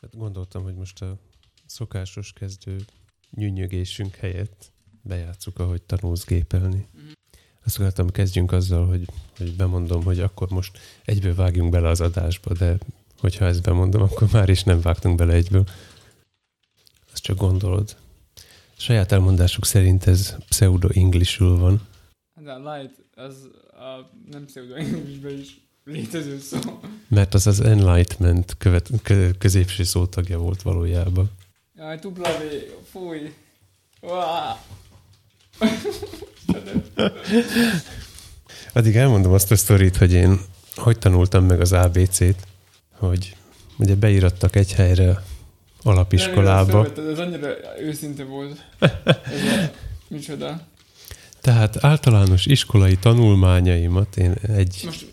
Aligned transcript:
Hát 0.00 0.16
gondoltam, 0.16 0.62
hogy 0.62 0.74
most 0.74 1.02
a 1.02 1.18
szokásos 1.66 2.32
kezdő 2.32 2.84
nyűnyögésünk 3.30 4.14
helyett 4.14 4.72
bejátszuk, 5.02 5.58
ahogy 5.58 5.82
tanulsz 5.82 6.24
gépelni. 6.24 6.88
Azt 7.64 7.78
akartam, 7.78 8.10
kezdjünk 8.10 8.52
azzal, 8.52 8.86
hogy, 8.86 9.08
hogy 9.36 9.56
bemondom, 9.56 10.02
hogy 10.02 10.20
akkor 10.20 10.48
most 10.50 10.78
egyből 11.04 11.34
vágjunk 11.34 11.70
bele 11.70 11.88
az 11.88 12.00
adásba, 12.00 12.54
de 12.54 12.78
hogyha 13.18 13.44
ezt 13.44 13.62
bemondom, 13.62 14.02
akkor 14.02 14.28
már 14.32 14.48
is 14.48 14.62
nem 14.64 14.80
vágtunk 14.80 15.16
bele 15.16 15.32
egyből. 15.32 15.64
Azt 17.12 17.22
csak 17.22 17.36
gondolod. 17.36 17.96
Saját 18.76 19.12
elmondásuk 19.12 19.64
szerint 19.64 20.06
ez 20.06 20.36
pseudo-englishül 20.48 21.56
van. 21.56 21.86
De 22.40 22.52
a 22.52 22.74
light 22.74 23.04
az 23.14 23.48
a 23.72 24.10
nem 24.30 24.44
pseudo 24.44 24.76
is 25.28 25.65
létező 25.86 26.38
szó. 26.40 26.58
Mert 27.08 27.34
az 27.34 27.46
az 27.46 27.60
enlightenment 27.60 28.54
követ, 28.58 28.90
kö, 29.02 29.30
középső 29.38 29.82
szótagja 29.82 30.38
volt 30.38 30.62
valójában. 30.62 31.30
Jaj, 31.76 31.98
W, 32.02 32.20
fúj. 32.90 33.34
Uá. 34.00 34.62
Addig 38.72 38.96
elmondom 38.96 39.32
azt 39.32 39.50
a 39.50 39.56
sztorit, 39.56 39.96
hogy 39.96 40.12
én 40.12 40.40
hogy 40.74 40.98
tanultam 40.98 41.44
meg 41.44 41.60
az 41.60 41.72
ABC-t, 41.72 42.46
hogy 42.90 43.36
ugye 43.76 43.94
beírattak 43.94 44.56
egy 44.56 44.72
helyre 44.72 45.22
alapiskolába. 45.82 46.82
Nem, 46.96 47.08
ez 47.08 47.18
annyira 47.18 47.48
őszinte 47.80 48.24
volt. 48.24 48.64
Ez 48.78 49.42
a, 49.58 49.70
micsoda. 50.08 50.60
Tehát 51.40 51.84
általános 51.84 52.46
iskolai 52.46 52.96
tanulmányaimat 52.96 54.16
én 54.16 54.32
egy... 54.32 54.82
Most 54.84 55.06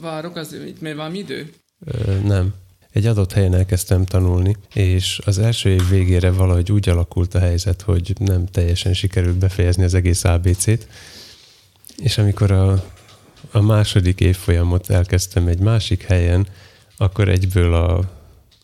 várok, 0.00 0.36
az 0.36 0.52
itt 0.52 0.80
még 0.80 0.96
van 0.96 1.14
idő? 1.14 1.52
Ö, 1.84 2.18
nem. 2.18 2.54
Egy 2.94 3.06
adott 3.06 3.32
helyen 3.32 3.54
elkezdtem 3.54 4.04
tanulni, 4.04 4.56
és 4.74 5.20
az 5.24 5.38
első 5.38 5.70
év 5.70 5.88
végére 5.88 6.30
valahogy 6.30 6.72
úgy 6.72 6.88
alakult 6.88 7.34
a 7.34 7.38
helyzet, 7.38 7.82
hogy 7.82 8.14
nem 8.18 8.46
teljesen 8.46 8.94
sikerült 8.94 9.36
befejezni 9.36 9.84
az 9.84 9.94
egész 9.94 10.24
ABC-t, 10.24 10.86
és 11.96 12.18
amikor 12.18 12.50
a, 12.50 12.84
a 13.50 13.60
második 13.60 14.20
évfolyamot 14.20 14.90
elkezdtem 14.90 15.46
egy 15.46 15.58
másik 15.58 16.02
helyen, 16.02 16.46
akkor 16.96 17.28
egyből 17.28 17.74
a, 17.74 17.98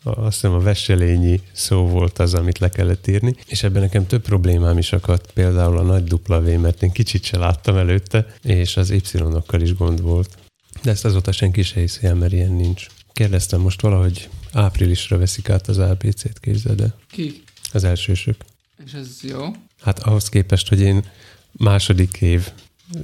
a, 0.02 0.20
azt 0.20 0.34
hiszem 0.40 0.52
a 0.52 0.60
veselényi 0.60 1.40
szó 1.52 1.86
volt 1.86 2.18
az, 2.18 2.34
amit 2.34 2.58
le 2.58 2.68
kellett 2.68 3.06
írni, 3.06 3.34
és 3.46 3.62
ebben 3.62 3.82
nekem 3.82 4.06
több 4.06 4.22
problémám 4.22 4.78
is 4.78 4.92
akadt, 4.92 5.32
például 5.32 5.78
a 5.78 5.82
nagy 5.82 6.12
W, 6.12 6.58
mert 6.58 6.82
én 6.82 6.90
kicsit 6.90 7.24
se 7.24 7.38
láttam 7.38 7.76
előtte, 7.76 8.26
és 8.42 8.76
az 8.76 8.90
Y-okkal 8.90 9.60
is 9.60 9.74
gond 9.74 10.02
volt. 10.02 10.38
De 10.82 10.90
ezt 10.90 11.04
azóta 11.04 11.32
senki 11.32 11.62
se 11.62 11.80
hiszi 11.80 12.06
el, 12.06 12.14
mert 12.14 12.32
ilyen 12.32 12.52
nincs. 12.52 12.86
Kérdeztem 13.12 13.60
most 13.60 13.80
valahogy 13.80 14.28
áprilisra 14.52 15.18
veszik 15.18 15.48
át 15.48 15.68
az 15.68 15.78
ABC-t, 15.78 16.38
képzeld 16.40 16.80
el. 16.80 16.94
Ki? 17.10 17.42
Az 17.72 17.84
elsősök. 17.84 18.36
És 18.84 18.92
ez 18.92 19.18
jó? 19.22 19.46
Hát 19.80 19.98
ahhoz 19.98 20.28
képest, 20.28 20.68
hogy 20.68 20.80
én 20.80 21.04
második 21.52 22.20
év, 22.20 22.50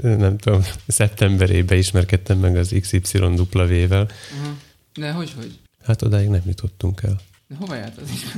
nem 0.02 0.38
tudom, 0.38 0.62
szeptemberében 0.86 1.78
ismerkedtem 1.78 2.38
meg 2.38 2.56
az 2.56 2.74
XYW-vel. 2.80 4.02
Uh-huh. 4.38 4.56
De 4.94 5.12
hogy, 5.12 5.32
hogy? 5.36 5.58
Hát 5.84 6.02
odáig 6.02 6.28
nem 6.28 6.42
jutottunk 6.46 7.02
el. 7.02 7.20
De 7.48 7.54
hova 7.54 7.74
járt 7.74 8.00
az 8.00 8.10
is? 8.10 8.22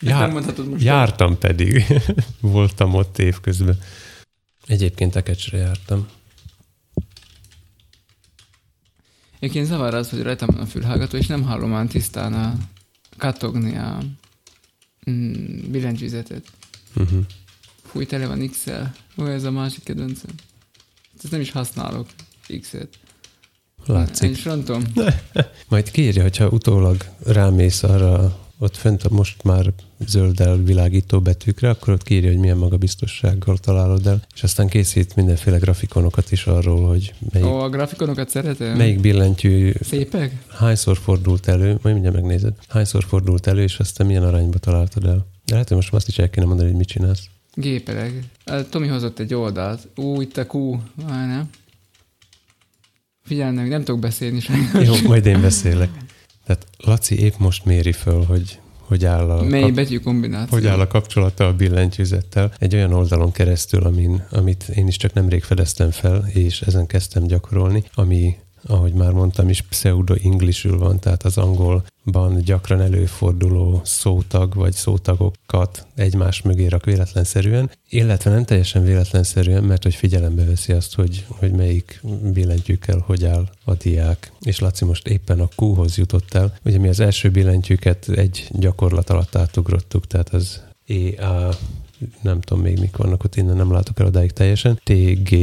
Jár, 0.00 0.32
nem 0.32 0.68
most. 0.70 0.84
jártam 0.84 1.38
pedig. 1.38 1.84
Voltam 2.40 2.94
ott 2.94 3.18
évközben. 3.18 3.78
Egyébként 4.66 5.16
Ekecsre 5.16 5.58
jártam. 5.58 6.08
Egyébként 9.38 9.66
zavar 9.66 9.94
az, 9.94 10.10
hogy 10.10 10.22
rajtam 10.22 10.48
van 10.52 10.62
a 10.62 10.66
fülhallgató, 10.66 11.16
és 11.16 11.26
nem 11.26 11.42
hallom 11.42 11.70
már 11.70 11.86
tisztán 11.86 12.32
a 12.32 12.54
kattogni 13.16 13.76
a 13.76 14.02
mm, 15.10 15.70
billentyűzetet. 15.70 16.46
Uh-huh. 16.96 17.24
Fúj, 17.82 18.06
tele 18.06 18.26
van 18.26 18.48
X-el. 18.48 18.94
Ó, 19.18 19.26
ez 19.26 19.44
a 19.44 19.50
másik 19.50 19.84
kedvencem. 19.84 20.30
Ezt 21.22 21.32
nem 21.32 21.40
is 21.40 21.50
használok, 21.50 22.06
X-et. 22.60 22.98
Látszik. 23.86 24.28
Egy 24.28 24.38
frontom. 24.38 24.84
Majd 25.68 25.90
kérje, 25.90 26.22
hogyha 26.22 26.48
utólag 26.48 27.04
rámész 27.24 27.82
arra 27.82 28.45
ott 28.58 28.76
fent 28.76 29.02
a 29.02 29.14
most 29.14 29.42
már 29.42 29.72
zölddel 30.06 30.56
világító 30.56 31.20
betűkre, 31.20 31.68
akkor 31.68 31.92
ott 31.92 32.02
kírja, 32.02 32.30
hogy 32.30 32.38
milyen 32.38 32.56
magabiztossággal 32.56 33.58
találod 33.58 34.06
el, 34.06 34.22
és 34.34 34.42
aztán 34.42 34.68
készít 34.68 35.16
mindenféle 35.16 35.58
grafikonokat 35.58 36.32
is 36.32 36.46
arról, 36.46 36.88
hogy 36.88 37.14
melyik, 37.32 37.48
Ó, 37.48 37.58
a 37.58 37.68
grafikonokat 37.68 38.28
szeretem. 38.28 38.76
melyik 38.76 39.00
billentyű 39.00 39.72
Szépek? 39.80 40.44
hányszor 40.48 40.96
fordult 40.98 41.48
elő, 41.48 41.78
majd 41.82 41.94
mindjárt 41.94 42.16
megnézed, 42.16 42.54
hányszor 42.68 43.04
fordult 43.04 43.46
elő, 43.46 43.62
és 43.62 43.78
aztán 43.78 44.06
milyen 44.06 44.22
arányba 44.24 44.58
találtad 44.58 45.04
el. 45.04 45.26
De 45.44 45.52
lehet, 45.52 45.68
hogy 45.68 45.76
most 45.76 45.92
azt 45.92 46.08
is 46.08 46.18
el 46.18 46.30
kéne 46.30 46.46
mondani, 46.46 46.68
hogy 46.68 46.78
mit 46.78 46.88
csinálsz. 46.88 47.24
Gépelek. 47.54 48.12
Tomi 48.70 48.86
hozott 48.86 49.18
egy 49.18 49.34
oldalt. 49.34 49.88
Ú, 49.96 50.20
itt 50.20 50.36
a 50.36 50.46
Q. 50.52 50.78
Várj, 51.06 51.26
nem? 51.28 51.48
Figyelj 53.22 53.54
meg, 53.54 53.68
nem 53.68 53.84
tudok 53.84 54.00
beszélni 54.00 54.40
sajnos. 54.40 54.86
Jó, 54.86 55.08
majd 55.08 55.26
én 55.26 55.40
beszélek. 55.40 55.90
Tehát 56.46 56.66
Laci 56.76 57.18
épp 57.18 57.34
most 57.38 57.64
méri 57.64 57.92
föl, 57.92 58.24
hogy 58.24 58.58
hogy 58.86 59.04
áll 59.04 59.30
a, 59.30 59.42
Mely 59.42 59.70
betű 59.70 59.98
kombináció? 59.98 60.58
hogy 60.58 60.66
áll 60.66 60.80
a 60.80 60.86
kapcsolata 60.86 61.46
a 61.46 61.54
billentyűzettel 61.54 62.52
egy 62.58 62.74
olyan 62.74 62.92
oldalon 62.92 63.32
keresztül, 63.32 63.82
amin, 63.82 64.24
amit 64.30 64.64
én 64.74 64.86
is 64.86 64.96
csak 64.96 65.12
nemrég 65.12 65.42
fedeztem 65.42 65.90
fel, 65.90 66.26
és 66.32 66.60
ezen 66.60 66.86
kezdtem 66.86 67.26
gyakorolni, 67.26 67.84
ami 67.94 68.36
ahogy 68.62 68.92
már 68.92 69.12
mondtam 69.12 69.48
is, 69.48 69.62
pseudo-englishül 69.62 70.78
van, 70.78 71.00
tehát 71.00 71.22
az 71.22 71.38
angolban 71.38 72.40
gyakran 72.44 72.80
előforduló 72.80 73.80
szótag 73.84 74.54
vagy 74.54 74.72
szótagokat 74.72 75.86
egymás 75.94 76.42
mögé 76.42 76.66
rak 76.66 76.84
véletlenszerűen, 76.84 77.70
illetve 77.88 78.30
nem 78.30 78.44
teljesen 78.44 78.84
véletlenszerűen, 78.84 79.64
mert 79.64 79.82
hogy 79.82 79.94
figyelembe 79.94 80.44
veszi 80.44 80.72
azt, 80.72 80.94
hogy, 80.94 81.26
hogy 81.28 81.52
melyik 81.52 82.02
billentyűkkel 82.32 83.02
hogy 83.06 83.24
áll 83.24 83.48
a 83.64 83.74
diák. 83.74 84.32
És 84.40 84.58
Laci 84.58 84.84
most 84.84 85.08
éppen 85.08 85.40
a 85.40 85.48
Q-hoz 85.56 85.96
jutott 85.96 86.34
el. 86.34 86.54
Ugye 86.64 86.78
mi 86.78 86.88
az 86.88 87.00
első 87.00 87.30
billentyűket 87.30 88.08
egy 88.08 88.48
gyakorlat 88.50 89.10
alatt 89.10 89.36
átugrottuk, 89.36 90.06
tehát 90.06 90.28
az 90.28 90.62
EA 90.86 91.54
nem 92.22 92.40
tudom 92.40 92.62
még 92.62 92.78
mik 92.78 92.96
vannak 92.96 93.24
ott, 93.24 93.36
innen 93.36 93.56
nem 93.56 93.72
látok 93.72 94.00
el 94.00 94.06
odáig 94.06 94.32
teljesen. 94.32 94.80
G, 95.22 95.34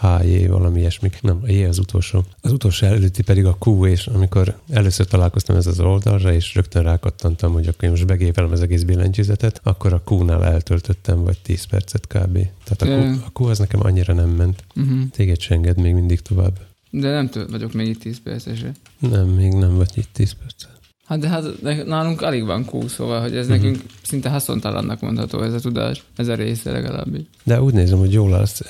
HJ, 0.00 0.46
valami 0.46 0.78
ilyesmi. 0.78 1.10
Nem, 1.20 1.40
a 1.42 1.50
J 1.50 1.64
az 1.64 1.78
utolsó. 1.78 2.24
Az 2.40 2.52
utolsó 2.52 2.86
előtti 2.86 3.22
pedig 3.22 3.44
a 3.44 3.56
Q, 3.66 3.86
és 3.86 4.06
amikor 4.06 4.58
először 4.68 5.06
találkoztam 5.06 5.56
ez 5.56 5.66
az 5.66 5.80
oldalra, 5.80 6.32
és 6.32 6.54
rögtön 6.54 6.82
rákattantam, 6.82 7.52
hogy 7.52 7.66
akkor 7.66 7.84
én 7.84 7.90
most 7.90 8.06
begépelem 8.06 8.50
az 8.50 8.60
egész 8.60 8.82
billentyűzetet, 8.82 9.60
akkor 9.62 9.92
a 9.92 10.02
Q-nál 10.10 10.44
eltöltöttem 10.44 11.22
vagy 11.22 11.38
10 11.42 11.64
percet 11.64 12.06
kb. 12.06 12.38
Tehát 12.64 12.82
a 12.82 12.86
Q, 12.86 13.22
a 13.26 13.40
Q 13.40 13.48
az 13.48 13.58
nekem 13.58 13.80
annyira 13.82 14.14
nem 14.14 14.30
ment. 14.30 14.64
Uh-huh. 14.76 15.10
Téged 15.10 15.40
se 15.40 15.54
enged 15.54 15.80
még 15.80 15.94
mindig 15.94 16.20
tovább. 16.20 16.58
De 16.90 17.10
nem 17.10 17.28
tő, 17.28 17.46
vagyok 17.46 17.72
még 17.72 17.88
itt 17.88 18.00
10 18.00 18.22
percesre. 18.22 18.72
Nem, 18.98 19.28
még 19.28 19.52
nem 19.52 19.76
vagy 19.76 19.90
itt 19.94 20.08
10 20.12 20.32
percet. 20.32 20.72
Hát 21.04 21.18
de 21.18 21.28
hát 21.28 21.44
nálunk 21.86 22.22
alig 22.22 22.44
van 22.44 22.64
Q, 22.72 22.86
szóval, 22.88 23.20
hogy 23.20 23.36
ez 23.36 23.46
uh-huh. 23.46 23.62
nekünk 23.62 23.82
szinte 24.02 24.28
haszontalannak 24.30 25.00
mondható 25.00 25.42
ez 25.42 25.52
a 25.52 25.60
tudás, 25.60 26.04
ez 26.16 26.28
a 26.28 26.34
része 26.34 26.70
legalábbis. 26.70 27.22
De 27.42 27.62
úgy 27.62 27.74
nézem, 27.74 27.98
hogy 27.98 28.12
jól 28.12 28.34
állsz. 28.34 28.62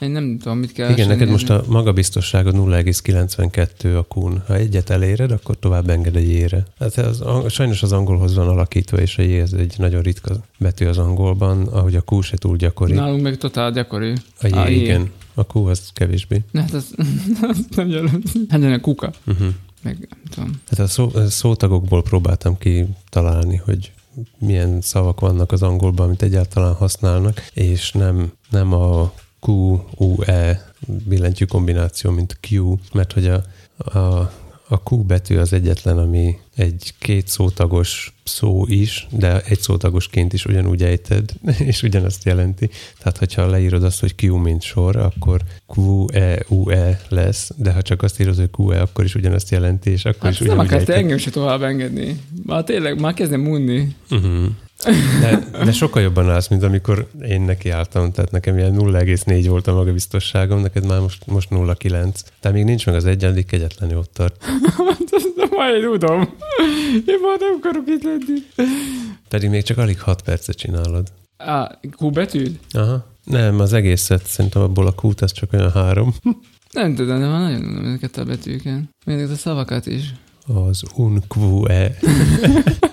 Én 0.00 0.10
nem 0.10 0.38
tudom, 0.38 0.58
mit 0.58 0.72
kell 0.72 0.90
Igen, 0.90 1.08
neked 1.08 1.28
nézni. 1.28 1.32
most 1.32 1.50
a 1.50 1.64
magabiztosságod 1.66 2.54
0,92 2.54 3.98
a 3.98 4.02
kun. 4.02 4.42
Ha 4.46 4.54
egyet 4.54 4.90
eléred, 4.90 5.30
akkor 5.30 5.58
tovább 5.58 5.88
enged 5.88 6.16
egy 6.16 6.28
ére. 6.28 6.66
Hát 6.78 6.96
az, 6.96 7.22
sajnos 7.48 7.82
az 7.82 7.92
angolhoz 7.92 8.34
van 8.34 8.48
alakítva, 8.48 9.00
és 9.00 9.18
a 9.18 9.22
J 9.22 9.38
ez 9.38 9.52
egy 9.52 9.74
nagyon 9.78 10.02
ritka 10.02 10.36
betű 10.58 10.86
az 10.86 10.98
angolban, 10.98 11.66
ahogy 11.66 11.96
a 11.96 12.02
Q 12.10 12.20
se 12.20 12.36
túl 12.36 12.56
gyakori. 12.56 12.92
Nálunk 12.92 13.22
meg 13.22 13.36
totál 13.36 13.72
gyakori. 13.72 14.12
A 14.40 14.46
J, 14.46 14.52
A 14.52 14.68
J. 14.68 14.72
igen. 14.74 15.10
A 15.34 15.42
Q 15.52 15.66
az 15.66 15.90
kevésbé. 15.92 16.42
Hát 16.54 16.72
az, 16.72 16.94
az 17.42 17.66
nem 17.76 17.88
jelent. 17.88 18.32
Hát 18.48 18.62
a 18.62 18.80
kuka. 18.80 19.12
Uh-huh. 19.26 19.48
Meg 19.82 20.08
tudom. 20.30 20.60
Hát 20.68 20.78
a 20.78 20.86
szó, 20.86 21.10
a 21.14 21.30
szótagokból 21.30 22.02
próbáltam 22.02 22.58
ki 22.58 22.86
találni, 23.08 23.56
hogy 23.56 23.92
milyen 24.38 24.80
szavak 24.80 25.20
vannak 25.20 25.52
az 25.52 25.62
angolban, 25.62 26.06
amit 26.06 26.22
egyáltalán 26.22 26.74
használnak, 26.74 27.46
és 27.52 27.92
nem, 27.92 28.32
nem 28.50 28.72
a 28.72 29.12
Q, 29.46 29.50
U, 29.96 30.22
E 30.22 30.72
billentyű 30.86 31.44
kombináció, 31.44 32.10
mint 32.10 32.36
Q, 32.50 32.74
mert 32.92 33.12
hogy 33.12 33.26
a, 33.26 33.42
a, 33.98 34.32
a 34.68 34.82
Q 34.90 34.96
betű 34.96 35.36
az 35.36 35.52
egyetlen, 35.52 35.98
ami 35.98 36.38
egy 36.56 36.94
két 36.98 37.28
szótagos 37.28 38.14
szó 38.24 38.64
is, 38.66 39.06
de 39.10 39.40
egy 39.40 39.60
szótagosként 39.60 40.32
is 40.32 40.44
ugyanúgy 40.44 40.82
ejted, 40.82 41.32
és 41.58 41.82
ugyanazt 41.82 42.24
jelenti. 42.24 42.70
Tehát, 42.98 43.18
hogyha 43.18 43.46
leírod 43.46 43.84
azt, 43.84 44.00
hogy 44.00 44.14
Q 44.22 44.36
mint 44.36 44.62
sor, 44.62 44.96
akkor 44.96 45.40
Q, 45.76 46.04
E, 46.12 46.44
U, 46.48 46.70
E 46.70 47.00
lesz, 47.08 47.50
de 47.56 47.72
ha 47.72 47.82
csak 47.82 48.02
azt 48.02 48.20
írod, 48.20 48.36
hogy 48.36 48.50
Q, 48.58 48.70
E, 48.72 48.80
akkor 48.80 49.04
is 49.04 49.14
ugyanazt 49.14 49.50
jelenti, 49.50 49.90
és 49.90 50.04
akkor 50.04 50.22
Hát 50.22 50.32
is 50.32 50.38
nem 50.38 50.48
ugyanúgy 50.48 50.66
akarta 50.66 50.92
ejted. 50.92 51.04
engem 51.04 51.18
se 51.18 51.30
tovább 51.30 51.62
engedni. 51.62 52.20
Már 52.46 52.64
tényleg, 52.64 53.00
már 53.00 53.14
kezdem 53.14 53.48
unni. 53.48 53.94
Uh-huh. 54.10 54.44
De, 55.20 55.48
de 55.64 55.72
sokkal 55.72 56.02
jobban 56.02 56.30
állsz, 56.30 56.48
mint 56.48 56.62
amikor 56.62 57.08
én 57.28 57.40
nekiálltam, 57.40 58.12
tehát 58.12 58.30
nekem 58.30 58.56
ilyen 58.56 58.74
0,4 58.78 59.44
volt 59.48 59.66
a 59.66 59.74
magabiztosságom, 59.74 60.60
neked 60.60 60.86
már 60.86 61.00
most, 61.00 61.26
most 61.26 61.48
0,9. 61.50 62.14
Tehát 62.40 62.56
még 62.56 62.64
nincs 62.64 62.86
meg 62.86 62.94
az 62.94 63.04
egyenlik, 63.04 63.46
kegyetlenül 63.46 63.98
ott 63.98 64.12
tart. 64.12 64.44
de 65.36 65.48
már 65.56 65.74
én 65.74 65.82
tudom. 65.82 66.20
Én 67.06 67.20
már 67.22 67.38
nem 67.38 67.56
akarok 67.58 67.84
itt 67.86 68.02
lenni. 68.02 68.68
Pedig 69.28 69.50
még 69.50 69.62
csak 69.62 69.78
alig 69.78 70.00
6 70.00 70.22
percet 70.22 70.56
csinálod. 70.56 71.12
Á, 71.36 71.78
Q 71.98 72.10
betűd? 72.10 72.58
Aha. 72.70 73.06
Nem, 73.24 73.60
az 73.60 73.72
egészet 73.72 74.26
szerintem 74.26 74.62
abból 74.62 74.86
a 74.86 74.92
kút, 74.92 75.20
az 75.20 75.32
csak 75.32 75.52
olyan 75.52 75.72
három. 75.72 76.14
Nem 76.72 76.94
tudom, 76.94 77.20
de 77.20 77.26
már 77.26 77.40
nagyon 77.40 77.68
unnom 77.68 77.84
ezeket 77.84 78.16
a 78.16 78.24
betűket. 78.24 78.80
Még 79.06 79.30
a 79.30 79.34
szavakat 79.34 79.86
is. 79.86 80.14
Az 80.46 80.82
unque. 80.94 81.96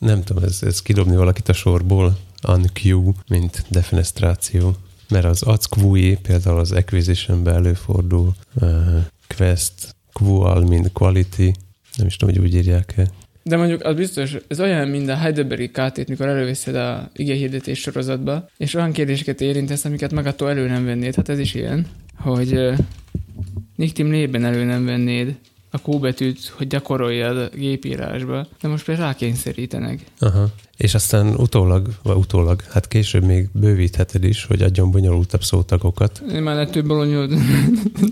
Nem 0.00 0.22
tudom, 0.22 0.44
ez, 0.44 0.58
ez 0.62 0.82
kidobni 0.82 1.16
valakit 1.16 1.48
a 1.48 1.52
sorból. 1.52 2.18
Unque, 2.48 3.12
mint 3.28 3.64
defenestráció. 3.68 4.76
Mert 5.08 5.24
az 5.24 5.42
acquui 5.42 6.18
például 6.22 6.58
az 6.58 6.72
acquisition 6.72 7.48
előfordul. 7.48 8.34
Uh, 8.54 9.04
quest, 9.36 9.94
qual, 10.12 10.60
mint 10.60 10.92
quality. 10.92 11.50
Nem 11.96 12.06
is 12.06 12.16
tudom, 12.16 12.34
hogy 12.34 12.44
úgy 12.44 12.54
írják-e. 12.54 13.10
De 13.42 13.56
mondjuk 13.56 13.84
az 13.84 13.96
biztos, 13.96 14.36
ez 14.48 14.60
olyan, 14.60 14.88
mint 14.88 15.08
a 15.08 15.16
Heidelbergi 15.16 15.68
KT-t, 15.68 16.08
mikor 16.08 16.28
előveszed 16.28 16.74
a 16.74 17.10
igényhirdetés 17.14 17.78
sorozatba, 17.78 18.48
és 18.56 18.74
olyan 18.74 18.92
kérdéseket 18.92 19.40
érintesz, 19.40 19.84
amiket 19.84 20.12
magadtól 20.12 20.50
elő 20.50 20.66
nem 20.66 20.84
vennéd. 20.84 21.14
Hát 21.14 21.28
ez 21.28 21.38
is 21.38 21.54
ilyen, 21.54 21.86
hogy 22.16 22.52
uh, 22.52 22.78
Niktim 23.80 24.10
lében 24.10 24.44
elő 24.44 24.64
nem 24.64 24.84
vennéd 24.84 25.34
a 25.70 25.90
Q 25.90 25.98
betűt, 25.98 26.46
hogy 26.56 26.66
gyakoroljad 26.66 27.36
a 27.36 27.56
gépírásba, 27.56 28.46
de 28.60 28.68
most 28.68 28.84
például 28.84 29.06
rákényszerítenek. 29.06 30.04
Aha. 30.18 30.48
És 30.76 30.94
aztán 30.94 31.34
utólag, 31.34 31.88
vagy 32.02 32.16
utólag, 32.16 32.62
hát 32.62 32.88
később 32.88 33.24
még 33.24 33.48
bővítheted 33.52 34.24
is, 34.24 34.44
hogy 34.44 34.62
adjon 34.62 34.90
bonyolultabb 34.90 35.44
szótagokat. 35.44 36.22
Én 36.32 36.42
már 36.42 36.68
több 36.68 36.86
bolonyod. 36.86 37.32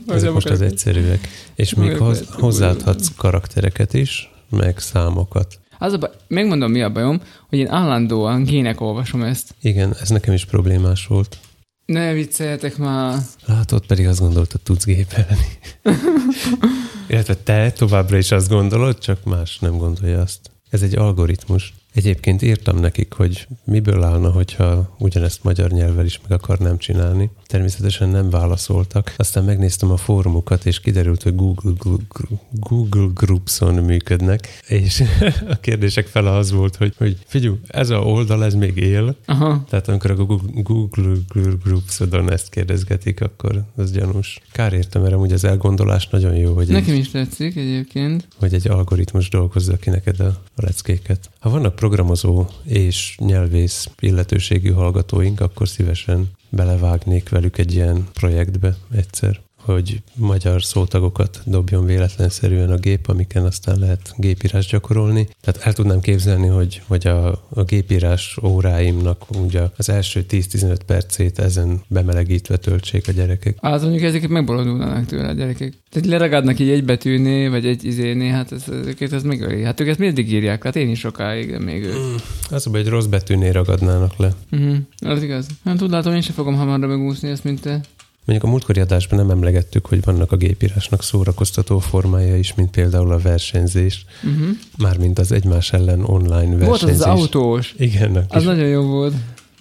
Ezek 0.07 0.33
most 0.33 0.51
az 0.51 0.61
egyszerűek. 0.61 1.29
És 1.55 1.75
még 1.75 1.97
hoz, 1.97 2.25
hozzáadhatsz 2.31 3.09
karaktereket 3.17 3.95
is, 3.95 4.31
meg 4.51 4.79
számokat. 4.79 5.59
Az 5.79 5.93
a 5.93 5.99
baj, 5.99 6.11
megmondom, 6.29 6.71
mi 6.71 6.83
a 6.83 6.91
bajom, 6.91 7.21
hogy 7.49 7.59
én 7.59 7.69
állandóan 7.69 8.45
gének 8.45 8.81
olvasom 8.81 9.23
ezt. 9.23 9.55
Igen, 9.61 9.95
ez 10.01 10.09
nekem 10.09 10.35
is 10.35 10.45
problémás 10.45 11.07
volt. 11.07 11.39
Ne 11.87 12.13
vicceljetek 12.13 12.77
már. 12.77 13.19
Látod, 13.47 13.87
pedig 13.87 14.07
azt 14.07 14.21
gondoltad, 14.21 14.61
tudsz 14.61 14.85
gépelni. 14.85 15.47
Illetve 17.09 17.35
te 17.35 17.71
továbbra 17.71 18.17
is 18.17 18.31
azt 18.31 18.49
gondolod, 18.49 18.99
csak 18.99 19.25
más 19.25 19.59
nem 19.59 19.77
gondolja 19.77 20.21
azt. 20.21 20.51
Ez 20.71 20.83
egy 20.83 20.97
algoritmus. 20.97 21.75
Egyébként 21.95 22.43
írtam 22.43 22.79
nekik, 22.79 23.13
hogy 23.13 23.47
miből 23.65 24.03
állna, 24.03 24.31
hogyha 24.31 24.97
ugyanezt 24.99 25.45
magyar 25.45 25.71
nyelvvel 25.71 26.05
is 26.05 26.21
meg 26.29 26.39
akarnám 26.39 26.79
csinálni. 26.79 27.31
Természetesen 27.47 28.09
nem 28.09 28.31
válaszoltak. 28.31 29.15
Aztán 29.17 29.45
megnéztem 29.45 29.91
a 29.91 29.97
fórumokat, 29.97 30.67
és 30.67 30.81
kiderült, 30.81 31.23
hogy 31.23 31.35
Google, 31.35 31.73
Google, 31.79 32.05
Google 32.51 33.09
Groupson 33.15 33.75
működnek, 33.75 34.61
és 34.67 35.03
a 35.55 35.57
kérdések 35.61 36.07
fele 36.07 36.31
az 36.31 36.51
volt, 36.51 36.77
hogy, 36.77 36.95
hogy 36.97 37.17
figyelj, 37.27 37.55
ez 37.67 37.91
a 37.91 37.99
oldal, 37.99 38.45
ez 38.45 38.55
még 38.55 38.77
él. 38.77 39.17
Aha. 39.27 39.65
Tehát 39.69 39.89
amikor 39.89 40.11
a 40.11 40.15
Google, 40.15 40.39
Google 40.63 41.55
Groupsodon 41.65 42.33
ezt 42.33 42.51
kérdezgetik, 42.51 43.21
akkor 43.21 43.65
az 43.77 43.93
gyanús. 43.93 44.41
Kár 44.53 44.73
értem, 44.73 45.03
mert 45.03 45.15
amúgy 45.15 45.33
az 45.33 45.45
elgondolás 45.45 46.09
nagyon 46.09 46.35
jó, 46.35 46.55
hogy 46.55 46.69
Nekem 46.69 46.95
egy, 46.95 46.99
is 47.01 47.11
tetszik 47.11 47.57
egyébként. 47.57 48.29
hogy 48.37 48.55
egy 48.55 48.69
algoritmus 48.69 49.29
dolgozza 49.29 49.77
ki 49.77 49.91
neked 49.91 50.21
a, 50.21 50.27
a 50.55 50.63
leckéket. 50.63 51.31
Ha 51.39 51.51
vannak 51.51 51.75
programozó 51.75 52.47
és 52.65 53.17
nyelvész 53.19 53.89
illetőségű 54.01 54.71
hallgatóink, 54.71 55.41
akkor 55.41 55.69
szívesen 55.69 56.31
belevágnék 56.51 57.29
velük 57.29 57.59
egy 57.59 57.75
ilyen 57.75 58.09
projektbe 58.13 58.77
egyszer 58.91 59.41
hogy 59.73 60.03
magyar 60.15 60.63
szótagokat 60.63 61.41
dobjon 61.45 61.85
véletlenszerűen 61.85 62.71
a 62.71 62.77
gép, 62.77 63.09
amiken 63.09 63.45
aztán 63.45 63.79
lehet 63.79 64.15
gépírás 64.17 64.67
gyakorolni. 64.67 65.29
Tehát 65.41 65.67
el 65.67 65.73
tudnám 65.73 66.01
képzelni, 66.01 66.47
hogy, 66.47 66.83
hogy 66.87 67.07
a, 67.07 67.29
a 67.49 67.63
gépírás 67.67 68.39
óráimnak 68.43 69.25
ugye 69.31 69.63
az 69.77 69.89
első 69.89 70.25
10-15 70.31 70.79
percét 70.87 71.39
ezen 71.39 71.81
bemelegítve 71.89 72.57
töltsék 72.57 73.09
a 73.09 73.13
gyerekek. 73.13 73.57
Az 73.61 73.83
mondjuk 73.83 74.03
ezeket 74.03 74.29
megbolondulnának 74.29 75.07
tőle 75.07 75.29
a 75.29 75.33
gyerekek. 75.33 75.73
Tehát 75.91 76.09
leragadnak 76.09 76.59
így 76.59 76.71
egy 76.71 76.85
betűné, 76.85 77.49
vagy 77.49 77.67
egy 77.67 77.85
izéné, 77.85 78.29
hát 78.29 78.53
ez, 78.53 78.65
ezeket 78.83 79.13
ez 79.13 79.23
megöli. 79.23 79.63
Hát 79.63 79.81
ők 79.81 79.89
ezt 79.89 79.99
mindig 79.99 80.33
írják, 80.33 80.63
hát 80.63 80.77
én 80.77 80.89
is 80.89 80.99
sokáig, 80.99 81.59
még 81.59 81.83
ők. 81.83 81.99
Mm, 81.99 82.15
az, 82.51 82.65
hogy 82.65 82.81
egy 82.81 82.89
rossz 82.89 83.07
betűnél 83.07 83.53
ragadnának 83.53 84.17
le. 84.17 84.35
Uh-huh. 84.53 84.77
Az 85.01 85.23
igaz. 85.23 85.47
Nem 85.63 85.77
tud, 85.77 85.91
látom, 85.91 86.15
én 86.15 86.21
sem 86.21 86.35
fogom 86.35 86.55
hamarra 86.55 86.87
megúszni 86.87 87.29
ezt, 87.29 87.45
mint 87.45 87.61
te. 87.61 87.81
Mondjuk 88.29 88.49
a 88.49 88.53
múltkori 88.53 88.81
adásban 88.81 89.19
nem 89.19 89.31
emlegettük, 89.31 89.87
hogy 89.87 90.05
vannak 90.05 90.33
a 90.33 90.37
gépírásnak 90.37 91.03
szórakoztató 91.03 91.79
formája 91.79 92.37
is, 92.37 92.55
mint 92.55 92.71
például 92.71 93.13
a 93.13 93.19
versenyzés, 93.19 94.05
Uh-huh. 94.25 94.49
mármint 94.79 95.19
az 95.19 95.33
egymás 95.33 95.73
ellen 95.73 96.05
online 96.05 96.57
Volt 96.57 96.63
az, 96.63 96.69
versenyzés. 96.81 97.07
az 97.07 97.19
autós. 97.21 97.75
Igen, 97.79 98.17
Az 98.17 98.25
kis 98.29 98.43
nagyon 98.45 98.67
jó 98.69 98.83
volt. 98.83 99.15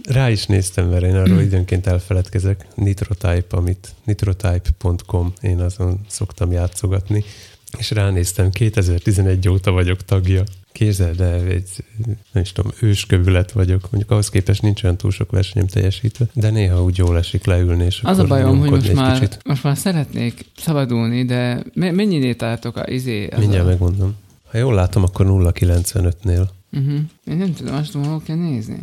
Rá 0.10 0.30
is 0.30 0.46
néztem, 0.46 0.90
mert 0.90 1.04
én 1.04 1.16
arról 1.16 1.42
időnként 1.42 1.88
elfeledkezek. 1.88 2.68
Nitrotype, 2.76 3.58
amit 3.58 3.88
nitrotype.com, 4.04 5.34
én 5.42 5.60
azon 5.60 6.00
szoktam 6.08 6.52
játszogatni, 6.52 7.24
és 7.78 7.92
ránéztem, 7.92 8.50
2011 8.50 9.50
óta 9.50 9.72
vagyok 9.72 10.04
tagja. 10.04 10.44
Képzeld 10.72 11.22
el, 11.22 11.42
egy, 11.46 11.70
nem 12.32 12.44
is 12.44 12.52
tudom, 12.52 12.72
őskövület 12.82 13.52
vagyok. 13.52 13.82
Mondjuk 13.82 14.12
ahhoz 14.12 14.30
képest 14.30 14.62
nincs 14.62 14.84
olyan 14.84 14.98
túl 14.98 15.12
sok 15.12 15.32
versenyem 15.32 15.68
teljesítve, 15.68 16.26
de 16.34 16.50
néha 16.50 16.84
úgy 16.84 16.98
jól 16.98 17.18
esik 17.18 17.46
leülni, 17.46 17.84
és 17.86 18.00
Az 18.04 18.18
a 18.18 18.24
bajom, 18.24 18.60
hogy 18.60 18.70
most 18.70 18.94
már, 18.94 19.14
Kicsit. 19.20 19.40
most 19.46 19.64
már 19.64 19.78
szeretnék 19.78 20.46
szabadulni, 20.58 21.26
de 21.26 21.64
me- 21.74 21.92
mennyinél 21.96 22.36
tartok 22.36 22.76
a 22.78 22.90
izé? 22.90 23.28
Az 23.28 23.40
Mindjárt 23.40 23.66
a... 23.66 23.68
megmondom. 23.68 24.16
Ha 24.52 24.58
jól 24.58 24.74
látom, 24.74 25.04
akkor 25.04 25.26
0,95-nél. 25.26 26.48
Uh-huh. 26.72 26.94
Én 27.26 27.38
nem 27.38 27.54
tudom, 27.54 27.74
azt 27.76 27.92
tudom, 27.92 28.08
hol 28.08 28.22
kell 28.26 28.36
nézni. 28.36 28.80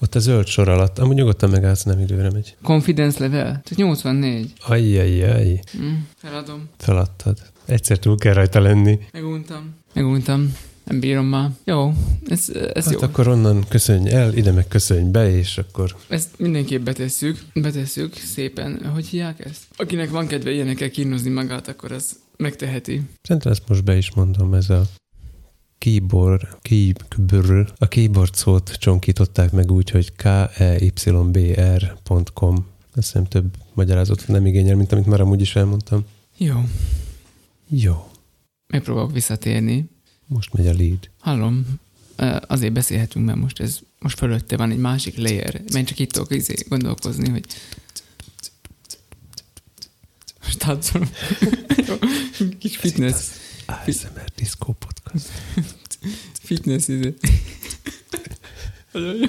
Ott 0.00 0.14
a 0.14 0.18
zöld 0.18 0.46
sor 0.46 0.68
alatt, 0.68 0.98
amúgy 0.98 1.14
nyugodtan 1.16 1.50
megállsz, 1.50 1.82
nem 1.82 2.00
időre 2.00 2.30
megy. 2.30 2.56
Confidence 2.62 3.20
level? 3.20 3.42
Tehát 3.44 3.74
84. 3.76 4.52
Ajjajjaj, 4.66 5.60
Mm, 5.78 5.94
feladom. 6.16 6.68
feladtad. 6.76 7.38
Egyszer 7.68 7.98
túl 7.98 8.16
kell 8.16 8.32
rajta 8.32 8.60
lenni. 8.60 8.98
Meguntam. 9.12 9.74
Meguntam. 9.94 10.54
Nem 10.84 11.00
bírom 11.00 11.26
már. 11.26 11.50
Jó, 11.64 11.92
ez, 12.28 12.48
ez 12.74 12.84
Hát 12.84 12.92
jó. 12.92 13.00
akkor 13.00 13.28
onnan 13.28 13.64
köszönj 13.68 14.10
el, 14.10 14.34
ide 14.34 14.52
meg 14.52 14.68
köszönj 14.68 15.10
be, 15.10 15.30
és 15.36 15.58
akkor 15.58 15.96
Ezt 16.08 16.28
mindenképp 16.38 16.84
betesszük. 16.84 17.38
Betesszük 17.54 18.16
szépen. 18.16 18.90
Hogy 18.94 19.06
hívják 19.06 19.44
ezt? 19.44 19.62
Akinek 19.76 20.10
van 20.10 20.26
kedve 20.26 20.50
ilyenekkel 20.50 20.90
kínozni 20.90 21.30
magát, 21.30 21.68
akkor 21.68 21.92
az 21.92 22.16
megteheti. 22.36 23.02
Szerintem 23.22 23.52
ezt 23.52 23.62
most 23.68 23.84
be 23.84 23.96
is 23.96 24.14
mondom, 24.14 24.54
ez 24.54 24.70
a 24.70 24.82
keyboard, 25.78 26.42
keyboard, 26.62 27.72
a 27.78 27.88
keyboard 27.88 28.34
szót 28.34 28.72
csonkították 28.78 29.52
meg 29.52 29.70
úgy, 29.72 29.90
hogy 29.90 30.12
keybr.com. 30.56 32.54
Azt 32.94 33.06
hiszem 33.06 33.24
több 33.24 33.54
magyarázatot 33.74 34.28
nem 34.28 34.46
igényel, 34.46 34.76
mint 34.76 34.92
amit 34.92 35.06
már 35.06 35.20
amúgy 35.20 35.40
is 35.40 35.56
elmondtam. 35.56 36.04
Jó, 36.36 36.54
Jó, 37.68 38.10
megpróbálok 38.66 39.12
visszatérni. 39.12 39.88
most 40.26 40.52
megy 40.52 40.66
a 40.66 40.72
lead. 40.72 41.10
Hallom, 41.18 41.66
azért 42.46 42.72
beszélhetünk, 42.72 43.26
mert 43.26 43.38
most 43.38 43.60
ez 43.60 43.80
most 43.98 44.18
fölötte 44.18 44.56
van 44.56 44.70
egy 44.70 44.78
másik 44.78 45.16
layer. 45.16 45.62
Mert 45.72 45.86
csak 45.86 45.98
itt 45.98 46.12
tudok 46.12 46.34
izé 46.34 46.54
gondolkozni, 46.68 47.28
hogy 47.28 47.44
most 50.42 50.58
tátszom. 50.58 51.10
Kis 52.58 52.76
fitness, 52.76 53.26
ASMR 53.66 54.24
Disco 54.36 54.72
Podcast. 54.72 55.28
fitness 56.32 56.88
izé. 56.88 57.14
Nagyon 58.98 59.16
jó. 59.16 59.26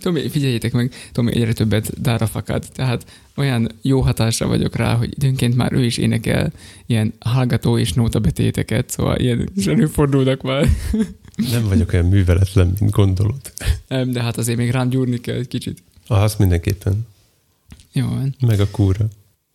Tomi, 0.00 0.28
figyeljétek 0.28 0.72
meg, 0.72 0.94
Tomi 1.12 1.34
egyre 1.34 1.52
többet 1.52 2.00
dára 2.00 2.26
fakad, 2.26 2.64
tehát 2.72 3.06
olyan 3.36 3.70
jó 3.82 4.00
hatásra 4.00 4.46
vagyok 4.46 4.76
rá, 4.76 4.94
hogy 4.94 5.12
időnként 5.16 5.56
már 5.56 5.72
ő 5.72 5.84
is 5.84 5.98
énekel 5.98 6.52
ilyen 6.86 7.12
hallgató 7.18 7.78
és 7.78 7.92
nótabetéteket, 7.92 8.90
szóval 8.90 9.18
ilyen 9.18 9.48
is 9.56 9.66
előfordulnak 9.66 10.42
már. 10.42 10.68
Nem 11.50 11.68
vagyok 11.68 11.92
olyan 11.92 12.06
műveletlen, 12.06 12.72
mint 12.80 12.92
gondolod. 12.92 13.40
Nem, 13.88 14.10
de 14.10 14.22
hát 14.22 14.36
azért 14.36 14.58
még 14.58 14.70
rám 14.70 14.88
gyúrni 14.88 15.18
kell 15.18 15.36
egy 15.36 15.48
kicsit. 15.48 15.82
Ah, 16.06 16.22
azt 16.22 16.38
mindenképpen. 16.38 17.06
Jó 17.92 18.06
van. 18.06 18.34
Meg 18.46 18.60
a 18.60 18.70
kúra. 18.70 19.08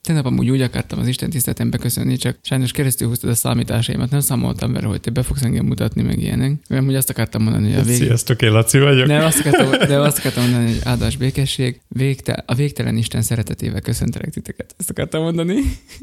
Tegnap 0.06 0.26
amúgy 0.26 0.50
úgy 0.50 0.62
akartam 0.62 1.00
az 1.00 1.08
Isten 1.08 1.30
tiszteletembe 1.30 1.78
köszönni, 1.78 2.16
csak 2.18 2.38
sajnos 2.42 2.72
keresztül 2.72 3.08
húztad 3.08 3.30
a 3.30 3.36
számításaimat, 3.36 4.10
nem 4.10 4.20
számoltam 4.20 4.74
vele, 4.74 4.88
hogy 4.88 5.00
te 5.02 5.12
be 5.12 5.24
fogsz 5.24 5.42
engem 5.42 5.66
mutatni, 5.66 6.02
meg 6.02 6.20
ilyenek. 6.20 6.60
Mert 6.70 6.84
úgy 6.86 6.96
azt 6.96 7.10
akartam 7.10 7.44
mondani, 7.44 7.70
hogy 7.72 7.80
a 7.80 7.84
végén... 7.84 8.06
Sziasztok, 8.06 8.42
én 8.42 8.52
Laci 8.52 8.80
vagyok. 8.80 9.08
Nem, 9.08 9.24
azt 9.24 9.40
akartam, 9.46 9.88
de 9.88 10.00
azt 10.00 10.18
akartam 10.18 10.44
mondani, 10.44 10.68
hogy 10.72 10.80
áldás 10.84 11.18
békesség, 11.18 11.82
végte, 11.88 12.44
a 12.46 12.54
végtelen 12.56 12.98
Isten 12.98 13.22
szeretetével 13.22 13.82
köszöntelek 13.82 14.30
titeket. 14.30 14.76
Ezt 14.78 14.90
akartam 14.90 15.22
mondani. 15.22 15.60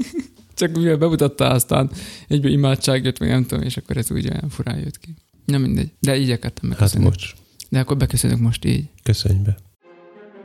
Csak 0.55 0.77
mivel 0.77 0.97
bemutatta, 0.97 1.49
aztán 1.51 1.91
egybe 2.29 2.49
imádság 2.49 3.05
jött, 3.05 3.19
meg 3.19 3.29
nem 3.29 3.47
tudom, 3.47 3.65
és 3.65 3.77
akkor 3.77 3.97
ez 3.97 4.11
úgy 4.11 4.29
olyan 4.31 4.49
furán 4.49 4.79
jött 4.79 4.99
ki. 4.99 5.15
Na 5.45 5.59
mindegy, 5.59 5.91
de 6.01 6.17
így 6.17 6.31
akartam 6.31 6.71
Hát 6.71 6.79
megköszönni. 6.79 7.05
bocs, 7.05 7.33
de 7.69 7.79
akkor 7.79 7.97
beköszönök 7.97 8.39
most 8.39 8.65
így. 8.65 8.85
köszönj 9.03 9.39
be. 9.45 9.57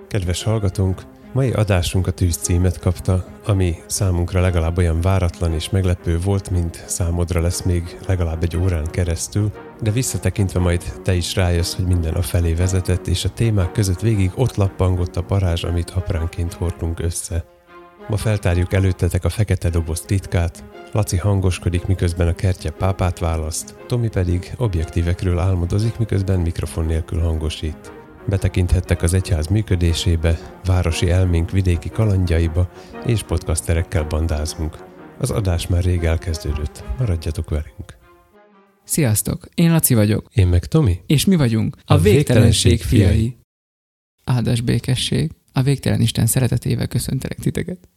Kedves 0.08 0.44
hallgatónk, 0.44 1.02
mai 1.38 1.52
adásunk 1.52 2.08
a 2.08 2.12
tűz 2.12 2.36
címet 2.36 2.80
kapta, 2.80 3.26
ami 3.46 3.76
számunkra 3.86 4.42
legalább 4.42 4.78
olyan 4.78 5.02
váratlan 5.02 5.54
és 5.54 5.70
meglepő 5.70 6.20
volt, 6.20 6.50
mint 6.50 6.84
számodra 6.88 7.42
lesz 7.42 7.62
még 7.62 7.98
legalább 8.08 8.44
egy 8.44 8.58
órán 8.58 8.88
keresztül, 8.92 9.52
de 9.82 9.92
visszatekintve 9.92 10.60
majd 10.60 10.84
te 11.04 11.14
is 11.14 11.36
rájössz, 11.36 11.76
hogy 11.76 11.86
minden 11.86 12.14
a 12.14 12.22
felé 12.22 12.54
vezetett, 12.54 13.08
és 13.08 13.26
a 13.26 13.30
témák 13.30 13.72
között 13.72 14.00
végig 14.00 14.32
ott 14.36 14.56
lappangott 14.56 15.16
a 15.16 15.24
parázs, 15.24 15.64
amit 15.64 15.90
apránként 15.90 16.54
hordtunk 16.54 17.00
össze. 17.00 17.46
Ma 18.08 18.18
feltárjuk 18.18 18.74
előttetek 18.74 19.26
a 19.26 19.30
fekete 19.30 19.70
doboz 19.70 20.02
titkát, 20.02 20.64
Laci 20.92 21.18
hangoskodik, 21.18 21.86
miközben 21.86 22.28
a 22.28 22.36
kertje 22.36 22.72
pápát 22.72 23.20
választ, 23.20 23.76
Tomi 23.88 24.10
pedig 24.10 24.54
objektívekről 24.58 25.40
álmodozik, 25.40 25.98
miközben 25.98 26.40
mikrofon 26.40 26.86
nélkül 26.86 27.20
hangosít. 27.20 27.97
Betekinthettek 28.28 29.02
az 29.02 29.14
egyház 29.14 29.48
működésébe, 29.48 30.60
városi 30.66 31.10
elménk 31.10 31.52
vidéki 31.52 31.90
kalandjaiba, 31.90 32.72
és 33.06 33.24
podcasterekkel 33.24 34.04
bandázunk. 34.04 34.78
Az 35.20 35.32
adás 35.32 35.68
már 35.68 35.84
rég 35.84 36.04
elkezdődött, 36.04 36.84
maradjatok 36.98 37.50
velünk. 37.50 37.98
Sziasztok, 38.84 39.48
én 39.56 39.72
Laci 39.72 39.94
vagyok, 39.94 40.28
Én 40.34 40.48
meg 40.48 40.66
Tomi? 40.66 41.00
és 41.06 41.26
mi 41.26 41.36
vagyunk 41.36 41.76
a, 41.86 41.94
A 41.94 41.98
végtelenség 41.98 42.72
végtelenség 42.72 42.82
fiai. 42.82 43.10
fiai. 43.12 43.38
Áldás 44.24 44.62
békesség, 44.62 45.32
a 45.54 45.62
végtelen 45.62 46.02
Isten 46.02 46.26
szeretetével 46.26 46.88
köszöntelek 46.88 47.40
titeket. 47.40 47.90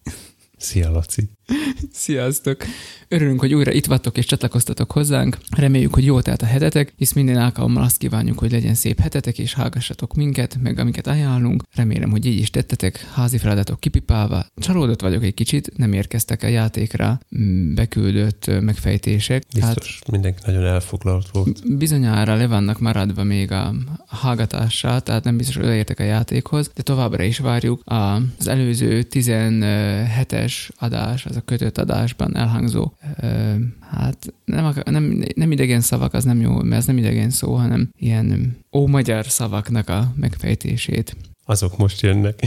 Szia, 0.60 0.90
Laci! 0.90 1.30
Sziasztok! 1.92 2.64
Örülünk, 3.08 3.40
hogy 3.40 3.54
újra 3.54 3.72
itt 3.72 3.86
vagytok 3.86 4.16
és 4.16 4.24
csatlakoztatok 4.24 4.92
hozzánk. 4.92 5.38
Reméljük, 5.56 5.94
hogy 5.94 6.04
jól 6.04 6.22
telt 6.22 6.42
a 6.42 6.46
hetetek, 6.46 6.92
hisz 6.96 7.12
minden 7.12 7.36
alkalommal 7.36 7.82
azt 7.82 7.96
kívánjuk, 7.96 8.38
hogy 8.38 8.50
legyen 8.50 8.74
szép 8.74 9.00
hetetek, 9.00 9.38
és 9.38 9.54
hallgassatok 9.54 10.14
minket, 10.14 10.56
meg 10.62 10.78
amiket 10.78 11.06
ajánlunk. 11.06 11.62
Remélem, 11.74 12.10
hogy 12.10 12.26
így 12.26 12.38
is 12.38 12.50
tettetek, 12.50 13.06
házi 13.12 13.38
feladatok 13.38 13.80
kipipálva. 13.80 14.46
Csalódott 14.56 15.00
vagyok 15.00 15.24
egy 15.24 15.34
kicsit, 15.34 15.76
nem 15.76 15.92
érkeztek 15.92 16.42
a 16.42 16.46
játékra 16.46 17.20
mm, 17.38 17.74
beküldött 17.74 18.50
megfejtések. 18.60 19.42
Biztos 19.54 19.98
mindenki 20.10 20.40
nagyon 20.46 20.64
elfoglalt 20.64 21.28
volt. 21.32 21.76
Bizonyára 21.76 22.34
le 22.34 22.46
vannak 22.46 22.80
maradva 22.80 23.24
még 23.24 23.52
a 23.52 23.74
hallgatással, 24.06 25.00
tehát 25.00 25.24
nem 25.24 25.36
biztos, 25.36 25.56
hogy 25.56 25.64
odaértek 25.64 26.00
a 26.00 26.02
játékhoz, 26.02 26.70
de 26.74 26.82
továbbra 26.82 27.22
is 27.22 27.38
várjuk 27.38 27.82
az 27.84 28.46
előző 28.46 29.06
17-es 29.10 30.49
adás, 30.78 31.26
az 31.26 31.36
a 31.36 31.40
kötött 31.40 31.78
adásban 31.78 32.36
elhangzó, 32.36 32.92
ö, 33.20 33.54
hát 33.90 34.32
nem, 34.44 34.72
nem, 34.84 35.24
nem 35.34 35.52
idegen 35.52 35.80
szavak, 35.80 36.14
az 36.14 36.24
nem 36.24 36.40
jó, 36.40 36.52
mert 36.62 36.80
ez 36.80 36.86
nem 36.86 36.96
idegen 36.98 37.30
szó, 37.30 37.54
hanem 37.54 37.90
ilyen 37.98 38.56
ó-magyar 38.72 39.26
szavaknak 39.26 39.88
a 39.88 40.12
megfejtését. 40.16 41.16
Azok 41.44 41.78
most 41.78 42.00
jönnek. 42.00 42.40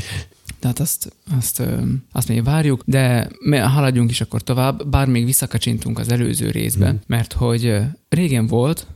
Tehát 0.59 0.79
azt, 0.79 1.13
azt, 1.37 1.63
azt 2.11 2.27
még 2.27 2.43
várjuk, 2.43 2.81
de 2.85 3.29
haladjunk 3.49 4.09
is 4.11 4.21
akkor 4.21 4.41
tovább, 4.41 4.87
bár 4.89 5.07
még 5.07 5.25
visszakacsintunk 5.25 5.99
az 5.99 6.09
előző 6.11 6.49
részbe, 6.51 6.87
Mhm. 6.87 6.95
mert 7.07 7.33
hogy 7.33 7.77
régen 8.09 8.47
volt, 8.47 8.87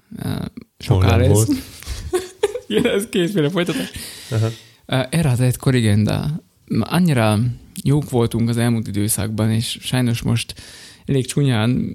sokára 0.78 1.24
ez, 1.24 1.32
volt. 1.32 1.50
Igen, 2.68 2.86
ez 2.86 3.06
kétféle 3.10 3.50
folytatás. 3.50 3.92
Erre 4.86 5.30
az 5.30 5.40
egy 5.40 5.58
korrigenda. 5.58 6.44
Annyira 6.80 7.40
jók 7.84 8.10
voltunk 8.10 8.50
az 8.50 8.58
elmúlt 8.58 8.88
időszakban, 8.88 9.52
és 9.52 9.78
sajnos 9.82 10.22
most 10.22 10.54
elég 11.06 11.26
csúnyán 11.26 11.92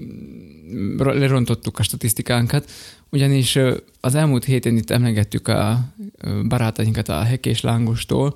lerontottuk 0.99 1.79
a 1.79 1.83
statisztikánkat, 1.83 2.71
ugyanis 3.11 3.59
az 4.01 4.15
elmúlt 4.15 4.45
héten 4.45 4.77
itt 4.77 4.91
emlegettük 4.91 5.49
a 5.49 5.95
barátainkat 6.49 7.09
a 7.09 7.23
Hek 7.23 7.47
és 7.47 7.61
Lángostól. 7.61 8.35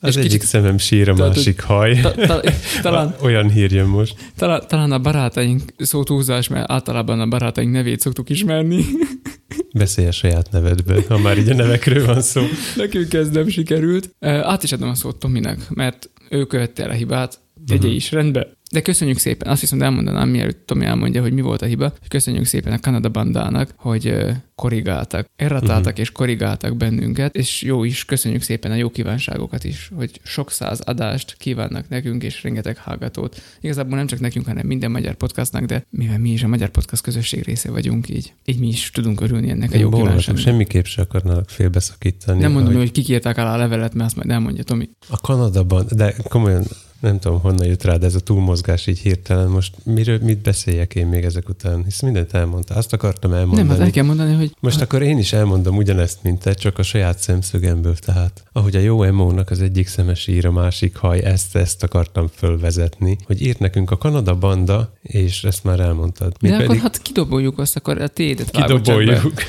Az 0.00 0.08
És 0.08 0.16
egyik 0.16 0.30
kicsit- 0.30 0.46
szemem 0.48 0.78
sír, 0.78 1.08
a 1.08 1.14
Tehát, 1.14 1.34
másik 1.34 1.60
haj. 1.60 2.00
Ta, 2.00 2.10
ta, 2.10 2.40
talán, 2.82 3.14
Olyan 3.22 3.50
hír 3.50 3.72
jön 3.72 3.86
most. 3.86 4.14
talán, 4.36 4.62
talán 4.68 4.92
a 4.92 4.98
barátaink 4.98 5.62
szó 5.78 6.02
túlzás, 6.02 6.48
mert 6.48 6.70
általában 6.70 7.20
a 7.20 7.26
barátaink 7.28 7.72
nevét 7.72 8.00
szoktuk 8.00 8.30
ismerni. 8.30 8.84
Beszélj 9.74 10.06
a 10.08 10.12
saját 10.12 10.50
nevedből, 10.50 11.04
ha 11.08 11.18
már 11.18 11.38
így 11.38 11.48
a 11.48 11.54
nevekről 11.54 12.06
van 12.06 12.22
szó. 12.22 12.42
Nekünk 12.76 13.14
ez 13.14 13.28
nem 13.30 13.48
sikerült. 13.48 14.14
Át 14.20 14.62
is 14.62 14.72
adom 14.72 14.88
a 14.88 14.94
szót 14.94 15.16
Tominak, 15.18 15.58
mert 15.68 16.10
ő 16.30 16.44
követte 16.46 16.82
el 16.84 16.90
a 16.90 16.94
hibát, 16.94 17.40
tegye 17.66 17.86
Mhm. 17.86 17.96
is 17.96 18.10
rendbe. 18.12 18.52
De 18.70 18.80
köszönjük 18.82 19.18
szépen, 19.18 19.48
azt 19.50 19.60
viszont 19.60 19.82
elmondanám, 19.82 20.28
mielőtt 20.28 20.66
Tomi 20.66 20.84
elmondja, 20.84 21.22
hogy 21.22 21.32
mi 21.32 21.40
volt 21.40 21.62
a 21.62 21.66
hiba, 21.66 21.92
hogy 21.98 22.08
köszönjük 22.08 22.44
szépen 22.44 22.72
a 22.72 22.78
Kanada 22.78 23.08
bandának, 23.08 23.72
hogy 23.76 24.14
korrigáltak, 24.54 25.26
erratáltak 25.36 25.92
Mhm. 25.92 26.00
és 26.00 26.12
korrigáltak 26.12 26.76
bennünket, 26.76 27.34
és 27.36 27.62
jó 27.62 27.84
is, 27.84 28.04
köszönjük 28.04 28.42
szépen 28.42 28.70
a 28.70 28.74
jó 28.74 28.90
kívánságokat 28.90 29.64
is, 29.64 29.90
hogy 29.94 30.20
sok 30.22 30.50
száz 30.50 30.80
adást 30.80 31.36
kívánnak 31.38 31.88
nekünk, 31.88 32.22
és 32.22 32.42
rengeteg 32.42 32.76
hallgatót. 32.78 33.42
Igazából 33.60 33.96
nem 33.96 34.06
csak 34.06 34.20
nekünk, 34.20 34.46
hanem 34.46 34.66
minden 34.66 34.90
magyar 34.90 35.14
podcastnak, 35.14 35.64
de 35.64 35.84
mivel 35.90 36.18
mi 36.18 36.30
is 36.30 36.42
a 36.42 36.48
magyar 36.48 36.68
podcast 36.68 37.02
közösség 37.02 37.42
része 37.44 37.70
vagyunk, 37.70 38.08
így, 38.08 38.32
így 38.44 38.58
mi 38.58 38.68
is 38.68 38.90
tudunk 38.90 39.20
örülni 39.20 39.50
ennek 39.50 39.70
a 39.70 39.74
Én 39.74 39.80
jó 39.80 39.88
boldogok, 39.88 40.08
kívánságnak. 40.08 40.44
semmiképp 40.44 40.84
se 40.84 41.02
akarnálak 41.02 41.48
félbeszakítani. 41.48 42.40
Nem 42.40 42.52
mondom, 42.52 42.72
ahogy 42.72 42.82
hogy 42.84 42.92
kik 42.92 43.08
írták 43.08 43.36
alá 43.38 43.54
a 43.54 43.56
levelet, 43.56 43.94
mert 43.94 44.06
azt 44.06 44.16
majd 44.16 44.30
elmondja 44.30 44.62
Tomi. 44.62 44.88
A 45.08 45.20
Kanadaban, 45.20 45.86
de 45.90 46.14
komolyan 46.28 46.62
nem 47.00 47.18
tudom, 47.18 47.40
honnan 47.40 47.66
jött 47.66 47.82
rád 47.82 48.04
ez 48.04 48.14
a 48.14 48.20
túlmozgás 48.20 48.86
így 48.86 48.98
hirtelen. 48.98 49.48
Most 49.48 49.74
miről, 49.84 50.18
mit 50.22 50.38
beszéljek 50.38 50.94
én 50.94 51.06
még 51.06 51.24
ezek 51.24 51.48
után? 51.48 51.84
Hisz 51.84 52.00
mindent 52.00 52.32
elmondta. 52.32 52.74
Azt 52.74 52.92
akartam 52.92 53.32
elmondani. 53.32 53.62
Nem, 53.62 53.76
hát 53.76 53.86
el 53.86 53.90
kell 53.90 54.04
mondani, 54.04 54.34
hogy 54.34 54.54
Most 54.60 54.80
akkor 54.80 55.02
én 55.02 55.18
is 55.18 55.32
elmondom 55.32 55.76
ugyanezt, 55.76 56.18
mint 56.22 56.40
te, 56.40 56.54
csak 56.54 56.78
a 56.78 56.82
saját 56.82 57.18
szemszögemből. 57.18 57.96
Tehát, 57.96 58.42
ahogy 58.52 58.76
a 58.76 58.80
jó 58.80 59.02
emónak 59.02 59.50
az 59.50 59.60
egyik 59.60 59.86
szemes 59.86 60.26
ír, 60.26 60.46
a 60.46 60.52
másik 60.52 60.96
haj, 60.96 61.24
ezt, 61.24 61.56
ezt 61.56 61.82
akartam 61.82 62.28
fölvezetni, 62.34 63.16
hogy 63.24 63.42
írt 63.42 63.58
nekünk 63.58 63.90
a 63.90 63.96
Kanada 63.96 64.34
banda, 64.34 64.92
és 65.02 65.44
ezt 65.44 65.64
már 65.64 65.80
elmondtad. 65.80 66.32
Mi 66.40 66.48
de 66.48 66.54
akkor 66.54 66.66
pedig 66.66 66.82
hát 66.82 67.02
kidoboljuk 67.02 67.58
azt, 67.58 67.76
akkor 67.76 68.00
a 68.00 68.08
tiédet 68.08 68.50
kidoboljuk. 68.50 69.32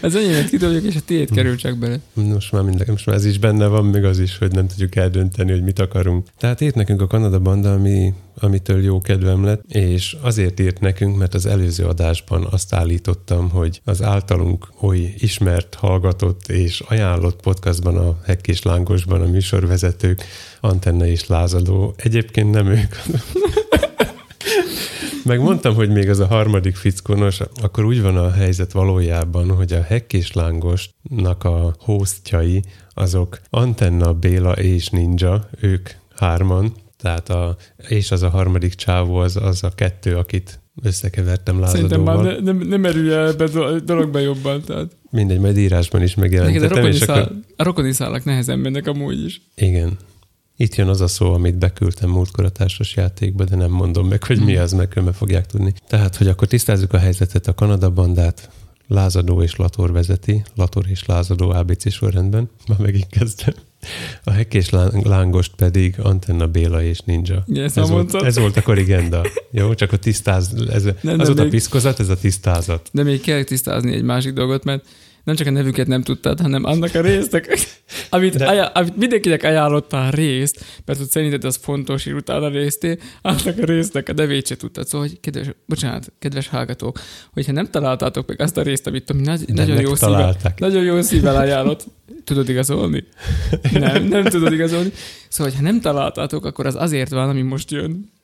Az 0.00 0.14
enyémet 0.14 0.48
kidobjuk, 0.48 0.84
és 0.84 0.96
a 0.96 1.00
tiéd 1.04 1.30
kerül 1.30 1.56
csak 1.56 1.76
bele. 1.76 2.00
Most 2.12 2.52
már, 2.52 2.62
minden, 2.62 2.86
most 2.90 3.06
már 3.06 3.16
ez 3.16 3.24
is 3.24 3.38
benne 3.38 3.66
van, 3.66 3.84
még 3.84 4.04
az 4.04 4.18
is, 4.18 4.38
hogy 4.38 4.52
nem 4.52 4.66
tudjuk 4.66 4.96
eldönteni, 4.96 5.50
hogy 5.50 5.62
mit 5.62 5.75
akarunk. 5.78 6.26
Tehát 6.38 6.60
írt 6.60 6.74
nekünk 6.74 7.00
a 7.00 7.06
Kanada 7.06 7.38
banda, 7.38 7.72
ami, 7.72 8.14
amitől 8.34 8.82
jó 8.82 9.00
kedvem 9.00 9.44
lett, 9.44 9.62
és 9.68 10.16
azért 10.20 10.60
írt 10.60 10.80
nekünk, 10.80 11.16
mert 11.16 11.34
az 11.34 11.46
előző 11.46 11.84
adásban 11.84 12.46
azt 12.50 12.74
állítottam, 12.74 13.50
hogy 13.50 13.80
az 13.84 14.02
általunk 14.02 14.68
oly 14.80 15.14
ismert, 15.18 15.74
hallgatott 15.74 16.48
és 16.48 16.80
ajánlott 16.80 17.40
podcastban, 17.40 17.96
a 17.96 18.18
Hekk 18.24 18.46
és 18.46 18.62
Lángosban 18.62 19.20
a 19.20 19.26
műsorvezetők, 19.26 20.24
Antenna 20.60 21.06
és 21.06 21.26
Lázadó, 21.26 21.94
egyébként 21.96 22.50
nem 22.50 22.66
ők. 22.66 22.94
Megmondtam, 25.26 25.74
hogy 25.74 25.90
még 25.90 26.08
az 26.08 26.20
a 26.20 26.26
harmadik 26.26 26.76
fickónos, 26.76 27.40
akkor 27.62 27.84
úgy 27.84 28.02
van 28.02 28.16
a 28.16 28.30
helyzet 28.30 28.72
valójában, 28.72 29.50
hogy 29.50 29.72
a 29.72 29.82
Hekk 29.82 30.12
és 30.12 30.32
Lángosnak 30.32 31.44
a 31.44 31.74
hostjai, 31.78 32.62
azok 32.98 33.40
Antenna, 33.50 34.12
Béla 34.12 34.52
és 34.52 34.88
Ninja, 34.88 35.48
ők 35.60 35.90
hárman, 36.16 36.72
tehát 36.98 37.28
a, 37.28 37.56
és 37.88 38.10
az 38.10 38.22
a 38.22 38.28
harmadik 38.28 38.74
csávó, 38.74 39.16
az, 39.16 39.36
az 39.36 39.62
a 39.64 39.70
kettő, 39.74 40.16
akit 40.16 40.60
összekevertem 40.82 41.64
Szerintem 41.64 42.00
már 42.00 42.14
lázadóval. 42.16 42.40
ne, 42.42 42.52
nem, 42.52 42.68
nem 42.68 42.80
merülj 42.80 43.12
el 43.12 43.26
ebbe 43.28 43.44
a 43.44 43.80
dologba 43.80 44.18
jobban. 44.18 44.62
Tehát. 44.62 44.96
Mindegy, 45.10 45.38
majd 45.38 45.56
írásban 45.56 46.02
is 46.02 46.14
Neked 46.14 46.38
a 46.38 46.42
megjelentetem, 46.42 46.76
rokoni, 46.76 46.94
és 46.94 47.02
akkor... 47.02 47.14
szál, 47.14 47.40
a 47.56 47.62
rokoni 47.62 47.92
szálak 47.92 48.24
nehezen 48.24 48.58
mennek 48.58 48.86
amúgy 48.86 49.24
is. 49.24 49.40
Igen. 49.54 49.96
Itt 50.56 50.74
jön 50.74 50.88
az 50.88 51.00
a 51.00 51.06
szó, 51.06 51.32
amit 51.32 51.58
beküldtem 51.58 52.10
múltkor 52.10 52.44
a 52.44 52.48
társas 52.50 52.96
játékba, 52.96 53.44
de 53.44 53.56
nem 53.56 53.70
mondom 53.70 54.08
meg, 54.08 54.24
hogy 54.24 54.40
mi 54.40 54.52
Hmm. 54.52 54.62
az, 54.62 54.72
meg 54.72 54.88
különben 54.88 55.14
fogják 55.14 55.46
tudni. 55.46 55.72
Tehát, 55.88 56.16
hogy 56.16 56.28
akkor 56.28 56.48
tisztázzuk 56.48 56.92
a 56.92 56.98
helyzetet, 56.98 57.46
a 57.46 57.54
Kanada 57.54 57.90
bandát 57.90 58.50
Lázadó 58.88 59.42
és 59.42 59.56
Lator 59.56 59.92
vezeti, 59.92 60.42
Lator 60.56 60.84
és 60.88 61.04
Lázadó 61.04 61.50
ABC 61.50 61.92
sorrendben, 61.92 62.50
már 62.68 62.78
megint 62.78 63.06
kezdtem. 63.08 63.54
A 64.24 64.30
Hek 64.30 64.54
és 64.54 64.70
Lá- 64.70 65.04
Lángost 65.04 65.52
pedig 65.56 65.94
Antenna 66.02 66.46
Béla 66.46 66.82
és 66.82 66.98
Ninja. 66.98 67.44
Ezt 67.54 67.78
Ez 67.78 67.88
volt, 67.88 67.90
mondtad. 67.90 68.24
ez 68.24 68.38
volt 68.38 68.56
a 68.56 68.62
korrigenda. 68.62 69.22
Jó, 69.50 69.74
csak 69.74 69.92
a 69.92 69.96
tisztáz, 69.96 70.54
ez, 70.70 70.82
Nem, 70.84 70.94
az 70.94 71.02
nem, 71.02 71.16
volt 71.16 71.38
a 71.38 71.42
még- 71.42 71.50
piszkozat, 71.50 72.00
ez 72.00 72.08
a 72.08 72.16
tisztázat. 72.16 72.88
De 72.92 73.02
még 73.02 73.20
kell 73.20 73.42
tisztázni 73.42 73.94
egy 73.94 74.02
másik 74.02 74.32
dolgot, 74.32 74.64
mert 74.64 74.84
nem 75.26 75.34
csak 75.34 75.46
a 75.46 75.50
nevüket 75.50 75.86
nem 75.86 76.02
tudtad, 76.02 76.40
hanem 76.40 76.64
annak 76.64 76.94
a 76.94 77.00
résznek, 77.00 77.58
amit, 78.10 78.36
De- 78.36 78.46
ajá, 78.46 78.64
amit 78.64 78.96
mindenkinek 78.96 79.42
ajánlottál 79.42 80.10
részt, 80.10 80.64
mert 80.84 80.98
hogy 80.98 81.08
szerinted 81.08 81.44
az 81.44 81.58
fontos, 81.62 82.06
és 82.06 82.12
utána 82.12 82.48
részté, 82.48 82.98
annak 83.22 83.58
a 83.60 83.64
résznek 83.64 84.08
a 84.08 84.12
nevét 84.12 84.46
se 84.46 84.56
tudtad. 84.56 84.86
Szóval, 84.86 85.06
hogy 85.06 85.20
kedves, 85.20 85.46
bocsánat, 85.66 86.12
kedves 86.18 86.48
hallgatók, 86.48 87.00
hogyha 87.32 87.52
nem 87.52 87.70
találtátok 87.70 88.28
meg 88.28 88.40
azt 88.40 88.56
a 88.56 88.62
részt, 88.62 88.86
amit 88.86 89.04
Tomi 89.04 89.22
nagy, 89.22 89.44
nagyon 89.46 89.80
jó 89.80 89.94
szívvel, 89.94 90.36
nagyon 90.56 90.82
jó 90.84 91.00
szívvel 91.00 91.36
ajánlott, 91.36 91.86
tudod 92.24 92.48
igazolni? 92.48 93.04
Nem, 93.72 94.04
nem 94.04 94.24
tudod 94.24 94.52
igazolni. 94.52 94.92
Szóval, 95.28 95.52
ha 95.56 95.62
nem 95.62 95.80
találtátok, 95.80 96.44
akkor 96.44 96.66
az 96.66 96.74
azért 96.74 97.10
van, 97.10 97.28
ami 97.28 97.42
most 97.42 97.70
jön. 97.70 98.14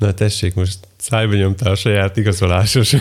Na 0.00 0.12
tessék, 0.12 0.54
most 0.54 0.78
szájba 0.96 1.34
nyomtál 1.34 1.72
a 1.72 1.74
saját 1.74 2.16
igazolásos 2.16 2.96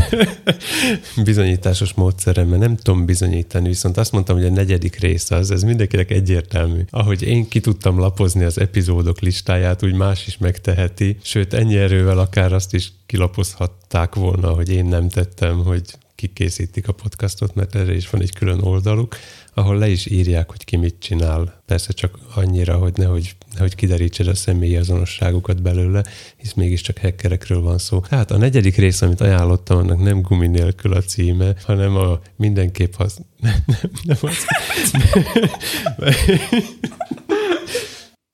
bizonyításos 1.23 1.93
módszeremmel. 1.93 2.57
Nem 2.57 2.75
tudom 2.75 3.05
bizonyítani, 3.05 3.67
viszont 3.67 3.97
azt 3.97 4.11
mondtam, 4.11 4.35
hogy 4.35 4.45
a 4.45 4.49
negyedik 4.49 4.99
rész 4.99 5.31
az, 5.31 5.51
ez 5.51 5.63
mindenkinek 5.63 6.11
egyértelmű. 6.11 6.81
Ahogy 6.89 7.23
én 7.23 7.47
ki 7.47 7.59
tudtam 7.59 7.99
lapozni 7.99 8.43
az 8.43 8.59
epizódok 8.59 9.19
listáját, 9.19 9.83
úgy 9.83 9.93
más 9.93 10.27
is 10.27 10.37
megteheti, 10.37 11.17
sőt 11.21 11.53
ennyi 11.53 11.77
erővel 11.77 12.19
akár 12.19 12.53
azt 12.53 12.73
is 12.73 12.91
kilapozhatták 13.05 14.15
volna, 14.15 14.49
hogy 14.49 14.69
én 14.69 14.85
nem 14.85 15.09
tettem, 15.09 15.63
hogy 15.63 15.81
kikészítik 16.15 16.87
a 16.87 16.93
podcastot, 16.93 17.55
mert 17.55 17.75
erre 17.75 17.95
is 17.95 18.09
van 18.09 18.21
egy 18.21 18.33
külön 18.33 18.61
oldaluk, 18.61 19.15
ahol 19.53 19.77
le 19.77 19.89
is 19.89 20.05
írják, 20.05 20.49
hogy 20.49 20.63
ki 20.65 20.75
mit 20.75 20.95
csinál. 20.99 21.61
Persze 21.65 21.93
csak 21.93 22.17
annyira, 22.33 22.77
hogy 22.77 22.93
nehogy, 22.95 23.35
nehogy 23.59 23.75
kiderítsed 23.75 24.27
a 24.27 24.35
személyi 24.35 24.75
azonosságukat 24.75 25.61
belőle, 25.61 26.03
hisz 26.37 26.53
mégiscsak 26.53 26.97
hackerekről 26.97 27.61
van 27.61 27.77
szó. 27.77 28.03
Hát 28.09 28.31
a 28.31 28.37
negyedik 28.37 28.75
rész, 28.75 29.01
amit 29.01 29.21
ajánlottam, 29.21 29.77
annak 29.77 30.03
nem 30.03 30.21
gumi 30.21 30.47
nélkül 30.47 30.93
a 30.93 31.01
címe, 31.01 31.53
hanem 31.63 31.95
a 31.95 32.19
mindenképp 32.35 32.93
hasz... 32.93 33.17
Nem, 33.41 33.63
nem, 33.65 33.91
nem 34.03 34.17
az. 34.21 34.45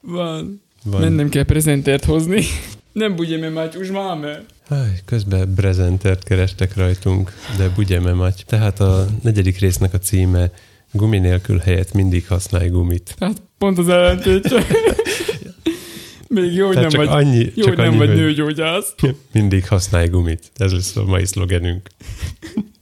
Van. 0.01 0.61
Van. 0.83 1.01
Mennem 1.01 1.29
kell 1.29 1.43
prezentert 1.43 2.05
hozni. 2.05 2.43
Nem 2.91 3.15
budjeme 3.15 3.49
Mátyus, 3.49 3.89
máme. 3.89 4.43
Háj, 4.67 4.99
közben 5.05 5.53
prezentert 5.53 6.23
kerestek 6.23 6.75
rajtunk, 6.75 7.33
de 7.57 7.69
bugyeme 7.69 8.13
maty. 8.13 8.43
Tehát 8.45 8.79
a 8.79 9.07
negyedik 9.21 9.59
résznek 9.59 9.93
a 9.93 9.99
címe 9.99 10.51
Gumi 10.95 11.19
nélkül 11.19 11.57
helyett 11.57 11.93
mindig 11.93 12.27
használj 12.27 12.69
gumit. 12.69 13.15
Hát 13.19 13.41
pont 13.57 13.77
az 13.77 13.89
ellentétje. 13.89 14.65
Még 16.27 16.53
jó, 16.53 16.67
hogy 16.67 16.75
nem 16.75 16.89
csak 16.89 17.05
vagy, 17.05 17.23
annyi, 17.25 17.51
jó, 17.55 17.65
csak 17.65 17.75
nem 17.75 17.87
annyi, 17.87 17.97
vagy 17.97 18.07
hogy 18.07 18.17
nőgyógyász. 18.17 18.95
mindig 19.33 19.67
használj 19.67 20.07
gumit. 20.07 20.51
Ez 20.55 20.71
lesz 20.71 20.95
a 20.95 21.05
mai 21.05 21.25
szlogenünk. 21.25 21.89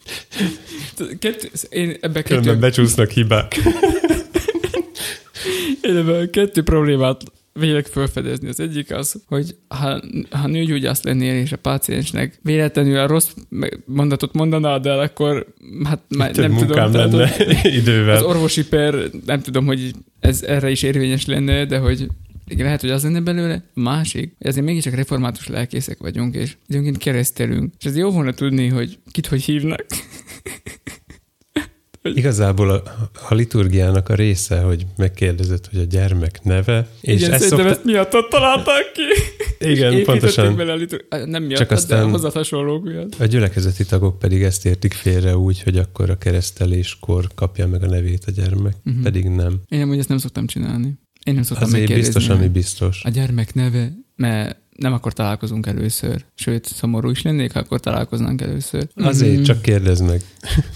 Kettő, 1.20 1.50
én 1.70 1.98
ebbe 2.01 2.22
Különben 2.22 2.53
kettő, 2.53 2.60
becsúsznak 2.60 3.10
hibák. 3.10 3.55
én 5.82 5.98
ebbe 5.98 6.29
kettő 6.29 6.63
problémát 6.63 7.24
vélek 7.53 7.86
felfedezni. 7.86 8.48
Az 8.48 8.60
egyik 8.60 8.93
az, 8.93 9.24
hogy 9.27 9.55
ha, 9.67 10.01
ha 10.29 10.48
nőgyógyász 10.48 11.03
lennél, 11.03 11.36
és 11.41 11.51
a 11.51 11.57
páciensnek 11.57 12.39
véletlenül 12.41 12.98
a 12.98 13.07
rossz 13.07 13.29
mondatot 13.86 14.33
mondanád 14.33 14.86
el, 14.86 15.00
akkor 15.00 15.53
hát 15.83 16.01
már 16.17 16.31
Több 16.31 16.50
nem 16.50 16.57
tudom. 16.57 16.75
tehát, 16.75 16.93
lenne 16.93 17.27
hogy 17.27 17.74
idővel. 17.79 18.15
Az 18.15 18.24
orvosi 18.24 18.67
per, 18.67 18.95
nem 19.25 19.41
tudom, 19.41 19.65
hogy 19.65 19.91
ez 20.19 20.41
erre 20.41 20.69
is 20.69 20.83
érvényes 20.83 21.25
lenne, 21.25 21.65
de 21.65 21.77
hogy 21.77 22.07
igen, 22.48 22.65
lehet, 22.65 22.81
hogy 22.81 22.89
az 22.89 23.03
lenne 23.03 23.22
belőle. 23.22 23.63
Másik, 23.74 24.36
hogy 24.38 24.48
azért 24.48 24.65
mégiscsak 24.65 24.93
református 24.93 25.48
lelkészek 25.48 25.98
vagyunk, 25.98 26.36
és 26.36 26.55
időnként 26.67 26.98
keresztelünk. 26.98 27.74
És 27.79 27.86
ez 27.86 27.98
jó 27.98 28.10
volna 28.12 28.31
tudni, 28.31 28.67
hogy 28.67 29.00
kit 29.12 29.27
hogy 29.27 29.43
hívnak. 29.43 29.86
Igazából 32.03 32.69
a, 32.69 32.83
a 33.29 33.33
liturgiának 33.33 34.10
a 34.10 34.15
része, 34.15 34.60
hogy 34.62 34.86
megkérdezed, 34.98 35.65
hogy 35.72 35.79
a 35.79 35.83
gyermek 35.83 36.43
neve, 36.43 36.88
és 37.01 37.22
igen, 37.22 37.31
ezt 37.31 37.43
szokta... 37.48 37.65
ezt 37.69 37.83
miattad 37.83 38.27
találták 38.27 38.91
ki. 38.93 39.01
Igen, 39.69 40.03
pontosan. 40.03 40.55
Bele 40.55 40.72
a 40.72 40.75
litur... 40.75 41.05
Nem 41.25 41.43
miatt, 41.43 41.60
Csak 41.60 41.67
de 41.69 41.75
aztán- 41.75 42.10
hozzá 42.10 42.29
hasonlók 42.33 42.83
miatt. 42.83 43.15
A 43.19 43.25
gyülekezeti 43.25 43.86
tagok 43.86 44.19
pedig 44.19 44.41
ezt 44.43 44.65
értik 44.65 44.93
félre 44.93 45.38
úgy, 45.38 45.62
hogy 45.63 45.77
akkor 45.77 46.10
a 46.10 46.17
kereszteléskor 46.17 47.27
kapja 47.36 47.67
meg 47.67 47.83
a 47.83 47.88
nevét 47.88 48.24
a 48.27 48.31
gyermek, 48.31 48.75
uh-huh. 48.86 49.03
pedig 49.03 49.25
nem. 49.25 49.60
Én 49.69 49.81
amúgy 49.81 49.98
ezt 50.00 50.10
nem 50.10 50.17
szoktam 50.17 50.45
csinálni. 50.48 50.93
Én 51.24 51.33
nem 51.33 51.43
szoktam 51.43 51.67
Azért 51.67 51.79
megkérdezni. 51.79 52.13
biztos, 52.19 52.36
ami 52.38 52.48
biztos. 52.48 53.01
A 53.03 53.10
gyermek 53.10 53.53
neve, 53.53 53.91
mert 54.15 54.57
nem 54.77 54.93
akkor 54.93 55.13
találkozunk 55.13 55.65
először. 55.67 56.24
Sőt, 56.36 56.65
szomorú 56.65 57.10
is 57.10 57.22
lennék, 57.22 57.51
ha 57.51 57.60
akkor 57.60 57.79
találkoznánk 57.79 58.41
először. 58.41 58.88
Azért 58.95 59.33
Mhm. 59.33 59.43
csak 59.43 59.62
kérdezd 59.62 60.05
meg. 60.05 60.22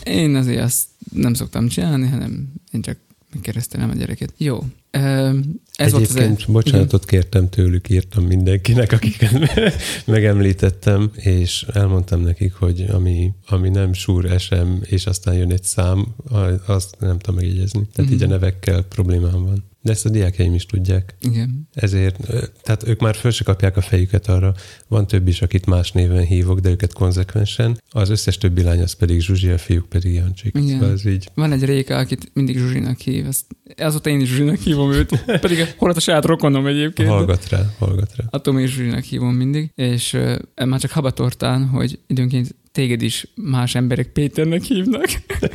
Én 0.03 0.36
azért 0.36 0.62
azt 0.63 0.84
nem 1.14 1.34
szoktam 1.34 1.68
csinálni, 1.68 2.08
hanem 2.08 2.54
én 2.72 2.82
csak 2.82 2.98
megkeresztelem 3.34 3.90
a 3.90 3.94
gyereket. 3.96 4.34
Jó. 4.38 4.64
Ez 4.92 5.92
volt 5.92 6.04
az 6.04 6.16
Egyébként 6.16 6.52
bocsánatot 6.52 7.06
kértem 7.06 7.50
tőlük, 7.50 7.90
írtam 7.90 8.24
mindenkinek, 8.24 8.92
akiket 8.92 9.32
megemlítettem, 10.06 11.12
és 11.16 11.66
elmondtam 11.74 12.22
nekik, 12.22 12.54
hogy 12.54 12.86
ami, 12.92 13.32
ami 13.48 13.70
nem 13.70 13.94
súr 13.94 14.36
SM, 14.40 14.72
és 14.82 15.06
aztán 15.06 15.34
jön 15.36 15.52
egy 15.52 15.64
szám, 15.64 16.06
azt 16.66 16.96
nem 17.00 17.18
tudom 17.20 17.36
megjegyezni. 17.36 17.88
Tehát 17.94 18.12
így 18.12 18.22
a 18.22 18.25
Mhm. 18.25 18.34
nevekkel 18.34 18.81
problémám 18.81 19.44
van. 19.44 19.64
De 19.88 19.94
ezt 19.94 20.06
a 20.06 20.10
diákjaim 20.10 20.54
is 20.54 20.66
tudják. 20.66 21.16
Igen. 21.20 21.68
Ezért, 21.74 22.18
tehát 22.64 22.88
ők 22.88 23.00
már 23.00 23.16
föl 23.16 23.32
se 23.32 23.44
kapják 23.44 23.78
a 23.78 23.82
fejüket 23.82 24.28
arra. 24.28 24.54
Van 24.88 25.08
több 25.08 25.28
is, 25.28 25.42
akit 25.42 25.66
más 25.66 25.92
néven 25.92 26.24
hívok, 26.24 26.60
de 26.60 26.70
őket 26.70 26.94
konzekvensen. 26.94 27.82
Az 27.90 28.10
összes 28.10 28.38
többi 28.38 28.64
lány 28.64 28.82
az 28.82 28.94
pedig 28.94 29.22
Zsuzsi, 29.22 29.50
a 29.50 29.58
fiúk 29.58 29.90
pedig 29.90 30.14
Jancsik. 30.14 30.56
Igen. 30.58 30.80
Szóval 30.80 30.92
ez 30.92 31.06
így. 31.06 31.30
Van 31.34 31.52
egy 31.52 31.64
Réka, 31.64 31.98
akit 31.98 32.30
mindig 32.34 32.58
Zsuzsinak 32.58 33.00
hív. 33.00 33.28
Azt, 33.28 33.46
azóta 33.78 34.10
én 34.10 34.20
is 34.20 34.30
Zsuzsinak 34.30 34.60
hívom 34.60 34.92
őt. 34.92 35.24
Pedig 35.40 35.74
hol 35.78 35.90
a 35.90 36.00
saját 36.00 36.26
rokonom 36.26 36.68
egyébként. 36.68 37.10
Hallgat 37.10 37.50
rá, 37.50 37.74
hallgat 37.78 38.16
rá. 38.16 38.26
Attól 38.30 38.54
még 38.54 38.68
Zsuzsinak 38.68 39.04
hívom 39.04 39.36
mindig. 39.36 39.72
És 39.76 40.14
uh, 40.14 40.38
már 40.66 40.80
csak 40.80 40.92
habatortán, 40.92 41.68
hogy 41.68 42.00
időnként 42.08 42.56
téged 42.72 43.02
is 43.02 43.28
más 43.36 43.76
emberek 43.76 44.08
Péternek 44.08 44.62
hívnak. 44.62 45.06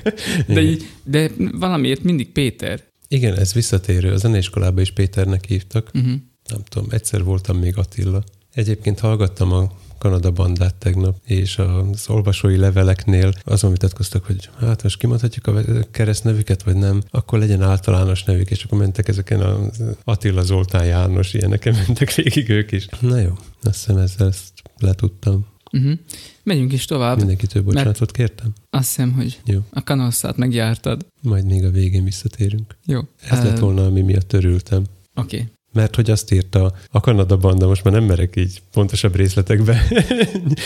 De, 0.46 0.62
így, 0.62 0.86
de 1.04 1.30
valamiért 1.52 2.02
mindig 2.02 2.32
Péter. 2.32 2.91
Igen, 3.12 3.38
ez 3.38 3.52
visszatérő. 3.52 4.12
A 4.12 4.16
zeneiskolában 4.16 4.82
is 4.82 4.90
Péternek 4.90 5.44
hívtak. 5.44 5.90
Uh-huh. 5.94 6.12
Nem 6.48 6.62
tudom, 6.68 6.88
egyszer 6.90 7.24
voltam 7.24 7.58
még 7.58 7.76
Attila. 7.76 8.22
Egyébként 8.52 9.00
hallgattam 9.00 9.52
a 9.52 9.70
Kanada 9.98 10.30
bandát 10.30 10.74
tegnap, 10.74 11.16
és 11.24 11.58
az 11.58 12.04
olvasói 12.08 12.56
leveleknél 12.56 13.32
azon 13.44 13.70
vitatkoztak, 13.70 14.24
hogy 14.24 14.50
hát 14.58 14.82
most 14.82 14.98
kimondhatjuk 14.98 15.46
a 15.46 15.62
keresztnevüket, 15.90 16.62
vagy 16.62 16.76
nem, 16.76 17.02
akkor 17.10 17.38
legyen 17.38 17.62
általános 17.62 18.24
nevük, 18.24 18.50
és 18.50 18.64
akkor 18.64 18.78
mentek 18.78 19.08
ezeken 19.08 19.40
a 19.40 19.58
Attila 20.04 20.42
Zoltán 20.42 20.84
János, 20.84 21.34
ilyeneken 21.34 21.74
mentek 21.86 22.14
végig 22.14 22.48
ők 22.48 22.72
is. 22.72 22.86
Na 23.00 23.18
jó, 23.18 23.38
azt 23.62 23.78
hiszem 23.78 23.96
ezzel 23.96 24.28
ezt 24.28 24.52
letudtam. 24.78 25.46
Uh-huh. 25.72 25.98
Megyünk 26.42 26.72
is 26.72 26.84
tovább. 26.84 27.16
Mindenkitől 27.16 27.62
bocsánatot 27.62 28.10
kértem. 28.10 28.52
Azt 28.70 28.88
hiszem, 28.88 29.12
hogy 29.12 29.40
Jó, 29.44 29.60
a 29.70 29.82
kanosszát 29.82 30.36
megjártad. 30.36 31.06
majd 31.22 31.44
még 31.46 31.64
a 31.64 31.70
végén 31.70 32.04
visszatérünk. 32.04 32.76
Jó. 32.86 33.00
Ez 33.28 33.42
lett 33.42 33.58
volna, 33.58 33.84
ami 33.84 34.00
miatt 34.00 34.28
törültem. 34.28 34.84
Oké. 35.14 35.36
Okay. 35.36 35.48
Mert 35.72 35.94
hogy 35.94 36.10
azt 36.10 36.32
írta 36.32 36.72
a 36.90 37.00
Kanada 37.00 37.36
banda, 37.36 37.66
most 37.66 37.84
már 37.84 37.94
nem 37.94 38.04
merek 38.04 38.36
így 38.36 38.62
pontosabb 38.72 39.14
részletekbe 39.14 39.82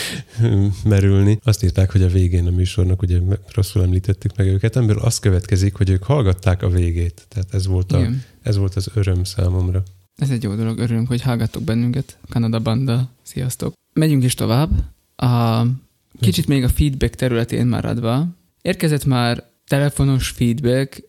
merülni. 0.83 1.39
Azt 1.43 1.63
írták, 1.63 1.91
hogy 1.91 2.01
a 2.01 2.07
végén 2.07 2.47
a 2.47 2.51
műsornak, 2.51 3.01
ugye 3.01 3.19
rosszul 3.53 3.83
említettük 3.83 4.37
meg 4.37 4.47
őket, 4.47 4.75
amiből 4.75 4.99
az 4.99 5.19
következik, 5.19 5.75
hogy 5.75 5.89
ők 5.89 6.03
hallgatták 6.03 6.63
a 6.63 6.69
végét. 6.69 7.25
Tehát 7.27 7.53
ez 7.53 7.67
volt, 7.67 7.91
a, 7.91 7.97
Igen. 7.97 8.23
ez 8.41 8.57
volt 8.57 8.75
az 8.75 8.89
öröm 8.93 9.23
számomra. 9.23 9.83
Ez 10.15 10.29
egy 10.29 10.43
jó 10.43 10.55
dolog, 10.55 10.79
örülünk, 10.79 11.07
hogy 11.07 11.21
hallgattok 11.21 11.63
bennünket. 11.63 12.17
Kanada 12.29 12.59
Banda, 12.59 13.09
sziasztok. 13.23 13.73
Megyünk 13.93 14.23
is 14.23 14.33
tovább. 14.33 14.69
A, 15.21 15.65
kicsit 16.19 16.47
még 16.47 16.63
a 16.63 16.69
feedback 16.69 17.15
területén 17.15 17.67
maradva. 17.67 18.27
Érkezett 18.61 19.05
már 19.05 19.43
telefonos 19.67 20.29
feedback, 20.29 21.03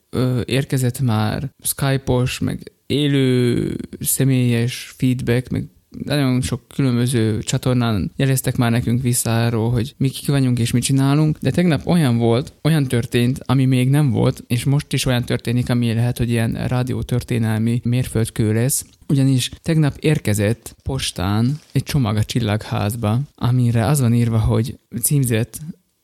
érkezett 0.45 1.01
már 1.01 1.51
Skype-os, 1.63 2.39
meg 2.39 2.73
élő 2.87 3.77
személyes 4.01 4.95
feedback, 4.97 5.49
meg 5.49 5.69
nagyon 6.05 6.41
sok 6.41 6.69
különböző 6.75 7.39
csatornán 7.39 8.13
jeleztek 8.17 8.57
már 8.57 8.71
nekünk 8.71 9.03
vissza 9.03 9.45
arról, 9.45 9.71
hogy 9.71 9.95
mi 9.97 10.09
kik 10.09 10.29
vagyunk 10.29 10.59
és 10.59 10.71
mit 10.71 10.83
csinálunk, 10.83 11.39
de 11.39 11.51
tegnap 11.51 11.87
olyan 11.87 12.17
volt, 12.17 12.53
olyan 12.63 12.85
történt, 12.85 13.41
ami 13.45 13.65
még 13.65 13.89
nem 13.89 14.11
volt, 14.11 14.45
és 14.47 14.65
most 14.65 14.93
is 14.93 15.05
olyan 15.05 15.25
történik, 15.25 15.71
ami 15.71 15.95
lehet, 15.95 16.19
hogy 16.19 16.31
ilyen 16.31 16.67
rádió 16.67 17.03
történelmi 17.03 17.81
mérföldkő 17.85 18.53
lesz, 18.53 18.87
ugyanis 19.09 19.51
tegnap 19.63 19.97
érkezett 20.01 20.77
postán 20.83 21.59
egy 21.73 21.83
csomag 21.83 22.17
a 22.17 22.25
csillagházba, 22.25 23.21
amire 23.35 23.87
az 23.87 24.01
van 24.01 24.15
írva, 24.15 24.39
hogy 24.39 24.79
címzett 25.03 25.59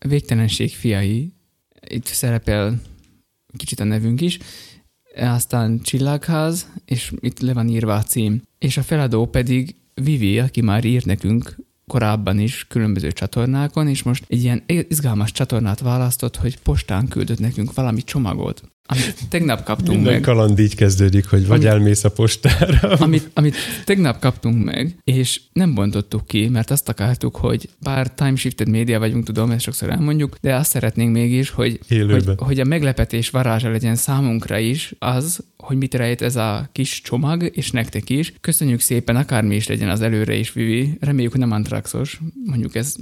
Végtelenség 0.08 0.70
fiai, 0.70 1.32
itt 1.88 2.06
szerepel 2.06 2.80
kicsit 3.56 3.80
a 3.80 3.84
nevünk 3.84 4.20
is, 4.20 4.38
aztán 5.16 5.80
Csillagház, 5.82 6.68
és 6.84 7.12
itt 7.20 7.40
le 7.40 7.52
van 7.52 7.68
írva 7.68 7.94
a 7.94 8.02
cím. 8.02 8.42
És 8.58 8.76
a 8.76 8.82
feladó 8.82 9.26
pedig 9.26 9.74
Vivi, 9.94 10.38
aki 10.38 10.60
már 10.60 10.84
ír 10.84 11.04
nekünk 11.04 11.56
korábban 11.86 12.38
is 12.38 12.66
különböző 12.68 13.12
csatornákon, 13.12 13.88
és 13.88 14.02
most 14.02 14.24
egy 14.28 14.42
ilyen 14.42 14.62
izgalmas 14.66 15.32
csatornát 15.32 15.80
választott, 15.80 16.36
hogy 16.36 16.58
postán 16.58 17.08
küldött 17.08 17.38
nekünk 17.38 17.74
valami 17.74 18.02
csomagot. 18.02 18.73
Amit 18.86 19.14
tegnap 19.28 19.64
kaptunk 19.64 19.96
Minden 19.96 20.12
meg. 20.12 20.22
kaland 20.22 20.58
így 20.58 20.74
kezdődik, 20.74 21.26
hogy 21.26 21.46
vagy 21.46 21.58
Amit- 21.58 21.68
elmész 21.72 22.04
a 22.04 22.10
postára. 22.10 22.88
amit, 22.88 23.30
amit 23.34 23.56
tegnap 23.84 24.18
kaptunk 24.18 24.64
meg, 24.64 24.96
és 25.04 25.40
nem 25.52 25.74
bontottuk 25.74 26.26
ki, 26.26 26.48
mert 26.48 26.70
azt 26.70 26.88
akartuk, 26.88 27.36
hogy 27.36 27.68
bár 27.82 28.14
time-shifted 28.14 28.68
média 28.68 28.98
vagyunk, 28.98 29.24
tudom, 29.24 29.50
ezt 29.50 29.64
sokszor 29.64 29.90
elmondjuk, 29.90 30.36
de 30.40 30.54
azt 30.54 30.70
szeretnénk 30.70 31.12
mégis, 31.12 31.50
hogy, 31.50 31.78
hogy, 31.88 32.24
hogy 32.36 32.60
a 32.60 32.64
meglepetés 32.64 33.30
varázsa 33.30 33.70
legyen 33.70 33.96
számunkra 33.96 34.58
is 34.58 34.94
az, 34.98 35.44
hogy 35.56 35.76
mit 35.76 35.94
rejt 35.94 36.22
ez 36.22 36.36
a 36.36 36.68
kis 36.72 37.00
csomag, 37.00 37.50
és 37.52 37.70
nektek 37.70 38.10
is. 38.10 38.32
Köszönjük 38.40 38.80
szépen, 38.80 39.16
akármi 39.16 39.54
is 39.54 39.66
legyen 39.68 39.88
az 39.88 40.00
előre 40.00 40.34
is, 40.34 40.52
Vivi. 40.52 40.96
Reméljük, 41.00 41.30
hogy 41.32 41.40
nem 41.40 41.52
antraxos. 41.52 42.20
Mondjuk 42.44 42.74
ez, 42.74 42.94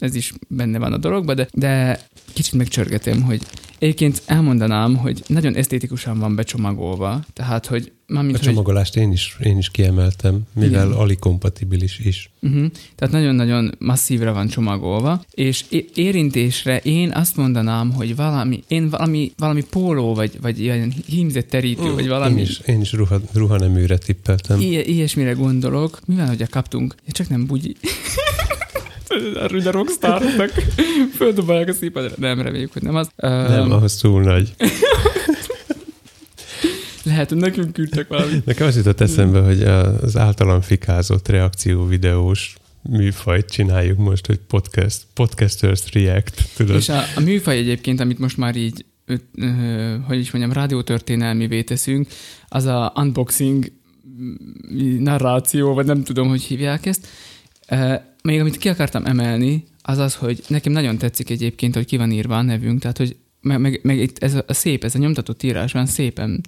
ez 0.00 0.14
is 0.14 0.32
benne 0.48 0.78
van 0.78 0.92
a 0.92 0.96
dologban, 0.96 1.36
de, 1.36 1.48
de 1.52 2.00
kicsit 2.32 2.52
megcsörgetem, 2.54 3.22
hogy 3.22 3.42
egyébként 3.78 4.22
elmondanám, 4.26 4.96
hogy 4.96 5.22
nagyon 5.26 5.54
esztétikusan 5.54 6.18
van 6.18 6.34
becsomagolva, 6.34 7.24
tehát, 7.32 7.66
hogy 7.66 7.92
A 8.08 8.12
mármint, 8.12 8.36
hogy 8.36 8.46
csomagolást 8.46 8.96
én 8.96 9.12
is, 9.12 9.36
én 9.42 9.58
is 9.58 9.70
kiemeltem, 9.70 10.40
mivel 10.54 10.86
Igen. 10.86 10.98
alig 10.98 11.18
kompatibilis 11.18 11.98
is. 11.98 12.30
Uh-huh. 12.42 12.66
Tehát 12.94 13.14
nagyon-nagyon 13.14 13.74
masszívra 13.78 14.32
van 14.32 14.48
csomagolva, 14.48 15.24
és 15.30 15.64
é- 15.68 15.90
érintésre 15.94 16.78
én 16.78 17.10
azt 17.12 17.36
mondanám, 17.36 17.92
hogy 17.92 18.16
valami, 18.16 18.62
én 18.68 18.88
valami, 18.88 19.32
valami 19.36 19.64
póló, 19.70 20.14
vagy, 20.14 20.38
vagy 20.40 20.60
ilyen 20.60 20.94
hímzett 21.06 21.48
terítő, 21.48 21.92
vagy 21.94 22.08
valami 22.08 22.40
Én 22.40 22.46
is, 22.46 22.58
én 22.58 22.80
is 22.80 22.92
ruha, 22.92 23.20
ruhaneműre 23.32 23.98
tippeltem. 23.98 24.60
I- 24.60 24.92
ilyesmire 24.92 25.32
gondolok. 25.32 26.00
Mi 26.06 26.14
van, 26.14 26.26
hogyha 26.26 26.46
kaptunk? 26.50 26.94
Csak 27.10 27.28
nem 27.28 27.46
bugyi. 27.46 27.76
Arra, 29.34 29.68
a 29.68 29.70
rockstarnak 29.70 30.50
földobálják 31.18 31.68
a 31.68 31.72
színpadra. 31.72 32.14
Nem, 32.16 32.40
reméljük, 32.40 32.72
hogy 32.72 32.82
nem 32.82 32.94
az. 32.94 33.10
Nem, 33.16 33.72
ahhoz 33.72 33.96
túl 33.96 34.22
nagy. 34.22 34.54
Lehet, 37.02 37.28
hogy 37.28 37.38
nekünk 37.38 37.72
küldtek 37.72 38.08
valamit. 38.08 38.44
Nekem 38.44 38.66
az 38.66 38.76
jutott 38.76 39.00
eszembe, 39.00 39.40
hogy 39.40 39.62
az 39.62 40.16
általam 40.16 40.60
fikázott 40.60 41.28
reakció 41.28 41.86
videós 41.86 42.54
műfajt 42.82 43.50
csináljuk 43.50 43.98
most, 43.98 44.26
hogy 44.26 44.38
podcast, 44.38 45.02
podcasters 45.14 45.92
react, 45.92 46.42
tudod? 46.56 46.76
És 46.76 46.88
a, 46.88 47.02
a 47.16 47.20
műfaj 47.20 47.56
egyébként, 47.56 48.00
amit 48.00 48.18
most 48.18 48.36
már 48.36 48.56
így, 48.56 48.84
ö, 49.06 49.14
ö, 49.34 49.96
hogy 50.06 50.18
is 50.18 50.30
mondjam, 50.30 50.52
rádiótörténelmivé 50.52 51.62
teszünk, 51.62 52.08
az 52.48 52.64
a 52.64 52.92
unboxing 52.96 53.72
mm, 54.22 55.02
narráció, 55.02 55.74
vagy 55.74 55.86
nem 55.86 56.02
tudom, 56.02 56.28
hogy 56.28 56.42
hívják 56.42 56.86
ezt. 56.86 57.08
Még 58.22 58.40
amit 58.40 58.56
ki 58.56 58.68
akartam 58.68 59.04
emelni, 59.06 59.64
az 59.82 59.98
az, 59.98 60.14
hogy 60.14 60.42
nekem 60.48 60.72
nagyon 60.72 60.98
tetszik 60.98 61.30
egyébként, 61.30 61.74
hogy 61.74 61.84
ki 61.84 61.96
van 61.96 62.10
írva 62.12 62.36
a 62.36 62.42
nevünk, 62.42 62.80
tehát 62.80 62.98
hogy 62.98 63.16
meg, 63.40 63.60
meg, 63.60 63.80
meg 63.82 63.98
itt 63.98 64.18
ez 64.18 64.34
a, 64.34 64.44
a 64.46 64.52
szép, 64.52 64.84
ez 64.84 64.94
a 64.94 64.98
nyomtatott 64.98 65.42
írás 65.42 65.72
van 65.72 65.86
szépen. 65.86 66.40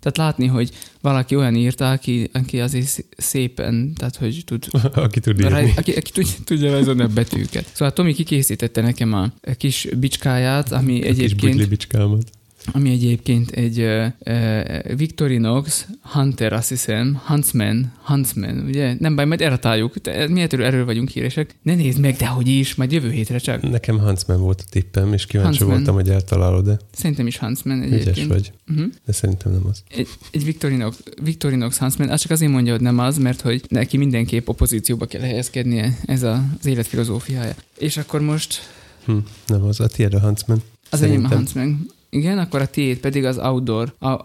Tehát 0.00 0.16
látni, 0.16 0.46
hogy 0.46 0.70
valaki 1.00 1.36
olyan 1.36 1.54
írta, 1.54 1.90
aki, 1.90 2.30
aki 2.32 2.60
azért 2.60 2.86
szé- 2.86 3.14
szépen, 3.16 3.92
tehát 3.94 4.16
hogy 4.16 4.42
tud 4.46 4.64
Aki 4.94 5.20
tud 5.20 5.40
Rá, 5.40 5.58
írni. 5.60 5.72
aki, 5.76 5.92
aki 5.92 6.10
tudja, 6.12 6.32
tudja 6.44 6.70
rajzolni 6.70 7.02
a 7.02 7.06
betűket. 7.08 7.66
Szóval 7.72 7.92
Tomi 7.92 8.12
kikészítette 8.14 8.80
nekem 8.80 9.12
a 9.12 9.32
kis 9.56 9.88
bicskáját, 9.98 10.72
ami 10.72 10.96
A 10.98 11.00
kis 11.00 11.08
egyébként, 11.10 11.68
bicskámat. 11.68 12.30
Ami 12.72 12.90
egyébként 12.90 13.50
egy 13.50 13.78
uh, 13.80 14.06
uh, 14.26 14.96
Victorinox 14.96 15.86
Hunter, 16.02 16.52
azt 16.52 16.68
hiszem, 16.68 17.20
Huntsman, 17.26 17.92
Huntsman, 18.04 18.64
ugye? 18.66 18.96
Nem 18.98 19.14
baj, 19.16 19.24
majd 19.24 19.40
eratáljuk. 19.40 20.00
Te- 20.00 20.28
Mi 20.28 20.40
erről, 20.40 20.84
vagyunk 20.84 21.08
híresek. 21.08 21.54
Ne 21.62 21.74
nézd 21.74 21.98
meg, 22.00 22.16
de 22.16 22.26
hogy 22.26 22.48
is, 22.48 22.74
majd 22.74 22.92
jövő 22.92 23.10
hétre 23.10 23.38
csak. 23.38 23.70
Nekem 23.70 23.98
Huntsman 23.98 24.40
volt 24.40 24.60
a 24.66 24.68
tippem, 24.70 25.12
és 25.12 25.26
kíváncsi 25.26 25.48
Huntsman. 25.58 25.76
voltam, 25.76 25.94
hogy 25.94 26.08
eltalálod-e. 26.14 26.78
Szerintem 26.92 27.26
is 27.26 27.38
Huntsman 27.38 27.82
Ügyes 27.82 28.00
egyébként. 28.00 28.28
vagy, 28.28 28.52
Uh-huh. 28.70 28.86
de 29.06 29.12
szerintem 29.12 29.52
nem 29.52 29.66
az. 29.70 29.82
Egy, 29.88 30.08
egy 30.30 30.44
Victorinox, 30.44 31.02
Victorinox 31.22 31.78
Huntsman, 31.78 32.08
az 32.08 32.20
csak 32.20 32.30
azért 32.30 32.52
mondja, 32.52 32.72
hogy 32.72 32.80
nem 32.80 32.98
az, 32.98 33.18
mert 33.18 33.40
hogy 33.40 33.62
neki 33.68 33.96
mindenképp 33.96 34.48
opozícióba 34.48 35.06
kell 35.06 35.20
helyezkednie, 35.20 35.98
ez 36.06 36.22
a, 36.22 36.44
az 36.60 36.66
élet 36.66 36.86
filozófiája. 36.86 37.54
És 37.78 37.96
akkor 37.96 38.20
most 38.20 38.60
Hm, 39.06 39.16
nem 39.46 39.62
az. 39.62 39.80
A 39.80 39.86
tiéd 39.86 40.14
a 40.14 40.20
Huntsman. 40.20 40.62
Az 40.90 41.02
enyém 41.02 41.24
a. 41.24 41.28
Huntsman. 41.28 41.86
Igen, 42.16 42.38
akkor 42.38 42.60
a 42.60 42.66
tiéd 42.66 42.98
pedig 42.98 43.24
az 43.24 43.38
outdoor, 43.38 43.94
out, 43.98 44.22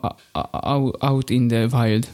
out, 0.52 1.04
out 1.04 1.30
in 1.30 1.48
the 1.48 1.66
wild. 1.72 2.08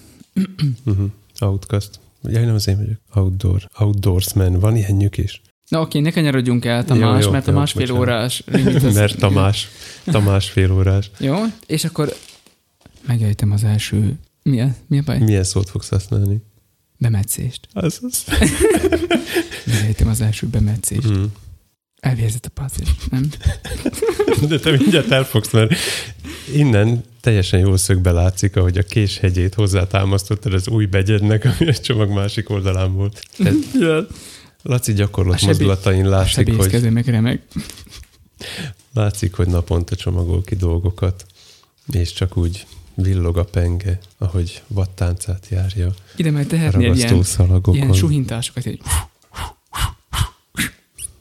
Uh-huh. 0.86 1.10
Outcast. 1.40 2.00
Ja, 2.24 2.46
nem 2.46 2.56
az 2.56 2.68
én 2.68 2.78
vagyok. 2.78 2.98
Outdoor. 3.14 3.70
Outdoorsman. 3.78 4.60
Van 4.60 4.76
ilyen 4.76 4.92
nyük 4.92 5.18
is. 5.18 5.42
Na 5.68 5.82
oké, 5.82 6.00
ne 6.00 6.12
kanyarodjunk 6.12 6.66
el, 6.66 6.86
Tamás, 6.86 7.20
Jó, 7.20 7.26
jó, 7.26 7.32
mert 7.32 7.48
a 7.48 7.52
jó, 7.52 7.58
másfél 7.58 7.82
bocsánat. 7.88 8.02
órás 8.02 8.44
limit 8.46 8.84
az... 8.84 8.94
Mert 9.00 9.18
Tamás. 9.18 9.68
Tamás 10.04 10.50
fél 10.50 10.72
órás. 10.72 11.12
Jó, 11.20 11.36
és 11.68 11.84
akkor 11.84 12.14
megejtem 13.08 13.52
az 13.52 13.64
első... 13.64 14.20
Mi 14.44 14.62
a, 14.62 14.76
mi 14.88 14.98
a 14.98 15.02
baj? 15.06 15.20
Milyen 15.20 15.44
szót 15.44 15.70
fogsz 15.70 15.90
használni? 15.90 16.42
Bemetszést. 16.98 17.68
Az 17.74 18.00
az. 18.02 18.24
Megejtem 19.74 20.08
az 20.08 20.22
első 20.22 20.48
bemetszést. 20.48 21.12
Mm. 21.12 21.24
Elvérzett 22.04 22.46
a 22.46 22.50
pászés, 22.50 22.88
nem? 23.10 23.30
De 24.50 24.60
te 24.60 24.72
mindjárt 24.72 25.12
elfogsz, 25.12 25.52
mert 25.52 25.74
innen 26.54 27.04
teljesen 27.22 27.60
jól 27.60 27.78
szögbe 27.78 28.12
látszik, 28.12 28.56
ahogy 28.56 28.78
a 28.78 28.84
késhegyét 28.84 29.54
hozzátámasztottad 29.54 30.54
az 30.54 30.68
új 30.68 30.86
begyednek, 30.86 31.46
ami 31.46 31.70
a 31.70 31.74
csomag 31.74 32.10
másik 32.10 32.50
oldalán 32.50 32.94
volt. 32.94 33.24
Tehát 33.38 33.56
Ja. 33.80 34.08
Laci 34.62 34.92
A 34.92 34.96
gyakorlott 34.96 35.38
sebé- 35.38 35.48
mozdulatain 35.48 36.10
látszik, 36.10 36.36
hogy, 36.36 36.56
Sebészkedő 36.56 36.90
meg 36.90 37.08
remek. 37.08 37.42
látszik, 38.94 39.34
hogy 39.34 39.48
naponta 39.48 39.96
csomagol 39.96 40.42
ki 40.44 40.56
dolgokat, 40.56 41.26
és 41.92 42.14
csak 42.14 42.38
úgy 42.38 42.66
villog 42.96 43.38
a 43.38 43.44
penge, 43.44 44.00
ahogy 44.18 44.62
vattáncát 44.68 45.48
járja 45.50 45.94
Ide 46.16 46.30
a 46.30 46.46
tehetnél 46.46 46.94
ilyen, 46.94 47.24
ilyen 47.66 47.94
suhintásokat, 47.94 48.66
egy 48.66 48.82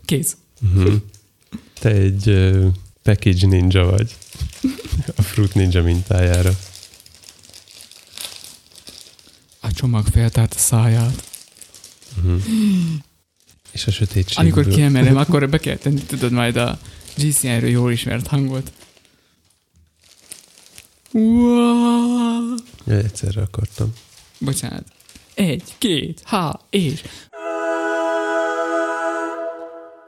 kész. 0.05 0.37
Uh-huh. 0.63 0.95
Te 1.79 1.91
egy 1.91 2.29
uh, 2.29 2.67
package 3.03 3.47
ninja 3.47 3.85
vagy. 3.85 4.17
A 5.17 5.23
fruit 5.23 5.55
ninja 5.55 5.83
mintájára. 5.83 6.51
A 9.61 9.73
csomag 9.73 10.07
feltárt 10.07 10.55
a 10.55 10.59
száját. 10.59 11.25
Uh-huh. 12.17 12.43
És 13.71 13.87
a 13.87 13.91
sötétségből. 13.91 14.53
Amikor 14.53 14.75
kiemelem, 14.75 15.17
akkor 15.17 15.49
be 15.49 15.59
kell 15.59 15.77
tenni, 15.77 16.01
tudod, 16.01 16.33
majd 16.33 16.57
a 16.57 16.79
GCN-ről 17.17 17.71
jól 17.71 17.93
ismert 17.93 18.27
hangot. 18.27 18.73
Wow. 21.13 22.55
Ja, 22.87 22.97
egyszerre 22.97 23.41
akartam. 23.41 23.93
Bocsánat. 24.39 24.85
Egy, 25.35 25.75
két, 25.79 26.21
há, 26.25 26.61
és... 26.71 27.03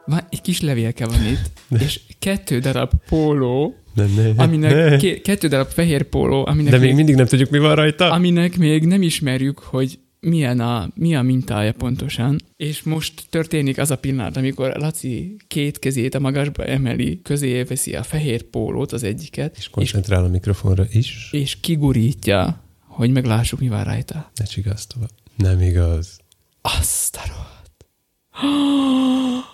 Van, 0.06 0.20
egy 0.30 0.40
kis 0.40 0.60
levélke 0.60 1.06
van 1.06 1.26
itt, 1.26 1.80
és 1.80 2.00
kettő 2.18 2.58
darab 2.58 2.90
póló, 3.08 3.74
Ne, 3.94 4.06
ne, 4.06 4.30
aminek 4.42 4.90
ne. 4.90 4.96
ké, 4.96 5.20
kettő 5.20 5.48
darab 5.48 5.68
fehér 5.68 6.02
póló, 6.02 6.46
aminek 6.46 6.70
De 6.72 6.78
még 6.78 6.86
még, 6.86 6.96
mindig 6.96 7.14
nem 7.14 7.26
tudjuk, 7.26 7.50
mi 7.50 7.58
van 7.58 7.74
rajta. 7.74 8.10
aminek 8.10 8.56
még 8.56 8.84
nem 8.84 9.02
ismerjük, 9.02 9.58
hogy 9.58 9.98
milyen 10.20 10.60
a, 10.60 10.88
mi 10.94 11.14
a 11.16 11.22
mintája 11.22 11.72
pontosan, 11.72 12.40
és 12.56 12.82
most 12.82 13.22
történik 13.30 13.78
az 13.78 13.90
a 13.90 13.96
pillanat, 13.96 14.36
amikor 14.36 14.72
Laci 14.76 15.36
két 15.48 15.78
kezét 15.78 16.14
a 16.14 16.18
magasba 16.20 16.64
emeli, 16.64 17.20
közé 17.22 17.62
veszi 17.62 17.94
a 17.94 18.02
fehér 18.02 18.42
pólót, 18.42 18.92
az 18.92 19.02
egyiket, 19.02 19.56
És 19.58 19.68
koncentrál 19.68 20.24
a 20.24 20.28
mikrofonra 20.28 20.84
is. 20.90 21.28
és 21.32 21.60
kigurítja, 21.60 22.62
hogy 22.86 23.10
meglássuk, 23.10 23.60
mi 23.60 23.68
van 23.68 23.84
rajta. 23.84 24.30
Ne 24.34 24.44
csigázz 24.44 24.84
tovább. 24.84 25.10
Nem 25.36 25.60
igaz. 25.60 26.16
Azt 26.60 27.16
a 27.16 27.20
rohadt. 27.28 27.84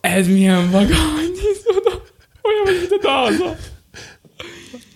Ez 0.00 0.26
milyen 0.28 0.70
vagány, 0.70 1.30
nézd 1.30 1.66
oda. 1.76 2.02
Olyan, 2.42 2.78
mint 2.80 2.92
a 2.92 2.98
dáza. 3.02 3.56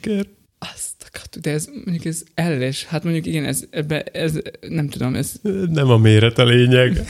Kér. 0.01 0.27
Azt 0.59 0.95
a 1.13 1.19
katu, 1.19 1.41
de 1.41 1.51
ez 1.51 1.67
mondjuk 1.85 2.05
ez 2.05 2.23
elles. 2.35 2.85
Hát 2.85 3.05
mondjuk 3.05 3.27
igen, 3.27 3.45
ez, 3.45 3.65
ebbe, 3.71 4.03
ez 4.03 4.33
nem 4.69 4.89
tudom, 4.89 5.15
ez 5.15 5.33
Nem 5.71 5.91
a 5.91 5.97
méret 5.97 6.39
a 6.39 6.45
lényeg. 6.45 7.05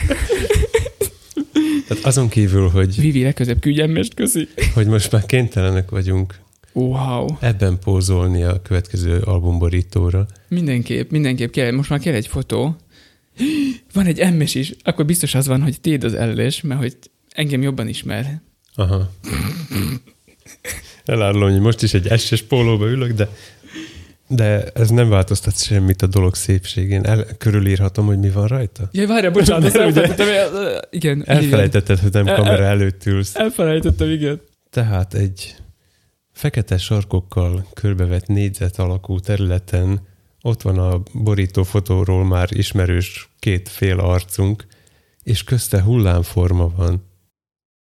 Tehát 1.87 2.05
azon 2.05 2.29
kívül, 2.29 2.69
hogy, 2.69 2.99
Vivi 2.99 3.23
legközebb 3.23 3.59
küldjemmest, 3.59 4.13
köszi. 4.13 4.47
hogy 4.73 4.87
most 4.87 5.11
már 5.11 5.25
kénytelenek 5.25 5.89
vagyunk 5.89 6.43
Wow. 6.73 7.27
ebben 7.39 7.79
pózolni 7.79 8.43
a 8.43 8.61
következő 8.61 9.19
albumborítóra. 9.19 10.25
Mindenképp, 10.47 11.11
mindenképp 11.11 11.51
kell, 11.51 11.71
most 11.71 11.89
már 11.89 11.99
kell 11.99 12.13
egy 12.13 12.27
fotó. 12.27 12.75
Van 13.93 14.05
egy 14.05 14.19
emmes 14.19 14.55
is, 14.55 14.73
akkor 14.83 15.05
biztos 15.05 15.35
az 15.35 15.47
van, 15.47 15.61
hogy 15.61 15.81
téd 15.81 16.03
az 16.03 16.13
elles, 16.13 16.61
mert 16.61 16.79
hogy 16.79 16.97
engem 17.29 17.61
jobban 17.61 17.87
ismer. 17.87 18.41
Aha. 18.75 19.11
Elárulom, 21.05 21.51
hogy 21.51 21.59
most 21.61 21.81
is 21.83 21.93
egy 21.93 22.19
SS 22.19 22.41
pólóba 22.41 22.87
ülök, 22.89 23.11
de, 23.11 23.29
de 24.27 24.63
ez 24.63 24.89
nem 24.89 25.09
változtat 25.09 25.63
semmit 25.63 26.01
a 26.01 26.07
dolog 26.07 26.35
szépségén. 26.35 27.05
El, 27.05 27.25
körülírhatom, 27.37 28.05
hogy 28.05 28.19
mi 28.19 28.29
van 28.29 28.47
rajta? 28.47 28.89
Jaj, 28.91 29.05
várjál, 29.05 29.31
bocsánat, 29.31 29.65
ezt 29.65 29.75
elfelejtettem. 29.75 30.27
Igen, 30.89 31.23
Elfelejtetted, 31.25 31.99
hogy 31.99 32.11
nem 32.11 32.27
El- 32.27 32.35
kamera 32.35 32.63
el- 32.63 32.69
előtt 32.69 33.05
ülsz. 33.05 33.35
Elfelejtettem, 33.35 34.09
igen. 34.09 34.41
Tehát 34.69 35.13
egy 35.13 35.55
fekete 36.31 36.77
sarkokkal 36.77 37.67
körbevett 37.73 38.27
négyzet 38.27 38.79
alakú 38.79 39.19
területen 39.19 40.01
ott 40.45 40.61
van 40.61 40.77
a 40.77 41.03
borító 41.13 41.63
fotóról 41.63 42.25
már 42.25 42.49
ismerős 42.51 43.29
két 43.39 43.69
fél 43.69 43.99
arcunk, 43.99 44.65
és 45.23 45.43
közte 45.43 45.81
hullámforma 45.81 46.73
van. 46.75 47.03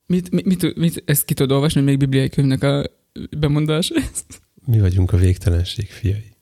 Mit, 0.06 0.30
mit, 0.30 0.44
mit, 0.44 0.76
mit 0.76 1.02
ezt 1.06 1.24
ki 1.24 1.34
tudod 1.34 1.56
olvasni, 1.56 1.80
még 1.80 1.98
bibliai 1.98 2.28
könyvnek 2.28 2.62
a 2.62 2.84
bemondás? 3.38 3.92
Mi 4.66 4.80
vagyunk 4.80 5.12
a 5.12 5.16
végtelenség 5.16 5.90
fiai. 5.90 6.36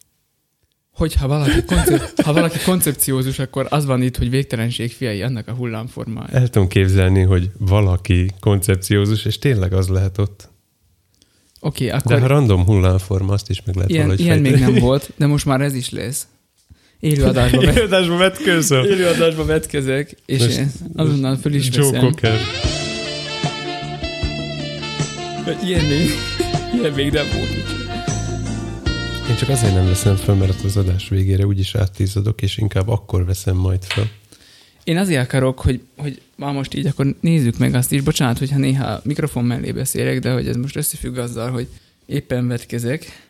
Hogy 0.91 1.15
ha 1.15 1.27
valaki, 1.27 1.65
koncep- 1.65 2.21
ha 2.21 2.33
valaki 2.33 2.59
koncepciózus, 2.65 3.39
akkor 3.39 3.67
az 3.71 3.85
van 3.85 4.03
itt, 4.03 4.17
hogy 4.17 4.31
végtelenség 4.31 4.93
fiai, 4.93 5.23
annak 5.23 5.49
a 5.49 5.53
hullámformája. 5.53 6.29
El 6.29 6.49
tudom 6.49 6.69
képzelni, 6.69 7.23
hogy 7.23 7.51
valaki 7.59 8.31
koncepciózus, 8.41 9.25
és 9.25 9.39
tényleg 9.39 9.73
az 9.73 9.89
lehet 9.89 10.19
ott. 10.19 10.50
Oké, 11.61 11.87
okay, 11.87 11.99
De 12.05 12.09
ha 12.09 12.14
akkor 12.14 12.29
random 12.31 12.64
hullámforma, 12.64 13.33
azt 13.33 13.51
is 13.51 13.62
meg 13.64 13.75
lehet 13.75 13.90
ilyen, 13.90 14.03
valahogy 14.03 14.25
ilyen 14.25 14.38
még 14.38 14.55
nem 14.59 14.75
volt, 14.75 15.12
de 15.16 15.27
most 15.27 15.44
már 15.44 15.61
ez 15.61 15.75
is 15.75 15.90
lesz. 15.90 16.27
Élőadásba, 17.01 17.61
vet, 17.64 17.77
Élőadásba 17.77 18.16
vetkőzöm. 18.16 18.85
élőadásba 18.85 19.44
vetkezek, 19.44 20.16
és 20.27 20.38
Most- 20.38 20.59
én 20.59 20.70
azonnal 20.94 21.37
föl 21.37 21.55
is 21.55 21.68
veszem. 21.68 22.14
Ilyen 25.64 25.85
még, 25.85 26.11
ilyen 26.81 26.92
még 26.92 27.12
nem 27.12 27.27
volt. 27.37 27.79
Én 29.31 29.37
csak 29.37 29.49
azért 29.49 29.75
nem 29.75 29.87
veszem 29.87 30.16
fel, 30.16 30.35
mert 30.35 30.64
az 30.64 30.77
adás 30.77 31.09
végére 31.09 31.46
úgyis 31.46 31.75
áttízadok, 31.75 32.42
és 32.42 32.57
inkább 32.57 32.88
akkor 32.88 33.25
veszem 33.25 33.57
majd 33.57 33.85
fel. 33.85 34.11
Én 34.85 34.97
azért 34.97 35.23
akarok, 35.25 35.61
hogy, 35.61 35.81
hogy 35.97 36.21
már 36.37 36.53
most 36.53 36.75
így 36.75 36.87
akkor 36.87 37.14
nézzük 37.21 37.59
meg 37.59 37.75
azt 37.75 37.93
is. 37.93 38.01
Bocsánat, 38.01 38.38
hogyha 38.38 38.59
néha 38.59 39.01
mikrofon 39.05 39.45
mellé 39.45 39.73
beszélek, 39.73 40.19
de 40.19 40.33
hogy 40.33 40.49
ez 40.49 40.57
most 40.57 40.77
összefügg 40.77 41.16
azzal, 41.16 41.51
hogy 41.51 41.69
éppen 42.07 42.49
vetkezek. 42.49 43.29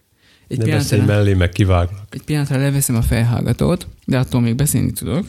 Egy 0.48 0.58
Ne 0.58 0.64
beszélj 0.64 1.02
mellé, 1.02 1.34
meg 1.34 1.48
kiváglak. 1.48 2.06
egy 2.10 2.22
pillanatra 2.22 2.56
leveszem 2.58 2.96
a 2.96 3.02
fejhallgatót, 3.02 3.86
de 4.04 4.18
attól 4.18 4.40
még 4.40 4.54
beszélni 4.54 4.92
tudok. 4.92 5.26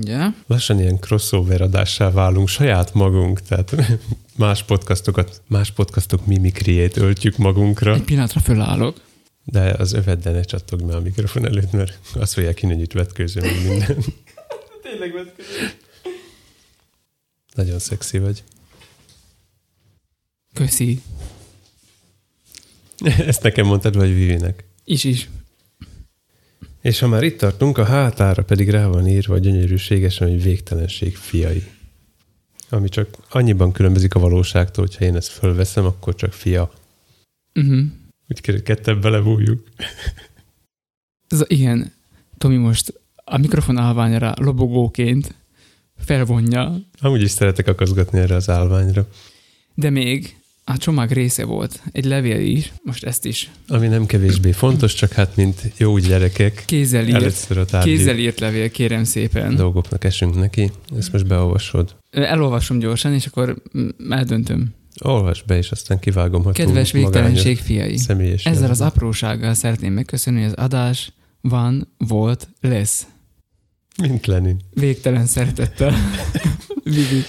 Ugye? 0.00 0.18
Lassan 0.46 0.80
ilyen 0.80 0.98
crossover 0.98 1.60
adássá 1.60 2.10
válunk 2.10 2.48
saját 2.48 2.94
magunk, 2.94 3.40
tehát 3.42 3.76
más 4.36 4.62
podcastokat, 4.62 5.42
más 5.46 5.70
podcastok 5.70 6.26
mimikriét 6.26 6.96
öltjük 6.96 7.36
magunkra, 7.36 7.94
Egy 7.94 8.02
pillanatra 8.02 8.40
fölállok. 8.40 8.96
de 9.44 9.74
az 9.78 9.92
öveddel 9.92 10.32
ne 10.32 10.42
csattogj 10.42 10.82
már 10.84 10.96
a 10.96 11.00
mikrofon 11.00 11.46
előtt, 11.46 11.72
mert 11.72 11.98
azt 12.14 12.32
fogják 12.32 12.58
hinni, 12.58 12.72
hogy 12.72 12.82
itt 12.82 12.92
vetkőző 12.92 13.40
meg 13.40 13.68
minden. 13.68 13.96
Tényleg 14.94 15.12
vetkezek. 15.12 15.76
Nagyon 17.54 17.78
szexi 17.78 18.18
vagy. 18.18 18.42
Köszi. 20.52 21.00
Ezt 23.26 23.42
nekem 23.42 23.66
mondtad, 23.66 23.96
vagy 23.96 24.14
Vivinek. 24.14 24.64
Is 24.84 25.04
is. 25.04 25.28
És 26.80 26.98
ha 26.98 27.06
már 27.06 27.22
itt 27.22 27.38
tartunk, 27.38 27.78
a 27.78 27.84
hátára 27.84 28.44
pedig 28.44 28.70
rá 28.70 28.86
van 28.86 29.08
írva 29.08 29.38
gyönyörűségesen, 29.38 30.28
hogy 30.28 30.42
végtelenség 30.42 31.16
fiai. 31.16 31.64
Ami 32.68 32.88
csak 32.88 33.16
annyiban 33.28 33.72
különbözik 33.72 34.14
a 34.14 34.18
valóságtól, 34.20 34.84
hogyha 34.84 35.04
én 35.04 35.16
ezt 35.16 35.28
fölveszem, 35.28 35.84
akkor 35.84 36.14
csak 36.14 36.32
fia. 36.32 36.72
Uh-huh. 37.54 37.84
Úgy 38.28 38.40
kell, 38.40 38.60
ketten 38.60 39.00
belebújjuk. 39.00 39.68
Ez, 41.28 41.42
igen, 41.46 41.92
Tomi 42.38 42.56
most 42.56 43.02
a 43.24 43.38
mikrofon 43.38 43.76
állványra 43.76 44.34
lobogóként 44.36 45.34
felvonja, 45.98 46.80
Amúgy 47.00 47.22
is 47.22 47.30
szeretek 47.30 47.68
akaszgatni 47.68 48.18
erre 48.18 48.34
az 48.34 48.48
állványra. 48.48 49.08
de 49.74 49.90
még 49.90 50.36
a 50.64 50.76
csomag 50.76 51.10
része 51.10 51.44
volt, 51.44 51.82
egy 51.92 52.04
levél 52.04 52.40
is, 52.40 52.72
most 52.82 53.04
ezt 53.04 53.24
is 53.24 53.50
Ami 53.68 53.86
nem 53.86 54.06
kevésbé 54.06 54.52
fontos, 54.52 54.94
csak 54.94 55.12
hát 55.12 55.36
mint 55.36 55.72
jó 55.76 55.98
gyerekek, 55.98 56.62
kézzel 56.66 57.06
írt, 57.06 57.14
először 57.14 57.66
a 57.72 57.78
kézzel 57.78 58.18
írt 58.18 58.40
levél, 58.40 58.70
kérem 58.70 59.04
szépen. 59.04 59.54
dolgoknak 59.56 60.04
esünk 60.04 60.34
neki. 60.34 60.70
Ezt 60.98 61.12
most 61.12 61.26
beolvasod. 61.26 61.96
Elolvasom 62.10 62.78
gyorsan, 62.78 63.12
és 63.12 63.26
akkor 63.26 63.62
mm, 63.78 63.88
eldöntöm. 64.10 64.74
Olvasd 65.00 65.46
be, 65.46 65.56
és 65.56 65.70
aztán 65.70 65.98
kivágom, 65.98 66.44
ha 66.44 66.52
Kedves 66.52 66.92
végtelenség 66.92 67.58
fiai! 67.58 67.98
Ezzel 68.44 68.70
az 68.70 68.80
aprósággal 68.80 69.54
szeretném 69.54 69.92
megköszönni, 69.92 70.40
hogy 70.40 70.48
az 70.56 70.64
adás 70.64 71.12
van, 71.40 71.94
volt, 71.98 72.48
lesz. 72.60 73.06
Mint 74.02 74.26
Lenin. 74.26 74.60
Végtelen 74.70 75.26
szeretettel. 75.26 75.94
Vivi. 76.84 77.22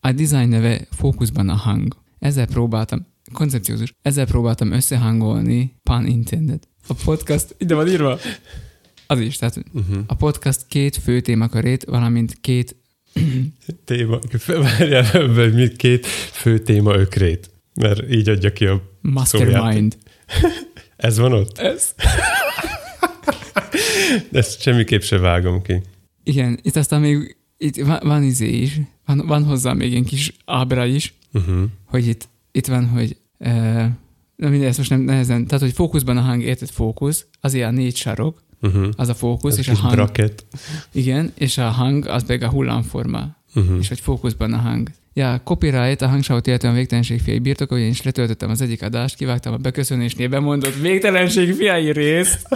A 0.00 0.12
design 0.12 0.48
neve 0.48 0.86
fókuszban 0.90 1.48
a 1.48 1.54
hang. 1.54 1.96
Ezzel 2.18 2.46
próbáltam, 2.46 3.06
koncepciózus, 3.32 3.92
ezzel 4.02 4.26
próbáltam 4.26 4.72
összehangolni, 4.72 5.76
pun 5.82 6.06
intended. 6.06 6.62
A 6.88 6.94
podcast, 7.04 7.54
ide 7.58 7.74
van 7.74 7.88
írva. 7.88 8.18
Az 9.06 9.20
is, 9.20 9.36
tehát 9.36 9.62
Uh-huh. 9.72 9.98
a 10.06 10.14
podcast 10.14 10.66
két 10.68 10.96
fő 10.96 11.20
témakörét, 11.20 11.84
valamint 11.84 12.40
két 12.40 12.76
Téma, 13.84 14.18
várjál 14.46 15.26
mit 15.52 15.76
két 15.76 16.06
fő 16.32 16.58
téma 16.58 16.94
ökrét. 16.96 17.50
Mert 17.74 18.10
így 18.10 18.28
adja 18.28 18.52
ki 18.52 18.66
a... 18.66 18.82
mastermind. 19.00 19.96
Ez 20.96 21.18
van 21.18 21.32
ott? 21.32 21.58
Ez. 21.58 21.94
De 24.30 24.38
ezt 24.38 24.60
semmiképp 24.60 25.00
se 25.00 25.18
vágom 25.18 25.62
ki. 25.62 25.82
Igen, 26.24 26.58
itt 26.62 26.76
aztán 26.76 27.00
még 27.00 27.36
itt 27.58 27.76
van, 27.76 27.98
van 28.02 28.22
izé 28.22 28.48
is, 28.48 28.80
van, 29.06 29.22
van 29.26 29.44
hozzá 29.44 29.72
még 29.72 29.94
egy 29.94 30.04
kis 30.04 30.32
ábra 30.44 30.84
is, 30.84 31.14
Uh-huh. 31.32 31.62
hogy 31.86 32.06
itt, 32.06 32.28
itt 32.52 32.66
van, 32.66 32.88
hogy 32.88 33.16
uh, 33.38 33.84
na 34.36 34.48
mindegy, 34.48 34.68
ezt 34.68 34.78
most 34.78 34.90
nem 34.90 35.00
nehezen, 35.00 35.46
tehát 35.46 35.62
hogy 35.62 35.72
fókuszban 35.72 36.16
a 36.16 36.20
hang, 36.20 36.42
érted 36.42 36.68
fókusz, 36.68 37.26
azért 37.40 37.66
a 37.68 37.70
négy 37.70 37.96
sarok, 37.96 38.42
Uh-huh. 38.62 38.88
az 38.96 39.08
a 39.08 39.14
fókusz, 39.14 39.52
Ez 39.52 39.58
és 39.58 39.68
a 39.68 39.74
hang, 39.74 39.94
bracket. 39.94 40.46
igen, 40.92 41.32
és 41.34 41.58
a 41.58 41.68
hang, 41.68 42.06
az 42.06 42.24
pedig 42.26 42.42
a 42.42 42.48
hullámforma, 42.48 43.36
Uh-huh. 43.54 43.76
és 43.78 43.88
hogy 43.88 44.00
fókuszban 44.00 44.52
a 44.52 44.56
hang. 44.56 44.88
Ja, 45.18 45.40
copyright, 45.44 46.02
a 46.02 46.08
hangsávot 46.08 46.46
illetően 46.46 46.74
végtelenség 46.74 47.20
fiai 47.20 47.38
birtok, 47.38 47.78
én 47.78 47.88
is 47.88 48.02
letöltöttem 48.02 48.50
az 48.50 48.60
egyik 48.60 48.82
adást, 48.82 49.16
kivágtam 49.16 49.52
a 49.52 49.56
beköszönésnél 49.56 50.28
bemondott 50.28 50.74
végtelenség 50.74 51.54
fiai 51.54 51.92
részt, 51.92 52.48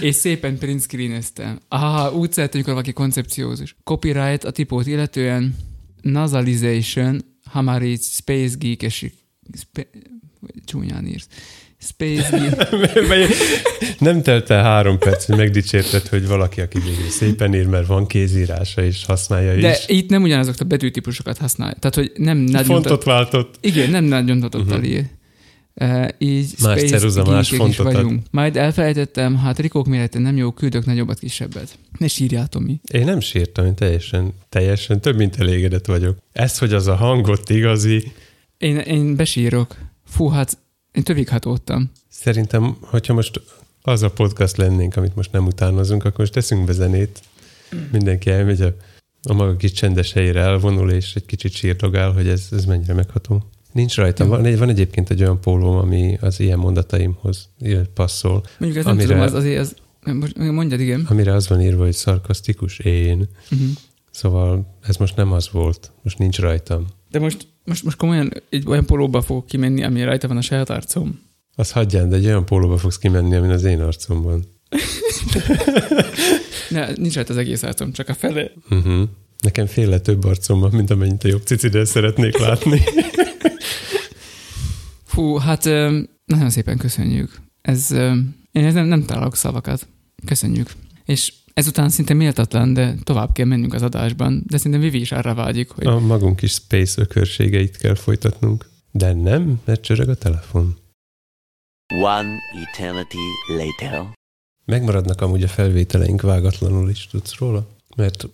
és 0.00 0.14
szépen 0.14 0.58
print 0.58 0.82
screeneztem. 0.82 1.58
Aha, 1.68 2.12
úgy 2.12 2.32
szeretem, 2.32 2.54
amikor 2.54 2.72
valaki 2.72 2.92
koncepciózus. 2.92 3.76
Copyright 3.84 4.44
a 4.44 4.50
tipót 4.50 4.86
illetően 4.86 5.56
nasalization, 6.00 7.20
ha 7.44 7.62
már 7.62 7.82
így 7.82 8.02
space 8.02 8.56
geek 8.58 8.82
esik, 8.82 9.14
spe, 9.58 9.86
csúnyán 10.64 11.06
írsz. 11.06 11.28
Space 11.80 12.56
Nem 13.98 14.22
telt 14.22 14.50
el 14.50 14.62
három 14.62 14.98
perc, 14.98 15.24
hogy 15.24 15.36
megdicsérted, 15.36 16.06
hogy 16.06 16.26
valaki, 16.26 16.60
aki 16.60 16.78
végül 16.78 17.08
szépen 17.08 17.54
ír, 17.54 17.66
mert 17.66 17.86
van 17.86 18.06
kézírása, 18.06 18.82
és 18.84 19.04
használja 19.04 19.60
de 19.60 19.70
is. 19.70 19.84
itt 19.86 20.10
nem 20.10 20.22
ugyanazokat 20.22 20.60
a 20.60 20.64
betűtípusokat 20.64 21.38
használja. 21.38 21.74
Tehát, 21.78 21.94
hogy 21.96 22.12
nem 22.16 22.38
nagy 22.38 22.64
Fontot 22.64 23.04
váltott. 23.04 23.54
Igen, 23.60 23.90
nem 23.90 24.04
nagy 24.04 24.24
nyomtatottal 24.24 24.78
Mhm. 24.78 24.86
ír. 24.86 25.04
Uh, 25.80 26.08
így 26.18 26.54
Más 26.62 26.78
space 26.78 26.96
ceruza, 26.96 27.24
más 27.24 27.48
fontot 27.48 27.92
vagyunk. 27.92 28.22
Majd 28.30 28.56
elfelejtettem, 28.56 29.36
hát 29.36 29.58
rikók 29.58 29.86
mérete 29.86 30.18
nem 30.18 30.36
jó, 30.36 30.50
küldök 30.52 30.84
nagyobbat, 30.84 31.18
kisebbet. 31.18 31.78
Ne 31.98 32.06
sírjál, 32.08 32.46
Tomi. 32.46 32.80
Én 32.92 33.04
nem 33.04 33.20
sírtam, 33.20 33.66
én 33.66 33.74
teljesen, 33.74 34.32
teljesen 34.48 35.00
több, 35.00 35.16
mint 35.16 35.36
elégedett 35.40 35.86
vagyok. 35.86 36.18
Ez, 36.32 36.58
hogy 36.58 36.72
az 36.72 36.86
a 36.86 36.94
hangot 36.94 37.50
igazi, 37.50 38.12
Én, 38.58 38.76
én 38.76 39.16
besírok. 39.16 39.76
Fú, 40.06 40.28
hát 40.28 40.58
én 40.98 41.04
tövig 41.04 41.28
hatódtam. 41.28 41.90
szerintem, 42.08 42.76
hogyha 42.80 43.14
most 43.14 43.40
az 43.82 44.02
a 44.02 44.10
podcast 44.10 44.56
lennénk, 44.56 44.96
amit 44.96 45.14
most 45.16 45.32
nem 45.32 45.46
utánozunk, 45.46 46.04
akkor 46.04 46.18
most 46.18 46.32
teszünk 46.32 46.64
be 46.64 46.72
zenét. 46.72 47.20
Mindenki 47.92 48.30
elmegy 48.30 48.60
a, 48.60 48.74
a 49.22 49.32
maga 49.32 49.56
kis 49.56 49.72
csendes 49.72 50.12
helyére 50.12 50.40
elvonul, 50.40 50.90
és 50.90 51.14
egy 51.14 51.24
kicsit 51.24 51.52
sírdogál, 51.52 52.12
hogy 52.12 52.28
ez, 52.28 52.48
ez 52.50 52.64
mennyire 52.64 52.94
megható. 52.94 53.42
Nincs 53.72 53.96
rajta. 53.96 54.24
Jó. 54.24 54.30
Van, 54.30 54.44
egy, 54.44 54.58
van 54.58 54.68
egyébként 54.68 55.10
egy 55.10 55.20
olyan 55.22 55.40
pólóm, 55.40 55.76
ami 55.76 56.18
az 56.20 56.40
ilyen 56.40 56.58
mondataimhoz 56.58 57.48
passzol, 57.94 58.42
Mondjuk 58.58 58.78
ez 58.80 58.84
nem 58.84 58.94
Amire- 58.94 59.08
tudom, 59.08 59.22
az 59.22 59.32
azért, 59.32 59.60
az, 59.60 59.74
most 60.14 60.36
mondjad, 60.36 60.80
igen. 60.80 61.06
amire 61.08 61.34
az 61.34 61.48
van 61.48 61.60
írva, 61.62 61.84
hogy 61.84 61.92
szarkasztikus 61.92 62.78
én. 62.78 63.28
Uh-huh. 63.50 63.68
Szóval 64.10 64.76
ez 64.82 64.96
most 64.96 65.16
nem 65.16 65.32
az 65.32 65.50
volt. 65.50 65.92
Most 66.02 66.18
nincs 66.18 66.38
rajtam. 66.38 66.86
De 67.10 67.18
most, 67.18 67.46
most, 67.68 67.84
most 67.84 67.96
komolyan 67.96 68.32
egy 68.50 68.66
olyan 68.66 68.86
polóba 68.86 69.22
fogok 69.22 69.46
kimenni, 69.46 69.84
ami 69.84 70.02
rajta 70.02 70.28
van 70.28 70.36
a 70.36 70.40
saját 70.40 70.70
arcom. 70.70 71.20
Az 71.56 71.70
hagyján, 71.70 72.08
de 72.08 72.16
egy 72.16 72.26
olyan 72.26 72.44
pólóba 72.44 72.78
fogsz 72.78 72.98
kimenni, 72.98 73.34
amin 73.34 73.50
az 73.50 73.64
én 73.64 73.80
arcom 73.80 74.22
van. 74.22 74.44
Ne, 76.68 76.92
nincs 76.92 77.14
rajta 77.14 77.32
az 77.32 77.38
egész 77.38 77.62
arcom, 77.62 77.92
csak 77.92 78.08
a 78.08 78.14
fele. 78.14 78.50
Uh-huh. 78.70 79.08
Nekem 79.42 79.66
féle 79.66 79.98
több 79.98 80.24
arcom 80.24 80.60
van, 80.60 80.70
mint 80.70 80.90
amennyit 80.90 81.24
a 81.24 81.28
jobb 81.28 81.42
cicidel 81.42 81.84
szeretnék 81.84 82.38
látni. 82.38 82.82
Fú, 85.04 85.36
hát 85.36 85.64
nagyon 86.24 86.50
szépen 86.50 86.76
köszönjük. 86.76 87.40
Ez, 87.62 87.90
én 88.52 88.64
ez 88.64 88.74
nem, 88.74 88.86
nem 88.86 89.04
találok 89.04 89.36
szavakat. 89.36 89.86
Köszönjük. 90.26 90.70
És 91.04 91.32
ezután 91.58 91.88
szinte 91.88 92.14
méltatlan, 92.14 92.72
de 92.72 92.94
tovább 93.02 93.32
kell 93.32 93.46
mennünk 93.46 93.74
az 93.74 93.82
adásban. 93.82 94.42
De 94.46 94.56
szerintem 94.56 94.80
Vivi 94.80 95.00
is 95.00 95.12
arra 95.12 95.34
vágyik, 95.34 95.70
hogy 95.70 95.86
A 95.86 95.98
magunk 95.98 96.42
is 96.42 96.52
space 96.52 97.00
ökörségeit 97.00 97.76
kell 97.76 97.94
folytatnunk. 97.94 98.68
De 98.90 99.12
nem, 99.12 99.60
mert 99.64 99.80
csörög 99.80 100.08
a 100.08 100.14
telefon. 100.14 100.76
One 101.94 102.38
eternity 102.64 103.16
later. 103.56 104.06
Megmaradnak 104.64 105.20
amúgy 105.20 105.42
a 105.42 105.48
felvételeink 105.48 106.22
vágatlanul 106.22 106.90
is, 106.90 107.06
tudsz 107.06 107.38
róla? 107.38 107.66
Mert 107.96 108.28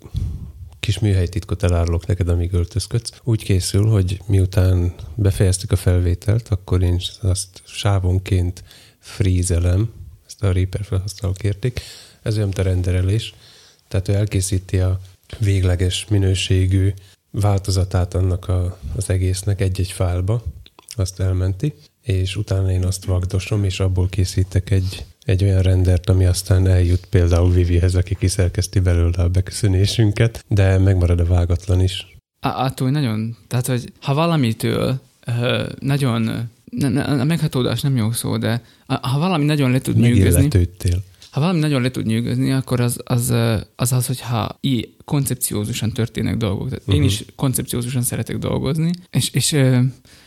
kis 0.81 0.99
műhelytitkot 0.99 1.63
elárulok 1.63 2.07
neked, 2.07 2.29
amíg 2.29 2.53
öltözködsz. 2.53 3.21
Úgy 3.23 3.45
készül, 3.45 3.87
hogy 3.87 4.21
miután 4.27 4.95
befejeztük 5.15 5.73
a 5.73 5.77
felvételt, 5.77 6.49
akkor 6.49 6.83
én 6.83 7.01
azt 7.21 7.63
sávonként 7.65 8.65
frízelem, 8.99 9.93
ezt 10.27 10.43
a 10.43 10.53
Reaper 10.53 10.85
felhasználók 10.85 11.43
értik. 11.43 11.81
Ez 12.25 12.35
olyan, 12.35 12.47
mint 12.47 12.59
a 12.59 12.63
renderelés. 12.63 13.35
Tehát 13.89 14.09
ő 14.09 14.15
elkészíti 14.15 14.79
a 14.79 15.01
végleges 15.39 16.07
minőségű 16.09 16.93
változatát 17.31 18.15
annak 18.15 18.49
a, 18.49 18.79
az 18.97 19.11
egésznek 19.11 19.61
egy-egy 19.61 19.91
fájlba, 19.91 20.43
azt 20.97 21.21
elmenti, 21.21 21.75
és 22.03 22.37
utána 22.37 22.71
én 22.71 22.85
azt 22.85 23.05
vagdosom, 23.05 23.65
és 23.65 23.81
abból 23.81 24.09
készítek 24.09 24.71
egy, 24.71 25.05
egy 25.25 25.45
olyan 25.45 25.63
rendert, 25.63 26.09
ami 26.09 26.25
aztán 26.25 26.67
eljut 26.67 27.07
például 27.07 27.51
Vivihez, 27.51 27.95
aki 27.95 28.15
kiszerkeszti 28.15 28.81
belőle 28.81 29.23
a 29.23 29.29
beköszönésünket, 29.29 30.45
de 30.49 30.79
megmarad 30.79 31.21
a 31.21 31.25
vágatlan 31.25 31.81
is. 31.81 32.07
Attól 32.41 32.91
nagyon, 32.91 33.37
tehát 33.49 33.67
hogy 33.67 33.93
ha 34.01 34.15
valamitől 34.15 35.01
uh, 35.27 35.69
nagyon, 35.79 36.51
ne, 36.71 36.89
ne, 36.89 37.03
a 37.03 37.25
meghatódás 37.25 37.81
nem 37.81 37.97
jó 37.97 38.13
szó, 38.13 38.37
de 38.37 38.63
ha 38.87 39.19
valami 39.19 39.45
nagyon 39.45 39.71
le 39.71 39.81
tud 39.81 39.97
nyűgözni, 39.97 40.43
Megilletődtél. 40.43 41.03
Ha 41.35 41.41
valami 41.41 41.59
nagyon 41.59 41.83
le 41.83 41.91
tud 41.91 42.07
nyűgözni, 42.07 42.53
akkor 42.53 42.81
az 42.81 43.01
az, 43.05 43.35
az, 43.77 43.93
az 43.93 44.07
hogyha 44.07 44.59
így 44.61 44.95
koncepciózusan 45.05 45.93
történnek 45.93 46.37
dolgok. 46.37 46.69
Tehát 46.69 46.81
uh-huh. 46.81 46.97
én 46.97 47.03
is 47.03 47.25
koncepciózusan 47.37 48.03
szeretek 48.03 48.39
dolgozni, 48.39 48.91
és, 49.11 49.31
és 49.33 49.57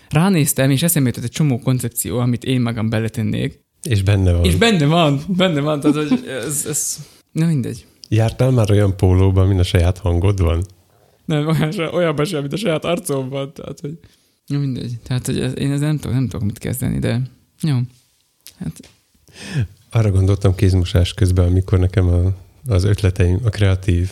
ránéztem, 0.10 0.72
és 0.72 0.84
eszembe 0.84 1.10
jutott 1.10 1.24
egy 1.24 1.32
csomó 1.32 1.60
koncepció, 1.60 2.18
amit 2.18 2.44
én 2.44 2.62
magam 2.62 2.90
beletennék, 2.90 3.60
És 3.82 4.02
benne 4.02 4.32
van. 4.32 4.44
és 4.44 4.56
benne 4.56 4.86
van, 4.86 5.22
benne 5.28 5.60
van, 5.62 5.80
tehát 5.80 5.96
hogy 5.96 6.28
ez, 6.28 6.66
ez 6.70 6.98
na 7.32 7.46
mindegy. 7.46 7.86
Jártál 8.10 8.52
már 8.52 8.72
olyan 8.72 8.98
pólóban, 8.98 9.48
mint 9.48 9.60
a 9.60 9.64
saját 9.64 9.98
hangod 9.98 10.42
van? 10.42 10.64
Nem, 11.26 11.48
olyan, 11.48 11.94
olyanban 11.94 12.26
sem, 12.26 12.40
mint 12.40 12.54
a 12.54 12.58
saját 12.58 12.86
arcom 12.86 13.30
van, 13.30 13.54
tehát 13.54 13.80
hogy... 13.80 14.00
Na 14.46 14.58
mindegy, 14.58 14.94
tehát 15.04 15.26
hogy 15.26 15.40
ez, 15.40 15.58
én 15.58 15.72
ezzel 15.72 15.88
nem 15.88 15.98
tudok, 15.98 16.16
nem 16.16 16.28
tudok 16.28 16.46
mit 16.46 16.58
kezdeni, 16.58 17.00
de 17.00 17.22
jó. 17.62 17.76
Hát 18.58 18.90
Arra 19.98 20.12
gondoltam 20.12 20.56
kézmosás 20.56 21.14
közben, 21.14 21.46
amikor 21.46 21.80
nekem 21.80 22.08
a, 22.08 22.34
az 22.74 22.84
ötleteim, 22.84 23.40
a 23.44 23.50
kreatív 23.50 24.12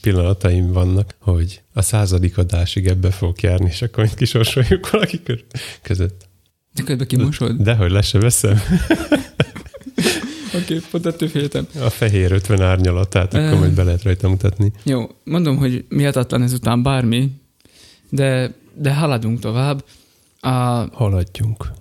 pillanataim 0.00 0.72
vannak, 0.72 1.14
hogy 1.18 1.62
a 1.72 1.82
századik 1.82 2.38
adásig 2.38 2.86
ebbe 2.86 3.10
fogok 3.10 3.42
járni, 3.42 3.68
és 3.68 3.82
akkor 3.82 4.04
majd 4.04 4.16
kisorsoljuk 4.16 4.90
valaki 4.90 5.22
kö- 5.22 5.44
között. 5.82 6.28
de 6.74 6.82
közben 6.82 7.06
kimosod? 7.06 7.56
De 7.56 7.74
hogy 7.74 7.90
le 7.90 8.02
se 8.02 8.18
veszem 8.18 8.60
Oké, 10.54 10.76
okay, 10.76 10.80
pont 10.90 11.06
ettől 11.06 11.28
féltem. 11.28 11.66
a 11.74 11.90
fehér 11.90 12.32
50 12.32 12.62
árnyalatát, 12.62 13.34
akkor 13.34 13.58
majd 13.58 13.74
be 13.74 13.82
lehet 13.82 14.02
rajta 14.02 14.28
mutatni. 14.28 14.72
Jó, 14.82 15.10
mondom, 15.24 15.56
hogy 15.56 15.84
miatatlan 15.88 16.42
ezután 16.42 16.82
bármi, 16.82 17.30
de, 18.08 18.54
de 18.74 18.94
haladunk 18.94 19.38
tovább. 19.38 19.84
A 20.40 20.48
Haladjunk. 20.92 21.78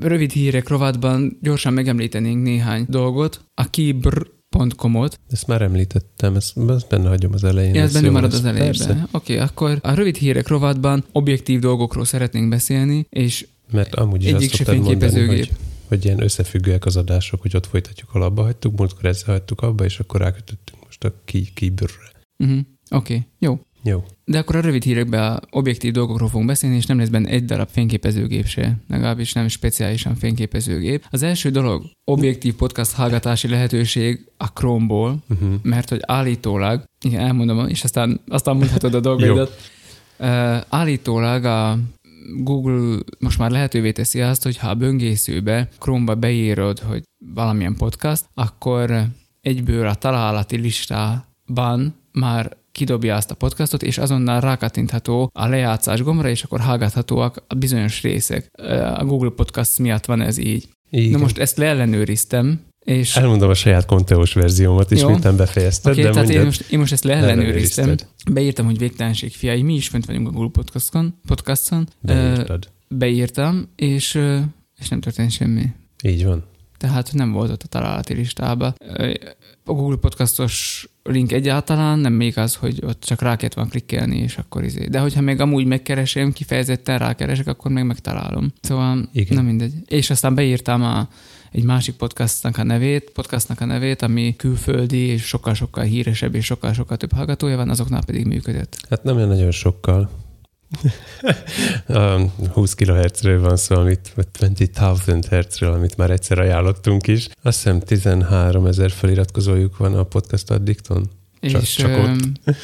Rövid 0.00 0.30
hírek 0.30 0.68
rovatban 0.68 1.38
gyorsan 1.40 1.72
megemlítenénk 1.72 2.42
néhány 2.42 2.84
dolgot. 2.88 3.44
A 3.54 3.70
kibr.com-ot, 3.70 5.20
Ezt 5.28 5.46
már 5.46 5.62
említettem, 5.62 6.36
ezt, 6.36 6.58
ezt 6.68 6.88
benne 6.88 7.08
hagyom 7.08 7.32
az 7.34 7.44
elején. 7.44 7.74
Ja, 7.74 7.82
ez 7.82 7.92
benne 7.92 8.10
marad 8.10 8.32
az 8.32 8.44
elejében. 8.44 9.08
Oké, 9.10 9.32
okay, 9.32 9.46
akkor 9.46 9.78
a 9.82 9.94
rövid 9.94 10.16
hírek 10.16 10.48
rovatban 10.48 11.04
objektív 11.12 11.60
dolgokról 11.60 12.04
szeretnénk 12.04 12.48
beszélni, 12.48 13.06
és 13.08 13.46
mert 13.72 13.94
amúgy 13.94 14.24
is 14.24 14.32
Egyik 14.32 14.52
azt 14.52 14.64
se 14.64 14.74
mondani, 14.74 15.26
hogy, 15.26 15.50
hogy 15.88 16.04
ilyen 16.04 16.22
összefüggőek 16.22 16.84
az 16.84 16.96
adások, 16.96 17.40
hogy 17.40 17.56
ott 17.56 17.66
folytatjuk, 17.66 18.08
ahol 18.08 18.22
abba 18.22 18.42
hagytuk, 18.42 18.76
múltkor 18.76 19.04
ezzel 19.04 19.34
hagytuk 19.34 19.60
abba, 19.60 19.84
és 19.84 19.98
akkor 19.98 20.20
rákötöttünk 20.20 20.84
most 20.84 21.04
a 21.04 21.12
ki, 21.24 21.48
kibőrre. 21.54 22.10
uh-huh. 22.36 22.58
oké, 22.90 23.14
okay, 23.14 23.26
jó. 23.38 23.60
Jó. 23.82 24.04
De 24.24 24.38
akkor 24.38 24.56
a 24.56 24.60
rövid 24.60 24.82
hírekben 24.82 25.42
objektív 25.50 25.92
dolgokról 25.92 26.28
fogunk 26.28 26.46
beszélni, 26.48 26.76
és 26.76 26.86
nem 26.86 26.98
lesz 26.98 27.08
benne 27.08 27.28
egy 27.28 27.44
darab 27.44 27.68
fényképezőgép 27.70 28.46
se, 28.46 28.76
legalábbis 28.88 29.32
nem 29.32 29.48
speciálisan 29.48 30.14
fényképezőgép. 30.14 31.06
Az 31.10 31.22
első 31.22 31.50
dolog, 31.50 31.84
objektív 32.04 32.54
podcast 32.54 32.92
hallgatási 32.92 33.48
lehetőség 33.48 34.30
a 34.36 34.46
Chrome-ból, 34.46 35.18
Uh-huh. 35.30 35.54
mert 35.62 35.88
hogy 35.88 36.00
állítólag, 36.06 36.84
igen, 37.04 37.20
elmondom, 37.20 37.68
és 37.68 37.84
aztán, 37.84 38.20
aztán 38.28 38.56
mondhatod 38.56 38.94
a 38.94 39.00
dolgaidat. 39.00 39.60
uh, 40.18 40.26
állítólag 40.68 41.44
a 41.44 41.78
Google 42.36 42.98
most 43.18 43.38
már 43.38 43.50
lehetővé 43.50 43.92
teszi 43.92 44.20
azt, 44.20 44.42
hogy 44.42 44.56
ha 44.56 44.68
a 44.68 44.74
böngészőbe, 44.74 45.68
Chrome-ba 45.78 46.14
beírod, 46.14 46.78
hogy 46.78 47.02
valamilyen 47.34 47.76
podcast, 47.76 48.24
akkor 48.34 49.04
egyből 49.40 49.86
a 49.86 49.94
találati 49.94 50.56
listában 50.56 51.94
már 52.12 52.56
kidobja 52.80 53.16
azt 53.16 53.30
a 53.30 53.34
podcastot, 53.34 53.82
és 53.82 53.98
azonnal 53.98 54.40
rákattintható 54.40 55.30
a 55.32 55.46
lejátszás 55.46 56.02
gombra, 56.02 56.28
és 56.28 56.42
akkor 56.42 56.60
hallgathatóak 56.60 57.44
a 57.46 57.54
bizonyos 57.54 58.02
részek. 58.02 58.50
A 58.96 59.04
Google 59.04 59.30
Podcast 59.30 59.78
miatt 59.78 60.04
van 60.04 60.20
ez 60.20 60.38
így. 60.38 60.68
Igen. 60.90 61.10
Na 61.10 61.18
most 61.18 61.38
ezt 61.38 61.56
leellenőriztem, 61.56 62.60
és 62.84 63.16
Elmondom 63.16 63.50
a 63.50 63.54
saját 63.54 63.86
konteós 63.86 64.32
verziómat 64.32 64.90
is, 64.90 65.04
miután 65.04 65.36
befejezted, 65.36 65.92
Oké, 65.92 66.02
de 66.02 66.10
tehát 66.10 66.28
én 66.28 66.44
most, 66.44 66.70
én 66.70 66.78
most 66.78 66.92
ezt 66.92 67.04
leellenőriztem. 67.04 67.94
Beírtam, 68.30 68.66
hogy 68.66 68.78
végtelenség 68.78 69.32
fiai, 69.32 69.62
mi 69.62 69.74
is 69.74 69.88
fönt 69.88 70.06
vagyunk 70.06 70.28
a 70.28 70.30
Google 70.30 70.50
Podcaston, 70.50 71.14
podcaston. 71.26 71.88
Beírtad. 72.00 72.70
beírtam, 72.88 73.68
és, 73.76 74.18
és 74.80 74.88
nem 74.88 75.00
történt 75.00 75.30
semmi. 75.30 75.66
Így 76.02 76.24
van. 76.24 76.44
Tehát 76.78 77.12
nem 77.12 77.32
volt 77.32 77.50
ott 77.50 77.62
a 77.62 77.66
találati 77.68 78.14
listába. 78.14 78.74
A 79.64 79.72
Google 79.72 79.96
Podcastos 79.96 80.86
link 81.02 81.32
egyáltalán 81.32 81.98
nem 81.98 82.12
még 82.12 82.38
az, 82.38 82.54
hogy 82.54 82.78
ott 82.86 83.04
csak 83.04 83.22
rá 83.22 83.36
kellett 83.36 83.54
van 83.54 83.68
klikkelni, 83.68 84.18
és 84.18 84.36
akkor 84.36 84.64
izé. 84.64 84.86
De 84.86 84.98
hogyha 84.98 85.20
még 85.20 85.40
amúgy 85.40 85.66
megkeresem, 85.66 86.32
kifejezetten 86.32 86.98
rákeresek, 86.98 87.46
akkor 87.46 87.70
meg 87.70 87.86
megtalálom. 87.86 88.52
Szóval 88.60 89.08
Igen. 89.12 89.36
nem 89.36 89.44
mindegy. 89.44 89.72
És 89.86 90.10
aztán 90.10 90.34
beírtam 90.34 90.82
a, 90.82 91.08
egy 91.52 91.64
másik 91.64 91.94
podcastnak 91.94 92.58
a 92.58 92.62
nevét, 92.62 93.10
podcastnak 93.10 93.60
a 93.60 93.64
nevét, 93.64 94.02
ami 94.02 94.34
külföldi, 94.36 94.98
és 94.98 95.22
sokkal-sokkal 95.22 95.84
híresebb, 95.84 96.34
és 96.34 96.44
sokkal-sokkal 96.44 96.96
több 96.96 97.12
hallgatója 97.12 97.56
van, 97.56 97.70
azoknál 97.70 98.04
pedig 98.04 98.26
működött. 98.26 98.76
Hát 98.90 99.02
nem 99.02 99.16
olyan 99.16 99.28
nagyon 99.28 99.50
sokkal. 99.50 100.10
A 101.86 102.20
20 102.52 102.74
kHz-ről 102.74 103.40
van 103.40 103.56
szó, 103.56 103.76
amit, 103.76 104.12
vagy 104.14 104.26
20,000 104.38 105.24
Hz-ről, 105.24 105.72
amit 105.72 105.96
már 105.96 106.10
egyszer 106.10 106.38
ajánlottunk 106.38 107.06
is. 107.06 107.28
Azt 107.42 107.56
hiszem 107.56 107.80
13 107.80 108.66
ezer 108.66 108.90
feliratkozójuk 108.90 109.76
van 109.76 109.94
a 109.94 110.02
Podcast 110.02 110.50
Addicton. 110.50 111.10
Csak- 111.40 111.62
és, 111.62 111.74
csak 111.74 111.96
ott. 111.98 112.54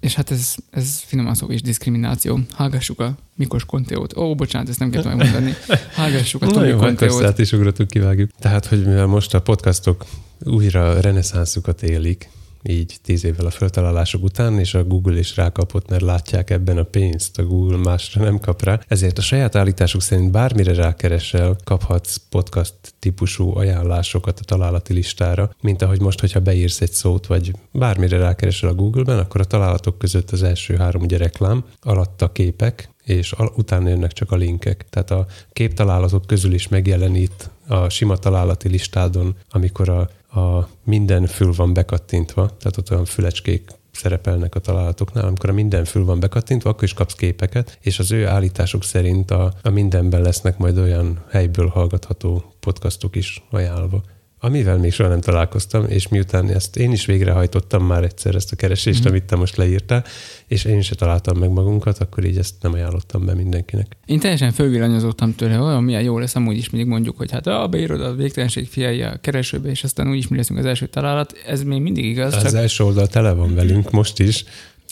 és 0.00 0.14
hát 0.14 0.30
ez, 0.30 0.54
ez 0.70 1.00
finoman 1.06 1.34
szó 1.34 1.50
is 1.50 1.62
diszkrimináció. 1.62 2.40
Hallgassuk 2.52 3.00
a 3.00 3.14
Mikos 3.34 3.64
Konteót. 3.64 4.16
Ó, 4.16 4.34
bocsánat, 4.34 4.68
ezt 4.68 4.78
nem 4.78 4.90
kellett 4.90 5.06
megmondani. 5.16 5.54
Hallgassuk 5.94 6.42
a 6.42 6.46
Tomi 6.46 6.70
Konteót. 6.72 7.20
ezt 7.20 7.22
át 7.30 7.38
is 7.38 7.52
ugratuk, 7.52 7.88
kivágjuk. 7.88 8.30
Tehát, 8.38 8.66
hogy 8.66 8.84
mivel 8.84 9.06
most 9.06 9.34
a 9.34 9.40
podcastok 9.40 10.04
újra 10.44 11.00
reneszánszukat 11.00 11.82
élik, 11.82 12.28
így 12.62 12.96
tíz 13.02 13.24
évvel 13.24 13.46
a 13.46 13.50
feltalálások 13.50 14.22
után, 14.22 14.58
és 14.58 14.74
a 14.74 14.84
Google 14.84 15.18
is 15.18 15.36
rákapott, 15.36 15.88
mert 15.88 16.02
látják 16.02 16.50
ebben 16.50 16.78
a 16.78 16.82
pénzt, 16.82 17.38
a 17.38 17.44
Google 17.44 17.76
másra 17.76 18.22
nem 18.22 18.38
kap 18.38 18.62
rá. 18.62 18.80
Ezért 18.88 19.18
a 19.18 19.22
saját 19.22 19.56
állításuk 19.56 20.02
szerint 20.02 20.30
bármire 20.30 20.74
rákeresel, 20.74 21.56
kaphatsz 21.64 22.16
podcast 22.30 22.74
típusú 22.98 23.56
ajánlásokat 23.56 24.38
a 24.40 24.44
találati 24.44 24.92
listára, 24.92 25.50
mint 25.60 25.82
ahogy 25.82 26.00
most, 26.00 26.20
hogyha 26.20 26.40
beírsz 26.40 26.80
egy 26.80 26.92
szót, 26.92 27.26
vagy 27.26 27.52
bármire 27.72 28.18
rákeresel 28.18 28.68
a 28.68 28.74
Google-ben, 28.74 29.18
akkor 29.18 29.40
a 29.40 29.44
találatok 29.44 29.98
között 29.98 30.30
az 30.30 30.42
első 30.42 30.76
három 30.76 31.02
ugye 31.02 31.16
reklám, 31.16 31.64
alatta 31.80 32.32
képek, 32.32 32.88
és 33.04 33.32
al- 33.32 33.52
utána 33.56 33.88
jönnek 33.88 34.12
csak 34.12 34.32
a 34.32 34.36
linkek. 34.36 34.86
Tehát 34.90 35.10
a 35.10 35.26
képtalálatok 35.52 36.26
közül 36.26 36.52
is 36.52 36.68
megjelenít 36.68 37.50
a 37.66 37.88
sima 37.88 38.16
találati 38.16 38.68
listádon, 38.68 39.34
amikor 39.50 39.88
a, 39.88 40.08
a 40.36 40.68
minden 40.84 41.26
fül 41.26 41.52
van 41.52 41.72
bekattintva, 41.72 42.46
tehát 42.46 42.76
ott 42.76 42.90
olyan 42.90 43.04
fülecskék 43.04 43.70
szerepelnek 43.90 44.54
a 44.54 44.60
találatoknál, 44.60 45.24
amikor 45.24 45.50
a 45.50 45.52
minden 45.52 45.84
fül 45.84 46.04
van 46.04 46.20
bekattintva, 46.20 46.70
akkor 46.70 46.82
is 46.82 46.94
kapsz 46.94 47.14
képeket, 47.14 47.78
és 47.80 47.98
az 47.98 48.12
ő 48.12 48.26
állításuk 48.26 48.82
szerint 48.82 49.30
a, 49.30 49.52
a 49.62 49.70
mindenben 49.70 50.22
lesznek 50.22 50.58
majd 50.58 50.78
olyan 50.78 51.24
helyből 51.30 51.68
hallgatható 51.68 52.54
podcastok 52.60 53.16
is 53.16 53.42
ajánlva. 53.50 54.02
Amivel 54.40 54.76
még 54.76 54.92
soha 54.92 55.08
nem 55.08 55.20
találkoztam, 55.20 55.84
és 55.88 56.08
miután 56.08 56.50
ezt 56.50 56.76
én 56.76 56.92
is 56.92 57.06
végrehajtottam 57.06 57.86
már 57.86 58.04
egyszer 58.04 58.34
ezt 58.34 58.52
a 58.52 58.56
keresést, 58.56 59.04
mm. 59.04 59.08
amit 59.08 59.24
te 59.24 59.36
most 59.36 59.56
leírtál, 59.56 60.04
és 60.46 60.64
én 60.64 60.80
se 60.82 60.94
találtam 60.94 61.38
meg 61.38 61.50
magunkat, 61.50 61.98
akkor 61.98 62.24
így 62.24 62.36
ezt 62.38 62.54
nem 62.60 62.72
ajánlottam 62.72 63.24
be 63.24 63.34
mindenkinek. 63.34 63.96
Én 64.06 64.18
teljesen 64.20 64.52
fölvillanyozottam 64.52 65.34
tőle, 65.34 65.58
olyan 65.60 65.84
milyen 65.84 66.02
jó 66.02 66.18
lesz, 66.18 66.34
amúgy 66.34 66.56
is 66.56 66.70
mindig 66.70 66.90
mondjuk, 66.90 67.16
hogy 67.16 67.30
hát 67.30 67.46
ah, 67.46 67.70
beírod 67.70 68.00
a 68.00 68.14
végtelenség 68.14 68.68
fiai 68.68 69.02
a 69.02 69.16
keresőbe, 69.20 69.68
és 69.68 69.84
aztán 69.84 70.08
úgyis 70.10 70.28
mi 70.28 70.36
leszünk 70.36 70.58
az 70.58 70.64
első 70.64 70.86
találat. 70.86 71.32
Ez 71.46 71.62
még 71.62 71.80
mindig 71.80 72.04
igaz, 72.04 72.34
Az 72.34 72.42
csak, 72.42 72.54
első 72.54 72.84
oldal 72.84 73.06
tele 73.06 73.32
van 73.32 73.54
velünk 73.54 73.90
most 73.90 74.18
is. 74.18 74.44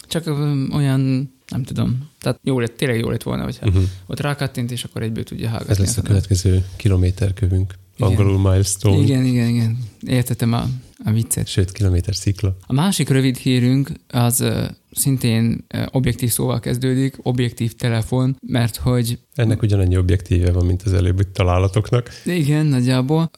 csak 0.09 0.27
olyan 0.73 1.33
nem 1.49 1.63
tudom. 1.63 2.11
Tehát 2.21 2.41
jó 2.43 2.61
lett, 2.61 2.77
tényleg 2.77 2.99
jó 2.99 3.11
lett 3.11 3.23
volna, 3.23 3.43
hogyha 3.45 3.67
Uh-huh. 3.67 3.83
ott 4.07 4.21
rákattint, 4.21 4.71
és 4.71 4.85
akkor 4.85 5.03
egyből 5.03 5.25
tudja 5.25 5.49
hallgatni. 5.49 5.73
Ez 5.73 5.79
lesz 5.79 5.97
a 5.97 6.03
következő 6.03 6.65
kilométerkövünk. 6.77 7.75
Igen. 7.97 8.09
Angolul 8.09 8.39
milestone. 8.39 9.03
Igen, 9.03 9.25
igen, 9.25 9.49
igen. 9.49 9.79
Értettem 10.07 10.53
a, 10.53 10.65
a 11.05 11.11
viccet. 11.11 11.47
Sőt, 11.47 11.73
kilométer 11.73 12.15
szikla. 12.15 12.57
A 12.67 12.73
másik 12.73 13.09
rövid 13.09 13.37
hírünk 13.37 13.91
az 14.09 14.41
uh, 14.41 14.65
szintén 14.91 15.65
uh, 15.75 15.85
objektív 15.91 16.31
szóval 16.31 16.61
kezdődik, 16.61 17.17
objektív 17.23 17.73
telefon, 17.75 18.37
mert 18.47 18.77
hogy 18.77 19.19
Ennek 19.35 19.63
ugyanannyi 19.63 19.97
objektíve 19.97 20.53
van, 20.53 20.67
mint 20.67 20.83
az 20.83 20.93
előbbi 20.93 21.25
találatoknak. 21.33 22.11
igen, 22.25 22.67
nagyjából 22.67 23.31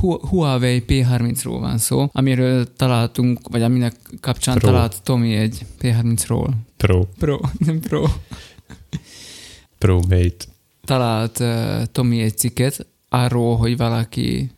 Hu- 0.00 0.28
Huawei 0.28 0.84
P30-ról 0.86 1.56
van 1.60 1.78
szó, 1.78 2.08
amiről 2.12 2.72
találtunk, 2.76 3.40
vagy 3.48 3.62
aminek 3.62 3.94
kapcsán 4.20 4.58
Pro. 4.58 4.68
talált 4.68 5.02
Tomi 5.02 5.34
egy 5.34 5.66
P30-ról. 5.80 6.48
Pro, 6.76 7.04
Pro, 7.18 7.40
nem 7.66 7.80
Pro. 7.80 8.04
Pro 9.78 9.96
Mate. 10.08 10.44
Talált 10.84 11.38
uh, 11.38 11.84
Tomi 11.92 12.20
egy 12.20 12.38
cikket 12.38 12.86
arról, 13.14 13.56
hogy 13.56 13.76
valaki 13.76 14.50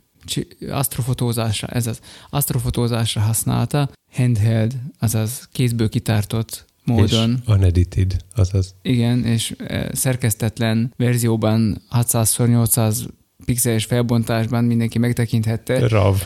asztrofotózásra, 0.70 1.66
ez 1.68 1.86
az 1.86 2.00
asztrofotózásra 2.30 3.20
használta, 3.20 3.90
handheld, 4.12 4.74
azaz 4.98 5.48
kézből 5.52 5.88
kitártott 5.88 6.64
módon. 6.84 7.42
És 7.46 7.52
unedited, 7.54 8.16
azaz. 8.34 8.74
Igen, 8.82 9.24
és 9.24 9.54
eh, 9.58 9.86
szerkesztetlen 9.92 10.92
verzióban 10.96 11.82
600x800 11.90 12.96
pixeles 13.44 13.84
felbontásban 13.84 14.64
mindenki 14.64 14.98
megtekinthette, 14.98 15.88
RAV. 15.88 16.22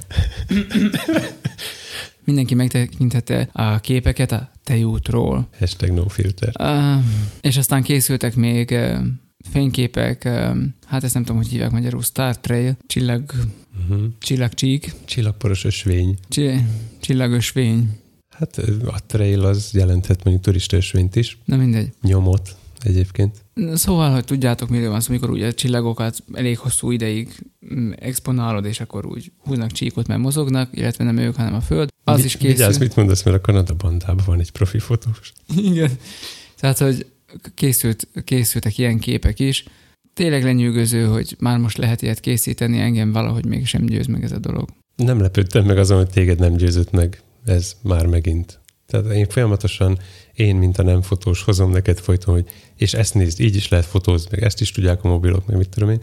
mindenki 2.24 2.54
megtekinthette 2.54 3.48
a 3.52 3.80
képeket 3.80 4.32
a 4.32 4.50
tejútról. 4.64 5.48
Hashtag 5.58 5.90
no 5.90 6.08
filter. 6.08 6.52
Uh, 6.60 7.04
és 7.40 7.56
aztán 7.56 7.82
készültek 7.82 8.34
még 8.34 8.70
uh, 8.70 8.98
fényképek, 9.50 10.22
hát 10.86 11.04
ezt 11.04 11.14
nem 11.14 11.22
tudom, 11.24 11.36
hogy 11.36 11.48
hívják 11.50 11.70
magyarul, 11.70 12.02
Star 12.02 12.38
Trail, 12.38 12.76
csillag, 12.86 13.32
Uh-huh. 13.88 14.06
csillagcsík, 14.18 14.94
Csillagporos 15.04 15.64
ösvény. 15.64 16.16
csi, 16.28 16.50
csillagösvény, 17.00 17.88
Hát 18.30 18.58
a 18.84 18.98
trail 19.06 19.40
az 19.44 19.70
jelenthet 19.72 20.24
mondjuk 20.24 20.44
turista 20.44 20.76
ösvényt 20.76 21.16
is. 21.16 21.38
na 21.44 21.56
mindegy. 21.56 21.92
Nyomot 22.02 22.56
egyébként. 22.82 23.44
Szóval, 23.74 24.12
hogy 24.12 24.24
tudjátok, 24.24 24.68
miről 24.68 24.90
van 24.90 25.00
szó, 25.00 25.10
amikor 25.10 25.30
ugye 25.30 25.46
a 25.46 25.52
csillagokat 25.52 26.22
elég 26.32 26.58
hosszú 26.58 26.90
ideig 26.90 27.46
mm, 27.74 27.90
exponálod, 27.96 28.64
és 28.64 28.80
akkor 28.80 29.06
úgy 29.06 29.32
húznak 29.38 29.70
csíkot, 29.72 30.06
mert 30.06 30.20
mozognak, 30.20 30.68
illetve 30.76 31.04
nem 31.04 31.16
ők, 31.16 31.34
hanem 31.36 31.54
a 31.54 31.60
Föld. 31.60 31.88
Az 32.04 32.16
Vi- 32.16 32.24
is 32.24 32.32
készül. 32.36 32.50
Vigyázz, 32.56 32.78
mit 32.78 32.96
mondasz, 32.96 33.22
mert 33.22 33.36
a 33.36 33.40
Kanada 33.40 33.74
bandában 33.74 34.24
van 34.26 34.40
egy 34.40 34.50
profi 34.50 34.78
fotós. 34.78 35.32
Igen. 35.56 35.90
Tehát, 36.60 36.78
hogy 36.78 37.06
készült, 37.54 38.08
készültek 38.24 38.78
ilyen 38.78 38.98
képek 38.98 39.38
is. 39.38 39.64
Tényleg 40.14 40.44
lenyűgöző, 40.44 41.04
hogy 41.04 41.36
már 41.38 41.58
most 41.58 41.76
lehet 41.76 42.02
ilyet 42.02 42.20
készíteni, 42.20 42.78
engem 42.78 43.12
valahogy 43.12 43.44
még 43.46 43.66
sem 43.66 43.86
győz 43.86 44.06
meg 44.06 44.24
ez 44.24 44.32
a 44.32 44.38
dolog. 44.38 44.68
Nem 44.96 45.20
lepődtem 45.20 45.64
meg 45.64 45.78
azon, 45.78 45.96
hogy 45.96 46.10
téged 46.10 46.38
nem 46.38 46.56
győzött 46.56 46.90
meg 46.90 47.22
ez 47.44 47.76
már 47.82 48.06
megint. 48.06 48.60
Tehát 48.86 49.12
én 49.12 49.26
folyamatosan, 49.28 49.98
én, 50.32 50.56
mint 50.56 50.78
a 50.78 50.82
nem 50.82 51.02
fotós, 51.02 51.42
hozom 51.42 51.70
neked 51.70 51.98
folyton, 51.98 52.34
hogy 52.34 52.48
és 52.76 52.94
ezt 52.94 53.14
nézd, 53.14 53.40
így 53.40 53.56
is 53.56 53.68
lehet 53.68 53.86
fotózni, 53.86 54.28
meg 54.30 54.42
ezt 54.42 54.60
is 54.60 54.70
tudják 54.70 55.04
a 55.04 55.08
mobilok, 55.08 55.46
meg 55.46 55.56
mit 55.56 55.68
tudom 55.68 55.90
én. 55.90 56.00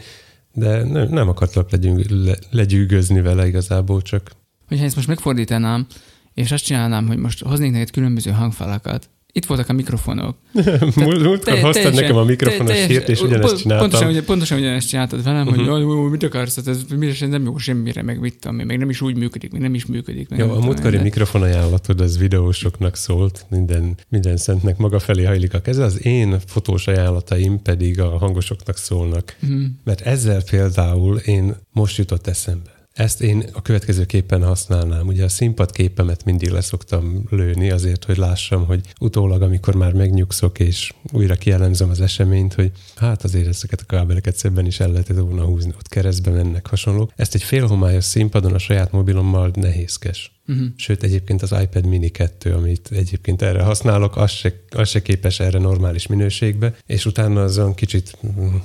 De 0.53 0.84
nem, 0.84 1.09
nem 1.09 1.28
akartlak 1.30 1.71
legyűg, 1.71 2.09
le, 2.09 2.38
legyűgözni 2.51 3.21
vele 3.21 3.47
igazából, 3.47 4.01
csak 4.01 4.32
Hogyha 4.67 4.86
ezt 4.86 4.95
most 4.95 5.07
megfordítanám, 5.07 5.88
és 6.34 6.51
azt 6.51 6.63
csinálnám, 6.63 7.07
hogy 7.07 7.17
most 7.17 7.43
hoznék 7.43 7.71
neked 7.71 7.91
különböző 7.91 8.32
hangfalakat, 8.32 9.09
itt 9.38 9.45
voltak 9.45 9.69
a 9.69 9.73
mikrofonok. 9.73 10.35
múlt, 10.95 10.95
múltkor 10.95 11.38
Te- 11.39 11.51
hoztad 11.51 11.71
teljesen- 11.73 11.93
nekem 11.93 12.15
a 12.15 12.23
mikrofonos 12.23 12.71
te- 12.71 12.85
hírt, 12.85 13.09
és 13.09 13.21
ugyanezt 13.21 13.47
pont- 13.47 13.61
csináltam. 13.61 13.89
Pontosan, 13.89 14.09
ugye- 14.11 14.23
pontosan 14.23 14.57
ugyanezt 14.59 14.88
csináltad 14.88 15.23
velem, 15.23 15.45
hogy 15.47 15.59
Mhm. 15.59 15.95
mit 16.11 16.23
akarsz, 16.23 16.55
hát 16.55 16.67
ez 16.67 16.79
mire 16.97 17.27
nem 17.27 17.43
jó 17.43 17.57
semmire, 17.57 18.01
meg 18.03 18.19
mit 18.19 18.38
tudom, 18.39 18.55
meg 18.57 18.77
nem 18.77 18.89
is 18.89 19.01
úgy 19.01 19.15
működik, 19.17 19.51
meg 19.51 19.61
nem 19.61 19.73
is 19.73 19.85
működik. 19.85 20.29
Meg 20.29 20.39
Jó, 20.39 20.51
a 20.51 20.59
múltkori 20.59 20.97
mikrofon 20.97 21.41
ajánlatod 21.41 22.01
az 22.01 22.17
videósoknak 22.17 22.95
szólt, 22.95 23.45
minden, 23.49 23.97
minden 24.09 24.38
szentnek 24.38 24.77
maga 24.77 24.99
felé 24.99 25.23
hajlik 25.23 25.53
a 25.53 25.59
keze, 25.59 25.83
az 25.83 26.05
én 26.05 26.39
fotós 26.45 26.88
ajánlataim 26.88 27.61
pedig 27.61 27.99
a 27.99 28.17
hangosoknak 28.17 28.77
szólnak. 28.77 29.35
Mhm. 29.39 29.61
Mert 29.83 30.01
ezzel 30.01 30.43
például 30.49 31.17
én 31.17 31.55
most 31.71 31.97
jutott 31.97 32.27
eszembe. 32.27 32.75
Ezt 32.97 33.21
én 33.21 33.43
a 33.53 33.61
következőképpen 33.61 34.43
használnám. 34.43 35.07
Ugye 35.07 35.23
a 35.23 35.29
színpadképemet 35.29 36.25
mindig 36.25 36.49
leszoktam 36.49 37.23
lőni 37.29 37.71
azért, 37.71 38.03
hogy 38.03 38.17
lássam, 38.17 38.65
hogy 38.65 38.81
utólag, 38.99 39.41
amikor 39.41 39.75
már 39.75 39.93
megnyugszok 39.93 40.59
és 40.59 40.93
újra 41.11 41.35
kielemzem 41.35 41.89
az 41.89 42.01
eseményt, 42.01 42.53
hogy 42.53 42.71
hát 42.95 43.23
azért 43.23 43.47
ezeket 43.47 43.81
a 43.81 43.85
kábeleket 43.85 44.35
szebben 44.35 44.65
is 44.65 44.79
el 44.79 44.91
lehetett 44.91 45.17
volna 45.17 45.43
húzni, 45.43 45.73
ott 45.75 45.87
keresztbe 45.87 46.31
mennek 46.31 46.67
hasonlók. 46.67 47.11
Ezt 47.15 47.35
egy 47.35 47.43
félhomályos 47.43 48.03
színpadon 48.03 48.53
a 48.53 48.59
saját 48.59 48.91
mobilommal 48.91 49.51
nehézkes. 49.53 50.31
Mhm. 50.45 50.65
Sőt, 50.75 51.03
egyébként 51.03 51.41
az 51.41 51.55
iPad 51.61 51.85
Mini 51.85 52.09
2, 52.09 52.53
amit 52.53 52.89
egyébként 52.91 53.41
erre 53.41 53.63
használok, 53.63 54.15
az 54.15 54.31
se, 54.31 54.53
az 54.69 54.89
se 54.89 55.01
képes 55.01 55.39
erre 55.39 55.59
normális 55.59 56.07
minőségbe, 56.07 56.75
és 56.85 57.05
utána 57.05 57.43
azon 57.43 57.73
kicsit, 57.73 58.17
mm, 58.39 58.55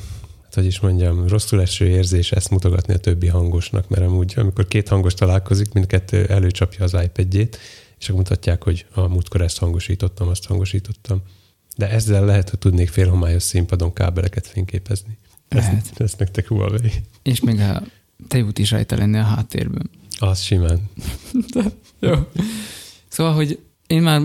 hát 0.55 0.64
hogy 0.64 0.72
is 0.72 0.80
mondjam, 0.80 1.28
rosszul 1.28 1.61
eső 1.61 1.86
érzés 1.86 2.32
ezt 2.32 2.50
mutogatni 2.50 2.94
a 2.94 2.98
többi 2.98 3.26
hangosnak, 3.26 3.88
mert 3.88 4.03
amúgy, 4.03 4.34
amikor 4.36 4.68
két 4.68 4.88
hangos 4.88 5.14
találkozik, 5.14 5.72
mindkettő 5.72 6.24
előcsapja 6.24 6.84
az 6.84 6.96
iPad-jét, 7.05 7.59
és 7.98 8.09
akkor 8.09 8.20
mutatják, 8.20 8.62
hogy 8.62 8.86
a 8.94 9.09
múltkor 9.09 9.40
ezt 9.40 9.59
hangosítottam, 9.59 10.28
azt 10.28 10.46
hangosítottam. 10.46 11.22
De 11.76 11.90
ezzel 11.90 12.24
lehet, 12.24 12.50
hogy 12.50 12.59
tudnék 12.59 12.88
félhomályos 12.88 13.42
színpadon 13.42 13.92
kábeleket 13.92 14.46
fényképezni. 14.46 15.18
Lehet. 15.48 15.92
ezt 15.96 16.18
nektek 16.18 16.48
Huawei. 16.48 16.92
És 17.22 17.40
még 17.40 17.61
a 17.61 17.82
tejút 18.28 18.59
is 18.59 18.70
rajta 18.70 18.96
lenne 18.96 19.20
a 19.20 19.24
háttérben. 19.24 19.90
Az 20.18 20.40
simán. 20.40 20.90
Jó. 22.00 22.14
Szóval, 23.09 23.34
hogy 23.34 23.59
én 23.86 24.03
már 24.03 24.20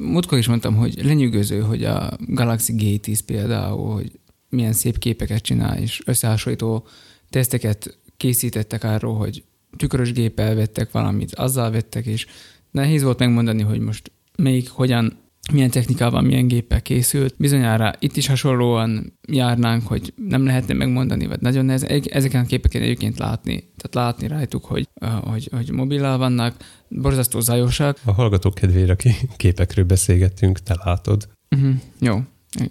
múltkor 0.00 0.38
is 0.38 0.46
mondtam, 0.46 0.76
hogy 0.76 1.04
lenyűgöző, 1.04 1.60
hogy 1.60 1.84
a 1.84 2.10
Galaxy 2.26 2.74
G10 2.76 3.18
például, 3.26 3.94
hogy 3.94 4.12
milyen 4.50 4.72
szép 4.72 4.98
képeket 4.98 5.42
csinál, 5.42 5.78
és 5.78 6.02
összehasonlító 6.04 6.86
teszteket 7.30 7.98
készítettek 8.16 8.84
arról, 8.84 9.16
hogy 9.16 9.44
tükrös 9.76 10.12
géppel 10.12 10.54
vettek 10.54 10.90
valamit, 10.90 11.34
azzal 11.34 11.70
vettek, 11.70 12.06
és 12.06 12.26
nehéz 12.70 13.02
volt 13.02 13.18
megmondani, 13.18 13.62
hogy 13.62 13.80
most 13.80 14.12
melyik, 14.36 14.70
hogyan, 14.70 15.18
milyen 15.52 15.70
technikával, 15.70 16.20
milyen 16.20 16.48
géppel 16.48 16.82
készült. 16.82 17.34
Bizonyára 17.38 17.92
itt 17.98 18.16
is 18.16 18.26
hasonlóan 18.26 19.18
járnánk, 19.28 19.86
hogy 19.86 20.12
nem 20.16 20.44
lehetne 20.44 20.74
megmondani, 20.74 21.26
vagy 21.26 21.40
nagyon 21.40 21.64
nehéz. 21.64 21.86
Ezeken 22.10 22.42
a 22.42 22.46
képeken 22.46 22.82
egyébként 22.82 23.18
látni, 23.18 23.72
tehát 23.76 23.94
látni 23.94 24.26
rajtuk, 24.26 24.64
hogy, 24.64 24.88
hogy, 25.20 25.48
hogy 25.52 25.70
mobillal 25.70 26.18
vannak, 26.18 26.56
borzasztó 26.88 27.40
zajosak. 27.40 27.98
A 28.04 28.12
hallgatók 28.12 28.54
kedvére, 28.54 28.92
aki 28.92 29.14
képekről 29.36 29.84
beszélgettünk, 29.84 30.58
te 30.58 30.76
látod. 30.84 31.28
Uh-huh. 31.56 31.74
Jó, 32.00 32.20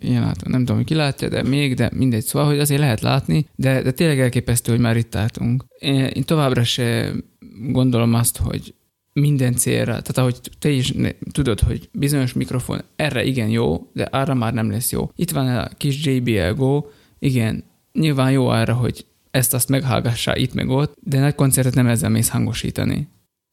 én 0.01 0.21
látom. 0.21 0.51
Nem 0.51 0.65
tudom, 0.65 0.83
ki 0.83 0.93
látja, 0.93 1.29
de 1.29 1.43
még, 1.43 1.73
de 1.73 1.89
mindegy. 1.93 2.23
Szóval, 2.23 2.47
hogy 2.47 2.59
azért 2.59 2.79
lehet 2.79 3.01
látni, 3.01 3.45
de, 3.55 3.81
de 3.81 3.91
tényleg 3.91 4.19
elképesztő, 4.19 4.71
hogy 4.71 4.81
már 4.81 4.97
itt 4.97 5.09
tartunk. 5.09 5.65
Én, 5.79 6.05
én 6.05 6.23
továbbra 6.23 6.63
se 6.63 7.11
gondolom 7.71 8.13
azt, 8.13 8.37
hogy 8.37 8.73
minden 9.13 9.55
célra, 9.55 9.85
tehát 9.85 10.17
ahogy 10.17 10.39
te 10.59 10.69
is 10.69 10.91
ne, 10.91 11.09
tudod, 11.31 11.59
hogy 11.59 11.89
bizonyos 11.91 12.33
mikrofon 12.33 12.81
erre 12.95 13.23
igen 13.23 13.49
jó, 13.49 13.89
de 13.93 14.03
arra 14.03 14.33
már 14.33 14.53
nem 14.53 14.71
lesz 14.71 14.91
jó. 14.91 15.11
Itt 15.15 15.31
van 15.31 15.47
a 15.47 15.67
kis 15.77 16.05
JBL 16.05 16.53
Go, 16.55 16.85
igen, 17.19 17.63
nyilván 17.93 18.31
jó 18.31 18.47
arra, 18.47 18.73
hogy 18.73 19.05
ezt-azt 19.31 19.69
meghallgassál 19.69 20.37
itt 20.37 20.53
meg 20.53 20.69
ott, 20.69 20.93
de 21.03 21.19
nagy 21.19 21.35
koncertet 21.35 21.73
nem 21.73 21.87
ezzel 21.87 22.09
mész 22.09 22.29
hangosítani. 22.29 23.07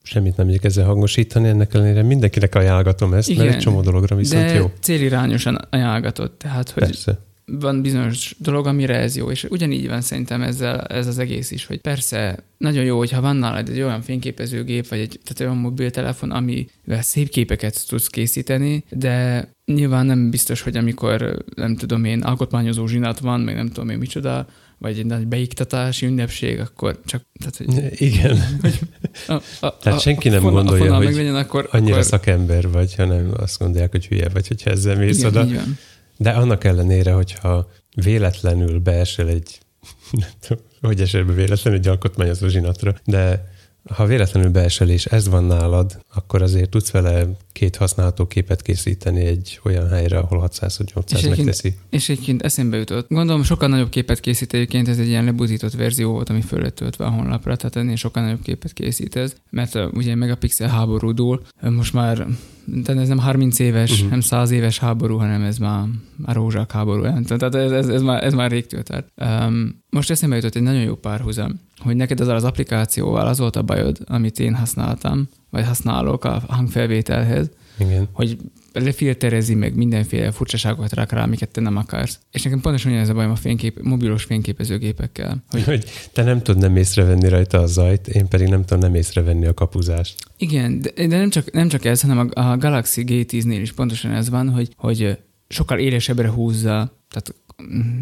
Semmit 0.07 0.37
nem 0.37 0.51
ezzel 0.63 0.85
hangosítani, 0.85 1.49
ennek 1.49 1.75
ellenére 1.75 2.03
mindenkinek 2.03 2.55
ajánlgatom 2.55 3.15
ezt, 3.15 3.29
Igen, 3.29 3.45
mert 3.45 3.57
egy 3.57 3.63
csomó 3.63 3.81
dologra 3.81 4.17
viszont 4.17 4.45
de 4.45 4.55
jó. 4.55 4.73
célirányosan 4.81 5.55
ajánlgatott, 5.71 6.39
tehát 6.39 6.71
hogy 6.71 6.83
Persze. 6.83 7.19
van 7.45 7.83
bizonyos 7.83 8.37
dolog, 8.39 8.67
amire 8.67 8.97
ez 8.97 9.17
jó, 9.17 9.31
és 9.31 9.45
ugyanígy 9.45 9.89
van 9.89 10.01
szerintem 10.01 10.43
ezzel, 10.43 10.81
ez 10.81 11.07
az 11.07 11.19
egész 11.19 11.51
is, 11.51 11.67
hogy 11.67 11.81
persze 11.81 12.39
nagyon 12.59 12.85
jó, 12.85 12.99
hogyha 12.99 13.21
van 13.21 13.37
nálad 13.37 13.69
egy 13.69 13.81
olyan 13.83 14.03
fényképezőgép, 14.03 14.89
vagy 14.89 14.99
egy 14.99 15.21
tehát 15.25 15.41
olyan 15.41 15.63
mobiltelefon, 15.63 16.31
amivel 16.31 17.03
szép 17.03 17.29
képeket 17.29 17.89
tudsz 17.89 18.07
készíteni, 18.07 18.85
de 18.91 19.49
nyilván 19.65 20.07
nem 20.07 20.31
biztos, 20.31 20.61
hogy 20.63 20.77
amikor, 20.77 21.45
nem 21.55 21.77
tudom 21.77 22.05
én, 22.05 22.23
alkotmányozó 22.23 22.87
zsinat 22.87 23.19
van, 23.19 23.41
meg 23.41 23.55
nem 23.55 23.69
tudom 23.69 23.89
én 23.89 23.99
micsoda, 23.99 24.47
vagy 24.79 24.99
egy 24.99 25.07
nagy 25.07 25.27
beiktatási 25.27 26.07
ünnepség, 26.07 26.61
akkor 26.61 27.01
csak... 27.05 27.23
Tehát, 27.39 27.57
hogy 27.57 28.01
Igen. 28.01 28.61
a, 29.27 29.33
a, 29.61 29.77
Tehát 29.79 30.01
senki 30.01 30.29
nem 30.29 30.41
fonal, 30.41 30.63
gondolja, 30.63 30.93
a 30.93 30.97
hogy 30.97 31.05
meglegyen, 31.05 31.37
akkor, 31.37 31.69
Annyira 31.73 31.93
akkor, 31.93 32.07
szakember 32.07 32.71
vagy, 32.71 32.95
hanem 32.95 33.33
azt 33.37 33.59
gondolják, 33.59 33.91
hogy 33.91 34.07
hülye 34.07 34.29
vagy, 34.29 34.49
hogyha 34.49 34.71
ezzel 34.71 34.97
mész 34.97 35.19
igen, 35.19 35.29
oda. 35.29 35.47
De 36.17 36.31
annak 36.31 36.65
ellenére, 36.65 37.13
hogyha 37.13 37.71
véletlenül 37.95 38.79
beesel 38.79 39.29
egy, 39.29 39.59
nem 40.11 40.29
tudom, 40.41 40.63
hogy 40.81 41.01
esel 41.01 41.25
be 41.25 41.33
véletlenül 41.33 41.79
egy 41.79 41.89
alkotmányozó 41.89 42.49
zsinatra, 42.49 42.95
de 43.05 43.55
ha 43.95 44.07
véletlenül 44.07 44.51
beesel 44.51 44.89
és 44.89 45.05
ez 45.05 45.29
van 45.29 45.45
nálad, 45.45 45.99
akkor 46.15 46.43
azért 46.43 46.71
tudsz 46.71 46.91
vele 46.91 47.27
két 47.53 47.77
használható 47.77 48.27
képet 48.27 48.63
készíteni 48.63 49.25
egy 49.25 49.61
olyan 49.65 49.89
helyre, 49.89 50.19
ahol 50.19 50.39
600 50.39 50.79
vagy 50.79 50.93
800 50.95 51.25
És 51.25 51.29
megteszi. 51.29 51.75
És 51.91 52.09
egyébként 52.09 52.43
eszembe 52.43 52.77
jutott. 52.77 53.09
Gondolom 53.09 53.43
sokkal 53.43 53.69
nagyobb 53.69 53.89
képet 53.89 54.21
készít 54.21 54.55
egyébként, 54.55 54.89
ez 54.89 54.99
egy 54.99 55.09
ilyen 55.09 55.25
lebutított 55.25 55.73
verzió 55.73 56.13
volt, 56.13 56.29
ami 56.29 56.41
föl 56.41 56.61
lett 56.61 56.75
töltve 56.75 57.05
a 57.05 57.11
honlapra, 57.11 57.57
tehát 57.57 57.77
ennél 57.77 57.97
sokkal 57.97 58.23
nagyobb 58.23 58.43
képet 58.43 58.73
készít 58.73 59.17
ez, 59.17 59.35
mert 59.51 59.75
uh, 59.75 59.83
ugye 59.93 60.15
megapixel 60.15 60.69
háborúdul, 60.69 61.43
uh, 61.63 61.71
most 61.71 61.93
már 61.93 62.27
de 62.65 62.95
ez 62.95 63.09
nem 63.09 63.19
30 63.19 63.59
éves, 63.59 63.93
uh-huh. 63.93 64.11
nem 64.11 64.21
100 64.21 64.51
éves 64.51 64.79
háború, 64.79 65.17
hanem 65.17 65.43
ez 65.43 65.59
már 65.59 65.85
a 66.23 66.33
rózsák 66.33 66.73
háború. 66.73 67.03
nem 67.03 67.23
Tehát 67.27 67.55
ez, 67.55 67.71
ez, 67.71 67.89
ez, 67.89 68.03
már, 68.03 68.25
ez 68.25 68.35
már 68.35 68.51
rég 68.51 68.67
tört. 68.67 69.13
Um, 69.17 69.83
most 69.91 70.11
eszembe 70.11 70.37
jutott 70.37 70.55
egy 70.55 70.63
nagyon 70.63 70.83
jó 70.83 70.95
párhuzam, 70.95 71.61
hogy 71.87 71.97
neked 71.97 72.21
ezzel 72.21 72.35
az 72.35 72.45
applikációval 72.45 73.27
az 73.27 73.39
volt 73.39 73.57
a 73.57 73.63
bajod, 73.63 73.99
amit 74.07 74.39
én 74.39 74.55
használtam, 74.55 75.29
vagy 75.51 75.65
használok 75.65 76.25
a 76.25 76.43
hangfelvételhez, 76.49 77.51
Igen. 77.79 78.09
hogy 78.13 78.39
lefilterezi 78.73 79.55
meg 79.55 79.75
mindenféle 79.75 80.31
furcsaságokat 80.31 80.93
rak 80.93 81.13
rá, 81.13 81.23
amiket 81.23 81.49
te 81.49 81.61
nem 81.61 81.77
akarsz. 81.77 82.19
És 82.31 82.43
nekem 82.43 82.61
pontosan 82.61 82.91
ugyanez 82.91 83.09
a 83.09 83.15
bajom 83.15 83.31
a 83.31 83.37
fénykép, 83.37 83.83
mobilos 83.83 84.25
fényképezőgépekkel. 84.25 85.45
Hogy 85.51 85.65
Hogy 85.65 85.85
te 86.13 86.23
nem 86.23 86.43
tudod 86.43 86.61
nem 86.61 86.77
észrevenni 86.77 87.29
rajta 87.29 87.61
a 87.61 87.67
zajt, 87.67 88.09
én 88.09 88.29
pedig 88.29 88.49
nem 88.49 88.65
tudom 88.65 88.79
nem 88.79 88.95
észrevenni 88.95 89.47
a 89.47 89.55
kapuzást. 89.55 90.17
igen, 90.37 90.81
de, 90.81 91.07
de 91.07 91.17
nem, 91.17 91.31
csak, 91.31 91.53
nem 91.53 91.69
csak 91.69 91.85
ez, 91.85 92.01
hanem 92.01 92.31
a, 92.33 92.41
a 92.41 92.57
Galaxy 92.57 93.05
G10-nél 93.07 93.59
is 93.61 93.73
pontosan 93.73 94.11
ez 94.13 94.31
van, 94.31 94.49
hogy, 94.49 94.69
hogy 94.77 95.19
sokkal 95.49 95.79
élesebbre 95.79 96.29
húzza, 96.29 96.93
tehát 97.11 97.35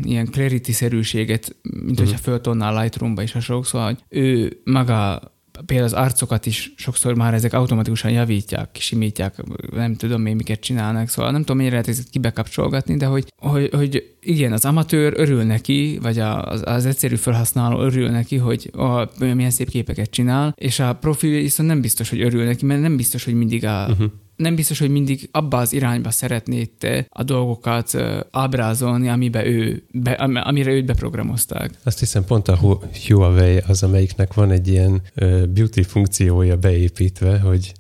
ilyen 0.02 0.26
clarity-szerűséget, 0.26 1.56
mint 1.84 1.98
hogyha 1.98 2.18
föltonnál 2.18 2.80
Lightroom-ba 2.80 3.22
is 3.22 3.32
hasonlók, 3.32 3.66
szóval 3.66 3.86
hogy 3.86 3.98
ő 4.08 4.60
maga 4.64 5.32
például 5.66 5.88
az 5.88 5.92
arcokat 5.92 6.46
is 6.46 6.72
sokszor 6.76 7.14
már 7.14 7.34
ezek 7.34 7.52
automatikusan 7.52 8.10
javítják, 8.10 8.76
simítják, 8.80 9.34
nem 9.70 9.94
tudom 9.94 10.26
én 10.26 10.36
miket 10.36 10.60
csinálnak, 10.60 11.08
szóval 11.08 11.30
nem 11.30 11.40
tudom, 11.40 11.56
mennyire 11.56 11.74
lehet 11.74 11.88
ezt 11.88 12.10
kibekapcsolgatni, 12.10 12.96
de 12.96 13.06
hogy, 13.06 13.32
hogy, 13.36 13.70
hogy 13.74 14.16
igen, 14.20 14.52
az 14.52 14.64
amatőr 14.64 15.12
örül 15.16 15.42
neki, 15.42 15.98
vagy 16.02 16.18
az, 16.18 16.62
az 16.64 16.86
egyszerű 16.86 17.14
felhasználó 17.14 17.80
örül 17.80 18.08
neki, 18.08 18.36
hogy 18.36 18.70
a, 18.72 19.08
milyen 19.18 19.50
szép 19.50 19.68
képeket 19.68 20.10
csinál, 20.10 20.54
és 20.56 20.78
a 20.78 20.94
profi 20.94 21.28
viszont 21.28 21.68
nem 21.68 21.80
biztos, 21.80 22.10
hogy 22.10 22.20
örül 22.20 22.44
neki, 22.44 22.64
mert 22.64 22.80
nem 22.80 22.96
biztos, 22.96 23.24
hogy 23.24 23.34
mindig 23.34 23.64
a, 23.64 23.86
uh-huh 23.90 24.10
nem 24.36 24.54
biztos, 24.54 24.78
hogy 24.78 24.90
mindig 24.90 25.28
abba 25.32 25.56
az 25.58 25.72
irányba 25.72 26.10
szeretnéd 26.10 26.70
te 26.70 27.06
a 27.08 27.22
dolgokat 27.22 27.94
ö, 27.94 28.20
ábrázolni, 28.30 29.08
amibe 29.08 29.46
ő, 29.46 29.82
be, 29.92 30.10
am- 30.10 30.36
amire 30.44 30.70
őt 30.70 30.84
beprogramozták. 30.84 31.70
Azt 31.82 31.98
hiszem 31.98 32.24
pont 32.24 32.48
a 32.48 32.56
Hu- 32.56 33.06
Huawei 33.06 33.58
az, 33.66 33.82
amelyiknek 33.82 34.34
van 34.34 34.50
egy 34.50 34.68
ilyen 34.68 35.02
ö, 35.14 35.46
beauty 35.46 35.82
funkciója 35.82 36.56
beépítve, 36.56 37.38
hogy 37.38 37.72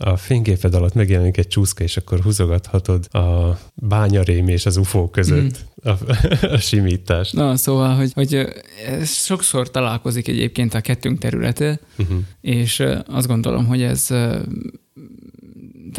a 0.00 0.16
fényképed 0.16 0.74
alatt 0.74 0.94
megjelenik 0.94 1.36
egy 1.36 1.46
csúszka, 1.48 1.84
és 1.84 1.96
akkor 1.96 2.20
húzogathatod 2.20 3.06
a 3.14 3.58
bányarém 3.74 4.48
és 4.48 4.66
az 4.66 4.76
UFO 4.76 5.08
között 5.10 5.64
a, 5.82 5.90
a 6.54 6.58
simítást. 6.58 7.32
Na, 7.34 7.56
szóval, 7.56 7.94
hogy, 7.96 8.12
hogy 8.12 8.34
ez 8.86 9.10
sokszor 9.10 9.70
találkozik 9.70 10.28
egyébként 10.28 10.74
a 10.74 10.80
kettőnk 10.80 11.18
területe, 11.18 11.80
Uh-huh. 11.98 12.18
és 12.40 12.82
azt 13.06 13.26
gondolom, 13.26 13.66
hogy 13.66 13.82
ez 13.82 14.06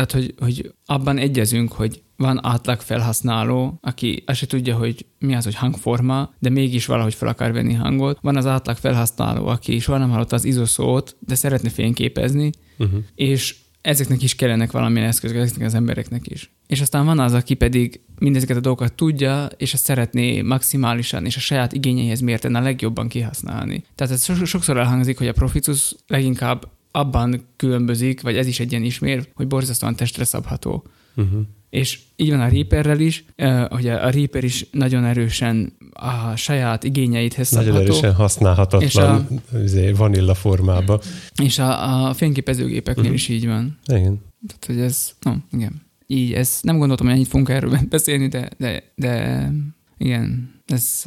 tehát, 0.06 0.12
hogy, 0.26 0.34
hogy 0.40 0.74
abban 0.86 1.18
egyezünk, 1.18 1.72
hogy 1.72 2.02
van 2.16 2.46
átlag 2.46 2.80
felhasználó, 2.80 3.80
aki 3.82 4.24
azt 4.26 4.40
se 4.40 4.46
tudja, 4.46 4.76
hogy 4.76 5.06
mi 5.20 5.36
az, 5.36 5.44
hogy 5.44 5.56
hangforma, 5.56 6.34
de 6.40 6.50
mégis 6.50 6.86
valahogy 6.86 7.14
fel 7.14 7.28
akar 7.28 7.52
venni 7.52 7.74
hangot. 7.74 8.18
Van 8.22 8.36
az 8.36 8.46
átlag 8.46 8.78
felhasználó, 8.78 9.48
aki 9.48 9.80
soha 9.80 9.98
nem 9.98 10.10
hallotta 10.10 10.36
az 10.36 10.46
ISO 10.46 10.66
szót, 10.66 11.16
de 11.20 11.36
szeretne 11.36 11.70
fényképezni, 11.70 12.50
Uh-huh. 12.82 13.00
és 13.16 13.56
ezeknek 13.82 14.24
is 14.24 14.36
kellenek 14.36 14.72
valamilyen 14.72 15.08
eszközök, 15.08 15.38
ezeknek 15.38 15.68
az 15.68 15.74
embereknek 15.74 16.28
is. 16.28 16.52
És 16.68 16.82
aztán 16.82 17.06
van 17.06 17.20
az, 17.20 17.34
aki 17.34 17.54
pedig 17.54 18.02
mindezeket 18.20 18.58
a 18.58 18.60
dolgokat 18.60 18.94
tudja, 18.94 19.48
és 19.58 19.74
ezt 19.74 19.84
szeretné 19.84 20.42
maximálisan 20.42 21.26
és 21.26 21.36
a 21.36 21.40
saját 21.40 21.74
igényeihez 21.74 22.20
mérten 22.20 22.56
a 22.56 22.62
legjobban 22.62 23.08
kihasználni. 23.08 23.84
Tehát 23.96 24.14
ez 24.14 24.24
so- 24.24 24.46
sokszor 24.46 24.78
elhangzik, 24.78 25.18
hogy 25.18 25.28
a 25.28 25.34
proficus 25.34 25.96
leginkább 26.08 26.68
abban 26.92 27.42
különbözik, 27.56 28.22
vagy 28.22 28.38
ez 28.38 28.48
is 28.48 28.60
egy 28.60 28.72
ilyen 28.72 28.84
ismér, 28.84 29.28
hogy 29.34 29.48
borzasztóan 29.48 29.96
testre 29.96 30.24
szabható. 30.24 30.84
Uh-huh. 31.16 31.40
És 31.70 32.00
így 32.16 32.30
van 32.30 32.40
a 32.40 32.48
Reaperrel 32.48 33.00
is, 33.00 33.24
eh, 33.36 33.66
hogy 33.68 33.88
a 33.88 34.06
a 34.06 34.10
Reaper 34.10 34.44
is 34.44 34.66
nagyon 34.72 35.04
erősen 35.06 35.74
a 35.94 36.36
saját 36.36 36.84
igényeidhez 36.84 37.52
Nagyon 37.52 37.74
szabható. 37.74 37.92
erősen 37.92 38.14
használhatatlan 38.14 39.28
izé, 39.64 39.92
vanilla 39.92 40.34
formába. 40.34 41.02
És 41.44 41.60
a, 41.60 42.08
a 42.08 42.14
fényképezőgépeknél 42.14 43.06
Mhm. 43.06 43.14
is 43.14 43.28
így 43.28 43.46
van. 43.48 43.78
Igen. 43.86 44.22
Tehát, 44.48 44.66
hogy 44.66 44.80
ez, 44.80 45.12
no, 45.22 45.34
igen. 45.52 45.82
Így, 46.08 46.34
ez 46.34 46.60
nem 46.62 46.78
gondoltam, 46.78 47.06
hogy 47.06 47.16
ennyit 47.16 47.28
fogunk 47.28 47.50
erről 47.50 47.80
beszélni, 47.90 48.28
de, 48.28 48.50
de, 48.58 48.84
de 48.96 49.52
igen, 50.00 50.54
ez, 50.66 51.04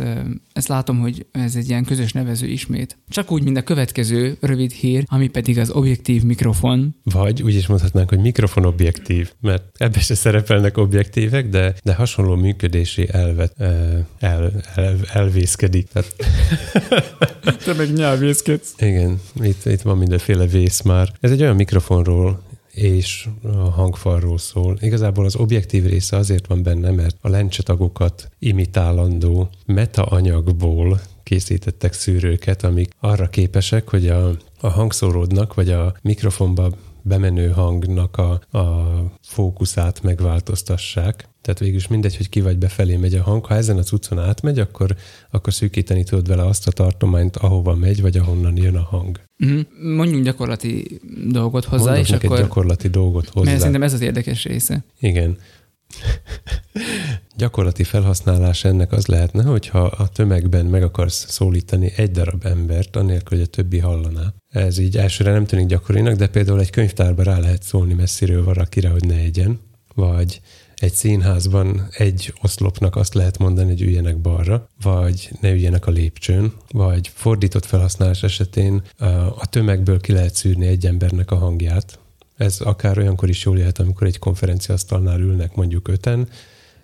ezt 0.53 0.69
látom, 0.69 1.01
hogy 1.01 1.27
ez 1.33 1.57
egy 1.57 1.69
ilyen 1.69 1.85
közös 1.85 2.13
nevező 2.13 2.47
ismét. 2.47 2.97
Csak 3.09 3.31
úgy, 3.31 3.45
mint 3.45 3.57
a 3.57 3.63
következő 3.63 4.37
rövid 4.41 4.73
hír, 4.73 5.05
ami 5.07 5.29
pedig 5.29 5.59
az 5.59 5.71
objektív 5.71 6.23
mikrofon. 6.23 6.95
Vagy 7.03 7.43
úgy 7.43 7.55
is 7.55 7.67
mondhatnánk, 7.67 8.09
hogy 8.09 8.19
mikrofonobjektív, 8.19 9.33
mert 9.41 9.63
ebbe 9.77 10.01
se 10.01 10.15
szerepelnek 10.15 10.77
objektívek, 10.77 11.49
de, 11.49 11.75
de 11.83 11.95
hasonló 11.95 12.35
működési 12.35 13.09
elvet 13.11 13.53
ö, 13.59 13.99
el, 14.19 14.53
el, 14.75 14.97
elvészkedik. 15.13 15.89
Tehát 15.93 16.15
Te 17.65 17.73
meg 17.73 17.93
nyelvészkedsz. 17.93 18.75
igen, 18.79 19.21
itt, 19.41 19.67
itt 19.67 19.83
van 19.83 19.99
mindenféle 19.99 20.47
vész 20.47 20.83
már. 20.83 21.13
Ez 21.21 21.31
egy 21.31 21.43
olyan 21.43 21.57
mikrofonról 21.57 22.43
és 22.73 23.29
a 23.43 23.49
hangfalról 23.49 24.39
szól. 24.39 24.77
Igazából 24.81 25.25
az 25.25 25.37
objektív 25.37 25.87
része 25.87 26.17
azért 26.17 26.47
van 26.47 26.63
benne, 26.63 26.91
mert 26.91 27.17
a 27.21 27.29
lencsetagokat 27.29 28.31
imitálandó 28.39 29.51
metaanyagból 29.67 31.01
készítettek 31.23 31.93
szűrőket, 31.93 32.65
amik 32.65 32.91
arra 33.01 33.29
képesek, 33.29 33.89
hogy 33.89 34.09
a, 34.09 34.37
a 34.61 34.69
hangszóródnak, 34.69 35.55
vagy 35.55 35.71
a 35.71 35.95
mikrofonba 36.03 36.73
bemenő 37.03 37.49
hangnak 37.49 38.17
a, 38.17 38.59
a 38.59 38.87
fókuszát 39.23 40.03
megváltoztassák. 40.03 41.29
Tehát 41.43 41.59
végül 41.59 41.77
is 41.77 41.89
mindegy, 41.89 42.17
hogy 42.17 42.29
ki 42.29 42.41
vagy 42.41 42.59
befelé 42.59 42.97
megy 42.97 43.15
a 43.15 43.23
hang. 43.23 43.45
Ha 43.45 43.55
ezen 43.55 43.79
a 43.79 43.83
cuccon 43.83 44.19
átmegy, 44.19 44.59
akkor, 44.59 44.97
akkor 45.31 45.53
szűkíteni 45.53 46.05
tudod 46.05 46.29
vele 46.29 46.47
azt 46.47 46.67
a 46.69 46.71
tartományt, 46.71 47.37
ahova 47.37 47.75
megy, 47.75 48.01
vagy 48.01 48.17
ahonnan 48.17 48.57
jön 48.57 48.77
a 48.77 48.83
hang. 48.83 49.21
Mhm. 49.37 49.61
Mondjunk 49.95 50.25
gyakorlati 50.25 51.01
dolgot 51.27 51.65
hozzá, 51.65 51.85
Mondok 51.85 52.05
és 52.05 52.11
akkor... 52.11 52.39
gyakorlati 52.39 52.89
dolgot 52.89 53.29
hozzá. 53.29 53.47
Mert 53.47 53.59
szerintem 53.59 53.83
ez 53.83 53.93
az 53.93 54.01
érdekes 54.01 54.45
része. 54.45 54.85
Igen. 55.01 55.37
Gyakorlati 57.37 57.85
felhasználás 57.85 58.65
ennek 58.65 58.93
az 58.93 59.07
lehetne, 59.07 59.43
hogyha 59.43 59.81
a 59.81 60.09
tömegben 60.09 60.67
meg 60.67 60.83
akarsz 60.83 61.31
szólítani 61.31 61.93
egy 61.97 62.11
darab 62.11 62.47
embert, 62.47 62.97
anélkül, 62.97 63.39
hogy 63.39 63.47
a 63.47 63.51
többi 63.51 63.79
hallaná. 63.79 64.35
Ez 64.49 64.79
így 64.79 64.97
elsőre 64.97 65.33
nem 65.33 65.47
tűnik 65.47 65.67
gyakorinak, 65.67 66.15
de 66.15 66.27
például 66.27 66.61
egy 66.61 66.71
könyvtárba 66.71 67.23
rá 67.23 67.39
lehet 67.39 67.63
szólni 67.63 67.95
messziről 67.95 68.45
valakire, 68.45 68.89
hogy 68.89 69.05
ne 69.05 69.17
egyen, 69.17 69.61
vagy 69.95 70.41
egy 70.83 70.93
színházban 70.93 71.89
egy 71.91 72.35
oszlopnak 72.43 72.97
azt 72.97 73.15
lehet 73.15 73.39
mondani, 73.39 73.69
hogy 73.69 73.83
üljenek 73.83 74.19
balra, 74.19 74.69
vagy 74.83 75.31
ne 75.41 75.51
üljenek 75.51 75.87
a 75.87 75.91
lépcsőn, 75.91 76.53
vagy 76.71 77.11
fordított 77.15 77.65
felhasználás 77.65 78.23
esetén 78.23 78.83
a 79.39 79.47
tömegből 79.51 80.01
ki 80.01 80.13
lehet 80.13 80.35
szűrni 80.35 80.67
egy 80.67 80.87
embernek 80.87 81.31
a 81.31 81.37
hangját. 81.37 81.99
Ez 82.43 82.61
akár 82.61 82.99
olyankor 82.99 83.29
is 83.29 83.45
jól 83.45 83.59
jöhet, 83.59 83.79
amikor 83.79 84.07
egy 84.07 84.19
konferenciasztalnál 84.19 85.21
ülnek 85.21 85.55
mondjuk 85.55 85.89
öten, 85.89 86.29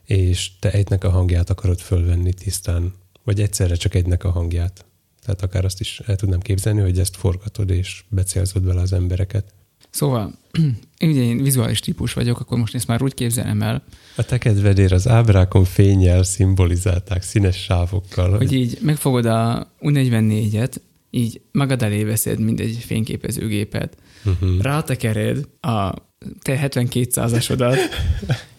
és 0.04 0.58
te 0.58 0.70
egynek 0.70 1.04
a 1.04 1.10
hangját 1.10 1.50
akarod 1.50 1.78
fölvenni 1.78 2.32
tisztán, 2.32 2.92
vagy 3.24 3.40
egyszerre 3.40 3.74
csak 3.74 3.94
egynek 3.94 4.24
a 4.24 4.30
hangját. 4.30 4.84
Tehát 5.22 5.42
akár 5.42 5.64
azt 5.64 5.80
is 5.80 6.00
el 6.06 6.16
tudnám 6.16 6.40
képzelni, 6.40 6.80
hogy 6.80 6.98
ezt 6.98 7.16
forgatod 7.16 7.70
és 7.70 8.04
becélzod 8.08 8.64
vele 8.64 8.80
az 8.80 8.92
embereket. 8.92 9.52
Szóval, 9.90 10.34
ugye 11.00 11.22
én 11.22 11.42
vizuális 11.42 11.80
típus 11.80 12.12
vagyok, 12.12 12.40
akkor 12.40 12.58
most 12.58 12.74
ezt 12.74 12.86
már 12.86 13.02
úgy 13.02 13.14
képzelem 13.14 13.62
el, 13.62 13.82
A 14.16 14.22
te 14.22 14.38
kedvedér 14.38 14.92
az 14.92 15.08
ábrákon 15.08 15.64
fényjel 15.64 16.22
szimbolizálták, 16.22 17.22
színes 17.22 17.56
sávokkal. 17.62 18.36
hogy 18.36 18.52
így 18.52 18.78
megfogod 18.82 19.26
a 19.26 19.70
U44-et, 19.80 20.76
így 21.10 21.40
magad 21.52 21.82
elé 21.82 22.04
veszed, 22.04 22.38
mint 22.38 22.60
egy 22.60 22.84
fényképezőgépet, 22.86 23.96
uh-huh. 24.28 24.60
rátekered 24.60 25.44
a 25.60 25.94
te 26.42 26.56
72 26.56 27.10
százasodat, 27.10 27.76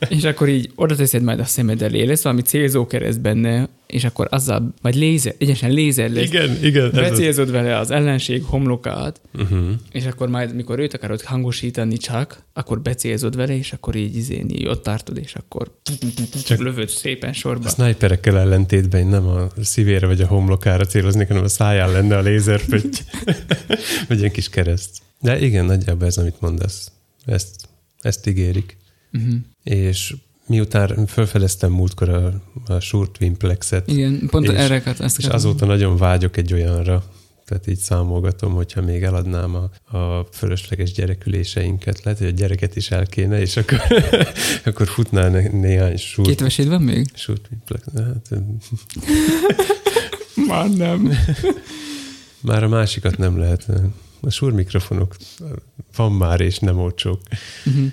és 0.10 0.24
akkor 0.24 0.50
így 0.50 0.72
oda 0.76 0.96
teszed 0.96 1.24
majd 1.24 1.40
a 1.40 1.44
szemed 1.44 1.82
elé, 1.82 2.04
lesz 2.04 2.24
valami 2.24 2.42
célzó 2.42 2.88
kereszt 2.88 3.22
benne, 3.22 3.70
és 3.88 4.04
akkor 4.04 4.28
azzal, 4.30 4.74
vagy 4.82 4.96
lézer, 4.96 5.36
egyesen 5.38 5.72
lézer 5.72 6.10
lesz, 6.12 6.24
Igen, 6.24 6.58
igen. 6.64 6.86
ez 6.86 6.98
az. 6.98 7.10
becélzod 7.10 7.52
vele 7.52 7.78
az 7.78 7.92
ellenség 7.92 8.44
homlokát, 8.44 9.22
Uh-huh. 9.34 9.70
és 9.92 10.06
akkor 10.06 10.30
majd, 10.30 10.56
mikor 10.56 10.80
őt 10.80 10.94
akarod 10.94 11.22
hangosítani 11.22 11.98
csak, 11.98 12.44
akkor 12.54 12.82
becélzod 12.82 13.36
vele, 13.36 13.58
és 13.58 13.74
akkor 13.74 13.96
így 13.96 14.16
izén, 14.16 14.50
így 14.50 14.68
ott 14.68 14.84
tartod, 14.84 15.18
és 15.18 15.36
akkor 15.36 15.72
csak 16.46 16.60
lövöd 16.60 16.90
szépen 16.90 17.34
sorba. 17.34 17.68
A 17.68 17.70
sniperekkel 17.70 18.38
ellentétben 18.38 19.08
nem 19.08 19.28
a 19.28 19.48
szívére 19.62 20.08
vagy 20.08 20.22
a 20.22 20.28
homlokára 20.28 20.86
céloznék, 20.86 21.28
hanem 21.28 21.44
a 21.44 21.48
száján 21.48 21.92
lenne 21.92 22.18
a 22.18 22.22
lézerpötty. 22.22 22.98
vagy 24.08 24.24
egy 24.24 24.32
kis 24.32 24.50
kereszt. 24.50 24.98
De 25.22 25.40
igen, 25.40 25.66
nagyjából 25.66 26.08
ez, 26.08 26.18
amit 26.18 26.42
mondasz. 26.42 26.92
Ezt, 27.26 27.50
ezt 28.02 28.28
ígérik. 28.28 28.78
Uh-huh. 29.14 29.34
És 29.64 30.16
miután 30.48 31.06
felfedeztem 31.08 31.72
múltkor 31.72 32.10
a, 32.10 32.42
a 32.66 32.80
Shure 32.80 33.10
Twinplexet, 33.12 33.88
Igen, 33.88 34.28
pont 34.30 34.48
És- 34.48 34.58
erre 34.58 34.84
ezt 35.00 35.18
és 35.18 35.26
azóta 35.26 35.66
nagyon 35.66 35.98
vágyok 35.98 36.38
egy 36.38 36.54
olyanra, 36.54 37.04
tehát 37.46 37.68
így 37.68 37.78
számolgatom, 37.78 38.54
hogyha 38.54 38.82
még 38.82 39.04
eladnám 39.04 39.56
a, 39.56 39.98
a 39.98 40.28
fölösleges 40.32 40.92
gyereküléseinket, 40.92 42.04
lehet, 42.04 42.20
hogy 42.20 42.28
a 42.28 42.32
gyereket 42.32 42.76
is 42.76 42.92
el 42.92 43.06
kéne, 43.06 43.40
és 43.40 43.58
akkor, 43.58 43.82
akkor 44.66 44.88
futnál 44.88 45.30
né- 45.30 45.52
néhány 45.52 45.98
Shure, 45.98 46.30
Két 46.30 46.40
veséd 46.40 46.68
van 46.68 46.82
még? 46.82 47.08
Shure 47.14 47.40
Twinplex. 47.48 47.84
Hát, 47.96 48.30
Már 50.48 50.70
nem. 50.70 51.12
Már 52.42 52.64
a 52.64 52.68
másikat 52.68 53.18
nem 53.18 53.38
lehet. 53.38 53.68
A 54.22 54.30
Shure 54.30 54.56
mikrofonok 54.56 55.16
van 55.96 56.12
már, 56.12 56.42
és 56.42 56.60
nem 56.60 56.80
olcsók. 56.80 57.22
Uh-huh. 57.66 57.92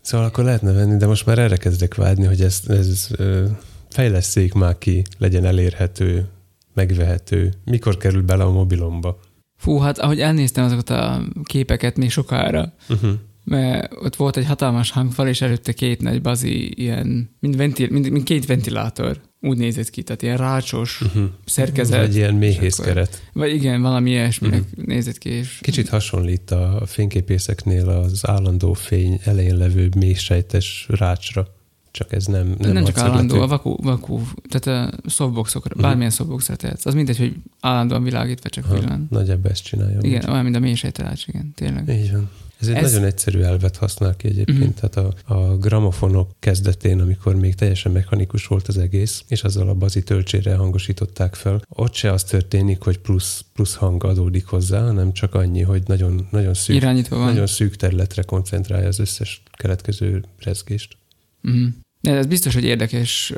Szóval 0.00 0.26
akkor 0.26 0.44
lehetne 0.44 0.72
venni, 0.72 0.96
de 0.96 1.06
most 1.06 1.26
már 1.26 1.38
erre 1.38 1.56
kezdek 1.56 1.94
vágyni, 1.94 2.26
hogy 2.26 2.40
ez, 2.40 2.60
ez 2.68 3.08
ö, 3.16 3.44
fejleszték 3.88 4.52
már 4.52 4.78
ki, 4.78 5.02
legyen 5.18 5.44
elérhető, 5.44 6.28
megvehető. 6.74 7.52
Mikor 7.64 7.96
kerül 7.96 8.22
bele 8.22 8.44
a 8.44 8.50
mobilomba? 8.50 9.20
Fú, 9.56 9.78
hát 9.78 9.98
ahogy 9.98 10.20
elnéztem 10.20 10.64
azokat 10.64 10.90
a 10.90 11.22
képeket 11.42 11.96
még 11.96 12.10
sokára, 12.10 12.72
Uh-huh. 12.88 13.10
mert 13.44 13.92
ott 13.92 14.16
volt 14.16 14.36
egy 14.36 14.46
hatalmas 14.46 14.90
hangfal, 14.90 15.28
és 15.28 15.40
előtte 15.40 15.72
két 15.72 16.00
nagy 16.00 16.22
bazi, 16.22 16.82
ilyen, 16.82 17.30
mint, 17.40 17.56
ventil, 17.56 17.88
mint, 17.90 18.10
mint 18.10 18.24
két 18.24 18.46
ventilátor. 18.46 19.20
Úgy 19.40 19.56
nézett 19.56 19.90
ki, 19.90 20.02
tehát 20.02 20.22
ilyen 20.22 20.36
rácsos 20.36 21.00
Uh-huh. 21.00 21.24
szerkezet. 21.44 22.00
Vagy 22.06 22.16
ilyen 22.16 22.32
és 22.32 22.38
méhészkeret. 22.38 23.22
Vagy 23.32 23.54
igen, 23.54 23.82
valami 23.82 24.10
ilyesminek 24.10 24.62
uh-huh. 24.70 24.84
nézett 24.86 25.18
ki, 25.18 25.28
és 25.28 25.58
Kicsit 25.60 25.88
hasonlít 25.88 26.50
a 26.50 26.82
fényképészeknél 26.86 27.88
az 27.88 28.26
állandó 28.28 28.72
fény 28.72 29.20
elején 29.24 29.56
levő 29.56 29.88
mélysejtes 29.96 30.86
rácsra. 30.88 31.46
Csak 31.90 32.12
ez 32.12 32.26
nem, 32.26 32.54
nem, 32.58 32.72
nem, 32.72 32.84
csak 32.84 32.98
állandó, 32.98 33.40
a 33.40 33.46
vakú, 33.46 33.76
vakú 33.82 34.20
tehát 34.48 34.92
a 35.04 35.08
softboxokra, 35.10 35.74
Mhm. 35.74 35.84
bármilyen 35.84 36.10
softboxra 36.10 36.56
tehetsz. 36.56 36.86
Az 36.86 36.94
mindegy, 36.94 37.18
hogy 37.18 37.34
állandóan 37.60 38.02
világítva 38.02 38.48
csak 38.48 38.64
Ha, 38.64 38.74
villan. 38.74 39.06
Nagyjából 39.10 39.50
ezt 39.50 39.64
csinálja. 39.64 39.98
Igen, 40.02 40.30
olyan, 40.30 40.42
mint 40.44 40.56
a 40.56 40.58
mélysejtelács, 40.58 41.26
igen, 41.26 41.52
tényleg. 41.54 41.88
Így 41.88 42.12
van. 42.12 42.30
Ez 42.60 42.68
egy 42.68 42.74
Ez- 42.74 42.92
nagyon 42.92 43.06
egyszerű 43.06 43.40
elvet 43.40 43.76
használ 43.76 44.16
ki 44.16 44.28
egyébként. 44.28 44.64
Mm. 44.64 44.88
Tehát 44.88 44.96
a, 45.24 45.34
a 45.34 45.56
gramofonok 45.56 46.30
kezdetén, 46.38 47.00
amikor 47.00 47.34
még 47.34 47.54
teljesen 47.54 47.92
mechanikus 47.92 48.46
volt 48.46 48.68
az 48.68 48.78
egész, 48.78 49.24
és 49.28 49.42
azzal 49.42 49.68
a 49.68 49.74
bazi 49.74 50.02
töltsére 50.02 50.54
hangosították 50.54 51.34
fel, 51.34 51.62
ott 51.68 51.94
se 51.94 52.12
az 52.12 52.24
történik, 52.24 52.82
hogy 52.82 52.98
plusz, 52.98 53.44
plusz 53.52 53.74
hang 53.74 54.04
adódik 54.04 54.46
hozzá, 54.46 54.80
hanem 54.82 55.12
csak 55.12 55.34
annyi, 55.34 55.62
hogy 55.62 55.82
nagyon, 55.86 56.28
nagyon, 56.30 56.54
szűk, 56.54 56.76
Irányítva 56.76 57.16
van. 57.16 57.26
nagyon 57.26 57.46
szűk 57.46 57.76
területre 57.76 58.22
koncentrálja 58.22 58.86
az 58.88 58.98
összes 58.98 59.42
keletkező 59.52 60.24
rezgést. 60.38 60.96
Uh-huh. 61.42 61.68
De 62.00 62.14
ez 62.14 62.26
biztos, 62.26 62.54
hogy 62.54 62.64
érdekes 62.64 63.32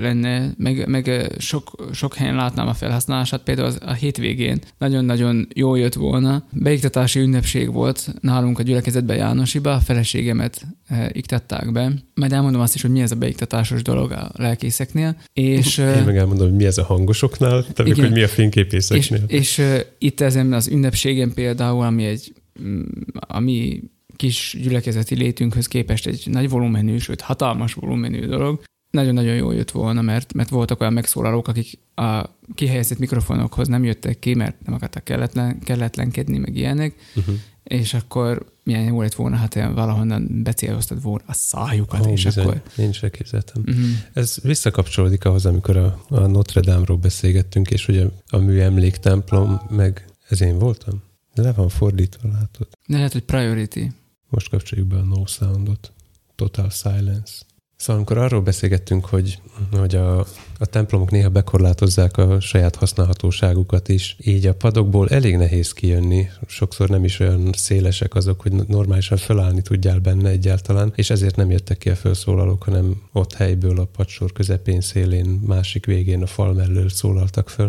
lenne, 0.00 0.54
meg, 0.56 0.88
meg 0.88 1.32
sok, 1.38 1.88
sok 1.92 2.14
helyen 2.14 2.34
látnám 2.34 2.68
a 2.68 2.74
felhasználását, 2.74 3.42
például 3.42 3.66
az, 3.66 3.78
a 3.86 3.92
hétvégén 3.92 4.58
nagyon-nagyon 4.78 5.48
jól 5.54 5.78
jött 5.78 5.94
volna. 5.94 6.46
Beiktatási 6.52 7.20
ünnepség 7.20 7.72
volt 7.72 8.14
nálunk 8.20 8.58
a 8.58 8.62
gyülekezetben 8.62 9.16
Jánosiba, 9.16 9.74
a 9.74 9.80
feleségemet 9.80 10.66
iktatták 11.08 11.72
be. 11.72 11.92
Majd 12.14 12.32
elmondom 12.32 12.60
azt 12.60 12.74
is, 12.74 12.82
hogy 12.82 12.90
mi 12.90 13.00
ez 13.00 13.12
a 13.12 13.16
beiktatásos 13.16 13.82
dolog 13.82 14.10
a 14.10 14.30
lelkészeknél. 14.34 15.16
És, 15.32 15.78
Én 15.78 16.02
meg 16.04 16.16
elmondom, 16.16 16.48
hogy 16.48 16.56
mi 16.56 16.64
ez 16.64 16.78
a 16.78 16.84
hangosoknál, 16.84 17.66
te 17.72 17.82
meg, 17.82 17.92
Igen. 17.92 18.04
hogy 18.04 18.14
mi 18.14 18.20
a 18.20 18.24
és, 18.24 18.30
fényképészeknél. 18.30 19.24
és 19.26 19.58
ö, 19.58 19.78
itt 19.98 20.20
ezen 20.20 20.52
az 20.52 20.68
ünnepségen 20.68 21.32
például, 21.34 21.84
ami 21.84 22.04
egy 22.04 22.32
mm, 22.62 22.82
a 23.12 23.40
mi 23.40 23.82
kis 24.18 24.56
gyülekezeti 24.62 25.14
létünkhöz 25.14 25.66
képest 25.68 26.06
egy 26.06 26.22
nagy 26.26 26.48
volumenű, 26.48 26.98
sőt 26.98 27.20
hatalmas 27.20 27.74
volumenű 27.74 28.26
dolog, 28.26 28.60
nagyon-nagyon 28.90 29.34
jól 29.34 29.54
jött 29.54 29.70
volna, 29.70 30.02
mert, 30.02 30.32
mert 30.32 30.48
voltak 30.48 30.80
olyan 30.80 30.92
megszólalók, 30.92 31.48
akik 31.48 31.78
a 31.94 32.24
kihelyezett 32.54 32.98
mikrofonokhoz 32.98 33.68
nem 33.68 33.84
jöttek 33.84 34.18
ki, 34.18 34.34
mert 34.34 34.56
nem 34.64 34.74
akartak 34.74 35.04
kelletlen, 35.04 35.58
kelletlenkedni, 35.58 36.38
meg 36.38 36.56
ilyenek, 36.56 36.94
Uh-huh. 37.14 37.34
és 37.62 37.94
akkor 37.94 38.52
milyen 38.64 38.84
jó 38.84 39.00
lett 39.00 39.14
volna, 39.14 39.36
hát 39.36 39.54
ilyen 39.54 39.74
valahonnan 39.74 40.40
becéloztad 40.42 41.02
volna 41.02 41.24
a 41.26 41.32
szájukat, 41.32 42.06
Ó, 42.06 42.10
és 42.10 42.24
bizony, 42.24 42.44
akkor... 42.44 42.62
Én 42.76 42.88
is 42.88 43.02
elképzeltem. 43.02 43.62
Uh-huh. 43.66 43.84
Ez 44.12 44.36
visszakapcsolódik 44.42 45.24
ahhoz, 45.24 45.46
amikor 45.46 45.76
a, 45.76 46.04
a 46.08 46.26
Notre 46.26 46.60
Dame-ról 46.60 46.96
beszélgettünk, 46.96 47.70
és 47.70 47.88
a, 47.88 48.36
a 48.36 48.38
műemléktemplom, 48.38 49.60
meg 49.70 50.04
ez 50.28 50.40
én 50.40 50.58
voltam? 50.58 51.02
De 51.34 51.42
le 51.42 51.52
van 51.52 51.68
fordítva, 51.68 52.28
látod? 52.28 52.68
De 52.86 52.96
lehet, 52.96 53.12
hogy 53.12 53.22
priority. 53.22 53.80
Most 54.28 54.48
kapcsoljuk 54.48 54.88
be 54.88 54.96
a 54.96 55.02
no 55.02 55.26
soundot. 55.26 55.92
Total 56.34 56.70
silence. 56.70 57.32
Szóval 57.78 57.96
amikor 57.96 58.18
arról 58.18 58.40
beszélgettünk, 58.40 59.04
hogy, 59.04 59.38
hogy 59.72 59.94
a, 59.94 60.18
a 60.58 60.66
templomok 60.66 61.10
néha 61.10 61.28
bekorlátozzák 61.28 62.16
a 62.16 62.40
saját 62.40 62.76
használhatóságukat 62.76 63.88
is, 63.88 64.16
így 64.20 64.46
a 64.46 64.54
padokból 64.54 65.08
elég 65.08 65.36
nehéz 65.36 65.72
kijönni, 65.72 66.28
sokszor 66.46 66.88
nem 66.88 67.04
is 67.04 67.20
olyan 67.20 67.50
szélesek 67.56 68.14
azok, 68.14 68.40
hogy 68.40 68.52
normálisan 68.52 69.18
felállni 69.18 69.62
tudjál 69.62 69.98
benne 69.98 70.28
egyáltalán, 70.28 70.92
és 70.94 71.10
ezért 71.10 71.36
nem 71.36 71.50
jöttek 71.50 71.78
ki 71.78 71.90
a 71.90 71.96
felszólalók, 71.96 72.62
hanem 72.62 73.02
ott 73.12 73.34
helyből 73.34 73.78
a 73.80 73.84
padsor 73.84 74.32
közepén, 74.32 74.80
szélén, 74.80 75.26
másik 75.26 75.86
végén 75.86 76.22
a 76.22 76.26
fal 76.26 76.52
mellől 76.52 76.88
szólaltak 76.88 77.48
föl, 77.48 77.68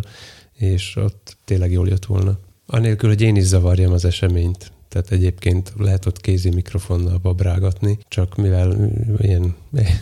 és 0.53 0.95
ott 0.95 1.37
tényleg 1.45 1.71
jól 1.71 1.87
jött 1.87 2.05
volna. 2.05 2.39
Anélkül, 2.65 3.09
hogy 3.09 3.21
én 3.21 3.35
is 3.35 3.43
zavarjam 3.43 3.91
az 3.91 4.05
eseményt. 4.05 4.71
Tehát 4.89 5.11
egyébként 5.11 5.73
lehet 5.77 6.05
ott 6.05 6.21
kézi 6.21 6.49
mikrofonnal 6.49 7.17
babrágatni, 7.17 7.97
csak 8.07 8.35
mivel 8.35 8.91
ilyen 9.17 9.55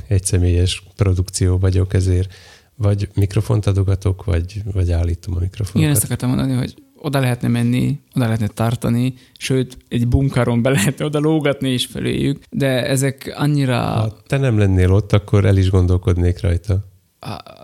egyszemélyes 0.07 0.83
produkció 0.95 1.57
vagyok, 1.57 1.93
ezért 1.93 2.33
vagy 2.75 3.09
mikrofont 3.13 3.65
adogatok, 3.65 4.23
vagy, 4.23 4.61
vagy 4.73 4.91
állítom 4.91 5.33
a 5.33 5.37
Igen, 5.37 5.49
mikrofonokat. 5.49 5.95
ezt 5.95 6.03
akartam 6.03 6.29
mondani, 6.29 6.53
hogy 6.53 6.73
oda 6.95 7.19
lehetne 7.19 7.47
menni, 7.47 7.99
oda 8.15 8.25
lehetne 8.25 8.47
tartani, 8.47 9.13
sőt, 9.37 9.77
egy 9.87 10.07
bunkaron 10.07 10.61
be 10.61 10.69
lehetne 10.69 11.05
oda 11.05 11.19
lógatni 11.19 11.69
is 11.69 11.85
feléjük, 11.85 12.43
de 12.51 12.85
ezek 12.87 13.33
annyira 13.37 13.79
Ha 13.79 14.17
te 14.27 14.37
nem 14.37 14.57
lennél 14.57 14.93
ott, 14.93 15.13
akkor 15.13 15.45
el 15.45 15.57
is 15.57 15.69
gondolkodnék 15.69 16.41
rajta. 16.41 16.85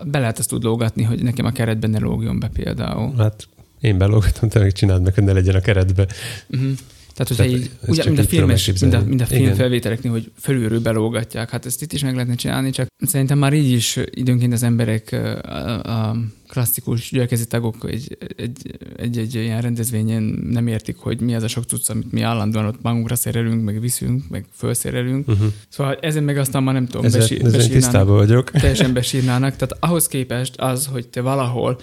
be 0.06 0.18
lehet 0.18 0.38
azt 0.38 0.52
úgy 0.52 0.62
lógatni, 0.62 1.02
hogy 1.02 1.22
nekem 1.22 1.44
a 1.46 1.50
keretben 1.52 1.90
ne 1.90 1.98
lógjon 1.98 2.38
be 2.38 2.48
például. 2.48 3.14
Hát 3.16 3.48
én 3.80 3.98
belógatom, 3.98 4.48
te 4.48 4.58
meg 4.58 4.72
csináld 4.72 5.02
meg, 5.02 5.14
hogy 5.14 5.24
ne 5.24 5.32
legyen 5.32 5.54
a 5.54 5.60
keretbe. 5.60 6.06
Uh-huh. 6.50 6.70
Tehát, 7.14 7.28
hogyha 7.28 7.44
Tehát 7.44 7.58
így, 7.58 7.70
ugye, 7.86 8.04
mint 8.04 8.18
a 8.18 8.22
filmes, 8.22 8.72
mint 8.80 8.94
a, 8.94 9.02
mint 9.06 9.20
a 9.20 9.24
Igen. 9.24 9.42
filmfelvételeknél, 9.42 10.12
hogy 10.12 10.30
fölülről 10.40 10.80
belógatják, 10.80 11.50
hát 11.50 11.66
ezt 11.66 11.82
itt 11.82 11.92
is 11.92 12.02
meg 12.02 12.12
lehetne 12.12 12.34
csinálni, 12.34 12.70
csak 12.70 12.86
szerintem 12.98 13.38
már 13.38 13.52
így 13.52 13.70
is 13.70 13.98
időnként 14.10 14.52
az 14.52 14.62
emberek, 14.62 15.12
a, 15.42 16.08
a 16.08 16.16
klasszikus 16.48 17.10
gyülekezeti 17.10 17.48
tagok 17.48 17.76
egy, 17.90 18.16
egy, 18.36 18.78
egy, 18.96 19.18
egy 19.18 19.34
ilyen 19.34 19.60
rendezvényen 19.60 20.22
nem 20.50 20.66
értik, 20.66 20.96
hogy 20.96 21.20
mi 21.20 21.34
az 21.34 21.42
a 21.42 21.48
sok 21.48 21.64
cucc, 21.64 21.90
amit 21.90 22.12
mi 22.12 22.20
állandóan 22.20 22.66
ott 22.66 22.82
magunkra 22.82 23.14
szerelünk, 23.14 23.64
meg 23.64 23.80
viszünk, 23.80 24.28
meg 24.28 24.44
felszerelünk. 24.52 25.28
Uh-huh. 25.28 25.46
Szóval 25.68 25.98
ezen 26.00 26.22
meg 26.22 26.38
aztán 26.38 26.62
már 26.62 26.74
nem 26.74 26.86
tudom, 26.86 27.04
Ezzel, 27.04 27.20
besi, 27.20 27.34
ezzel 27.34 27.46
én 27.46 27.52
besírnának, 27.52 27.82
tisztában 27.82 28.16
vagyok. 28.16 28.50
teljesen 28.50 28.92
besírnának. 28.92 29.56
Tehát 29.56 29.76
ahhoz 29.80 30.06
képest 30.06 30.54
az, 30.56 30.86
hogy 30.86 31.08
te 31.08 31.20
valahol 31.20 31.78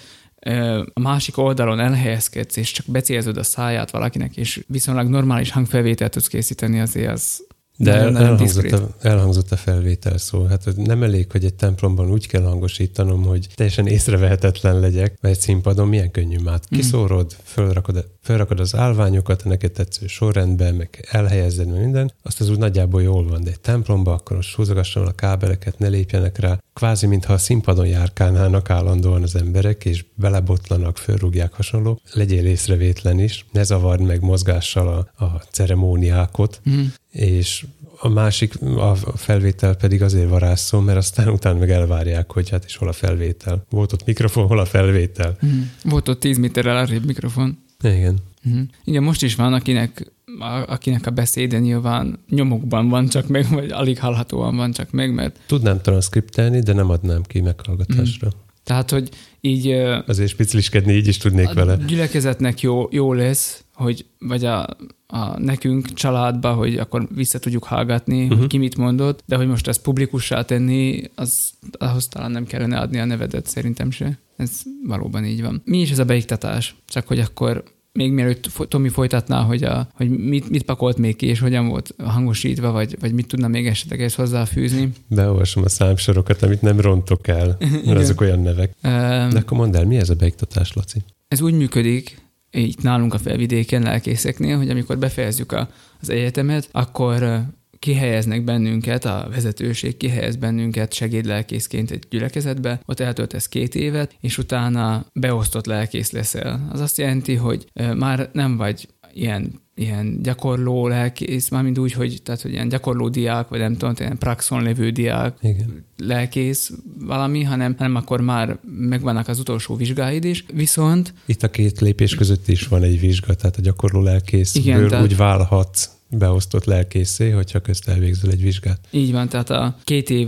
a 0.93 0.99
másik 0.99 1.37
oldalon 1.37 1.79
elhelyezkedsz, 1.79 2.55
és 2.57 2.71
csak 2.71 2.85
becélzod 2.85 3.37
a 3.37 3.43
száját 3.43 3.91
valakinek, 3.91 4.37
és 4.37 4.63
viszonylag 4.67 5.07
normális 5.07 5.51
hangfelvételt 5.51 6.11
tudsz 6.11 6.27
készíteni, 6.27 6.79
azért 6.79 7.11
az 7.11 7.43
De 7.83 8.09
nagyon 8.09 8.15
elhangzott 8.17 8.71
a, 8.71 8.89
elhangzott 9.01 9.51
a 9.51 9.55
felvétel 9.55 10.17
szó. 10.17 10.43
Hát 10.43 10.75
nem 10.75 11.03
elég, 11.03 11.31
hogy 11.31 11.45
egy 11.45 11.53
templomban 11.53 12.11
úgy 12.11 12.27
kell 12.27 12.41
hangosítanom, 12.41 13.23
hogy 13.23 13.47
teljesen 13.55 13.87
észrevehetetlen 13.87 14.79
legyek, 14.79 15.17
mert 15.21 15.35
egy 15.35 15.41
színpadon 15.41 15.87
milyen 15.87 16.11
könnyű 16.11 16.37
már. 16.39 16.59
Mm. 16.59 16.77
Kiszórod, 16.77 17.35
fölrakod, 17.43 18.07
fölrakod 18.21 18.59
az 18.59 18.75
állványokat 18.75 19.41
a 19.41 19.47
neked 19.47 19.71
tetsző 19.71 20.07
sorrendben, 20.07 20.75
meg 20.75 21.07
elhelyezed, 21.11 21.79
minden, 21.79 22.11
azt 22.23 22.41
az 22.41 22.49
úgy 22.49 22.57
nagyjából 22.57 23.01
jól 23.01 23.27
van, 23.27 23.43
de 23.43 23.49
egy 23.49 23.59
templomban 23.59 24.13
akkor 24.13 24.35
most 24.35 24.55
húzogassam 24.55 25.05
a 25.05 25.11
kábeleket, 25.11 25.79
ne 25.79 25.87
lépjenek 25.87 26.39
rá. 26.39 26.59
Kvázi, 26.73 27.07
mintha 27.07 27.33
a 27.33 27.37
színpadon 27.37 27.87
járkálnának 27.87 28.69
állandóan 28.69 29.23
az 29.23 29.35
emberek, 29.35 29.85
és 29.85 30.05
belebotlanak, 30.15 30.97
fölrúgják 30.97 31.53
hasonló. 31.53 32.01
Legyél 32.13 32.45
észrevétlen 32.45 33.19
is, 33.19 33.45
ne 33.51 33.63
zavard 33.63 34.01
meg 34.01 34.21
mozgással 34.21 34.87
a, 34.87 35.23
a 35.23 35.41
ceremóniákot, 35.51 36.61
Mm. 36.69 36.83
És 37.11 37.65
a 37.99 38.09
másik, 38.09 38.61
a 38.61 38.95
felvétel 39.15 39.75
pedig 39.75 40.01
azért 40.01 40.29
varázszó, 40.29 40.79
mert 40.79 40.97
aztán 40.97 41.29
utána 41.29 41.59
meg 41.59 41.69
elvárják, 41.69 42.31
hogy 42.31 42.49
hát 42.49 42.63
és 42.65 42.75
hol 42.75 42.87
a 42.87 42.93
felvétel. 42.93 43.65
Volt 43.69 43.93
ott 43.93 44.05
mikrofon, 44.05 44.47
hol 44.47 44.59
a 44.59 44.65
felvétel. 44.65 45.37
Mm. 45.45 45.61
Volt 45.83 46.07
ott 46.07 46.19
10 46.19 46.37
méterrel 46.37 46.77
arrébb 46.77 47.05
mikrofon. 47.05 47.57
Igen. 47.83 48.17
Mm. 48.49 48.61
Igen, 48.83 49.03
most 49.03 49.23
is 49.23 49.35
van, 49.35 49.53
akinek, 49.53 50.11
a, 50.39 50.63
akinek 50.67 51.05
a 51.05 51.11
beszéde 51.11 51.59
nyilván 51.59 52.19
nyomokban 52.29 52.89
van 52.89 53.07
csak 53.07 53.27
meg, 53.27 53.49
vagy 53.49 53.71
alig 53.71 53.99
hallhatóan 53.99 54.55
van 54.55 54.71
csak 54.71 54.91
meg, 54.91 55.13
mert... 55.13 55.39
Tudnám 55.45 55.81
transzkriptálni, 55.81 56.59
de 56.59 56.73
nem 56.73 56.89
adnám 56.89 57.21
ki 57.23 57.41
meghallgatásra. 57.41 58.27
Mm. 58.27 58.39
Tehát, 58.63 58.89
hogy 58.91 59.09
így... 59.41 59.67
Azért 60.07 60.29
spiciliskedni 60.29 60.93
így 60.93 61.07
is 61.07 61.17
tudnék 61.17 61.49
a 61.49 61.53
vele. 61.53 61.77
gyülekezetnek 61.87 62.61
jó, 62.61 62.87
jó 62.91 63.13
lesz, 63.13 63.63
hogy 63.81 64.05
vagy 64.19 64.45
a, 64.45 64.67
a 65.07 65.39
nekünk 65.39 65.93
családba, 65.93 66.53
hogy 66.53 66.77
akkor 66.77 67.07
vissza 67.15 67.39
tudjuk 67.39 67.63
hallgatni, 67.63 68.15
uh-huh. 68.15 68.29
hogy 68.29 68.37
Mhm. 68.37 68.47
ki 68.47 68.57
mit 68.57 68.77
mondott, 68.77 69.23
de 69.25 69.35
hogy 69.35 69.47
most 69.47 69.67
ezt 69.67 69.81
publikussá 69.81 70.41
tenni, 70.41 71.03
az, 71.15 71.49
ahhoz 71.71 72.07
talán 72.07 72.31
nem 72.31 72.45
kellene 72.45 72.79
adni 72.79 72.99
a 72.99 73.05
nevedet, 73.05 73.47
szerintem 73.47 73.91
se. 73.91 74.17
Ez 74.37 74.51
valóban 74.87 75.25
így 75.25 75.41
van. 75.41 75.61
Mi 75.65 75.79
is 75.79 75.91
ez 75.91 75.99
a 75.99 76.05
beiktatás? 76.05 76.75
Csak 76.87 77.07
hogy 77.07 77.19
akkor 77.19 77.63
még 77.93 78.11
mielőtt 78.11 78.49
Tomi 78.67 78.89
folytatná, 78.89 79.41
hogy, 79.41 79.63
a, 79.63 79.87
hogy 79.93 80.09
mit, 80.09 80.49
mit 80.49 80.63
pakolt 80.63 80.97
még 80.97 81.15
ki, 81.15 81.25
és 81.25 81.39
hogyan 81.39 81.67
volt 81.67 81.95
hangosítva, 82.03 82.71
vagy, 82.71 82.97
vagy 82.99 83.13
mit 83.13 83.27
tudna 83.27 83.47
még 83.47 83.67
esetleg 83.67 84.01
ezt 84.01 84.15
hozzáfűzni. 84.15 84.89
Beolvasom 85.07 85.63
a 85.63 85.69
számsorokat, 85.69 86.41
amit 86.41 86.61
nem 86.61 86.79
rontok 86.79 87.27
el, 87.27 87.57
mert 87.85 87.99
azok 88.03 88.21
olyan 88.21 88.39
nevek. 88.39 88.75
Ehm, 88.81 89.29
De 89.29 89.39
akkor 89.39 89.57
mondd 89.57 89.75
el, 89.75 89.85
mi 89.85 89.97
ez 89.97 90.09
a 90.09 90.15
beiktatás, 90.15 90.73
Laci? 90.73 90.99
Ez 91.27 91.41
úgy 91.41 91.53
működik, 91.53 92.17
így 92.51 92.75
nálunk 92.81 93.13
a 93.13 93.19
felvidéken 93.19 93.81
lelkészeknél, 93.81 94.57
hogy 94.57 94.69
amikor 94.69 94.97
befejezzük 94.97 95.51
a, 95.51 95.69
az 96.01 96.09
egyetemet, 96.09 96.69
akkor 96.71 97.43
kihelyeznek 97.79 98.43
bennünket, 98.43 99.05
a 99.05 99.27
vezetőség 99.31 99.97
kihelyez 99.97 100.35
bennünket 100.35 100.93
segédlelkészként 100.93 101.91
egy 101.91 102.03
gyülekezetbe, 102.09 102.81
ott 102.85 102.99
eltöltesz 102.99 103.47
két 103.47 103.75
évet, 103.75 104.15
és 104.19 104.37
utána 104.37 105.05
beosztott 105.13 105.65
lelkész 105.65 106.11
leszel. 106.11 106.67
Az 106.71 106.79
azt 106.79 106.97
jelenti, 106.97 107.35
hogy 107.35 107.65
már 107.95 108.29
nem 108.33 108.57
vagy 108.57 108.87
ilyen 109.13 109.61
ilyen 109.75 110.21
gyakorló 110.21 110.87
lelkész, 110.87 111.49
mármint 111.49 111.77
úgy, 111.77 111.91
hogy, 111.91 112.21
tehát, 112.23 112.41
hogy 112.41 112.51
ilyen 112.51 112.69
gyakorló 112.69 113.09
diák, 113.09 113.47
vagy 113.47 113.59
nem 113.59 113.77
tudom, 113.77 113.93
ilyen 113.97 114.17
praxon 114.17 114.63
lévő 114.63 114.89
diák, 114.89 115.37
Igen. 115.41 115.85
lelkész 115.97 116.71
valami, 116.99 117.43
hanem, 117.43 117.75
hanem 117.77 117.95
akkor 117.95 118.21
már 118.21 118.59
megvannak 118.63 119.27
az 119.27 119.39
utolsó 119.39 119.75
vizsgáid 119.75 120.23
is. 120.23 120.45
Viszont 120.53 121.13
Itt 121.25 121.43
a 121.43 121.49
két 121.49 121.79
lépés 121.79 122.15
között 122.15 122.47
is 122.47 122.67
van 122.67 122.83
egy 122.83 122.99
vizsga, 122.99 123.33
tehát 123.33 123.57
a 123.57 123.61
gyakorló 123.61 124.01
lelkészből 124.01 124.63
Igen, 124.63 124.87
tehát- 124.87 125.03
úgy 125.05 125.17
válhatsz 125.17 125.89
beosztott 126.09 126.65
lelkészé, 126.65 127.29
hogyha 127.29 127.59
közt 127.59 127.87
elvégzel 127.87 128.31
egy 128.31 128.41
vizsgát. 128.41 128.79
így 128.91 129.11
van, 129.11 129.29
tehát 129.29 129.49
a 129.49 129.77
két 129.83 130.09
év 130.09 130.27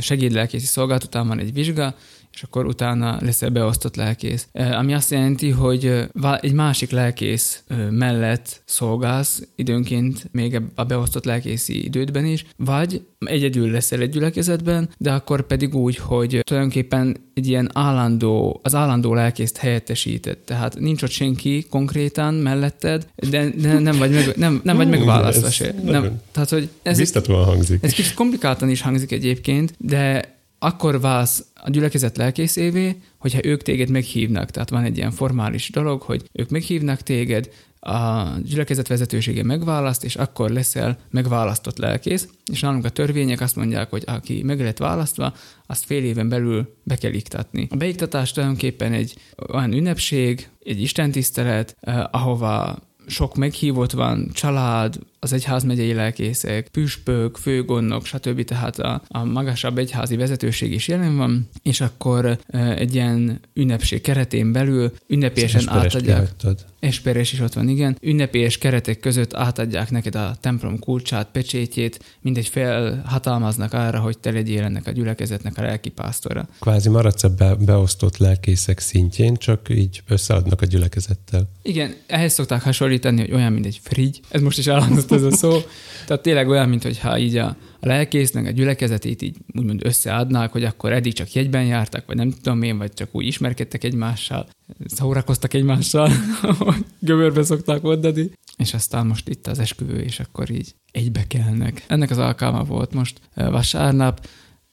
segédlelkészi 0.00 0.66
szolgálat 0.66 1.04
után 1.04 1.28
van 1.28 1.38
egy 1.38 1.52
vizsga, 1.52 1.94
és 2.36 2.42
akkor 2.42 2.66
utána 2.66 3.18
leszel 3.20 3.50
beosztott 3.50 3.96
lelkész. 3.96 4.48
Ami 4.52 4.94
azt 4.94 5.10
jelenti, 5.10 5.50
hogy 5.50 6.08
egy 6.40 6.52
másik 6.52 6.90
lelkész 6.90 7.62
mellett 7.90 8.62
szolgálsz 8.64 9.42
időnként 9.54 10.28
még 10.32 10.60
a 10.74 10.84
beosztott 10.84 11.24
lelkészi 11.24 11.84
idődben 11.84 12.24
is, 12.24 12.46
vagy 12.56 13.02
egyedül 13.18 13.70
leszel 13.70 14.00
egy 14.00 14.10
gyülekezetben, 14.10 14.88
de 14.98 15.12
akkor 15.12 15.42
pedig 15.42 15.74
úgy, 15.74 15.96
hogy 15.96 16.40
tulajdonképpen 16.42 17.16
egy 17.34 17.48
ilyen 17.48 17.70
állandó, 17.72 18.60
az 18.62 18.74
állandó 18.74 19.14
lelkészt 19.14 19.56
helyettesíted. 19.56 20.38
Tehát 20.38 20.78
nincs 20.78 21.02
ott 21.02 21.10
senki 21.10 21.66
konkrétan 21.70 22.34
melletted, 22.34 23.06
de, 23.30 23.50
de 23.50 23.78
nem 23.78 23.98
vagy, 23.98 24.10
meg, 24.10 24.36
nem, 24.36 24.60
nem 24.64 24.76
vagy 24.76 24.88
megválasztva 24.88 25.50
se. 25.50 25.74
Nem, 25.84 26.20
tehát, 26.32 26.48
hogy 26.48 26.68
ez, 26.82 26.98
Biztatóan 26.98 27.44
hangzik. 27.44 27.82
ez 27.82 27.92
kicsit 27.92 28.14
komplikáltan 28.14 28.68
is 28.68 28.80
hangzik 28.80 29.12
egyébként, 29.12 29.74
de 29.78 30.34
akkor 30.58 31.00
válsz 31.00 31.44
a 31.54 31.70
gyülekezet 31.70 32.16
lelkészévé, 32.16 32.96
hogyha 33.18 33.44
ők 33.44 33.62
téged 33.62 33.90
meghívnak. 33.90 34.50
Tehát 34.50 34.70
van 34.70 34.84
egy 34.84 34.96
ilyen 34.96 35.10
formális 35.10 35.70
dolog, 35.70 36.02
hogy 36.02 36.28
ők 36.32 36.50
meghívnak 36.50 37.00
téged, 37.00 37.48
a 37.86 38.26
gyülekezet 38.44 38.88
vezetősége 38.88 39.42
megválaszt, 39.42 40.04
és 40.04 40.16
akkor 40.16 40.50
leszel 40.50 40.98
megválasztott 41.10 41.78
lelkész, 41.78 42.28
és 42.52 42.60
nálunk 42.60 42.84
a 42.84 42.88
törvények 42.88 43.40
azt 43.40 43.56
mondják, 43.56 43.90
hogy 43.90 44.02
aki 44.06 44.42
meg 44.42 44.60
lett 44.60 44.78
választva, 44.78 45.34
azt 45.66 45.84
fél 45.84 46.04
éven 46.04 46.28
belül 46.28 46.74
be 46.82 46.96
kell 46.96 47.12
iktatni. 47.12 47.66
A 47.70 47.76
beiktatás 47.76 48.32
tulajdonképpen 48.32 48.92
egy 48.92 49.14
olyan 49.52 49.72
ünnepség, 49.72 50.48
egy 50.62 50.80
istentisztelet, 50.80 51.76
eh, 51.80 52.04
ahova 52.10 52.78
sok 53.06 53.34
meghívott 53.34 53.92
van, 53.92 54.30
család, 54.32 54.98
az 55.26 55.32
egyház 55.32 55.64
megyei 55.64 55.92
lelkészek, 55.92 56.68
püspök, 56.68 57.36
főgondnok, 57.36 58.06
stb. 58.06 58.44
Tehát 58.44 58.78
a, 58.78 59.02
a 59.08 59.24
magasabb 59.24 59.78
egyházi 59.78 60.16
vezetőség 60.16 60.72
is 60.72 60.88
jelen 60.88 61.16
van, 61.16 61.48
és 61.62 61.80
akkor 61.80 62.38
egy 62.76 62.94
ilyen 62.94 63.40
ünnepség 63.54 64.00
keretén 64.00 64.52
belül 64.52 64.92
ünnepélyesen 65.06 65.68
átadják. 65.68 66.02
kihagytad. 66.02 66.64
Esperes 66.80 67.32
is 67.32 67.40
ott 67.40 67.52
van, 67.52 67.68
igen. 67.68 67.98
Ünnepélyes 68.00 68.58
keretek 68.58 69.00
között 69.00 69.34
átadják 69.34 69.90
neked 69.90 70.14
a 70.14 70.36
templom 70.40 70.78
kulcsát, 70.78 71.28
pecsétjét, 71.32 72.18
mindegy 72.20 72.48
felhatalmaznak 72.48 73.72
arra, 73.72 74.00
hogy 74.00 74.18
te 74.18 74.30
legyél 74.30 74.62
ennek 74.62 74.86
a 74.86 74.90
gyülekezetnek 74.90 75.58
a 75.58 75.62
lelkipásztora. 75.62 76.48
Kvázi 76.60 76.88
maradsz 76.88 77.24
a 77.24 77.28
be, 77.28 77.54
beosztott 77.54 78.16
lelkészek 78.16 78.78
szintjén, 78.78 79.36
csak 79.36 79.68
így 79.68 80.02
összeadnak 80.08 80.62
a 80.62 80.66
gyülekezettel. 80.66 81.48
Igen, 81.62 81.94
ehhez 82.06 82.32
szokták 82.32 82.62
hasonlítani, 82.62 83.20
hogy 83.20 83.32
olyan, 83.32 83.52
mint 83.52 83.66
egy 83.66 83.80
frigy. 83.82 84.20
Ez 84.28 84.40
most 84.40 84.58
is 84.58 84.66
elhangzott 84.66 85.10
ez 85.16 85.22
a 85.22 85.30
szó. 85.30 85.58
Tehát 86.06 86.22
tényleg 86.22 86.48
olyan, 86.48 86.68
mint 86.68 86.82
hogyha 86.82 87.18
így 87.18 87.36
a, 87.36 87.46
a 87.80 87.86
lelkésznek 87.86 88.46
a 88.46 88.50
gyülekezetét 88.50 89.22
így 89.22 89.36
úgymond 89.54 89.80
összeadnák, 89.84 90.52
hogy 90.52 90.64
akkor 90.64 90.92
eddig 90.92 91.12
csak 91.12 91.32
jegyben 91.32 91.64
jártak, 91.64 92.06
vagy 92.06 92.16
nem 92.16 92.30
tudom 92.42 92.62
én, 92.62 92.78
vagy 92.78 92.92
csak 92.92 93.08
úgy 93.12 93.26
ismerkedtek 93.26 93.84
egymással, 93.84 94.46
szórakoztak 94.86 95.54
egymással, 95.54 96.10
hogy 96.58 96.84
göbörbe 96.98 97.42
szokták 97.42 97.82
mondani. 97.82 98.30
És 98.56 98.74
aztán 98.74 99.06
most 99.06 99.28
itt 99.28 99.46
az 99.46 99.58
esküvő, 99.58 100.00
és 100.00 100.20
akkor 100.20 100.50
így 100.50 100.74
egybe 100.92 101.24
kelnek. 101.28 101.84
Ennek 101.86 102.10
az 102.10 102.18
alkalma 102.18 102.64
volt 102.64 102.92
most 102.92 103.20
vasárnap, 103.34 104.26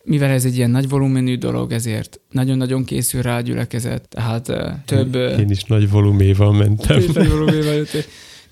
mivel 0.04 0.30
ez 0.30 0.46
egy 0.46 0.58
ilyen 0.58 0.70
nagy 0.70 0.90
volumenű 0.90 1.38
dolog, 1.38 1.72
ezért 1.72 2.20
nagyon-nagyon 2.32 2.84
készül 2.84 3.22
rá 3.22 3.38
a 3.38 3.42
gyülekezet, 3.42 4.10
tehát 4.10 4.50
eh, 4.50 4.76
több... 4.86 5.16
Én 5.16 5.50
is 5.50 5.64
nagy 5.64 5.90
voluméval 5.90 6.54
mentem. 6.54 7.00
Tényleg 7.00 7.30
valóban 7.30 7.56
jöttél. 7.56 8.04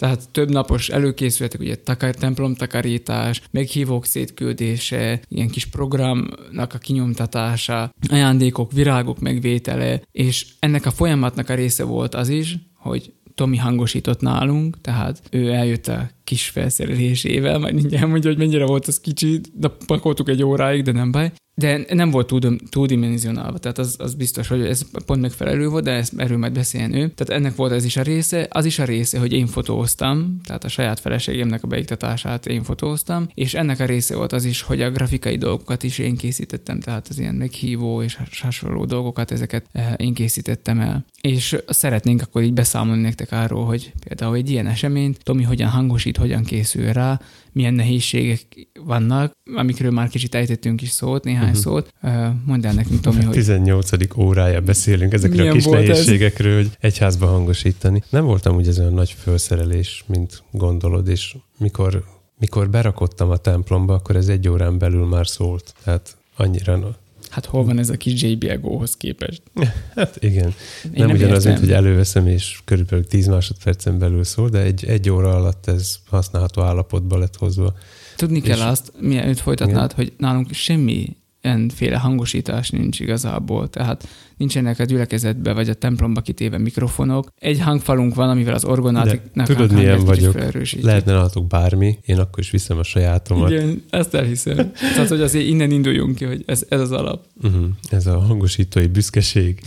Tehát 0.01 0.29
több 0.29 0.49
napos 0.49 0.89
előkészületek, 0.89 1.59
ugye 1.59 1.75
takar, 1.75 2.15
templom 2.15 2.55
takarítás, 2.55 3.41
meghívók 3.51 4.05
szétküldése, 4.05 5.21
ilyen 5.27 5.49
kis 5.49 5.65
programnak 5.65 6.73
a 6.73 6.77
kinyomtatása, 6.77 7.93
ajándékok, 8.09 8.71
virágok 8.71 9.19
megvétele, 9.19 10.01
és 10.11 10.45
ennek 10.59 10.85
a 10.85 10.91
folyamatnak 10.91 11.49
a 11.49 11.53
része 11.53 11.83
volt 11.83 12.15
az 12.15 12.29
is, 12.29 12.57
hogy 12.75 13.13
Tomi 13.35 13.57
hangosított 13.57 14.21
nálunk, 14.21 14.81
tehát 14.81 15.21
ő 15.31 15.51
eljött 15.51 15.87
a 15.87 16.09
kis 16.31 16.49
felszerelésével, 16.49 17.59
majd 17.59 17.73
mindjárt 17.73 18.07
mondja, 18.07 18.29
hogy 18.29 18.39
mennyire 18.39 18.65
volt 18.65 18.87
az 18.87 18.99
kicsi, 18.99 19.41
de 19.53 19.67
pakoltuk 19.85 20.29
egy 20.29 20.43
óráig, 20.43 20.83
de 20.83 20.91
nem 20.91 21.11
baj. 21.11 21.31
De 21.55 21.85
nem 21.89 22.11
volt 22.11 22.27
túl, 22.27 22.55
túldimenzionálva, 22.69 23.57
tehát 23.57 23.77
az, 23.77 23.95
az 23.99 24.13
biztos, 24.13 24.47
hogy 24.47 24.61
ez 24.61 24.81
pont 25.05 25.21
megfelelő 25.21 25.67
volt, 25.67 25.83
de 25.83 25.91
ezt, 25.91 26.13
erről 26.17 26.37
majd 26.37 26.53
beszéljen 26.53 26.93
ő. 26.93 27.11
Tehát 27.15 27.41
ennek 27.41 27.55
volt 27.55 27.71
ez 27.71 27.85
is 27.85 27.97
a 27.97 28.01
része, 28.01 28.47
az 28.49 28.65
is 28.65 28.79
a 28.79 28.83
része, 28.83 29.19
hogy 29.19 29.33
én 29.33 29.47
fotóztam, 29.47 30.39
tehát 30.43 30.63
a 30.63 30.67
saját 30.67 30.99
feleségemnek 30.99 31.63
a 31.63 31.67
beiktatását 31.67 32.45
én 32.45 32.63
fotóztam, 32.63 33.27
és 33.33 33.53
ennek 33.53 33.79
a 33.79 33.85
része 33.85 34.15
volt 34.15 34.31
az 34.33 34.45
is, 34.45 34.61
hogy 34.61 34.81
a 34.81 34.91
grafikai 34.91 35.37
dolgokat 35.37 35.83
is 35.83 35.97
én 35.97 36.15
készítettem, 36.15 36.79
tehát 36.79 37.07
az 37.07 37.19
ilyen 37.19 37.35
meghívó 37.35 38.01
és 38.01 38.17
hasonló 38.41 38.85
dolgokat, 38.85 39.31
ezeket 39.31 39.65
eh, 39.71 39.93
én 39.97 40.13
készítettem 40.13 40.79
el. 40.79 41.05
És 41.21 41.57
szeretnénk 41.67 42.21
akkor 42.21 42.41
így 42.41 42.53
beszámolni 42.53 43.01
nektek 43.01 43.31
arról, 43.31 43.65
hogy 43.65 43.91
például 44.07 44.35
egy 44.35 44.49
ilyen 44.49 44.67
eseményt, 44.67 45.23
Tomi 45.23 45.43
hogyan 45.43 45.69
hangosít, 45.69 46.17
hogyan 46.21 46.43
készül 46.43 46.93
rá, 46.93 47.19
milyen 47.51 47.73
nehézségek 47.73 48.41
vannak, 48.85 49.31
amikről 49.55 49.91
már 49.91 50.09
kicsit 50.09 50.35
ejtettünk 50.35 50.81
is 50.81 50.89
szót, 50.89 51.23
néhány 51.23 51.47
uh-huh. 51.47 51.61
szót. 51.61 51.93
Mondd 52.45 52.65
el 52.65 52.73
nekünk, 52.73 52.99
Tomi, 52.99 53.23
hogy 53.23 53.33
18. 53.33 53.91
órája 54.17 54.61
beszélünk 54.61 55.13
ezekről 55.13 55.39
Milyen 55.39 55.53
a 55.53 55.55
kis 55.55 55.65
volt 55.65 55.81
ez? 55.81 55.87
nehézségekről, 55.87 56.55
hogy 56.55 56.69
egyházba 56.79 57.25
hangosítani. 57.25 58.03
Nem 58.09 58.25
voltam 58.25 58.55
úgy 58.55 58.67
ez 58.67 58.79
olyan 58.79 58.93
nagy 58.93 59.15
felszerelés, 59.17 60.03
mint 60.07 60.43
gondolod, 60.51 61.07
és 61.07 61.35
mikor, 61.57 62.03
mikor 62.39 62.69
berakottam 62.69 63.29
a 63.29 63.37
templomba, 63.37 63.93
akkor 63.93 64.15
ez 64.15 64.27
egy 64.27 64.47
órán 64.47 64.77
belül 64.77 65.05
már 65.05 65.27
szólt. 65.27 65.73
Tehát 65.83 66.17
annyira, 66.35 66.99
hát 67.31 67.45
hol 67.45 67.63
van 67.63 67.79
ez 67.79 67.89
a 67.89 67.97
kis 67.97 68.21
JBL 68.21 68.53
Go-hoz 68.61 68.97
képest? 68.97 69.41
hát 69.95 70.17
igen. 70.23 70.53
Én 70.83 70.91
nem, 70.93 71.07
nem 71.07 71.15
ugyanaz, 71.15 71.45
mint 71.45 71.59
hogy 71.59 71.71
előveszem, 71.71 72.27
és 72.27 72.59
körülbelül 72.65 73.05
10 73.05 73.27
másodpercen 73.27 73.99
belül 73.99 74.23
szól, 74.23 74.49
de 74.49 74.59
egy, 74.61 74.85
egy 74.85 75.09
óra 75.09 75.35
alatt 75.35 75.67
ez 75.67 75.95
használható 76.09 76.61
állapotba 76.61 77.17
lett 77.17 77.35
hozva. 77.35 77.73
Tudni 78.15 78.41
kell 78.41 78.57
És- 78.57 78.63
azt, 78.63 78.91
mielőtt 78.99 79.39
folytatnád, 79.39 79.91
hogy 79.91 80.13
nálunk 80.17 80.53
semmi 80.53 81.15
ilyenféle 81.41 81.97
hangosítás 81.97 82.69
nincs 82.69 82.99
igazából, 82.99 83.69
tehát 83.69 84.07
nincsenek 84.37 84.79
a 84.79 84.83
gyülekezetbe 84.83 85.53
vagy 85.53 85.69
a 85.69 85.73
templomba 85.73 86.21
kitéve 86.21 86.57
mikrofonok. 86.57 87.31
Egy 87.39 87.59
hangfalunk 87.59 88.15
van, 88.15 88.29
amivel 88.29 88.53
az 88.53 88.65
orgonátiknak 88.65 89.47
tudod, 89.47 89.71
milyen 89.71 90.05
vagyok? 90.05 90.35
Lehetne 90.81 91.11
nálatok 91.11 91.47
bármi, 91.47 91.97
én 92.05 92.19
akkor 92.19 92.39
is 92.39 92.51
viszem 92.51 92.77
a 92.77 92.83
sajátomat. 92.83 93.49
Igen, 93.49 93.83
ezt 93.89 94.13
elhiszem. 94.13 94.71
Tehát, 94.71 95.07
hogy 95.07 95.21
azért 95.21 95.45
innen 95.45 95.71
induljunk 95.71 96.15
ki, 96.15 96.25
hogy 96.25 96.43
ez, 96.45 96.65
ez 96.69 96.79
az 96.79 96.91
alap. 96.91 97.25
Uh-huh. 97.43 97.65
Ez 97.89 98.05
a 98.05 98.19
hangosítói 98.19 98.87
büszkeség, 98.87 99.61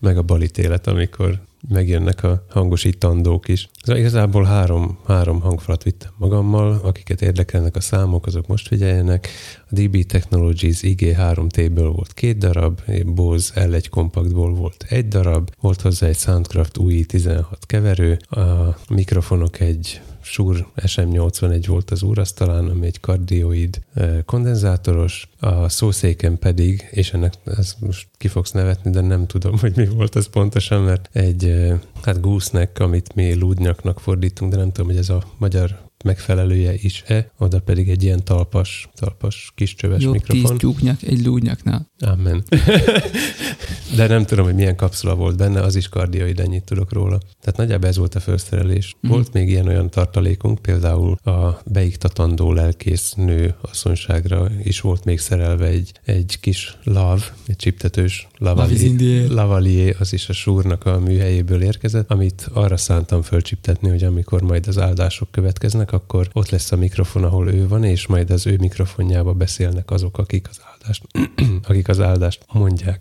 meg 0.00 0.16
a 0.16 0.22
balítélet, 0.22 0.86
amikor 0.86 1.40
megjönnek 1.68 2.24
a 2.24 2.46
hangosítandók 2.50 3.48
is. 3.48 3.68
Szóval 3.82 4.00
igazából 4.00 4.44
három, 4.44 4.98
három 5.06 5.40
hangfalat 5.40 5.82
vittem 5.82 6.10
magammal, 6.16 6.80
akiket 6.82 7.22
érdekelnek 7.22 7.76
a 7.76 7.80
számok, 7.80 8.26
azok 8.26 8.46
most 8.46 8.68
figyeljenek. 8.68 9.28
A 9.70 9.74
DB 9.74 10.06
Technologies 10.06 10.80
IG3T-ből 10.82 11.90
volt 11.94 12.12
két 12.12 12.38
darab, 12.38 12.80
Bose 13.04 13.66
L1 13.66 13.84
kompaktból 13.90 14.54
volt 14.54 14.84
egy 14.88 15.08
darab, 15.08 15.50
volt 15.60 15.80
hozzá 15.80 16.06
egy 16.06 16.16
Soundcraft 16.16 16.76
UI16 16.80 17.44
keverő, 17.66 18.16
a 18.28 18.76
mikrofonok 18.88 19.60
egy 19.60 20.00
Shure 20.22 20.66
SM81 20.76 21.64
volt 21.66 21.90
az 21.90 22.02
úrasztalán, 22.02 22.68
ami 22.68 22.86
egy 22.86 23.00
kardioid 23.00 23.80
kondenzátoros, 24.24 25.28
a 25.40 25.68
szószéken 25.68 26.38
pedig, 26.38 26.88
és 26.90 27.12
ennek 27.12 27.34
ez 27.44 27.74
most 27.80 28.08
ki 28.18 28.28
fogsz 28.28 28.50
nevetni, 28.50 28.90
de 28.90 29.00
nem 29.00 29.26
tudom, 29.26 29.58
hogy 29.58 29.72
mi 29.76 29.86
volt 29.86 30.16
ez 30.16 30.26
pontosan, 30.26 30.82
mert 30.82 31.08
egy 31.12 31.72
hát 32.02 32.20
gooseneck, 32.20 32.78
amit 32.78 33.14
mi 33.14 33.34
lúdnyaknak 33.34 34.00
fordítunk, 34.00 34.50
de 34.50 34.56
nem 34.56 34.72
tudom, 34.72 34.86
hogy 34.86 34.96
ez 34.96 35.08
a 35.08 35.22
magyar 35.38 35.90
megfelelője 36.04 36.74
is-e, 36.74 37.30
oda 37.38 37.60
pedig 37.60 37.88
egy 37.88 38.02
ilyen 38.02 38.24
talpas, 38.24 38.88
talpas 38.94 39.52
kis 39.54 39.74
csöves 39.74 40.02
Jobb 40.02 40.12
mikrofon. 40.12 40.50
tíz 40.50 40.58
tyúknyak 40.58 41.02
egy 41.02 41.24
lúdnyaknál. 41.24 41.90
Amen. 42.02 42.42
De 43.96 44.06
nem 44.06 44.24
tudom, 44.24 44.44
hogy 44.44 44.54
milyen 44.54 44.76
kapszula 44.76 45.14
volt 45.14 45.36
benne, 45.36 45.60
az 45.60 45.76
is 45.76 45.88
kardioid, 45.88 46.40
ennyit 46.40 46.64
tudok 46.64 46.92
róla. 46.92 47.18
Tehát 47.40 47.58
nagyjából 47.58 47.88
ez 47.88 47.96
volt 47.96 48.14
a 48.14 48.20
felszerelés. 48.20 48.96
Mhm. 49.00 49.12
Volt 49.12 49.32
még 49.32 49.48
ilyen-olyan 49.48 49.90
tartalékunk, 49.90 50.58
például 50.58 51.12
a 51.12 51.60
beiktatandó 51.64 52.52
lelkész 52.52 53.12
nő 53.12 53.54
asszonyságra 53.60 54.50
is 54.62 54.80
volt 54.80 55.04
még 55.04 55.18
szerelve 55.18 55.66
egy, 55.66 55.92
egy 56.04 56.36
kis 56.40 56.78
lav, 56.84 57.30
egy 57.46 57.56
csiptetős 57.56 58.28
lavalier, 58.38 59.28
lavalier, 59.28 59.96
az 59.98 60.12
is 60.12 60.28
a 60.28 60.32
súrnak 60.32 60.86
a 60.86 60.98
műhelyéből 60.98 61.62
érkezett, 61.62 62.10
amit 62.10 62.48
arra 62.52 62.76
szántam 62.76 63.22
fölcsiptetni, 63.22 63.88
hogy 63.88 64.04
amikor 64.04 64.42
majd 64.42 64.66
az 64.66 64.78
áldások 64.78 65.30
következnek, 65.30 65.92
akkor 65.92 66.28
ott 66.32 66.48
lesz 66.50 66.72
a 66.72 66.76
mikrofon, 66.76 67.24
ahol 67.24 67.48
ő 67.48 67.68
van, 67.68 67.84
és 67.84 68.06
majd 68.06 68.30
az 68.30 68.46
ő 68.46 68.56
mikrofonjába 68.58 69.32
beszélnek 69.32 69.90
azok, 69.90 70.18
akik 70.18 70.48
az 70.50 70.60
áldást, 70.82 71.06
akik 71.68 71.88
az 71.88 72.00
áldást 72.00 72.44
mondják. 72.52 73.00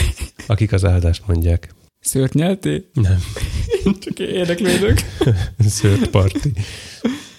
akik 0.46 0.72
az 0.72 0.84
áldást 0.84 1.22
mondják. 1.26 1.74
Szőrt 2.00 2.34
nyeltél? 2.34 2.82
Nem. 2.92 3.18
Csak 4.00 4.18
érdeklődök. 4.18 5.00
Third 5.78 6.08
party. 6.08 6.48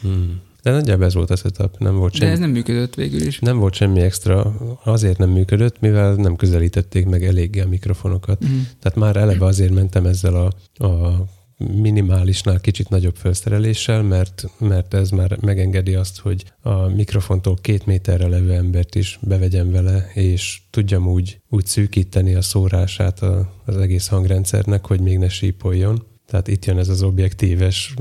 Hmm. 0.02 0.42
De 0.62 0.72
nagyjából 0.72 1.06
ez 1.06 1.14
volt 1.14 1.30
a 1.30 1.36
setup, 1.36 1.78
nem 1.78 1.96
volt 1.96 2.12
De 2.12 2.18
semmi. 2.18 2.32
ez 2.32 2.40
nem 2.40 2.50
működött 2.50 2.96
végül 2.96 3.22
is. 3.22 3.40
Nem 3.40 3.58
volt 3.58 3.74
semmi 3.74 4.02
extra, 4.02 4.56
azért 4.84 5.18
nem 5.18 5.30
működött, 5.30 5.80
mivel 5.80 6.14
nem 6.14 6.36
közelítették 6.36 7.06
meg 7.06 7.26
eléggé 7.26 7.60
a 7.60 7.68
mikrofonokat. 7.68 8.40
Mhm. 8.40 8.52
Tehát 8.80 8.98
már 8.98 9.16
eleve 9.16 9.46
azért 9.46 9.74
mentem 9.74 10.06
ezzel 10.06 10.36
a, 10.36 10.52
a 10.86 11.26
minimálisnál 11.76 12.60
kicsit 12.60 12.90
nagyobb 12.90 13.16
felszereléssel, 13.16 14.02
mert, 14.04 14.44
mert 14.58 14.94
ez 14.94 15.10
már 15.10 15.38
megengedi 15.42 15.96
azt, 15.96 16.20
hogy 16.20 16.44
a 16.62 16.88
mikrofontól 16.88 17.56
két 17.62 17.86
méterre 17.86 18.28
levő 18.28 18.54
embert 18.54 18.96
is 18.96 19.20
bevegyem 19.22 19.72
vele, 19.72 20.10
és 20.14 20.62
tudjam 20.70 21.08
úgy, 21.08 21.42
úgy 21.50 21.66
szűkíteni 21.66 22.36
a 22.36 22.42
szórását 22.42 23.22
a, 23.22 23.54
az 23.66 23.78
egész 23.78 24.08
hangrendszernek, 24.08 24.86
hogy 24.86 25.00
még 25.00 25.18
ne 25.18 25.30
sípoljon. 25.30 26.04
Tehát 26.28 26.48
itt 26.48 26.66
jön 26.66 26.78
ez 26.78 26.90
az 26.90 27.04
objektíves, 27.04 27.94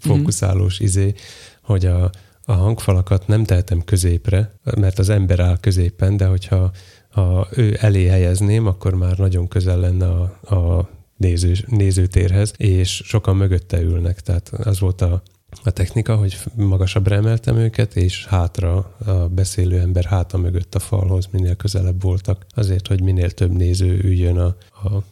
fókuszálós 0.00 0.80
izé, 0.80 1.14
hogy 1.62 1.86
a, 1.86 2.10
a 2.44 2.52
hangfalakat 2.52 3.26
nem 3.26 3.44
tehetem 3.44 3.84
középre, 3.84 4.52
mert 4.76 4.98
az 4.98 5.08
ember 5.08 5.40
áll 5.40 5.58
középen, 5.60 6.16
de 6.16 6.26
hogyha 6.26 6.70
ha 7.08 7.48
ő 7.50 7.76
elé 7.80 8.06
helyezném, 8.06 8.66
akkor 8.66 8.94
már 8.94 9.18
nagyon 9.18 9.48
közel 9.48 9.78
lenne 9.78 10.06
a, 10.06 10.54
a 10.54 10.88
néző, 11.18 11.54
nézőtérhez, 11.66 12.52
és 12.56 13.02
sokan 13.04 13.36
mögötte 13.36 13.80
ülnek. 13.80 14.20
Tehát 14.20 14.48
az 14.48 14.80
volt 14.80 15.00
a, 15.00 15.22
a 15.62 15.70
technika, 15.70 16.16
hogy 16.16 16.38
magasabbra 16.54 17.14
emeltem 17.14 17.56
őket, 17.56 17.96
és 17.96 18.26
hátra 18.26 18.76
a 19.04 19.12
beszélő 19.12 19.80
ember 19.80 20.04
háta 20.04 20.38
mögött 20.38 20.74
a 20.74 20.78
falhoz 20.78 21.28
minél 21.30 21.54
közelebb 21.54 22.02
voltak, 22.02 22.46
azért, 22.54 22.86
hogy 22.86 23.02
minél 23.02 23.30
több 23.30 23.52
néző 23.52 23.98
üljön 24.02 24.38
a, 24.38 24.56
a 24.88 25.02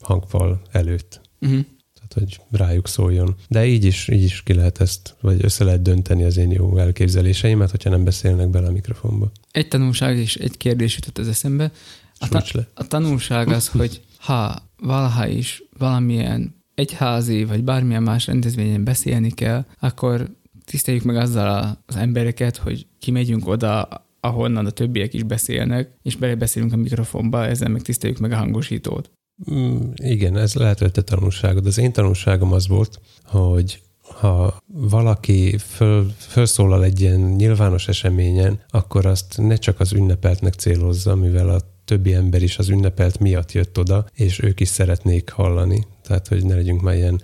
hangfal 0.00 0.60
előtt. 0.70 1.20
Uh-huh. 1.40 1.64
Tehát, 1.94 2.12
hogy 2.12 2.58
rájuk 2.58 2.88
szóljon. 2.88 3.34
De 3.48 3.66
így 3.66 3.84
is, 3.84 4.08
így 4.08 4.22
is 4.22 4.42
ki 4.42 4.54
lehet 4.54 4.80
ezt, 4.80 5.16
vagy 5.20 5.44
össze 5.44 5.64
lehet 5.64 5.82
dönteni 5.82 6.24
az 6.24 6.36
én 6.36 6.50
jó 6.50 6.78
elképzeléseimet, 6.78 7.70
hogyha 7.70 7.90
nem 7.90 8.04
beszélnek 8.04 8.48
bele 8.48 8.66
a 8.66 8.70
mikrofonba. 8.72 9.30
Egy 9.50 9.68
tanulság 9.68 10.16
és 10.16 10.36
egy 10.36 10.56
kérdés 10.56 10.94
jutott 10.94 11.18
az 11.18 11.28
eszembe. 11.28 11.72
A, 12.18 12.28
ta- 12.28 12.68
a 12.74 12.86
tanulság 12.86 13.48
az, 13.48 13.68
hogy 13.68 14.02
ha 14.18 14.65
valaha 14.78 15.26
is 15.26 15.62
valamilyen 15.78 16.54
egyházi 16.74 17.44
vagy 17.44 17.64
bármilyen 17.64 18.02
más 18.02 18.26
rendezvényen 18.26 18.84
beszélni 18.84 19.30
kell, 19.30 19.64
akkor 19.80 20.30
tiszteljük 20.64 21.04
meg 21.04 21.16
azzal 21.16 21.78
az 21.86 21.96
embereket, 21.96 22.56
hogy 22.56 22.86
kimegyünk 22.98 23.48
oda, 23.48 23.88
ahonnan 24.20 24.66
a 24.66 24.70
többiek 24.70 25.14
is 25.14 25.22
beszélnek, 25.22 25.90
és 26.02 26.16
belebeszélünk 26.16 26.72
a 26.72 26.76
mikrofonba, 26.76 27.46
ezzel 27.46 27.68
meg 27.68 27.82
tiszteljük 27.82 28.18
meg 28.18 28.32
a 28.32 28.36
hangosítót. 28.36 29.10
Mm, 29.50 29.76
igen, 29.94 30.36
ez 30.36 30.54
lehet, 30.54 30.78
hogy 30.78 30.92
te 30.92 31.02
tanulságod. 31.02 31.66
Az 31.66 31.78
én 31.78 31.92
tanulságom 31.92 32.52
az 32.52 32.68
volt, 32.68 33.00
hogy 33.24 33.80
ha 34.02 34.62
valaki 34.66 35.56
föl, 35.58 36.10
felszólal 36.16 36.84
egy 36.84 37.00
ilyen 37.00 37.20
nyilvános 37.20 37.88
eseményen, 37.88 38.60
akkor 38.70 39.06
azt 39.06 39.34
ne 39.38 39.56
csak 39.56 39.80
az 39.80 39.92
ünnepeltnek 39.92 40.54
célozza, 40.54 41.14
mivel 41.14 41.48
a 41.48 41.60
többi 41.86 42.14
ember 42.14 42.42
is 42.42 42.58
az 42.58 42.68
ünnepelt 42.68 43.18
miatt 43.18 43.52
jött 43.52 43.78
oda, 43.78 44.06
és 44.14 44.42
ők 44.42 44.60
is 44.60 44.68
szeretnék 44.68 45.30
hallani. 45.30 45.86
Tehát, 46.02 46.28
hogy 46.28 46.44
ne 46.44 46.54
legyünk 46.54 46.82
már 46.82 46.94
ilyen 46.94 47.20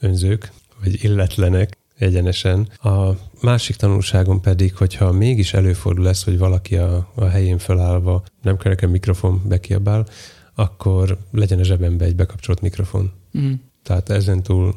önzők, 0.00 0.52
vagy 0.82 1.04
illetlenek 1.04 1.78
egyenesen. 1.98 2.68
A 2.82 3.10
másik 3.40 3.76
tanulságom 3.76 4.40
pedig, 4.40 4.76
hogyha 4.76 5.12
mégis 5.12 5.54
előfordul 5.54 6.08
ez, 6.08 6.22
hogy 6.22 6.38
valaki 6.38 6.76
a, 6.76 7.10
a 7.14 7.24
helyén 7.24 7.58
felállva 7.58 8.22
nem 8.42 8.56
kell 8.56 8.72
nekem 8.72 8.90
mikrofon 8.90 9.42
bekiabál, 9.48 10.06
akkor 10.54 11.18
legyen 11.30 11.58
a 11.58 11.64
zsebembe 11.64 12.04
egy 12.04 12.16
bekapcsolt 12.16 12.60
mikrofon. 12.60 13.12
Mm. 13.38 13.52
Tehát 13.82 14.10
ezentúl 14.10 14.74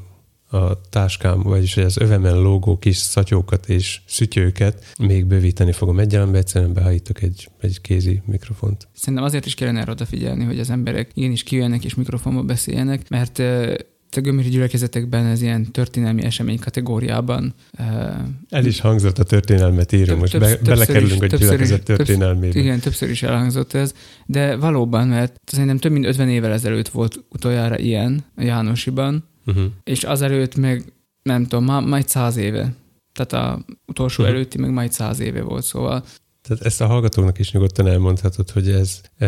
a 0.53 0.81
táskám, 0.89 1.41
vagyis 1.41 1.77
az 1.77 1.97
övemen 1.97 2.41
lógó 2.41 2.77
kis 2.77 2.97
szatyókat 2.97 3.69
és 3.69 4.01
szütyőket 4.05 4.85
még 4.99 5.25
bővíteni 5.25 5.71
fogom 5.71 5.99
egyalembe, 5.99 6.37
egyszerűen 6.37 6.73
behájítok 6.73 7.21
egy, 7.21 7.49
egy 7.61 7.81
kézi 7.81 8.21
mikrofont. 8.25 8.87
Szerintem 8.95 9.23
azért 9.23 9.45
is 9.45 9.53
kellene 9.53 9.79
erre 9.79 9.91
odafigyelni, 9.91 10.43
hogy 10.43 10.59
az 10.59 10.69
emberek 10.69 11.11
igenis 11.13 11.43
kijönnek 11.43 11.85
és 11.85 11.95
mikrofonba 11.95 12.41
beszéljenek, 12.41 13.09
mert 13.09 13.41
a 14.17 14.21
gömöri 14.21 14.49
gyülekezetekben 14.49 15.25
ez 15.25 15.41
ilyen 15.41 15.71
történelmi 15.71 16.23
esemény 16.23 16.59
kategóriában 16.59 17.53
El 18.49 18.65
is 18.65 18.79
hangzott 18.79 19.19
a 19.19 19.23
történelmet 19.23 19.91
írunk, 19.91 20.19
most 20.19 20.39
be, 20.39 20.57
belekerülünk 20.63 21.23
is- 21.23 21.33
a 21.33 21.37
gyülekezet 21.37 21.77
is- 21.77 21.83
többször- 21.83 22.07
történelmébe. 22.07 22.59
Igen, 22.59 22.79
többször 22.79 23.09
is 23.09 23.23
elhangzott 23.23 23.73
ez, 23.73 23.93
de 24.25 24.55
valóban, 24.55 25.07
mert 25.07 25.39
szerintem 25.45 25.77
több 25.77 25.91
mint 25.91 26.05
50 26.05 26.29
évvel 26.29 26.51
ezelőtt 26.51 26.87
volt 26.87 27.23
utoljára 27.29 27.77
ilyen 27.77 28.23
a 28.35 28.41
Jánosiban, 28.43 29.23
Uh-huh. 29.45 29.65
és 29.83 30.03
azelőtt 30.03 30.55
meg 30.55 30.93
nem 31.21 31.43
tudom, 31.43 31.63
ma, 31.63 31.79
majd 31.79 32.07
száz 32.09 32.35
éve. 32.35 32.73
Tehát 33.13 33.33
a 33.33 33.65
utolsó 33.87 34.23
Mhm. 34.23 34.31
előtti 34.31 34.57
meg 34.57 34.71
majd 34.71 34.91
száz 34.91 35.19
éve 35.19 35.41
volt, 35.41 35.63
szóval 35.63 36.03
Tehát 36.41 36.65
ezt 36.65 36.81
a 36.81 36.87
hallgatóknak 36.87 37.39
is 37.39 37.51
nyugodtan 37.51 37.87
elmondhatod, 37.87 38.49
hogy 38.49 38.69
ez 38.69 39.01
e, 39.17 39.27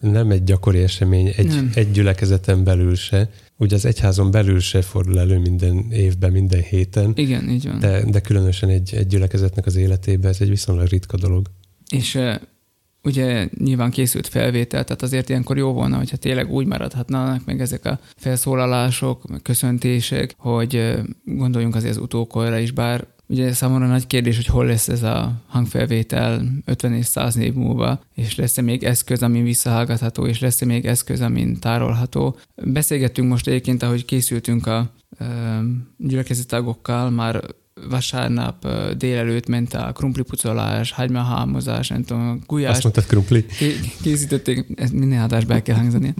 nem 0.00 0.30
egy 0.30 0.44
gyakori 0.44 0.78
esemény 0.82 1.32
egy, 1.36 1.46
Nem. 1.46 1.70
egy 1.74 1.90
gyülekezeten 1.90 2.64
belül 2.64 2.94
se. 2.94 3.30
Ugye 3.56 3.74
az 3.74 3.84
egyházon 3.84 4.30
belül 4.30 4.60
se 4.60 4.82
fordul 4.82 5.18
elő 5.18 5.38
minden 5.38 5.90
évben, 5.92 6.32
minden 6.32 6.60
héten, 6.62 7.12
igen, 7.14 7.48
így 7.48 7.66
van. 7.66 7.78
de, 7.78 8.04
de 8.10 8.20
különösen 8.20 8.68
egy, 8.68 8.94
egy 8.94 9.06
gyülekezetnek 9.06 9.66
az 9.66 9.76
életében 9.76 10.30
ez 10.30 10.40
egy 10.40 10.48
viszonylag 10.48 10.86
ritka 10.88 11.16
dolog. 11.16 11.46
És 11.90 12.14
uh, 12.14 12.34
ugye 13.04 13.48
nyilván 13.58 13.90
készült 13.90 14.28
felvétel, 14.28 14.84
tehát 14.84 15.02
azért 15.02 15.28
ilyenkor 15.28 15.56
jó 15.56 15.72
volna, 15.72 15.96
hogyha 15.96 16.16
tényleg 16.16 16.50
úgy 16.50 16.66
maradhatnának 16.66 17.44
meg 17.44 17.60
ezek 17.60 17.84
a 17.84 17.98
felszólalások, 18.16 19.22
köszöntések, 19.42 20.34
hogy 20.36 20.94
gondoljunk 21.24 21.74
azért 21.74 21.96
az 21.96 22.02
utókorra 22.02 22.58
is, 22.58 22.70
bár 22.70 23.06
ugye 23.32 23.52
számomra 23.52 23.86
nagy 23.86 24.06
kérdés, 24.06 24.36
hogy 24.36 24.46
hol 24.46 24.66
lesz 24.66 24.88
ez 24.88 25.02
a 25.02 25.32
hangfelvétel 25.46 26.42
50 26.64 26.94
és 26.94 27.06
100 27.06 27.36
év 27.36 27.54
múlva, 27.54 28.00
és 28.14 28.36
lesz-e 28.36 28.62
még 28.62 28.84
eszköz, 28.84 29.22
amin 29.22 29.44
visszahallgatható, 29.44 30.26
és 30.26 30.40
lesz-e 30.40 30.64
még 30.64 30.86
eszköz, 30.86 31.20
amin 31.20 31.58
tárolható. 31.58 32.36
Beszélgettünk 32.64 33.28
most 33.28 33.46
egyébként, 33.46 33.82
ahogy 33.82 34.04
készültünk 34.04 34.66
a 34.66 34.90
uh, 35.20 35.26
gyülekezeti 35.96 36.46
tagokkal, 36.46 37.10
már 37.10 37.44
vasárnap 37.88 38.68
délelőtt 38.96 39.46
ment 39.46 39.74
a 39.74 39.92
krumplipucolás, 39.92 40.92
hagymahámozás, 40.92 41.88
nem 41.88 42.04
tudom, 42.04 42.40
gulyás. 42.46 42.70
Azt 42.70 42.82
mondtad 42.82 43.06
krumpli? 43.06 43.46
Ké- 43.46 43.96
készítették, 44.02 44.66
ezt 44.74 44.92
minden 44.92 45.20
adásba 45.20 45.54
el 45.54 45.62
kell 45.62 45.76
hangzani. 45.76 46.14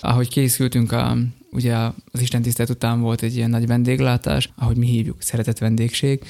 Ahogy 0.00 0.28
készültünk, 0.28 0.92
a, 0.92 1.16
ugye 1.50 1.76
az 2.12 2.20
Isten 2.20 2.42
tisztelet 2.42 2.70
után 2.70 3.00
volt 3.00 3.22
egy 3.22 3.36
ilyen 3.36 3.50
nagy 3.50 3.66
vendéglátás, 3.66 4.52
ahogy 4.56 4.76
mi 4.76 4.86
hívjuk, 4.86 5.22
szeretett 5.22 5.58
vendégség, 5.58 6.20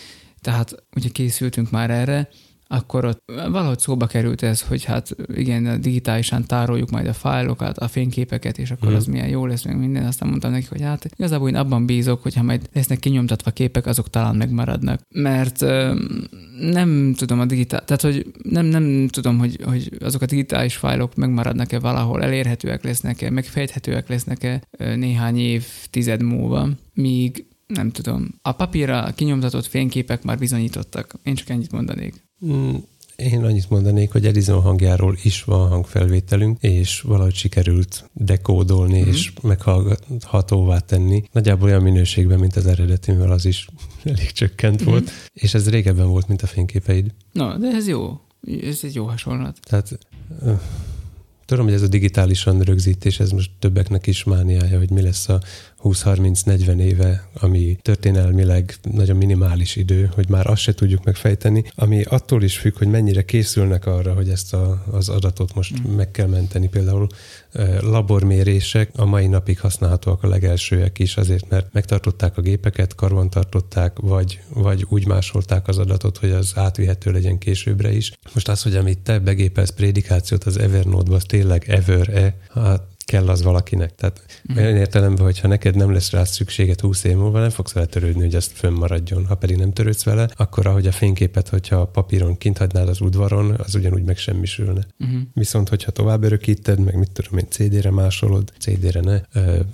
tehát 0.41 0.83
ugye 0.97 1.09
készültünk 1.09 1.71
már 1.71 1.91
erre, 1.91 2.29
akkor 2.73 3.05
ott 3.05 3.23
valahogy 3.27 3.79
szóba 3.79 4.07
került 4.07 4.43
ez, 4.43 4.63
hogy 4.63 4.85
hát 4.85 5.17
igen, 5.35 5.81
digitálisan 5.81 6.45
tároljuk 6.47 6.91
majd 6.91 7.07
a 7.07 7.13
fájlokat, 7.13 7.79
a 7.79 7.89
fényképeket, 7.89 8.59
és 8.59 8.71
akkor 8.71 8.89
Mhm. 8.89 8.97
az 8.97 9.07
milyen 9.07 9.29
jó 9.29 9.47
lesz, 9.47 9.65
meg 9.65 9.79
minden. 9.79 10.05
Aztán 10.05 10.29
mondtam 10.29 10.51
neki, 10.51 10.67
hogy 10.69 10.81
hát 10.83 11.05
igazából 11.05 11.49
én 11.49 11.57
abban 11.57 11.87
bízok, 11.87 12.23
hogy 12.23 12.35
ha 12.35 12.43
majd 12.43 12.69
lesznek 12.73 12.99
kinyomtatva 12.99 13.51
képek, 13.51 13.87
azok 13.87 14.11
talán 14.11 14.37
megmaradnak. 14.37 15.01
Mert 15.15 15.63
ö, 15.63 15.95
nem 16.61 17.15
tudom 17.17 17.41
a 17.41 17.45
digitál, 17.45 17.85
tehát 17.85 18.03
hogy 18.03 18.33
nem, 18.43 18.67
nem 18.67 19.09
tudom, 19.09 19.39
hogy, 19.39 19.59
hogy 19.65 19.91
azok 20.01 20.23
a 20.23 20.27
digitális 20.27 20.77
fájlok 20.77 21.15
megmaradnak-e 21.15 21.79
valahol, 21.79 22.23
elérhetőek 22.23 22.85
lesznek-e, 22.85 23.31
megfejthetőek 23.31 24.09
lesznek-e 24.09 24.63
néhány 24.79 25.39
év, 25.39 25.67
tized 25.91 26.23
múlva, 26.23 26.69
míg 26.95 27.45
nem 27.67 27.91
tudom. 27.91 28.29
A 28.43 28.53
papírra 28.53 29.13
kinyomtatott 29.15 29.67
fényképek 29.67 30.23
már 30.23 30.39
bizonyítottak. 30.39 31.15
Én 31.23 31.35
csak 31.35 31.49
ennyit 31.49 31.73
mondanék. 31.73 32.15
Mm, 32.47 32.75
Én 33.17 33.45
annyit 33.45 33.71
mondanék, 33.71 34.13
hogy 34.13 34.27
Edison 34.27 34.61
hangjáról 34.61 35.17
is 35.23 35.45
van 35.45 35.69
hangfelvételünk, 35.69 36.63
és 36.63 37.01
valahogy 37.01 37.35
sikerült 37.35 38.11
dekódolni 38.13 38.93
Mhm. 38.93 39.01
mm-hmm. 39.03 39.11
és 39.11 39.33
meghallgathatóvá 39.43 40.79
tenni. 40.79 41.23
Nagyjából 41.33 41.69
olyan 41.69 41.83
minőségben, 41.83 42.39
mint 42.39 42.57
az 42.57 42.67
eredeti, 42.67 43.11
mivel 43.13 43.31
az 43.33 43.45
is 43.45 43.69
elég 44.05 44.31
csökkent 44.33 44.81
Mhm. 44.81 44.91
volt, 44.91 45.11
és 45.33 45.55
ez 45.55 45.69
régebben 45.71 46.07
volt, 46.09 46.29
mint 46.29 46.43
a 46.43 46.47
fényképeid. 46.47 47.11
No, 47.33 47.59
de 47.59 47.69
ez 47.69 47.89
jó. 47.89 48.21
Ez 48.63 48.79
egy 48.83 48.95
jó 48.95 49.05
hasonlat. 49.05 49.59
Tehát 49.63 49.99
tudom, 51.45 51.65
hogy 51.65 51.75
ez 51.75 51.83
a 51.83 51.89
digitálisan 51.89 52.61
rögzítés, 52.61 53.21
ez 53.21 53.31
most 53.31 53.51
többeknek 53.59 54.07
is 54.07 54.25
mániája, 54.25 54.79
hogy 54.79 54.91
mi 54.91 55.01
lesz 55.03 55.29
a 55.29 55.41
20-30-40 55.83 56.79
éve, 56.79 57.29
ami 57.41 57.79
történelmileg 57.83 58.75
nagyon 58.83 59.17
minimális 59.17 59.77
idő, 59.77 60.11
hogy 60.15 60.29
már 60.29 60.47
azt 60.47 60.63
se 60.63 60.75
tudjuk 60.75 61.05
megfejteni, 61.05 61.65
ami 61.75 62.03
attól 62.03 62.43
is 62.43 62.59
függ, 62.59 62.79
hogy 62.79 62.89
mennyire 62.89 63.25
készülnek 63.25 63.87
arra, 63.87 64.15
hogy 64.15 64.29
ezt 64.29 64.55
a, 64.55 64.85
az 64.91 65.09
adatot 65.09 65.55
most 65.55 65.81
Mm. 65.89 65.95
meg 65.95 66.11
kell 66.11 66.27
menteni. 66.27 66.69
Például 66.69 67.07
labormérések 67.81 68.91
a 68.97 69.05
mai 69.05 69.27
napig 69.27 69.61
használhatóak 69.61 70.23
a 70.23 70.29
legelsőek 70.29 70.99
is, 70.99 71.17
azért 71.17 71.49
mert 71.49 71.73
megtartották 71.73 72.39
a 72.39 72.41
gépeket, 72.43 72.95
karban 72.95 73.31
tartották, 73.31 73.99
vagy, 73.99 74.41
vagy 74.55 74.87
úgy 74.89 75.07
másolták 75.07 75.69
az 75.69 75.79
adatot, 75.79 76.19
hogy 76.19 76.31
az 76.31 76.53
átvihető 76.55 77.11
legyen 77.11 77.39
későbbre 77.39 77.93
is. 77.93 78.13
Most 78.35 78.49
az, 78.49 78.63
hogy 78.63 78.77
amit 78.77 78.99
te 78.99 79.19
begépelsz 79.19 79.71
prédikációt 79.71 80.45
az 80.45 80.59
Evernote-ba, 80.59 81.17
az 81.17 81.25
tényleg 81.25 81.65
ever-e, 81.69 82.37
hát 82.51 82.83
kell 83.13 83.29
az 83.29 83.43
valakinek. 83.43 83.95
Tehát 83.95 84.23
Mhm. 84.43 84.59
olyan 84.59 84.77
értelemben, 84.77 85.25
hogyha 85.25 85.49
neked 85.49 85.75
nem 85.77 85.93
lesz 85.93 86.11
rá 86.11 86.25
szükséged 86.25 86.81
20 86.81 87.05
év 87.05 87.17
múlva, 87.17 87.41
nem 87.41 87.51
fogsz 87.51 87.73
vele 87.73 87.87
törődni, 87.87 88.21
hogy 88.21 88.35
azt 88.35 88.51
fönnmaradjon. 88.55 89.27
Ha 89.27 89.35
pedig 89.35 89.57
nem 89.57 89.73
törődsz 89.73 90.03
vele, 90.05 90.29
akkor 90.37 90.67
ahogy 90.67 90.87
a 90.87 90.93
fényképet, 90.93 91.49
hogyha 91.49 91.77
a 91.77 91.87
papíron 91.87 92.39
kint 92.39 92.59
hagynád 92.59 92.89
az 92.89 93.01
udvaron, 93.01 93.55
az 93.59 93.75
ugyanúgy 93.75 94.03
megsemmisülne. 94.05 94.87
Uh-huh. 95.01 95.21
Viszont, 95.35 95.69
hogyha 95.69 95.91
tovább 95.91 96.23
örökíted, 96.23 96.79
meg 96.79 96.95
mit 96.99 97.11
tudom 97.11 97.39
én, 97.39 97.47
CD-re 97.49 97.91
másolod, 97.91 98.53
CD-re 98.59 99.01
ne, 99.01 99.21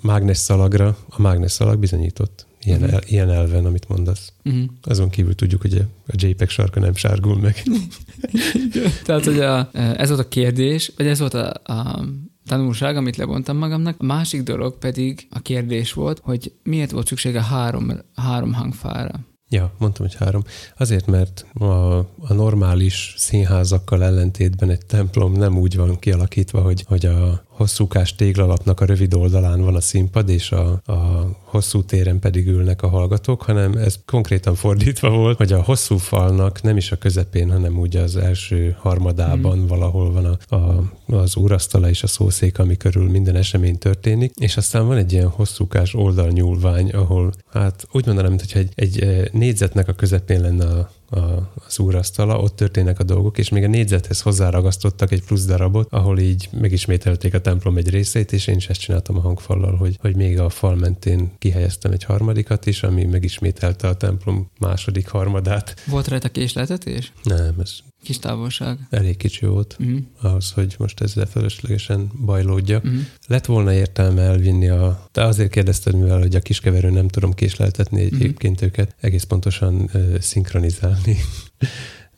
mágnes 0.01 0.37
szalagra, 0.37 0.97
a 1.09 1.21
mágnes 1.21 1.51
szalag 1.51 1.79
bizonyított. 1.79 2.47
Ilyen, 2.63 2.79
Mhm. 2.79 2.93
el, 2.93 3.01
ilyen 3.05 3.29
elven, 3.31 3.65
amit 3.65 3.87
mondasz. 3.87 4.31
Uh-huh. 4.43 4.63
Azon 4.81 5.09
kívül 5.09 5.35
tudjuk, 5.35 5.61
hogy 5.61 5.73
a, 5.77 5.83
a 6.07 6.13
JPEG 6.15 6.49
sarka 6.49 6.79
nem 6.79 6.95
sárgul 6.95 7.37
meg. 7.39 7.63
Tehát, 9.05 9.25
hogy 9.25 9.39
a, 9.39 9.69
ez 9.73 10.07
volt 10.09 10.19
a 10.21 10.27
kérdés, 10.27 10.91
vagy 10.97 11.07
ez 11.07 11.19
volt 11.19 11.33
a, 11.33 11.53
a 11.63 12.05
tanulság, 12.49 12.97
amit 12.97 13.15
levontam 13.15 13.57
magamnak. 13.57 13.95
A 13.97 14.05
másik 14.05 14.43
dolog 14.43 14.77
pedig 14.77 15.27
a 15.29 15.39
kérdés 15.39 15.93
volt, 15.93 16.19
hogy 16.23 16.53
miért 16.63 16.91
volt 16.91 17.07
szüksége 17.07 17.43
három, 17.43 17.91
három 18.15 18.53
hangfára. 18.53 19.11
Ja, 19.51 19.73
mondtam, 19.77 20.05
hogy 20.05 20.15
három. 20.15 20.43
Azért, 20.77 21.05
mert 21.05 21.45
a, 21.53 21.97
a 21.97 22.33
normális 22.33 23.13
színházakkal 23.17 24.03
ellentétben 24.03 24.69
egy 24.69 24.85
templom 24.85 25.33
nem 25.33 25.57
úgy 25.57 25.75
van 25.75 25.99
kialakítva, 25.99 26.61
hogy, 26.61 26.83
hogy 26.87 27.05
a 27.05 27.43
hosszúkás 27.59 28.15
téglalapnak 28.15 28.79
a 28.79 28.85
rövid 28.85 29.13
oldalán 29.13 29.61
van 29.61 29.75
a 29.75 29.81
színpad, 29.81 30.29
és 30.29 30.51
a, 30.51 30.81
a 30.85 31.29
hosszú 31.43 31.83
téren 31.83 32.19
pedig 32.19 32.47
ülnek 32.47 32.81
a 32.81 32.87
hallgatók, 32.87 33.41
hanem 33.41 33.73
ez 33.73 33.99
konkrétan 34.05 34.55
fordítva 34.55 35.09
volt, 35.09 35.37
hogy 35.37 35.51
a 35.51 35.61
hosszú 35.61 35.97
falnak 35.97 36.61
nem 36.61 36.77
is 36.77 36.91
a 36.91 36.95
közepén, 36.95 37.51
hanem 37.51 37.79
úgy 37.79 37.95
az 37.95 38.15
első 38.15 38.75
harmadában 38.79 39.57
hmm. 39.57 39.67
valahol 39.67 40.11
van 40.11 40.25
a, 40.25 40.55
a, 40.55 40.91
az 41.15 41.35
úrasztala 41.35 41.89
és 41.89 42.03
a 42.03 42.07
szószék, 42.07 42.59
ami 42.59 42.77
körül 42.77 43.09
minden 43.09 43.35
esemény 43.35 43.77
történik, 43.77 44.33
és 44.35 44.57
aztán 44.57 44.87
van 44.87 44.97
egy 44.97 45.13
ilyen 45.13 45.27
hosszúkás 45.27 45.93
oldalnyúlvány, 45.93 46.89
ahol 46.89 47.31
hát 47.51 47.87
úgy 47.91 48.05
mondanám, 48.05 48.31
mintha 48.31 48.59
egy, 48.59 48.71
egy 48.75 48.99
eh, 48.99 49.25
négyzetnek 49.31 49.87
a 49.87 49.93
közepén 49.93 50.41
lenne 50.41 50.65
a, 50.65 50.89
az 51.09 51.79
úrasztala, 51.79 52.39
ott 52.39 52.55
történnek 52.55 52.99
a 52.99 53.03
dolgok, 53.03 53.37
és 53.37 53.49
még 53.49 53.63
a 53.63 53.67
négyzethez 53.67 54.21
hozzáragasztottak 54.21 55.11
egy 55.11 55.23
plusz 55.23 55.45
darabot, 55.45 55.87
ahol 55.91 56.19
így 56.19 56.49
megismételték 56.51 57.33
a 57.33 57.41
templom 57.41 57.77
egy 57.77 57.89
részét, 57.89 58.31
és 58.31 58.47
én 58.47 58.55
is 58.55 58.69
ezt 58.69 58.79
csináltam 58.79 59.17
a 59.17 59.21
hangfallal, 59.21 59.75
hogy, 59.75 59.97
hogy 60.01 60.15
még 60.15 60.39
a 60.39 60.49
fal 60.49 60.75
mentén 60.75 61.31
kihelyeztem 61.37 61.91
egy 61.91 62.03
harmadikat 62.03 62.65
is, 62.65 62.83
ami 62.83 63.03
megismételte 63.03 63.87
a 63.87 63.95
templom 63.95 64.49
második 64.59 65.07
harmadát. 65.07 65.75
Volt 65.85 66.07
rajta 66.07 66.29
késleltetés? 66.29 67.11
Nem, 67.23 67.55
ez 67.59 67.71
Kis 68.03 68.19
távolság. 68.19 68.87
elég 68.89 69.17
kicsi 69.17 69.45
volt 69.45 69.77
Uh-huh. 69.79 69.99
ahhoz, 70.21 70.51
hogy 70.51 70.75
most 70.77 71.01
ezzel 71.01 71.25
fölöslegesen 71.25 72.11
bajlódja. 72.25 72.77
Uh-huh. 72.77 72.99
Lett 73.27 73.45
volna 73.45 73.73
értelme 73.73 74.21
elvinni 74.21 74.67
a... 74.67 75.07
Te 75.11 75.23
azért 75.23 75.51
kérdezted, 75.51 75.95
mivel 75.95 76.19
hogy 76.19 76.35
a 76.35 76.39
kiskeverő 76.39 76.89
nem 76.89 77.07
tudom 77.07 77.33
késleltetni 77.33 78.01
egyébként 78.01 78.61
őket, 78.61 78.95
egész 78.99 79.23
pontosan 79.23 79.89
uh, 79.93 80.19
szinkronizálni. 80.19 81.17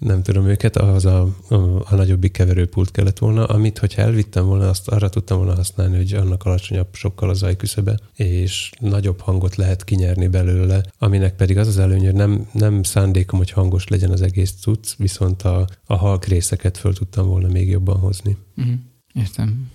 Nem 0.01 0.23
tudom 0.23 0.47
őket, 0.47 0.77
ahhoz 0.77 1.05
a, 1.05 1.21
a, 1.47 1.55
a 1.89 1.95
nagyobbik 1.95 2.31
keverőpult 2.31 2.91
kellett 2.91 3.17
volna, 3.19 3.45
amit, 3.45 3.77
hogyha 3.77 4.01
elvittem 4.01 4.45
volna, 4.45 4.69
azt 4.69 4.87
arra 4.87 5.09
tudtam 5.09 5.37
volna 5.37 5.55
használni, 5.55 5.95
hogy 5.95 6.13
annak 6.13 6.43
alacsonyabb 6.43 6.87
sokkal 6.91 7.29
az 7.29 7.43
ajküszöbe, 7.43 7.99
és 8.15 8.69
nagyobb 8.79 9.19
hangot 9.19 9.55
lehet 9.55 9.83
kinyerni 9.83 10.27
belőle, 10.27 10.83
aminek 10.97 11.35
pedig 11.35 11.57
az 11.57 11.67
az 11.67 11.77
előny, 11.77 12.05
hogy 12.05 12.13
nem, 12.13 12.47
nem 12.53 12.83
szándékom, 12.83 13.39
hogy 13.39 13.51
hangos 13.51 13.87
legyen 13.87 14.11
az 14.11 14.21
egész 14.21 14.51
cucc, 14.51 14.95
viszont 14.97 15.41
a, 15.41 15.67
a 15.85 15.95
halk 15.95 16.25
részeket 16.25 16.77
föl 16.77 16.93
tudtam 16.93 17.27
volna 17.27 17.47
még 17.47 17.69
jobban 17.69 17.97
hozni. 17.97 18.37
Uh-huh. 18.57 18.73
Értem. 19.13 19.69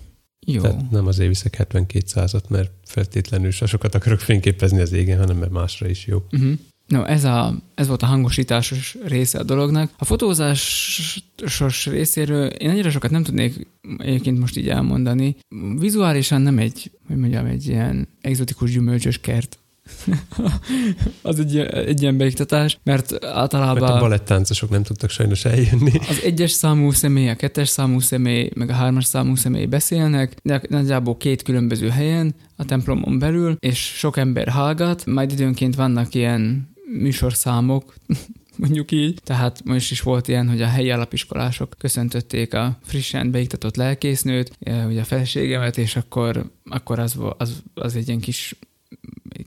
Jó. 0.45 0.61
Tehát 0.61 0.91
nem 0.91 1.07
azért 1.07 1.29
viszek 1.29 1.55
72 1.55 2.05
százat, 2.07 2.49
mert 2.49 2.71
feltétlenül 2.83 3.51
sokat 3.51 3.95
akarok 3.95 4.19
fényképezni 4.19 4.79
az 4.79 4.91
égen, 4.91 5.19
hanem 5.19 5.37
mert 5.37 5.51
másra 5.51 5.87
is 5.87 6.05
jó. 6.05 6.23
Uh-huh. 6.31 6.53
No, 6.87 7.03
ez, 7.03 7.23
a, 7.23 7.55
ez 7.75 7.87
volt 7.87 8.01
a 8.01 8.05
hangosításos 8.05 8.97
része 9.05 9.39
a 9.39 9.43
dolognak. 9.43 9.91
A 9.97 10.05
fotózásos 10.05 11.85
részéről 11.85 12.47
én 12.47 12.69
annyira 12.69 12.89
sokat 12.89 13.11
nem 13.11 13.23
tudnék 13.23 13.67
egyébként 13.97 14.39
most 14.39 14.57
így 14.57 14.69
elmondani. 14.69 15.35
Vizuálisan 15.79 16.41
nem 16.41 16.57
egy, 16.57 16.91
hogy 17.07 17.17
mondjam, 17.17 17.45
egy 17.45 17.67
ilyen 17.67 18.07
egzotikus 18.21 18.71
gyümölcsös 18.71 19.19
kert. 19.19 19.59
az 21.21 21.39
egy, 21.39 21.57
egy 21.57 22.01
ilyen 22.01 22.17
beiktatás, 22.17 22.79
mert 22.83 23.11
Mert 23.11 23.23
a 23.23 23.37
általában 23.37 23.99
balettáncosok 23.99 24.69
nem 24.69 24.83
tudtak 24.83 25.09
sajnos 25.09 25.45
eljönni. 25.45 25.91
az 26.09 26.21
egyes 26.23 26.51
számú 26.51 26.91
személy, 26.91 27.29
a 27.29 27.35
kettes 27.35 27.69
számú 27.69 27.99
személy, 27.99 28.49
meg 28.55 28.69
a 28.69 28.73
hármas 28.73 29.05
számú 29.05 29.35
személy 29.35 29.65
beszélnek, 29.65 30.35
de 30.43 30.61
nagyjából 30.69 31.17
két 31.17 31.41
különböző 31.41 31.89
helyen 31.89 32.35
a 32.55 32.65
templomon 32.65 33.19
belül, 33.19 33.55
és 33.59 33.79
sok 33.79 34.17
ember 34.17 34.47
hallgat, 34.47 35.05
majd 35.05 35.31
időnként 35.31 35.75
vannak 35.75 36.13
ilyen 36.13 36.75
műsorszámok, 36.91 37.95
mondjuk 38.55 38.91
így. 38.91 39.19
Tehát 39.23 39.63
most 39.63 39.91
is 39.91 40.01
volt 40.01 40.27
ilyen, 40.27 40.49
hogy 40.49 40.61
a 40.61 40.67
helyi 40.67 40.91
alapiskolások 40.91 41.75
köszöntötték 41.77 42.53
a 42.53 42.77
frissen 42.83 43.31
beiktatott 43.31 43.75
lelkésznőt, 43.75 44.57
eh, 44.59 44.87
ugye 44.87 45.01
a 45.01 45.05
feleségemet, 45.05 45.77
és 45.77 45.95
akkor, 45.95 46.51
akkor 46.63 46.99
az, 46.99 47.17
az, 47.37 47.63
az 47.73 47.95
egy 47.95 48.07
ilyen 48.07 48.19
kis 48.19 48.55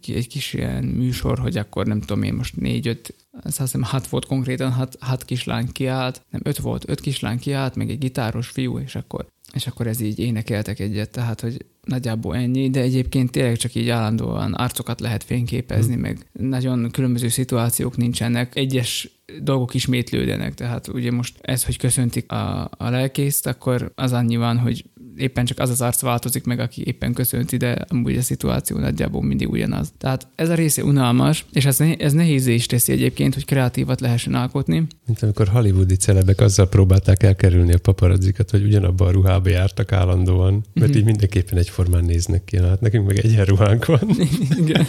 egy 0.07 0.29
kis 0.29 0.53
ilyen 0.53 0.85
műsor, 0.85 1.39
hogy 1.39 1.57
akkor 1.57 1.87
nem 1.87 2.01
tudom 2.01 2.23
én 2.23 2.35
most 2.35 2.57
négy-öt, 2.57 3.15
azt 3.43 3.59
hiszem 3.59 3.83
hat 3.83 4.07
volt 4.07 4.27
konkrétan, 4.27 4.73
hat, 4.73 4.97
hat 5.01 5.25
kislány 5.25 5.73
kiállt, 5.73 6.23
nem 6.31 6.41
öt 6.45 6.59
volt, 6.59 6.89
öt 6.89 7.01
kislány 7.01 7.39
kiállt, 7.39 7.75
meg 7.75 7.91
egy 7.91 7.99
gitáros 7.99 8.49
fiú, 8.49 8.79
és 8.79 8.95
akkor, 8.95 9.27
és 9.53 9.67
akkor 9.67 9.87
ez 9.87 10.01
így 10.01 10.19
énekeltek 10.19 10.79
egyet, 10.79 11.11
tehát 11.11 11.41
hogy 11.41 11.67
nagyjából 11.91 12.37
ennyi, 12.37 12.71
de 12.71 12.81
egyébként 12.81 13.31
tényleg 13.31 13.57
csak 13.57 13.75
így 13.75 13.89
állandóan 13.89 14.53
arcokat 14.55 15.01
lehet 15.01 15.25
fényképezni, 15.25 15.95
Hm. 15.95 16.01
meg 16.01 16.27
nagyon 16.33 16.91
különböző 16.91 17.29
szituációk 17.29 17.97
nincsenek, 17.97 18.57
egyes 18.57 19.11
dolgok 19.43 19.75
ismétlődnek, 19.75 20.55
tehát 20.55 20.89
ugye 20.89 21.11
most 21.13 21.39
ez, 21.41 21.65
hogy 21.65 21.77
köszöntik 21.77 22.33
a, 22.33 22.71
a 22.77 22.89
lelkészt, 22.89 23.47
akkor 23.47 23.93
az 23.95 24.13
annyi 24.13 24.37
van, 24.37 24.59
hogy 24.59 24.85
éppen 25.21 25.45
csak 25.45 25.59
az 25.59 25.71
az 25.71 25.81
arc 25.81 26.01
változik 26.01 26.45
meg, 26.45 26.59
aki 26.61 26.83
éppen 26.87 27.13
köszönt 27.13 27.53
ide, 27.53 27.73
amúgy 27.89 28.17
a 28.17 28.23
szituáció 28.23 28.79
nagyjából 28.79 29.23
mindig 29.23 29.51
ugyanaz. 29.51 29.93
Tehát 29.99 30.27
ez 30.35 30.49
a 30.49 30.55
része 30.55 30.85
unalmas, 30.85 31.45
és 31.53 31.65
ez, 31.65 31.79
ne, 31.79 31.95
ez 31.97 32.13
nehéz 32.13 32.47
is 32.47 32.67
teszi 32.67 32.93
egyébként, 32.93 33.35
hogy 33.35 33.45
kreatívat 33.45 34.01
lehessen 34.01 34.35
alkotni. 34.35 34.87
Mint 35.07 35.23
amikor 35.23 35.49
hollywoodi 35.49 35.95
celebek 35.97 36.41
azzal 36.41 36.69
próbálták 36.69 37.23
elkerülni 37.23 37.73
a 37.73 37.79
paparazzikat, 37.79 38.51
hogy 38.51 38.63
ugyanabban 38.65 39.09
a 39.09 39.11
ruhába 39.11 39.49
jártak 39.49 39.93
állandóan, 39.93 40.65
mert 40.75 40.89
Mhm. 40.91 40.99
így 40.99 41.05
mindenképpen 41.05 41.59
egyformán 41.59 42.05
néznek 42.05 42.45
ki. 42.45 42.57
Na, 42.57 42.69
Hát 42.69 42.81
nekünk 42.81 43.07
meg 43.07 43.19
egyenruhánk 43.19 43.85
van, 43.87 44.01
Igen. 44.63 44.87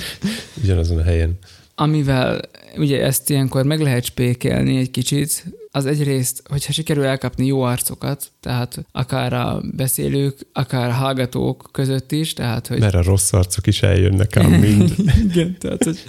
ugyanazon 0.63 0.97
a 0.97 1.03
helyen. 1.03 1.37
Amivel 1.75 2.41
ugye 2.77 3.03
ezt 3.03 3.29
ilyenkor 3.29 3.65
meg 3.65 3.79
lehet 3.79 4.03
spékelni 4.03 4.77
egy 4.77 4.91
kicsit, 4.91 5.45
az 5.73 5.85
egyrészt, 5.85 6.43
hogyha 6.49 6.71
sikerül 6.71 7.03
elkapni 7.03 7.45
jó 7.45 7.61
arcokat, 7.61 8.31
tehát 8.39 8.85
akár 8.91 9.33
a 9.33 9.61
beszélők, 9.75 10.37
akár 10.53 10.89
a 10.89 10.93
hallgatók 10.93 11.69
között 11.71 12.11
is, 12.11 12.33
tehát 12.33 12.67
hogy... 12.67 12.79
Mert 12.79 12.93
a 12.93 13.03
rossz 13.03 13.33
arcok 13.33 13.67
is 13.67 13.81
eljönnek 13.83 14.37
ám 14.37 14.51
mind. 14.69 14.95
Igen, 15.29 15.55
tehát 15.59 15.83
hogy 15.83 15.99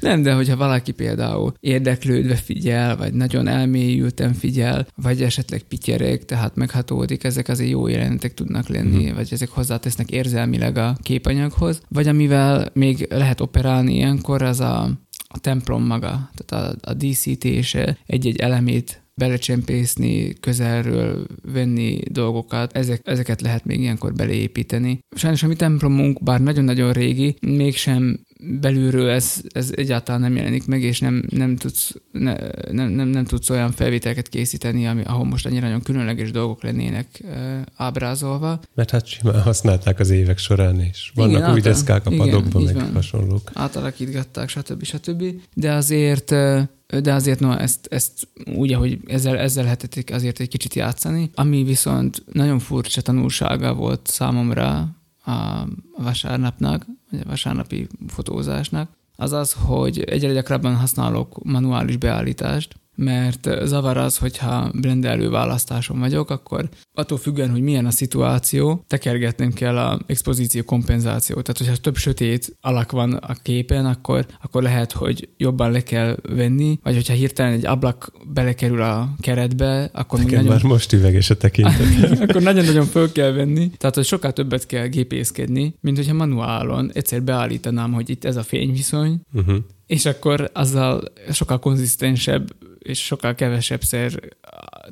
nem, 0.00 0.22
de 0.22 0.32
hogyha 0.32 0.56
valaki 0.56 0.92
például 0.92 1.54
érdeklődve 1.60 2.34
figyel, 2.34 2.96
vagy 2.96 3.12
nagyon 3.12 3.48
elmélyülten 3.48 4.32
figyel, 4.32 4.86
vagy 5.02 5.22
esetleg 5.22 5.62
pityereg, 5.62 6.24
tehát 6.24 6.56
meghatódik, 6.56 7.24
ezek 7.24 7.48
azért 7.48 7.70
jó 7.70 7.86
jelenetek 7.86 8.34
tudnak 8.34 8.68
lenni, 8.68 9.04
Mhm. 9.04 9.14
vagy 9.14 9.28
ezek 9.30 9.48
hozzátesznek 9.48 10.10
érzelmileg 10.10 10.76
a 10.76 10.96
képanyaghoz, 11.02 11.80
vagy 11.88 12.08
amivel 12.08 12.70
még 12.72 13.06
lehet 13.10 13.40
operálni 13.40 13.94
ilyenkor, 13.94 14.42
az 14.42 14.60
a, 14.60 14.82
a 15.28 15.38
templom 15.40 15.82
maga, 15.86 16.30
tehát 16.44 16.76
a, 16.82 16.90
a 16.90 16.94
díszítése 16.94 17.98
egy-egy 18.06 18.36
elemét 18.40 19.02
belecsempészni, 19.14 20.32
közelről 20.40 21.26
venni 21.42 21.98
dolgokat, 22.10 22.72
ezek, 22.72 23.00
ezeket 23.04 23.40
lehet 23.40 23.64
még 23.64 23.80
ilyenkor 23.80 24.12
beleépíteni. 24.12 24.98
Sajnos 25.16 25.42
a 25.42 25.46
mi 25.46 25.54
templomunk, 25.54 26.22
bár 26.22 26.40
nagyon-nagyon 26.40 26.92
régi, 26.92 27.36
mégsem 27.40 28.23
belülről 28.40 29.08
ez, 29.10 29.40
ez 29.48 29.72
egyáltalán 29.76 30.20
nem 30.20 30.36
jelenik 30.36 30.66
meg, 30.66 30.82
és 30.82 31.00
nem, 31.00 31.24
nem, 31.28 31.56
tudsz, 31.56 31.94
ne, 32.12 32.36
nem, 32.70 32.88
nem, 32.88 33.08
nem 33.08 33.24
tudsz 33.24 33.50
olyan 33.50 33.72
felvételeket 33.72 34.28
készíteni, 34.28 34.86
ami, 34.86 35.02
ahol 35.04 35.24
most 35.24 35.46
annyira 35.46 35.66
nagyon 35.66 35.82
különleges 35.82 36.30
dolgok 36.30 36.62
lennének 36.62 37.20
e, 37.30 37.64
ábrázolva. 37.76 38.60
Mert 38.74 38.90
hát 38.90 39.06
simán 39.06 39.42
használták 39.42 39.98
az 39.98 40.10
évek 40.10 40.38
során, 40.38 40.80
és 40.80 41.12
vannak 41.14 41.30
Igen, 41.30 41.42
új 41.42 41.48
által- 41.48 41.62
deszkák 41.72 42.06
a 42.06 42.10
igen, 42.10 42.26
padokban, 42.26 42.60
így 42.62 42.66
meg 42.66 42.76
van. 42.76 42.92
hasonlók. 42.92 43.50
átalakítgatták, 43.54 44.48
stb. 44.48 44.84
stb. 44.84 45.24
De 45.54 45.72
azért, 45.72 46.30
ö, 46.30 46.60
de 47.02 47.12
azért 47.12 47.40
no, 47.40 47.58
ezt, 47.58 47.86
ezt 47.90 48.28
úgy, 48.54 48.72
ahogy 48.72 48.98
ezzel, 49.06 49.38
ezzel 49.38 49.64
lehetett 49.64 50.10
azért 50.10 50.40
egy 50.40 50.48
kicsit 50.48 50.74
játszani. 50.74 51.30
Ami 51.34 51.64
viszont 51.64 52.22
nagyon 52.32 52.58
furcsa 52.58 53.00
tanulsága 53.00 53.74
volt 53.74 54.06
számomra 54.06 54.96
a 55.24 55.66
vasárnapnak, 55.96 56.86
vagy 57.10 57.20
a 57.20 57.28
vasárnapi 57.28 57.86
fotózásnak, 58.06 58.90
az 59.16 59.32
az, 59.32 59.52
hogy 59.52 60.00
egyre 60.00 60.32
gyakrabban 60.32 60.76
használok 60.76 61.44
manuális 61.44 61.96
beállítást, 61.96 62.76
mert 62.94 63.48
zavar 63.64 63.96
az, 63.96 64.16
hogyha 64.18 64.70
blendelő 64.74 65.30
választáson 65.30 65.98
vagyok, 65.98 66.30
akkor 66.30 66.68
attól 66.92 67.18
függően, 67.18 67.50
hogy 67.50 67.60
milyen 67.60 67.86
a 67.86 67.90
szituáció, 67.90 68.84
tekergetnem 68.86 69.52
kell 69.52 69.78
a 69.78 70.00
expozíció 70.06 70.62
kompenzációt. 70.62 71.42
Tehát, 71.44 71.58
hogyha 71.58 71.76
több 71.76 71.96
sötét 71.96 72.56
alak 72.60 72.92
van 72.92 73.12
a 73.12 73.34
képen, 73.42 73.86
akkor, 73.86 74.26
akkor 74.42 74.62
lehet, 74.62 74.92
hogy 74.92 75.28
jobban 75.36 75.70
le 75.70 75.82
kell 75.82 76.16
venni, 76.28 76.78
vagy 76.82 76.94
hogyha 76.94 77.12
hirtelen 77.12 77.52
egy 77.52 77.66
ablak 77.66 78.12
belekerül 78.32 78.82
a 78.82 79.14
keretbe, 79.20 79.90
akkor 79.92 80.18
Nekem 80.18 80.34
nagyon... 80.34 80.52
már 80.52 80.62
most 80.62 80.92
üveges 80.92 81.30
a 81.30 81.36
tekintet. 81.36 82.20
akkor 82.28 82.42
nagyon-nagyon 82.42 82.86
föl 82.86 83.12
kell 83.12 83.30
venni. 83.30 83.70
Tehát, 83.76 83.94
hogy 83.94 84.04
sokkal 84.04 84.32
többet 84.32 84.66
kell 84.66 84.86
gépészkedni, 84.86 85.74
mint 85.80 85.96
hogyha 85.96 86.14
manuálon 86.14 86.90
egyszer 86.94 87.22
beállítanám, 87.22 87.92
hogy 87.92 88.10
itt 88.10 88.24
ez 88.24 88.36
a 88.36 88.42
fényviszony, 88.42 89.20
Uh-huh. 89.34 89.56
és 89.86 90.06
akkor 90.06 90.50
azzal 90.52 91.02
sokkal 91.32 91.58
konzisztensebb 91.58 92.54
és 92.84 93.04
sokkal 93.04 93.34
kevesebbszer, 93.34 94.12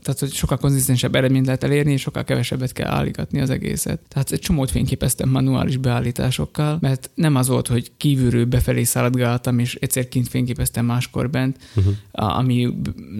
tehát 0.02 0.18
hogy 0.18 0.32
sokkal 0.32 0.56
konzisztensebb 0.58 1.14
eredményt 1.14 1.46
lehet 1.46 1.64
elérni, 1.64 1.92
és 1.92 2.00
sokkal 2.00 2.24
kevesebbet 2.24 2.72
kell 2.72 2.90
állítgatni 2.90 3.40
az 3.40 3.50
egészet. 3.50 4.00
Tehát 4.08 4.32
egy 4.32 4.38
csomót 4.38 4.70
fényképeztem 4.70 5.28
manuális 5.28 5.76
beállításokkal, 5.76 6.78
mert 6.80 7.10
nem 7.14 7.34
az 7.36 7.48
volt, 7.48 7.66
hogy 7.66 7.90
kívülről 7.96 8.44
befelé 8.44 8.82
szaladgáltam, 8.82 9.58
és 9.58 9.74
egyszer 9.74 10.08
kint 10.08 10.28
fényképeztem 10.28 10.84
máskor 10.84 11.30
bent, 11.30 11.56
Uh-huh. 11.76 11.94
ami 12.12 12.74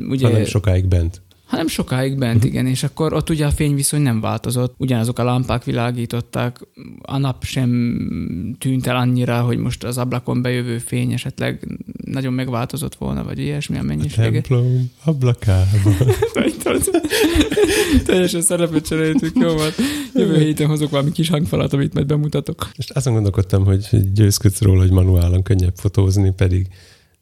ugye... 0.09 0.27
Hanem 0.27 0.45
sokáig 0.45 0.87
bent. 0.87 1.21
Hanem 1.53 1.67
sokáig 1.67 2.19
bent, 2.19 2.45
igen, 2.45 2.67
és 2.67 2.83
akkor 2.83 3.13
ott 3.13 3.31
ugye 3.31 3.47
a 3.47 3.51
fényviszony 3.51 4.01
nem 4.01 4.21
változott, 4.21 4.75
ugyanazok 4.79 5.19
a 5.19 5.25
lámpák 5.25 5.65
világították, 5.65 6.61
a 7.03 7.19
nap 7.19 7.45
sem 7.45 8.57
tűnt 8.59 8.87
el 8.87 8.97
annyira, 8.97 9.41
hogy 9.41 9.59
most 9.59 9.85
az 9.85 9.99
ablakon 9.99 10.43
bejövő 10.43 10.79
fény 10.79 11.13
esetleg 11.13 11.79
nagyon 12.05 12.33
megváltozott 12.33 12.95
volna, 12.95 13.25
vagy 13.25 13.39
ilyesmi 13.39 13.77
a 13.77 13.81
A 13.81 13.83
mennyisége. 13.83 14.31
templom 14.31 14.91
ablakában. 15.05 15.97
Teljesen 18.05 18.41
szerepet 18.43 18.87
cseréltük, 18.87 19.37
jó 19.41 19.55
van. 19.55 19.71
Jövő 20.15 20.39
héten 20.39 20.67
hozok 20.67 20.91
valami 20.91 21.13
kis 21.13 21.29
hangfalat, 21.29 21.73
amit 21.73 21.95
majd 21.95 22.07
bemutatok. 22.07 22.71
És 22.77 22.91
azon 22.91 23.13
gondolkodtam, 23.13 23.65
hogy 23.65 24.13
győzködsz 24.13 24.61
róla, 24.61 24.81
hogy 24.81 24.91
manuálon 24.91 25.43
könnyebb 25.43 25.75
fotózni, 25.77 26.33
pedig 26.37 26.67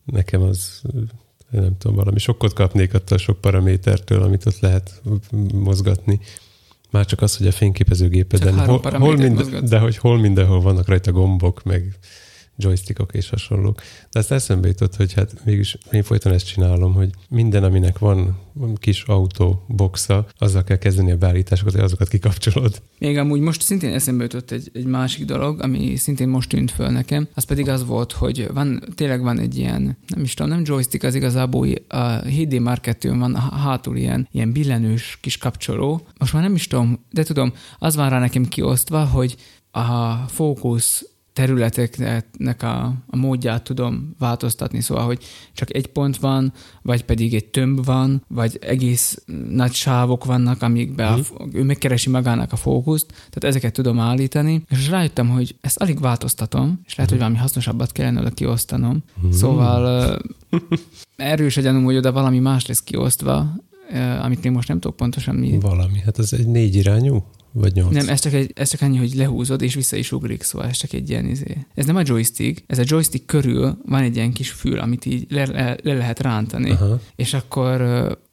nekem 0.04 0.42
az 0.42 0.80
nem 1.50 1.76
tudom, 1.78 1.96
valami 1.96 2.18
sokkot 2.18 2.52
kapnék 2.52 2.94
attól 2.94 3.16
a 3.16 3.20
sok 3.20 3.40
paramétertől, 3.40 4.22
amit 4.22 4.46
ott 4.46 4.58
lehet 4.58 5.02
mozgatni. 5.52 6.20
Már 6.90 7.06
csak 7.06 7.22
az, 7.22 7.36
hogy 7.36 7.46
a 7.46 7.52
fényképezőgépeden, 7.52 8.54
hol, 8.54 8.66
hol 8.66 8.80
paramétert 8.80 9.18
mind, 9.18 9.34
mozgatsz. 9.34 9.68
de 9.68 9.78
hogy 9.78 9.96
hol 9.96 10.18
mindenhol 10.18 10.60
vannak 10.60 10.88
rajta 10.88 11.12
gombok, 11.12 11.62
meg 11.62 11.98
joystickok 12.60 13.14
és 13.14 13.28
hasonlók. 13.28 13.80
De 14.10 14.18
azt 14.18 14.32
eszembe 14.32 14.68
jutott, 14.68 14.96
hogy 14.96 15.12
hát 15.12 15.44
mégis 15.44 15.78
én 15.90 16.02
folyton 16.02 16.32
ezt 16.32 16.46
csinálom, 16.46 16.92
hogy 16.92 17.10
minden, 17.28 17.64
aminek 17.64 17.98
van 17.98 18.38
kis 18.74 19.02
autó 19.02 19.64
boxa, 19.68 20.26
azzal 20.38 20.64
kell 20.64 20.76
kezdeni 20.76 21.10
a 21.10 21.16
beállításokat, 21.16 21.72
hogy 21.72 21.82
azokat 21.82 22.08
kikapcsolod. 22.08 22.82
Még 22.98 23.18
amúgy 23.18 23.40
most 23.40 23.62
szintén 23.62 23.92
eszembe 23.92 24.22
jutott 24.22 24.50
egy, 24.50 24.70
egy 24.72 24.84
másik 24.86 25.24
dolog, 25.24 25.62
ami 25.62 25.96
szintén 25.96 26.28
most 26.28 26.48
tűnt 26.48 26.70
föl 26.70 26.88
nekem, 26.88 27.28
az 27.34 27.44
pedig 27.44 27.68
az 27.68 27.86
volt, 27.86 28.12
hogy 28.12 28.48
van, 28.52 28.82
tényleg 28.94 29.22
van 29.22 29.38
egy 29.38 29.58
ilyen, 29.58 29.96
nem 30.06 30.22
is 30.22 30.34
tudom, 30.34 30.52
nem 30.52 30.62
joystick, 30.64 31.04
az 31.04 31.14
igazából 31.14 31.68
a 31.88 32.02
HD 32.12 32.60
Mark 32.60 32.82
2 32.82 33.18
van 33.18 33.36
hátul 33.36 33.96
ilyen, 33.96 34.28
ilyen 34.32 34.52
billenős 34.52 35.18
kis 35.20 35.36
kapcsoló. 35.36 36.06
Most 36.18 36.32
már 36.32 36.42
nem 36.42 36.54
is 36.54 36.66
tudom, 36.66 37.04
de 37.10 37.22
tudom, 37.22 37.52
az 37.78 37.96
van 37.96 38.10
rá 38.10 38.18
nekem 38.18 38.48
kiosztva, 38.48 39.04
hogy 39.04 39.36
a 39.70 40.14
fókusz 40.28 41.09
területeknek 41.32 42.62
a, 42.62 42.84
a 43.06 43.16
módját 43.16 43.62
tudom 43.62 44.14
változtatni, 44.18 44.80
szóval, 44.80 45.04
hogy 45.04 45.24
csak 45.52 45.74
egy 45.74 45.86
pont 45.86 46.16
van, 46.16 46.52
vagy 46.82 47.04
pedig 47.04 47.34
egy 47.34 47.44
tömb 47.44 47.84
van, 47.84 48.24
vagy 48.28 48.58
egész 48.60 49.22
nagy 49.50 49.72
sávok 49.72 50.24
vannak, 50.24 50.62
amikben 50.62 51.12
Mhm. 51.18 51.42
a, 51.42 51.46
ő 51.52 51.62
megkeresi 51.62 52.10
magának 52.10 52.52
a 52.52 52.56
fókuszt, 52.56 53.06
tehát 53.08 53.44
ezeket 53.44 53.72
tudom 53.72 53.98
állítani, 53.98 54.62
és 54.68 54.88
rájöttem, 54.88 55.28
hogy 55.28 55.56
ezt 55.60 55.80
alig 55.80 56.00
változtatom, 56.00 56.80
és 56.86 56.94
lehet, 56.94 57.10
hogy 57.10 57.20
valami 57.20 57.36
hasznosabbat 57.38 57.92
kellene 57.92 58.20
oda 58.20 58.30
kiosztanom. 58.30 59.02
Mhm. 59.22 59.32
Szóval 59.32 60.18
erős 61.16 61.56
a 61.56 61.60
gyanúm, 61.60 61.84
hogy 61.84 61.96
oda 61.96 62.12
valami 62.12 62.38
más 62.38 62.66
lesz 62.66 62.82
kiosztva, 62.82 63.46
amit 64.22 64.42
még 64.42 64.52
most 64.52 64.68
nem 64.68 64.80
tudok 64.80 64.96
pontosan 64.96 65.34
mi. 65.34 65.58
Valami. 65.60 65.98
Hát 66.04 66.18
az 66.18 66.32
egy 66.32 66.46
négy 66.46 66.74
irányú? 66.74 67.24
Vagy 67.52 67.74
nyolc? 67.74 67.92
Nem, 67.92 68.08
ez 68.08 68.20
csak, 68.20 68.32
egy, 68.32 68.52
ez 68.54 68.70
csak 68.70 68.80
annyi, 68.80 68.96
hogy 68.96 69.14
lehúzod, 69.14 69.62
és 69.62 69.74
vissza 69.74 69.96
is 69.96 70.12
ugrik, 70.12 70.42
szóval 70.42 70.68
ez 70.68 70.76
csak 70.76 70.92
egy 70.92 71.10
ilyen 71.10 71.26
izé. 71.26 71.56
Ez 71.74 71.86
nem 71.86 71.96
a 71.96 72.02
joystick, 72.04 72.64
ez 72.66 72.78
a 72.78 72.84
joystick 72.86 73.26
körül 73.26 73.78
van 73.86 74.02
egy 74.02 74.16
ilyen 74.16 74.32
kis 74.32 74.50
fül, 74.50 74.78
amit 74.78 75.06
így 75.06 75.26
le, 75.28 75.46
le, 75.46 75.76
le 75.82 75.94
lehet 75.94 76.20
rántani, 76.20 76.70
Aha. 76.70 77.00
és 77.16 77.34
akkor 77.34 77.80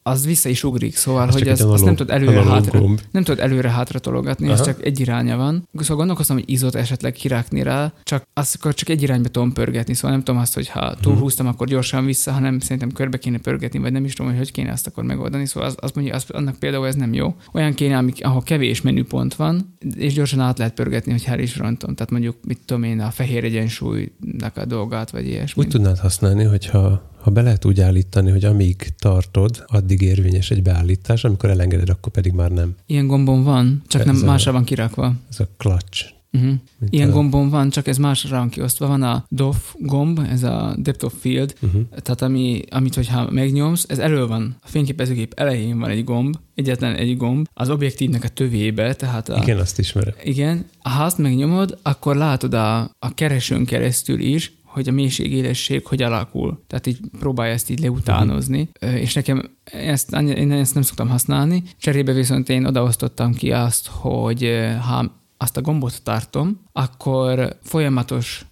az 0.07 0.25
vissza 0.25 0.49
is 0.49 0.63
ugrik, 0.63 0.95
szóval, 0.95 1.27
Az 1.27 1.33
hogy 1.33 1.47
egy 1.47 1.61
azt 1.61 1.85
nem 1.85 1.95
tudod 1.95 2.15
előre 2.15 2.43
hátra, 2.43 2.79
gomb. 2.79 2.99
nem 3.11 3.23
tudod 3.23 3.39
előre-hátra 3.43 3.99
tologatni, 3.99 4.49
ez 4.49 4.61
csak 4.65 4.85
egy 4.85 4.99
iránya 4.99 5.37
van. 5.37 5.67
Szóval 5.79 5.95
gondolkoztam, 5.97 6.35
hogy 6.37 6.49
izot 6.49 6.75
esetleg 6.75 7.11
kirákni 7.11 7.63
rá, 7.63 7.93
csak 8.03 8.23
azt 8.33 8.55
akkor 8.55 8.73
csak 8.73 8.89
egy 8.89 9.01
irányba 9.01 9.29
tudom 9.29 9.53
pörgetni, 9.53 9.93
szóval 9.93 10.11
nem 10.11 10.19
tudom 10.23 10.41
azt, 10.41 10.53
hogy 10.53 10.67
ha 10.67 10.85
Mhm. 10.91 11.01
túlhúztam, 11.01 11.47
akkor 11.47 11.67
gyorsan 11.67 12.05
vissza, 12.05 12.31
hanem 12.31 12.59
szerintem 12.59 12.91
körbe 12.91 13.17
kéne 13.17 13.37
pörgetni, 13.37 13.79
vagy 13.79 13.91
nem 13.91 14.05
is 14.05 14.13
tudom, 14.13 14.31
hogy 14.31 14.39
hogy 14.39 14.51
kéne 14.51 14.71
ezt 14.71 14.87
akkor 14.87 15.03
megoldani. 15.03 15.45
Szóval 15.45 15.69
az, 15.69 15.75
az 15.79 15.91
mondja, 15.91 16.15
az, 16.15 16.25
annak 16.29 16.55
például 16.55 16.87
ez 16.87 16.95
nem 16.95 17.13
jó. 17.13 17.35
Olyan 17.53 17.73
kéne, 17.73 17.97
amik, 17.97 18.25
ahol 18.25 18.41
kevés 18.43 18.81
menüpont 18.81 19.35
van, 19.35 19.77
és 19.95 20.13
gyorsan 20.13 20.39
át 20.39 20.57
lehet 20.57 20.73
pörgetni, 20.73 21.11
hogy 21.11 21.23
el 21.25 21.39
is 21.39 21.57
rontom. 21.57 21.95
Tehát 21.95 22.11
mondjuk, 22.11 22.35
mit 22.47 22.59
tudom 22.65 22.83
én, 22.83 22.99
a 22.99 23.09
fehér 23.11 23.43
egyensúlynak 23.43 24.57
a 24.57 24.65
dolgát, 24.65 25.09
vagy 25.11 25.27
ilyesmi. 25.27 25.63
Úgy 25.63 25.69
tudnád 25.69 25.97
használni, 25.97 26.43
hogyha 26.43 27.11
ha 27.27 27.33
be 27.33 27.41
lehet 27.41 27.65
úgy 27.65 27.79
állítani, 27.81 28.31
hogy 28.31 28.45
amíg 28.45 28.87
tartod, 28.99 29.63
addig 29.65 30.01
érvényes 30.01 30.51
egy 30.51 30.61
beállítás, 30.61 31.23
amikor 31.23 31.49
elengeded, 31.49 31.89
akkor 31.89 32.11
pedig 32.11 32.31
már 32.31 32.51
nem. 32.51 32.75
Ilyen 32.85 33.07
gombon 33.07 33.43
van, 33.43 33.81
csak 33.87 34.05
nem 34.05 34.15
Ez 34.15 34.21
a- 34.21 34.25
másra 34.25 34.51
van 34.51 34.63
kirakva. 34.63 35.13
Ez 35.29 35.39
a 35.39 35.47
clutch 35.57 36.15
Uh-huh. 36.31 36.53
Ilyen 36.89 37.09
a- 37.09 37.11
gombon 37.13 37.49
van, 37.49 37.69
csak 37.69 37.87
ez 37.87 37.97
másra 37.97 38.37
van 38.37 38.49
kiosztva. 38.49 38.87
Van 38.87 39.03
a 39.03 39.25
DOF 39.29 39.75
gomb, 39.79 40.19
ez 40.31 40.43
a 40.43 40.75
Depth 40.79 41.05
of 41.05 41.13
Field, 41.19 41.55
Uh-huh. 41.61 41.81
tehát 41.89 42.21
ami, 42.21 42.61
amit, 42.69 42.95
hogyha 42.95 43.31
megnyomsz, 43.31 43.85
ez 43.87 43.99
elő 43.99 44.25
van. 44.27 44.55
A 44.61 44.67
fényképezőgép 44.67 45.33
elején 45.35 45.79
van 45.79 45.89
egy 45.89 46.03
gomb, 46.03 46.35
egyetlen 46.55 46.95
egy 46.95 47.17
gomb, 47.17 47.47
az 47.53 47.69
objektívnek 47.69 48.23
a 48.23 48.27
tövébe, 48.27 48.93
tehát 48.93 49.29
a, 49.29 49.39
Igen, 49.41 49.57
azt 49.59 49.79
ismerem. 49.79 50.13
igen, 50.23 50.65
ha 50.79 51.03
azt 51.03 51.17
megnyomod, 51.17 51.77
akkor 51.81 52.15
látod 52.15 52.53
a, 52.53 52.79
a 52.99 53.13
keresőn 53.13 53.65
keresztül 53.65 54.19
is, 54.19 54.51
hogy 54.77 54.87
a 54.87 54.91
mélység, 54.91 55.33
élesség 55.33 55.85
hogy 55.85 56.01
alakul. 56.01 56.63
Tehát 56.67 56.87
így 56.87 56.99
próbálja 57.19 57.53
ezt 57.53 57.69
így 57.69 57.79
leutánozni. 57.79 58.69
Uh-huh. 58.81 59.01
És 59.01 59.13
nekem 59.13 59.49
ezt, 59.63 60.15
én 60.15 60.51
ezt 60.51 60.73
nem 60.73 60.83
szoktam 60.83 61.07
használni. 61.07 61.63
Cserébe 61.77 62.13
viszont 62.13 62.49
én 62.49 62.65
odaosztottam 62.65 63.33
ki 63.33 63.51
azt, 63.51 63.87
hogy 63.87 64.67
ha 64.87 65.11
azt 65.37 65.57
a 65.57 65.61
gombot 65.61 66.03
tartom, 66.03 66.61
akkor 66.71 67.57
folyamatos 67.63 68.45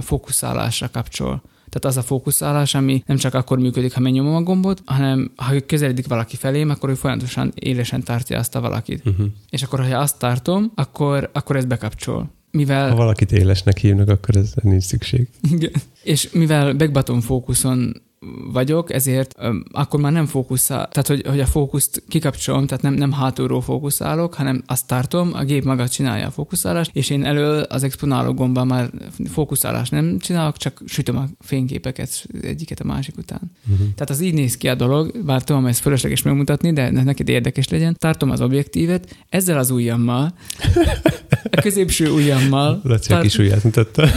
fókuszálásra 0.00 0.90
kapcsol. 0.90 1.42
Tehát 1.68 1.96
az 1.96 2.04
a 2.04 2.06
fókuszálás, 2.06 2.74
ami 2.74 3.02
nem 3.06 3.16
csak 3.16 3.34
akkor 3.34 3.58
működik, 3.58 3.94
ha 3.94 4.00
megnyomom 4.00 4.34
a 4.34 4.42
gombot, 4.42 4.82
hanem 4.84 5.32
ha 5.36 5.60
közeledik 5.66 6.08
valaki 6.08 6.36
felém, 6.36 6.70
akkor 6.70 6.88
ő 6.88 6.94
folyamatosan 6.94 7.52
élesen 7.54 8.02
tartja 8.02 8.38
azt 8.38 8.54
a 8.54 8.60
valakit. 8.60 9.06
Uh-huh. 9.06 9.26
És 9.50 9.62
akkor, 9.62 9.88
ha 9.88 9.98
azt 9.98 10.18
tartom, 10.18 10.72
akkor, 10.74 11.30
akkor 11.32 11.56
ez 11.56 11.64
bekapcsol. 11.64 12.30
Mivel, 12.54 12.88
Ha 12.88 12.96
valakit 12.96 13.32
élesnek 13.32 13.78
hívnak, 13.78 14.08
akkor 14.08 14.36
ez 14.36 14.52
nincs 14.62 14.82
szükség. 14.82 15.28
Igen. 15.52 15.72
És 16.02 16.30
mivel 16.32 16.72
backbutton 16.72 17.20
fókuszon 17.20 18.02
vagyok, 18.52 18.92
ezért 18.92 19.34
öm, 19.38 19.64
akkor 19.72 20.00
már 20.00 20.12
nem 20.12 20.26
fókuszál, 20.26 20.88
tehát 20.88 21.06
hogy, 21.06 21.26
hogy 21.26 21.40
a 21.40 21.46
fókuszt 21.46 22.02
kikapcsolom, 22.08 22.66
tehát 22.66 22.82
nem, 22.82 22.94
nem 22.94 23.12
hátulról 23.12 23.60
fókuszálok, 23.62 24.34
hanem 24.34 24.62
azt 24.66 24.86
tartom, 24.86 25.30
a 25.34 25.44
gép 25.44 25.64
maga 25.64 25.88
csinálja 25.88 26.26
a 26.26 26.30
fókuszálást, 26.30 26.90
és 26.92 27.10
én 27.10 27.24
elől 27.24 27.62
az 27.62 27.82
exponáló 27.82 28.32
gombbal 28.32 28.64
már 28.64 28.90
fókuszálást 29.30 29.90
nem 29.90 30.18
csinálok, 30.18 30.56
csak 30.56 30.82
sütöm 30.86 31.16
a 31.16 31.24
fényképeket 31.40 32.26
egyiket 32.42 32.80
a 32.80 32.84
másik 32.84 33.16
után. 33.18 33.40
Uh-huh. 33.72 33.86
Tehát 33.94 34.10
az 34.10 34.20
így 34.20 34.34
néz 34.34 34.56
ki 34.56 34.68
a 34.68 34.74
dolog, 34.74 35.24
bár 35.24 35.42
tudom, 35.42 35.66
ez 35.66 35.78
fölösleges 35.78 36.22
megmutatni, 36.22 36.72
de 36.72 36.90
ne- 36.90 37.02
neked 37.02 37.28
érdekes 37.28 37.68
legyen. 37.68 37.96
Tartom 37.98 38.30
az 38.30 38.40
objektívet, 38.40 39.16
ezzel 39.28 39.58
az 39.58 39.70
ujjammal, 39.70 40.34
a 41.50 41.60
középső 41.60 42.10
ujjammal, 42.10 42.80
Laci 42.84 43.12
a 43.12 43.14
tart- 43.14 43.22
kis 43.22 43.38
ujját 43.38 43.64
mutatta. 43.64 44.08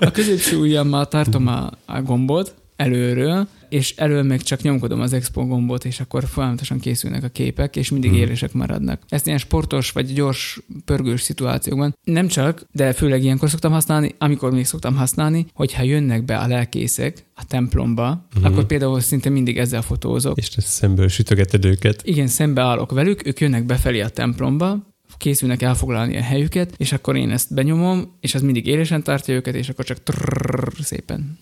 a 0.00 0.10
középső 0.10 0.56
ujjammal 0.56 1.08
tartom 1.08 1.46
a, 1.46 1.70
a 1.86 2.02
gombot 2.02 2.54
előről, 2.82 3.48
és 3.68 3.94
elől 3.96 4.22
meg 4.22 4.42
csak 4.42 4.62
nyomkodom 4.62 5.00
az 5.00 5.12
expo 5.12 5.46
gombot, 5.46 5.84
és 5.84 6.00
akkor 6.00 6.24
folyamatosan 6.24 6.78
készülnek 6.78 7.24
a 7.24 7.28
képek, 7.28 7.76
és 7.76 7.90
mindig 7.90 8.10
Mhm. 8.10 8.18
élesek 8.20 8.52
maradnak. 8.52 9.02
Ezt 9.08 9.26
ilyen 9.26 9.38
sportos 9.38 9.90
vagy 9.90 10.12
gyors, 10.12 10.60
pörgős 10.84 11.20
szituációkban 11.20 11.96
nem 12.04 12.26
csak, 12.26 12.66
de 12.72 12.92
főleg 12.92 13.22
ilyenkor 13.22 13.50
szoktam 13.50 13.72
használni, 13.72 14.14
amikor 14.18 14.52
még 14.52 14.64
szoktam 14.66 14.94
használni, 14.96 15.46
hogyha 15.54 15.82
jönnek 15.82 16.24
be 16.24 16.36
a 16.38 16.46
lelkészek 16.46 17.24
a 17.34 17.44
templomba, 17.46 18.26
Mhm. 18.34 18.44
akkor 18.44 18.66
például 18.66 19.00
szinte 19.00 19.28
mindig 19.28 19.58
ezzel 19.58 19.82
fotózok. 19.82 20.38
És 20.38 20.50
szemből 20.58 21.08
sütögeted 21.08 21.64
őket. 21.64 22.02
Igen, 22.04 22.26
szembeállok 22.26 22.92
velük, 22.92 23.26
ők 23.26 23.40
jönnek 23.40 23.64
befelé 23.66 24.00
a 24.00 24.08
templomba, 24.08 24.90
készülnek 25.16 25.62
elfoglalni 25.62 26.16
a 26.16 26.22
helyüket, 26.22 26.74
és 26.76 26.92
akkor 26.92 27.16
én 27.16 27.30
ezt 27.30 27.54
benyomom, 27.54 28.16
és 28.20 28.34
az 28.34 28.42
mindig 28.42 28.66
élesen 28.66 29.02
tartja 29.02 29.34
őket, 29.34 29.54
és 29.54 29.68
akkor 29.68 29.84
csak 29.84 30.02
trrrr, 30.02 30.72
szépen. 30.80 31.38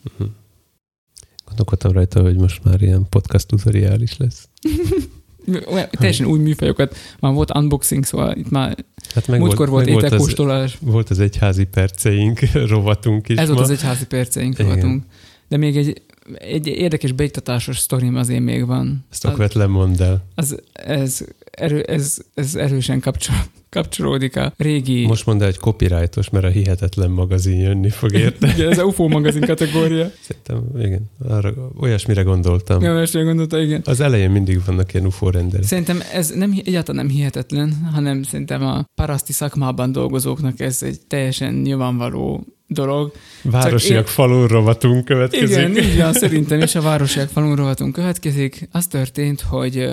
Gondolkodtam 1.51 1.93
rajta, 1.93 2.21
hogy 2.23 2.37
most 2.37 2.65
már 2.65 2.83
ilyen 2.83 3.07
podcast 3.09 3.47
tutoriális 3.47 4.17
lesz. 4.17 4.49
Olyan, 5.73 5.89
teljesen 5.91 6.27
új 6.27 6.39
műfajokat, 6.39 6.97
már 7.21 7.33
volt 7.33 7.57
unboxing, 7.57 8.05
szóval 8.05 8.37
itt 8.37 8.51
már 8.51 8.85
Hát 9.15 9.27
meg 9.27 9.41
múltkor 9.41 9.69
volt, 9.69 9.89
volt 9.89 9.97
az, 9.97 10.05
ételkóstolás. 10.05 10.79
volt 10.81 11.11
az 11.11 11.19
egyházi 11.19 11.65
perceink, 11.65 12.41
rovatunk 12.75 13.29
is 13.29 13.37
Ez 13.37 13.49
ma. 13.49 13.55
volt 13.55 13.67
az 13.67 13.73
egyházi 13.73 14.07
perceink 14.07 14.59
Igen. 14.59 14.67
voltunk. 14.67 15.05
De 15.49 15.57
még 15.57 15.77
egy, 15.77 16.03
egy 16.39 16.67
érdekes 16.67 17.13
beiktatásos 17.13 17.79
sztorim 17.79 18.17
azért 18.17 18.43
még 18.43 18.67
van. 18.67 19.05
Ezt 19.11 19.25
okvetlen 19.25 19.71
mondd 19.71 20.03
el. 20.03 20.25
Az, 20.35 20.61
ez, 20.73 21.25
erő, 21.61 21.81
ez, 21.81 22.17
ez 22.35 22.55
erősen 22.55 23.01
kapcsol, 23.01 23.35
kapcsolódik 23.69 24.37
a 24.37 24.53
régi... 24.57 25.07
Most 25.07 25.27
mondd 25.27 25.41
el, 25.41 25.47
hogy 25.47 25.59
copyrightos, 25.59 26.31
mert 26.31 26.45
a 26.45 26.49
hihetetlen 26.49 27.11
magazin 27.11 27.61
jönni 27.61 27.91
fog 27.91 28.13
érte. 28.13 28.53
Igen, 28.55 28.71
ez 28.73 28.79
a 28.79 28.85
UFO 28.85 29.09
magazin 29.09 29.41
kategória. 29.41 30.11
Szerintem, 30.21 30.81
igen, 30.83 31.11
arra, 31.29 31.53
olyasmire 31.81 32.23
gondoltam. 32.23 32.83
Ja, 32.83 32.93
mesélj 32.93 33.25
gondolta, 33.25 33.61
igen. 33.61 33.83
Az 33.85 34.01
elején 34.01 34.31
mindig 34.31 34.65
vannak 34.67 34.95
ilyen 34.95 35.07
UFO 35.07 35.31
rendelek. 35.31 35.67
Szerintem 35.67 36.01
ez 36.13 36.31
nem, 36.31 36.61
egyáltalán 36.65 37.07
nem 37.07 37.15
hihetetlen, 37.15 37.91
hanem 37.93 38.23
szerintem 38.23 38.67
a 38.67 38.85
paraszti 38.95 39.33
szakmában 39.33 39.93
dolgozóknak 39.93 40.61
ez 40.61 40.83
egy 40.83 41.01
teljesen 41.07 41.55
nyilvánvaló 41.55 42.47
dolog. 42.67 43.13
Városiak 43.43 44.07
én- 44.07 44.13
falun 44.13 44.47
rovatunk 44.47 45.05
következik. 45.05 45.57
Igen, 45.57 45.77
így 45.77 45.97
van, 45.97 46.13
szerintem 46.23 46.61
is 46.61 46.75
a 46.75 46.81
városiak 46.81 47.29
falun 47.29 47.57
rovatunk 47.57 47.93
következik. 47.93 48.69
Az 48.73 48.87
történt, 48.87 49.41
hogy 49.41 49.89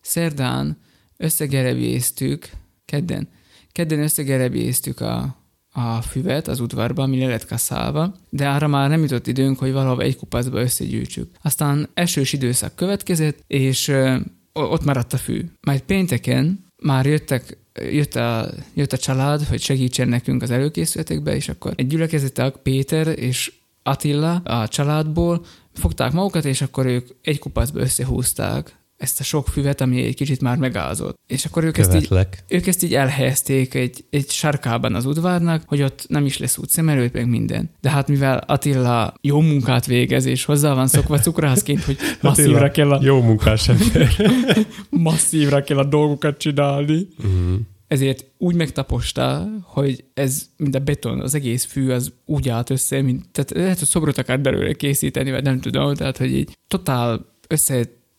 szerdán 0.00 0.78
összegerebéztük, 1.18 2.50
kedden, 2.84 3.28
kedden 3.72 3.98
összegerebéztük 4.02 5.00
a, 5.00 5.36
a 5.72 6.02
füvet 6.02 6.48
az 6.48 6.60
udvarba, 6.60 7.02
ami 7.02 7.18
le 7.18 7.26
lett 7.26 7.46
kaszálva, 7.46 8.14
de 8.30 8.48
arra 8.48 8.66
már 8.66 8.88
nem 8.88 9.02
jutott 9.02 9.26
időnk, 9.26 9.58
hogy 9.58 9.72
valahol 9.72 10.02
egy 10.02 10.16
kupacba 10.16 10.60
összegyűjtsük. 10.60 11.30
Aztán 11.42 11.88
esős 11.94 12.32
időszak 12.32 12.74
következett, 12.74 13.44
és 13.46 13.88
ö, 13.88 14.16
ott 14.52 14.84
maradt 14.84 15.12
a 15.12 15.16
fű. 15.16 15.44
Majd 15.60 15.80
pénteken 15.80 16.64
már 16.82 17.06
jöttek 17.06 17.58
jött 17.90 18.14
a, 18.14 18.50
jött 18.74 18.92
a 18.92 18.98
család, 18.98 19.42
hogy 19.42 19.60
segítsen 19.60 20.08
nekünk 20.08 20.42
az 20.42 20.50
előkészületekbe, 20.50 21.34
és 21.34 21.48
akkor 21.48 21.72
egy 21.76 21.86
gyülekezetek 21.86 22.56
Péter 22.56 23.18
és 23.18 23.52
Attila 23.82 24.34
a 24.34 24.68
családból 24.68 25.44
fogták 25.72 26.12
magukat, 26.12 26.44
és 26.44 26.62
akkor 26.62 26.86
ők 26.86 27.08
egy 27.22 27.38
kupacba 27.38 27.80
összehúzták 27.80 28.76
ezt 28.98 29.20
a 29.20 29.22
sok 29.22 29.48
füvet, 29.48 29.80
ami 29.80 30.02
egy 30.02 30.14
kicsit 30.14 30.40
már 30.40 30.56
megázott. 30.56 31.16
És 31.26 31.44
akkor 31.44 31.64
ők 31.64 31.78
ezt, 31.78 31.94
így, 31.94 32.08
ők 32.48 32.66
ezt 32.66 32.82
így 32.82 32.94
elhelyezték 32.94 33.74
egy, 33.74 34.04
egy 34.10 34.30
sarkában 34.30 34.94
az 34.94 35.04
udvarnak, 35.04 35.62
hogy 35.66 35.82
ott 35.82 36.04
nem 36.08 36.24
is 36.26 36.38
lesz 36.38 36.58
útszemelőt, 36.58 37.12
meg 37.12 37.28
minden. 37.28 37.70
De 37.80 37.90
hát 37.90 38.08
mivel 38.08 38.38
Attila 38.46 39.14
jó 39.20 39.40
munkát 39.40 39.86
végez, 39.86 40.24
és 40.24 40.44
hozzá 40.44 40.74
van 40.74 40.86
szokva 40.86 41.18
cukrászként, 41.18 41.82
hogy 41.84 41.96
masszívra 42.22 42.52
Attila, 42.64 42.70
kell 42.70 42.90
a, 42.92 42.98
Jó 43.02 43.20
munkás 43.22 43.68
ember. 43.68 44.10
masszívra 44.90 45.62
kell 45.62 45.78
a 45.78 45.84
dolgokat 45.84 46.38
csinálni, 46.38 47.06
Mhm. 47.22 47.54
ezért 47.86 48.24
úgy 48.38 48.54
megtaposta, 48.54 49.48
hogy 49.62 50.04
ez, 50.14 50.42
mint 50.56 50.74
a 50.74 50.78
beton, 50.78 51.20
az 51.20 51.34
egész 51.34 51.64
fű 51.64 51.90
az 51.90 52.12
úgy 52.24 52.48
állt 52.48 52.70
össze, 52.70 53.02
mint, 53.02 53.28
tehát 53.32 53.50
lehet, 53.50 53.78
hogy 53.78 53.88
szobrot 53.88 54.18
akar 54.18 54.40
belőle 54.40 54.72
készíteni, 54.72 55.30
vagy 55.30 55.42
nem 55.42 55.60
tudom, 55.60 55.94
tehát, 55.94 56.16
hogy 56.16 56.32
így 56.32 56.56
totál 56.68 57.36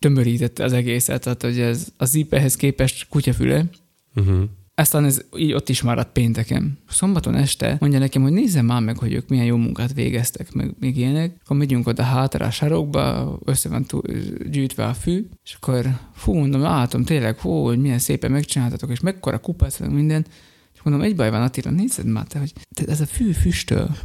összetömörítette 0.02 0.64
az 0.64 0.74
egészet, 0.74 1.24
tehát, 1.24 1.42
hogy 1.42 1.60
ez 1.60 1.88
a 1.98 2.06
zípehez 2.06 2.56
képest 2.56 3.08
kutyafüle, 3.10 3.66
Mhm. 4.14 4.42
aztán 4.76 5.06
ez 5.06 5.22
így 5.38 5.54
ott 5.54 5.70
is 5.70 5.82
maradt 5.82 6.12
pénteken. 6.12 6.78
Szombaton 6.90 7.36
este 7.36 7.78
mondja 7.80 8.00
nekem, 8.00 8.22
hogy 8.22 8.32
nézzem 8.32 8.66
már 8.66 8.82
meg, 8.82 8.98
hogy 8.98 9.14
ők 9.14 9.28
milyen 9.30 9.46
jó 9.46 9.56
munkát 9.58 9.94
végeztek, 9.94 10.54
meg 10.54 10.74
még 10.80 10.98
ilyenek. 10.98 11.36
Akkor 11.44 11.58
megyünk 11.58 11.88
oda 11.88 12.04
hátra 12.04 12.46
a 12.46 12.52
sarokba, 12.52 13.40
össze 13.46 13.70
van 13.70 13.86
tú- 13.86 14.08
gyűjtve 14.52 14.86
a 14.86 14.94
fű, 14.94 15.28
és 15.44 15.58
akkor 15.60 15.86
fú, 16.14 16.34
mondom, 16.34 16.62
látom 16.62 17.04
tényleg, 17.04 17.40
hú, 17.40 17.52
hogy 17.64 17.78
milyen 17.80 18.00
szépen 18.00 18.32
megcsináltatok, 18.32 18.90
és 18.92 19.00
mekkora 19.00 19.38
kupac, 19.40 19.80
meg 19.80 19.92
minden. 19.92 20.26
És 20.74 20.80
mondom, 20.86 21.04
egy 21.04 21.16
baj 21.16 21.30
van, 21.30 21.42
Attila, 21.42 21.70
nézed 21.72 22.06
már 22.06 22.26
te, 22.26 22.40
hogy 22.40 22.54
te, 22.76 22.86
ez 22.92 23.02
a 23.02 23.06
fű 23.06 23.32
füstöl. 23.32 23.96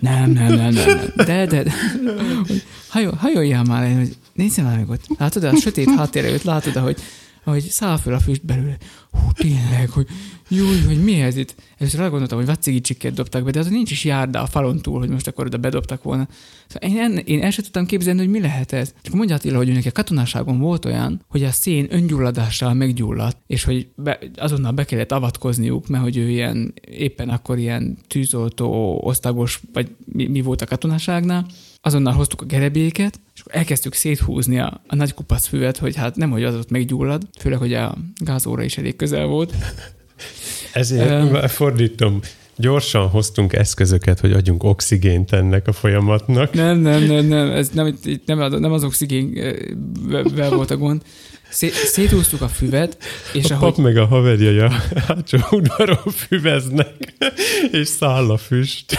Nem, 0.00 0.30
nem, 0.30 0.54
nem, 0.54 0.72
nem, 0.72 0.86
nem. 0.86 1.12
De, 1.16 1.46
de, 1.46 1.62
de. 1.62 1.72
Hajoljál 3.24 3.64
már 3.64 3.96
hogy 3.96 4.16
nézzél 4.38 4.64
már 4.64 4.76
meg 4.76 4.88
ott. 4.88 5.06
Látod, 5.18 5.44
a 5.44 5.56
sötét 5.56 5.90
háttér 5.90 6.24
előtt 6.24 6.42
látod, 6.42 6.74
hogy 6.74 7.00
ahogy 7.48 7.62
száll 7.62 7.96
föl 7.96 8.14
a 8.14 8.18
füst 8.18 8.44
belőle. 8.44 8.76
Hú, 9.10 9.32
tényleg, 9.32 9.90
hogy 9.90 10.06
jó, 10.48 10.66
hogy 10.86 11.04
mi 11.04 11.20
ez 11.20 11.36
itt? 11.36 11.54
Először 11.78 12.00
arra 12.00 12.08
gondoltam, 12.10 12.38
hogy 12.38 12.46
vacigi 12.46 12.80
csikket 12.80 13.14
dobtak 13.14 13.44
be, 13.44 13.50
de 13.50 13.58
az 13.58 13.68
nincs 13.68 13.90
is 13.90 14.04
járda 14.04 14.42
a 14.42 14.46
falon 14.46 14.78
túl, 14.78 14.98
hogy 14.98 15.08
most 15.08 15.26
akkor 15.26 15.46
oda 15.46 15.56
bedobtak 15.56 16.02
volna. 16.02 16.28
Szóval 16.66 16.90
én, 16.90 16.98
en, 16.98 17.16
én 17.16 17.42
el 17.42 17.50
sem 17.50 17.64
tudtam 17.64 17.86
képzelni, 17.86 18.18
hogy 18.20 18.28
mi 18.28 18.40
lehet 18.40 18.72
ez. 18.72 18.94
Csak 19.02 19.14
mondja 19.14 19.34
Attila, 19.34 19.56
hogy 19.56 19.72
neki 19.72 19.88
a 19.88 19.92
katonaságon 19.92 20.58
volt 20.58 20.84
olyan, 20.84 21.20
hogy 21.28 21.44
a 21.44 21.50
szén 21.50 21.86
öngyulladással 21.90 22.74
meggyulladt, 22.74 23.38
és 23.46 23.64
hogy 23.64 23.88
be, 23.96 24.18
azonnal 24.36 24.72
be 24.72 24.84
kellett 24.84 25.12
avatkozniuk, 25.12 25.88
mert 25.88 26.02
hogy 26.02 26.16
ő 26.16 26.28
ilyen, 26.28 26.74
éppen 26.90 27.28
akkor 27.28 27.58
ilyen 27.58 27.98
tűzoltó, 28.06 29.00
osztagos, 29.02 29.60
vagy 29.72 29.90
mi, 30.04 30.26
mi 30.26 30.40
volt 30.40 30.62
a 30.62 30.66
katonaságnál, 30.66 31.46
azonnal 31.80 32.12
hoztuk 32.12 32.42
a 32.42 32.46
gerebéket, 32.46 33.20
elkezdtük 33.48 33.94
széthúzni 33.94 34.58
a, 34.58 34.80
a 34.86 34.94
nagy 34.94 35.14
kupac 35.14 35.46
füvet, 35.46 35.76
hogy 35.76 35.96
hát 35.96 36.16
nem, 36.16 36.30
hogy 36.30 36.44
az 36.44 36.54
ott 36.54 36.70
meggyullad, 36.70 37.22
főleg, 37.38 37.58
hogy 37.58 37.74
a 37.74 37.96
gázóra 38.16 38.62
is 38.62 38.78
elég 38.78 38.96
közel 38.96 39.26
volt. 39.26 39.54
Ezért 40.72 41.22
um, 41.22 41.34
fordítom. 41.48 42.20
Gyorsan 42.56 43.08
hoztunk 43.08 43.52
eszközöket, 43.52 44.20
hogy 44.20 44.32
adjunk 44.32 44.64
oxigént 44.64 45.32
ennek 45.32 45.68
a 45.68 45.72
folyamatnak. 45.72 46.52
Nem, 46.52 46.78
nem, 46.78 47.02
nem, 47.02 47.26
nem, 47.26 47.50
ez 47.50 47.68
nem, 47.68 47.98
nem, 48.24 48.38
nem 48.38 48.72
az 48.72 48.84
oxigénvel 48.84 50.50
volt 50.50 50.70
a 50.70 50.76
gond. 50.76 51.02
Szé- 51.50 51.72
széthúztuk 51.72 52.40
a 52.40 52.48
füvet, 52.48 52.96
és 53.32 53.50
a 53.50 53.54
ahogy... 53.54 53.72
pap 53.72 53.84
meg 53.84 53.96
a 53.96 54.06
haverjai 54.06 54.58
a 54.68 54.70
hátsó 55.06 55.38
udvaron 55.50 56.12
füveznek, 56.16 57.14
és 57.70 57.88
száll 57.88 58.30
a 58.30 58.36
füst. 58.36 58.98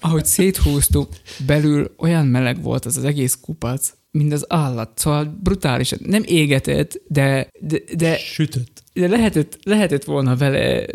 Ahogy 0.00 0.24
széthúztuk, 0.24 1.08
belül 1.46 1.94
olyan 1.98 2.26
meleg 2.26 2.62
volt 2.62 2.84
az 2.84 2.96
az 2.96 3.04
egész 3.04 3.38
kupac, 3.42 3.92
mint 4.10 4.32
az 4.32 4.44
állat. 4.48 4.90
Szóval 4.98 5.38
brutális. 5.42 5.94
Nem 5.98 6.22
égetett, 6.26 7.00
de, 7.08 7.48
de, 7.60 7.78
de, 7.96 8.16
Sütött. 8.16 8.82
de 8.92 9.08
lehetett, 9.08 9.58
lehetett 9.62 10.04
volna 10.04 10.36
vele 10.36 10.86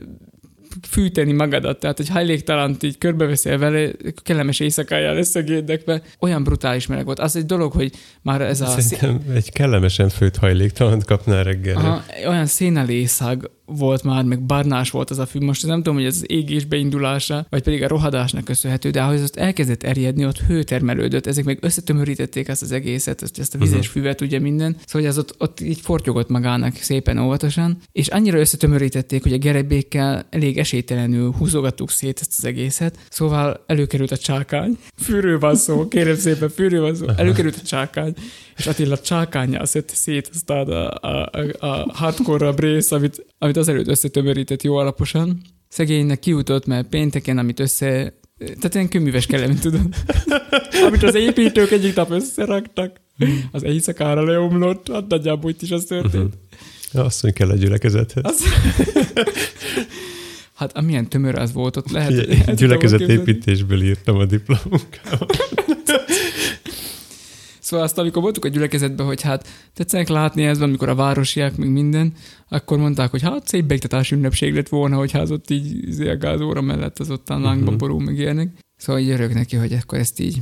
fűteni 0.90 1.32
magadat, 1.32 1.80
tehát 1.80 1.98
hogy 1.98 2.10
hajléktalant 2.10 2.84
így 2.84 2.98
körbeveszel 2.98 3.58
vele, 3.58 3.92
kellemes 4.24 4.60
éjszakájá 4.60 5.12
lesz 5.14 5.36
a 5.36 5.42
gédekbe. 5.42 6.02
Olyan 6.20 6.44
brutális 6.44 6.88
meleg 6.88 7.06
volt. 7.06 7.20
Az 7.20 7.36
egy 7.36 7.46
dolog, 7.46 7.72
hogy 7.72 7.92
már 8.22 8.42
ez 8.42 8.62
a... 8.62 8.66
szé- 8.66 8.98
Szerintem 8.98 9.36
egy 9.36 9.52
kellemesen 9.52 10.10
főtt 10.10 10.36
hajléktalant 10.36 11.06
kapnál 11.06 11.44
reggel. 11.44 11.76
Aha, 11.76 12.04
olyan 12.28 12.46
szénalészag 12.46 13.52
volt 13.78 14.04
már, 14.04 14.24
meg 14.24 14.42
barnás 14.42 14.90
volt 14.90 15.10
az 15.10 15.20
a 15.20 15.26
fű. 15.26 15.40
Most 15.40 15.66
nem 15.66 15.78
tudom, 15.78 15.96
hogy 15.96 16.06
ez 16.06 16.16
az 16.16 16.24
égés 16.28 16.66
beindulása, 16.66 17.46
vagy 17.50 17.64
pedig 17.64 17.84
a 17.84 17.88
rohadásnak 17.88 18.44
köszönhető, 18.44 18.90
de 18.90 19.02
ahogy 19.02 19.20
azt 19.22 19.36
elkezdett 19.36 19.84
erjedni, 19.84 20.26
ott 20.26 20.40
hő 20.40 20.64
termelődött, 20.64 21.28
ezek 21.28 21.44
meg 21.44 21.58
összetömörítették 21.62 22.48
ezt 22.48 22.62
az 22.62 22.72
egészet, 22.72 23.22
ezt, 23.22 23.40
ezt 23.40 23.56
a 23.56 23.58
vizes 23.58 23.80
Mhm. 23.86 23.98
füvet, 23.98 24.22
ugye 24.22 24.40
minden. 24.40 24.76
Szóval 24.86 25.08
az 25.08 25.18
ott, 25.18 25.36
ott 25.38 25.60
így 25.60 25.80
fortyogott 25.80 26.30
magának 26.30 26.76
szépen 26.76 27.18
óvatosan, 27.18 27.78
és 27.92 28.08
annyira 28.08 28.40
összetömörítették, 28.40 29.24
hogy 29.24 29.34
a 29.34 29.38
gerebékkel 29.38 30.26
elég 30.30 30.58
esélytelenül 30.58 31.32
húzogattuk 31.32 31.90
szét 31.90 32.20
ezt 32.22 32.34
az 32.38 32.46
egészet. 32.46 32.98
Szóval 33.10 33.64
előkerült 33.68 34.12
a 34.12 34.18
csákány. 34.18 34.78
Fűről 34.98 35.40
van 35.40 35.56
szó, 35.56 35.88
kérem 35.88 36.16
szépen, 36.16 36.52
van 36.58 36.96
szó. 36.96 37.06
Előkerült 37.18 37.56
a 37.56 37.66
csákány, 37.66 38.14
és 38.58 38.68
Attila 38.68 38.98
csákányjal 38.98 39.66
szedte 39.66 39.94
szét 39.96 40.30
aztán 40.34 40.68
a, 40.68 40.90
a, 40.94 41.30
a, 41.32 41.66
a 41.68 41.92
hardcore 41.94 42.54
rész, 42.58 42.92
amit, 42.92 43.26
amit 43.38 43.58
azelőtt 43.62 43.88
összetömörített 43.88 44.62
jó 44.62 44.76
alaposan. 44.76 45.42
Szegénynek 45.68 46.20
kiutott, 46.20 46.66
mert 46.66 46.88
pénteken, 46.88 47.38
amit 47.38 47.60
össze... 47.60 48.14
Tehát 48.38 48.74
ilyen 48.74 48.90
kőműves 48.90 49.26
kellemet 49.26 49.62
tudod. 49.62 49.82
amit 50.88 51.04
az 51.04 51.16
építők 51.16 51.72
egyik 51.72 51.96
nap 51.96 52.12
összeraktak, 52.12 53.02
az 53.52 53.64
éjszakára 53.64 54.24
leomlott, 54.24 54.92
hát 54.92 55.08
nagyjából 55.08 55.50
itt 55.50 55.62
is 55.62 55.72
az 55.72 55.84
történt. 55.84 56.34
Uh-huh. 56.94 57.06
Asszony 57.06 57.34
kell 57.34 57.50
a 57.50 57.56
gyülekezethez. 57.56 58.24
Az... 58.24 58.44
hát 60.60 60.78
amilyen 60.78 61.10
tömör 61.10 61.36
az 61.36 61.54
volt, 61.54 61.78
ott 61.78 61.92
lehet... 61.92 62.10
Tudom 62.10 62.26
képzelni. 62.26 62.60
Gyülekezetépítésből 62.60 63.82
írtam 63.84 64.18
a 64.18 64.26
diplomunkámat. 64.26 65.38
Szóval 67.72 67.86
azt, 67.86 67.98
amikor 67.98 68.22
voltunk 68.22 68.46
a 68.46 68.48
gyülekezetben, 68.48 69.06
hogy 69.06 69.22
hát 69.22 69.48
tetszenek 69.74 70.08
látni 70.08 70.44
ez, 70.44 70.62
amikor 70.62 70.90
a 70.90 70.96
városiak, 70.96 71.56
meg 71.58 71.72
minden, 71.72 72.14
akkor 72.50 72.78
mondták, 72.78 73.12
hogy 73.12 73.22
hát 73.22 73.48
szép 73.48 73.66
beiktatási 73.66 74.16
ünnepség 74.16 74.54
lett 74.54 74.70
volna, 74.70 74.96
hogy 74.98 75.12
hát 75.12 75.30
ott 75.30 75.50
így 75.50 75.88
izé 75.88 76.10
a 76.10 76.18
gázóra 76.18 76.62
mellett 76.62 77.00
az 77.00 77.10
ottan 77.10 77.42
lángba 77.42 77.70
Mhm. 77.70 77.80
borul, 77.80 78.02
meg 78.02 78.18
ilyenek. 78.18 78.50
Szóval 78.78 79.02
így 79.02 79.10
örök 79.10 79.34
neki, 79.34 79.56
hogy 79.56 79.74
akkor 79.74 79.98
ezt 80.00 80.20
így 80.20 80.42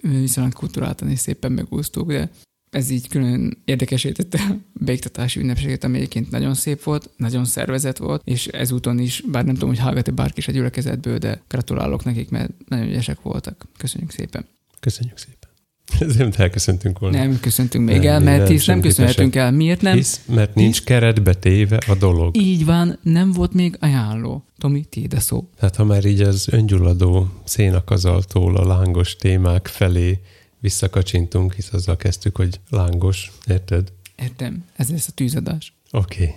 viszonylag 0.00 0.52
kulturáltan 0.52 1.10
és 1.10 1.18
szépen 1.18 1.52
megúsztuk, 1.52 2.08
de 2.12 2.30
ez 2.70 2.90
így 2.90 3.08
külön 3.08 3.62
érdekesítette 3.64 4.38
a 4.50 4.54
beiktatási 4.72 5.40
ünnepséget, 5.40 5.84
ami 5.84 5.96
egyébként 5.96 6.30
nagyon 6.30 6.54
szép 6.54 6.82
volt, 6.82 7.10
nagyon 7.16 7.44
szervezett 7.44 7.96
volt, 7.96 8.22
és 8.24 8.46
ezúton 8.46 8.98
is, 8.98 9.22
bár 9.30 9.44
nem 9.44 9.54
tudom, 9.54 9.68
hogy 9.68 9.78
hallgat-e 9.78 10.10
bárki 10.12 10.38
is 10.38 10.48
a 10.48 10.52
gyülekezetből, 10.52 11.18
de 11.18 11.42
gratulálok 11.48 12.04
nekik, 12.04 12.30
mert 12.30 12.50
nagyon 12.68 12.86
ügyesek 12.88 13.22
voltak. 13.22 13.66
Köszönjük 13.76 14.10
szépen. 14.10 14.44
Köszönjük 14.80 15.18
szépen. 15.18 15.43
Ezért 16.00 16.40
elköszöntünk 16.40 16.98
volna. 16.98 17.18
Nem 17.18 17.40
köszöntünk 17.40 17.84
még 17.84 17.98
Nem, 17.98 18.06
el, 18.06 18.20
mert 18.20 18.42
nem, 18.42 18.46
hisz 18.46 18.66
nem 18.66 18.80
köszönhetünk 18.80 19.34
el. 19.34 19.50
Miért 19.50 19.80
nem? 19.80 19.96
Hisz, 19.96 20.20
mert 20.26 20.54
nincs 20.54 20.84
keretbe 20.84 21.34
téve 21.34 21.76
a 21.86 21.94
dolog. 21.94 22.36
Így 22.36 22.64
van, 22.64 22.98
nem 23.02 23.32
volt 23.32 23.52
még 23.52 23.76
ajánló. 23.80 24.44
Tomi, 24.58 24.84
tiéd 24.84 25.14
a 25.14 25.20
szó. 25.20 25.48
Tehát 25.58 25.76
ha 25.76 25.84
már 25.84 26.04
így 26.04 26.20
az 26.20 26.48
öngyulladó 26.50 27.28
szénakazaltól 27.44 28.56
a 28.56 28.66
lángos 28.66 29.16
témák 29.16 29.66
felé 29.66 30.20
visszakacsintunk, 30.60 31.52
hisz 31.52 31.72
azzal 31.72 31.96
kezdtük, 31.96 32.36
hogy 32.36 32.60
lángos, 32.70 33.32
érted? 33.46 33.92
Értem, 34.16 34.64
ez 34.76 34.90
lesz 34.90 35.08
a 35.08 35.12
tűzadás. 35.12 35.74
Oké. 35.90 36.24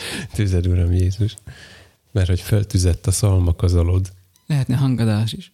Okay. 0.00 0.26
Tüzed, 0.34 0.66
Uram 0.66 0.92
Jézus. 0.92 1.36
Mert 2.12 2.28
hogy 2.28 2.40
feltüzett 2.40 3.06
a 3.06 3.10
szalmakazalod. 3.10 4.12
Lehetne 4.46 4.76
hangadás 4.76 5.32
is. 5.32 5.52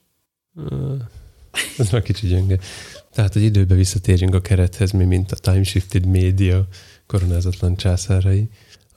Ez 1.78 1.90
már 1.90 2.02
kicsi 2.02 2.26
gyönge. 2.26 2.58
Tehát, 3.14 3.32
hogy 3.32 3.42
időbe 3.42 3.74
visszatérjünk 3.74 4.34
a 4.34 4.40
kerethez, 4.40 4.90
mi 4.90 5.04
mint 5.04 5.32
a 5.32 5.36
Time 5.36 5.62
Shifted 5.62 6.06
Media 6.06 6.66
koronázatlan 7.06 7.76
császárai. 7.76 8.48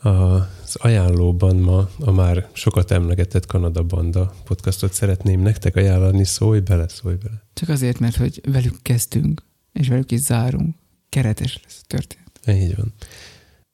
Az 0.02 0.76
ajánlóban 0.76 1.56
ma 1.56 1.90
a 2.00 2.12
már 2.12 2.50
sokat 2.54 2.92
emlegetett 2.92 3.46
Kanada 3.46 3.84
Banda 3.84 4.34
podcastot 4.44 4.94
szeretném 4.94 5.42
nektek 5.42 5.76
ajánlani, 5.76 6.24
szólj 6.24 6.60
bele, 6.60 6.88
szólj 6.88 7.16
bele. 7.16 7.44
Csak 7.54 7.70
azért, 7.70 8.00
mert 8.00 8.16
hogy 8.16 8.42
velük 8.52 8.76
kezdtünk, 8.82 9.44
és 9.74 9.88
velük 9.88 10.12
is 10.12 10.20
zárunk. 10.20 10.76
Keretes 11.10 11.60
lesz 11.64 11.80
a 11.82 11.86
történet. 11.88 12.62
Így 12.64 12.76
van. 12.76 12.94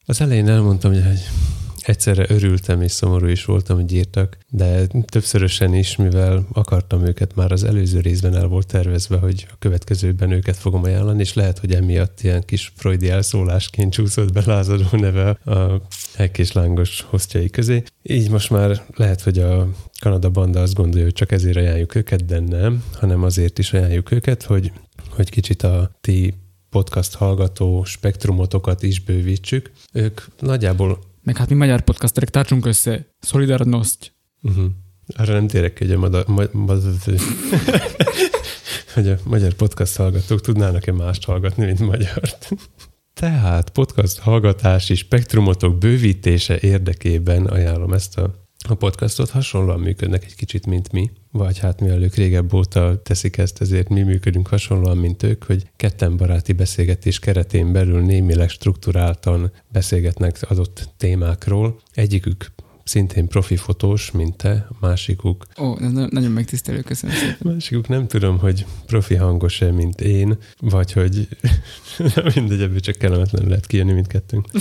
Az 0.05 0.21
elején 0.21 0.49
elmondtam, 0.49 0.91
hogy 0.93 1.19
egyszerre 1.83 2.25
örültem 2.29 2.81
és 2.81 2.91
szomorú 2.91 3.27
is 3.27 3.45
voltam, 3.45 3.75
hogy 3.75 3.93
írtak, 3.93 4.37
de 4.49 4.85
többszörösen 4.85 5.73
is, 5.73 5.95
mivel 5.95 6.47
akartam 6.53 7.05
őket, 7.05 7.35
már 7.35 7.51
az 7.51 7.63
előző 7.63 7.99
részben 7.99 8.35
el 8.35 8.47
volt 8.47 8.67
tervezve, 8.67 9.17
hogy 9.17 9.47
a 9.51 9.55
következőben 9.59 10.31
őket 10.31 10.57
fogom 10.57 10.83
ajánlani, 10.83 11.19
és 11.19 11.33
lehet, 11.33 11.59
hogy 11.59 11.73
emiatt 11.73 12.21
ilyen 12.21 12.43
kis 12.45 12.71
freudi 12.75 13.09
elszólásként 13.09 13.91
csúszott 13.91 14.31
be 14.31 14.43
lázadó 14.45 14.85
neve 14.91 15.29
a 15.29 15.81
hekk 16.15 16.37
lángos 16.53 17.01
hostjai 17.01 17.49
közé. 17.49 17.83
Így 18.01 18.29
most 18.29 18.49
már 18.49 18.85
lehet, 18.95 19.21
hogy 19.21 19.39
a 19.39 19.67
Kanada 19.99 20.29
Banda 20.29 20.61
azt 20.61 20.73
gondolja, 20.73 21.03
hogy 21.03 21.13
csak 21.13 21.31
ezért 21.31 21.57
ajánljuk 21.57 21.95
őket, 21.95 22.25
de 22.25 22.39
nem, 22.39 22.83
hanem 22.93 23.23
azért 23.23 23.59
is 23.59 23.73
ajánljuk 23.73 24.11
őket, 24.11 24.43
hogy, 24.43 24.71
hogy 25.09 25.29
kicsit 25.29 25.63
a 25.63 25.91
ti 26.01 26.33
podcast 26.69 27.15
hallgató 27.15 27.83
spektrumotokat 27.83 28.83
is 28.83 28.99
bővítsük. 28.99 29.71
Ők 29.93 30.21
nagyjából 30.39 30.99
Meg 31.23 31.37
hát 31.37 31.49
mi 31.49 31.55
magyar 31.55 31.81
podcasterek 31.81 32.29
tartsunk 32.29 32.65
össze. 32.65 33.07
Solidarnoszt. 33.21 34.15
Uh-huh. 34.41 34.65
Arra 35.15 35.33
nem 35.33 35.47
térek 35.47 35.73
ki, 35.73 35.83
hogy 35.85 35.93
hogy 38.93 39.07
a 39.07 39.17
magyar 39.23 39.53
podcast 39.53 39.95
hallgatók 39.95 40.41
tudnának-e 40.41 40.91
mást 40.91 41.25
hallgatni, 41.25 41.65
mint 41.65 41.79
magyart. 41.79 42.49
Tehát 43.13 43.69
podcast 43.69 44.19
hallgatási 44.19 44.95
spektrumotok 44.95 45.77
bővítése 45.77 46.59
érdekében 46.59 47.45
ajánlom 47.45 47.93
ezt 47.93 48.17
a, 48.17 48.42
a 48.69 48.75
podcastot. 48.75 49.29
Hasonlóan 49.29 49.79
működnek 49.79 50.23
egy 50.25 50.35
kicsit, 50.35 50.65
mint 50.65 50.91
mi. 50.91 51.11
Vagy 51.31 51.59
hát 51.59 51.81
mivel 51.81 52.03
ők 52.03 52.15
régebb 52.15 52.53
óta 52.53 53.01
teszik 53.01 53.37
ezt, 53.37 53.61
ezért 53.61 53.89
mi 53.89 54.01
működünk 54.01 54.47
hasonlóan, 54.47 54.97
mint 54.97 55.23
ők, 55.23 55.43
hogy 55.43 55.69
ketten 55.75 56.17
baráti 56.17 56.53
beszélgetés 56.53 57.19
keretén 57.19 57.71
belül 57.71 58.01
némileg 58.01 58.49
strukturáltan 58.49 59.51
beszélgetnek 59.71 60.45
adott 60.49 60.89
témákról. 60.97 61.79
Egyikük 61.91 62.51
szintén 62.83 63.27
profi 63.27 63.55
fotós, 63.55 64.11
mint 64.11 64.37
te, 64.37 64.67
a 64.69 64.75
másikuk 64.79 65.45
Ó, 65.59 65.77
ez 65.81 65.91
nagyon 65.91 66.31
megtisztelő, 66.31 66.81
köszönöm 66.81 67.15
szépen. 67.15 67.53
Másikuk 67.53 67.87
nem 67.87 68.07
tudom, 68.07 68.37
hogy 68.37 68.65
profi 68.85 69.15
hangos-e, 69.15 69.71
mint 69.71 70.01
én, 70.01 70.37
vagy 70.59 70.91
hogy 70.91 71.27
mindegy, 72.35 72.61
ebből 72.61 72.79
csak 72.79 72.95
kellemetlen 72.95 73.47
lehet 73.47 73.67
kijönni 73.67 73.93
mindkettőnk. 73.93 74.47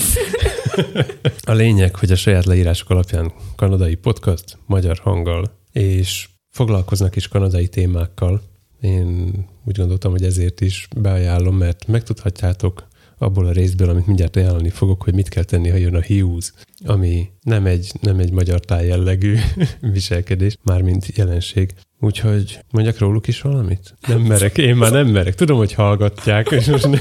A 1.40 1.52
lényeg, 1.52 1.96
hogy 1.96 2.12
a 2.12 2.16
saját 2.16 2.44
leírások 2.44 2.90
alapján 2.90 3.32
kanadai 3.56 3.94
podcast, 3.94 4.58
magyar 4.66 4.98
hanggal, 4.98 5.58
és 5.72 6.28
foglalkoznak 6.50 7.16
is 7.16 7.28
kanadai 7.28 7.68
témákkal. 7.68 8.42
Én 8.80 9.32
úgy 9.64 9.76
gondoltam, 9.76 10.10
hogy 10.10 10.24
ezért 10.24 10.60
is 10.60 10.88
beajánlom, 10.96 11.56
mert 11.56 11.86
megtudhatjátok 11.86 12.86
abból 13.22 13.46
a 13.46 13.52
részből, 13.52 13.88
amit 13.88 14.06
mindjárt 14.06 14.36
ajánlani 14.36 14.70
fogok, 14.70 15.02
hogy 15.02 15.14
mit 15.14 15.28
kell 15.28 15.44
tenni, 15.44 15.68
ha 15.68 15.76
jön 15.76 15.94
a 15.94 16.00
hiúz, 16.00 16.52
ami 16.84 17.28
nem 17.42 17.66
egy, 17.66 17.92
nem 18.00 18.18
egy 18.18 18.32
magyar 18.32 18.60
táj 18.60 18.86
jellegű 18.86 19.36
viselkedés, 19.92 20.56
mármint 20.62 21.06
jelenség. 21.16 21.74
Úgyhogy 22.00 22.58
mondjak 22.70 22.98
róluk 22.98 23.28
is 23.28 23.40
valamit? 23.40 23.94
Nem 24.06 24.20
merek, 24.20 24.58
én 24.58 24.76
már 24.76 24.90
nem 24.90 25.06
merek. 25.06 25.34
Tudom, 25.34 25.56
hogy 25.56 25.72
hallgatják, 25.72 26.50
és 26.50 26.66
most, 26.66 26.88
ne, 26.88 26.98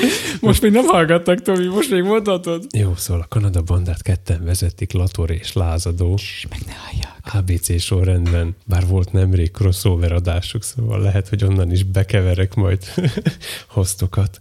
Most 0.48 0.62
még 0.62 0.72
nem 0.72 0.84
hallgattak, 0.86 1.42
Tomi, 1.42 1.66
most 1.66 1.90
még 1.90 2.02
mondhatod. 2.02 2.64
Jó, 2.76 2.94
szóval 2.94 3.22
a 3.22 3.28
Kanada 3.28 3.62
bandát 3.62 4.02
ketten 4.02 4.44
vezetik, 4.44 4.92
Lator 4.92 5.30
és 5.30 5.52
Lázadó. 5.52 6.14
És 6.14 6.46
meg 6.50 6.60
ne 6.66 6.72
hallják. 6.72 7.16
ABC 7.32 7.80
sorrendben, 7.80 8.56
bár 8.66 8.86
volt 8.86 9.12
nemrég 9.12 9.50
crossover 9.50 10.12
adásuk, 10.12 10.62
szóval 10.62 11.00
lehet, 11.00 11.28
hogy 11.28 11.44
onnan 11.44 11.70
is 11.70 11.82
bekeverek 11.82 12.54
majd 12.54 12.84
hoztokat. 13.76 14.38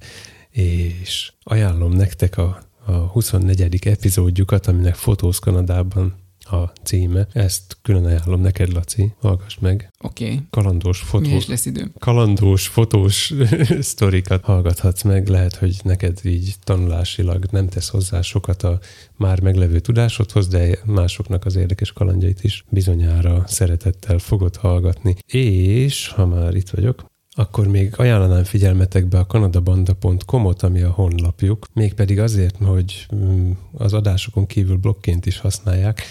És 0.58 1.32
ajánlom 1.44 1.92
nektek 1.92 2.38
a, 2.38 2.60
a 2.86 2.92
24. 2.92 3.88
epizódjukat, 3.88 4.68
aminek 4.68 4.96
Fotóz 4.96 5.40
Kanadában 5.40 6.14
a 6.40 6.72
címe. 6.84 7.28
Ezt 7.34 7.78
külön 7.82 8.06
ajánlom 8.06 8.42
neked, 8.42 8.74
Laci, 8.74 9.14
hallgass 9.20 9.58
meg. 9.60 9.92
Oké, 10.00 10.26
okay. 10.26 10.40
Kalandos 10.50 11.02
mi 11.02 11.08
fotós, 11.08 11.32
is 11.32 11.48
lesz 11.48 11.66
időm. 11.66 11.92
kalandós 12.00 12.68
fotós 12.68 13.34
sztorikat 13.80 14.44
hallgathatsz 14.44 15.04
meg. 15.04 15.28
Lehet, 15.28 15.56
hogy 15.56 15.80
neked 15.84 16.20
így 16.24 16.56
tanulásilag 16.64 17.46
nem 17.52 17.68
tesz 17.68 17.90
hozzá 17.90 18.22
sokat 18.22 18.64
a 18.64 18.80
már 19.16 19.42
meglevő 19.42 19.80
tudásodhoz, 19.80 20.48
de 20.48 20.80
másoknak 20.86 21.46
az 21.46 21.56
érdekes 21.56 21.92
kalandjait 21.92 22.44
is 22.44 22.64
bizonyára 22.70 23.44
szeretettel 23.48 24.18
fogod 24.18 24.56
hallgatni. 24.56 25.16
És, 25.28 26.08
ha 26.08 26.26
már 26.26 26.56
itt 26.56 26.70
vagyok, 26.70 27.06
akkor 27.38 27.68
még 27.68 27.94
ajánlanám 27.98 28.44
figyelmetekbe 28.44 29.20
a 29.20 29.26
kanadabanda.com-ot, 29.26 30.64
ami 30.64 30.82
a 30.82 30.90
honlapjuk, 30.90 31.66
mégpedig 31.74 32.20
azért, 32.20 32.56
hogy 32.64 33.08
mm, 33.16 33.52
az 33.72 33.94
adásokon 33.94 34.46
kívül 34.46 34.78
blogként 34.78 35.26
is 35.26 35.38
használják, 35.38 36.02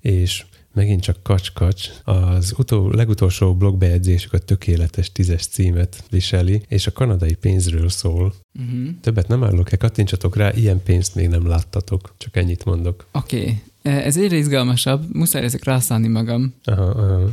és 0.00 0.44
megint 0.74 1.02
csak 1.02 1.22
kacs-kacs, 1.22 1.88
az 2.04 2.54
utó, 2.58 2.90
legutolsó 2.90 3.54
blogbejegyzésük 3.54 4.32
a 4.32 4.38
tökéletes 4.38 5.12
tízes 5.12 5.46
címet 5.46 6.04
viseli, 6.10 6.62
és 6.68 6.86
a 6.86 6.92
kanadai 6.92 7.34
pénzről 7.34 7.88
szól. 7.88 8.34
Uh-huh. 8.58 8.88
Többet 9.00 9.28
nem 9.28 9.44
állok-e, 9.44 9.76
kattintsatok 9.76 10.36
rá, 10.36 10.52
ilyen 10.52 10.82
pénzt 10.82 11.14
még 11.14 11.28
nem 11.28 11.46
láttatok, 11.46 12.14
csak 12.18 12.36
ennyit 12.36 12.64
mondok. 12.64 13.06
Oké, 13.12 13.40
okay. 13.82 14.02
ez 14.02 14.16
egyre 14.16 14.36
izgalmasabb, 14.36 15.04
muszáj 15.12 15.42
ezek 15.42 15.64
rászállni 15.64 16.08
magam. 16.08 16.54
Aha, 16.64 16.84
aha. 16.84 17.30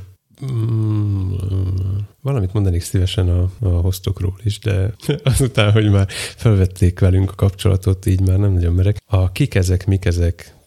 Mm, 0.51 1.33
valamit 2.27 2.53
mondanék 2.53 2.81
szívesen 2.81 3.29
a, 3.29 3.49
a 3.59 3.67
hostokról 3.67 4.35
is, 4.43 4.59
de 4.59 4.93
azután, 5.23 5.71
hogy 5.71 5.91
már 5.91 6.07
felvették 6.35 6.99
velünk 6.99 7.31
a 7.31 7.35
kapcsolatot, 7.35 8.05
így 8.05 8.21
már 8.21 8.37
nem 8.37 8.53
nagyon 8.53 8.73
merek. 8.73 8.97
A 9.05 9.31
kik 9.31 9.55
ezek, 9.55 9.85
mik 9.85 10.05
ezek 10.05 10.57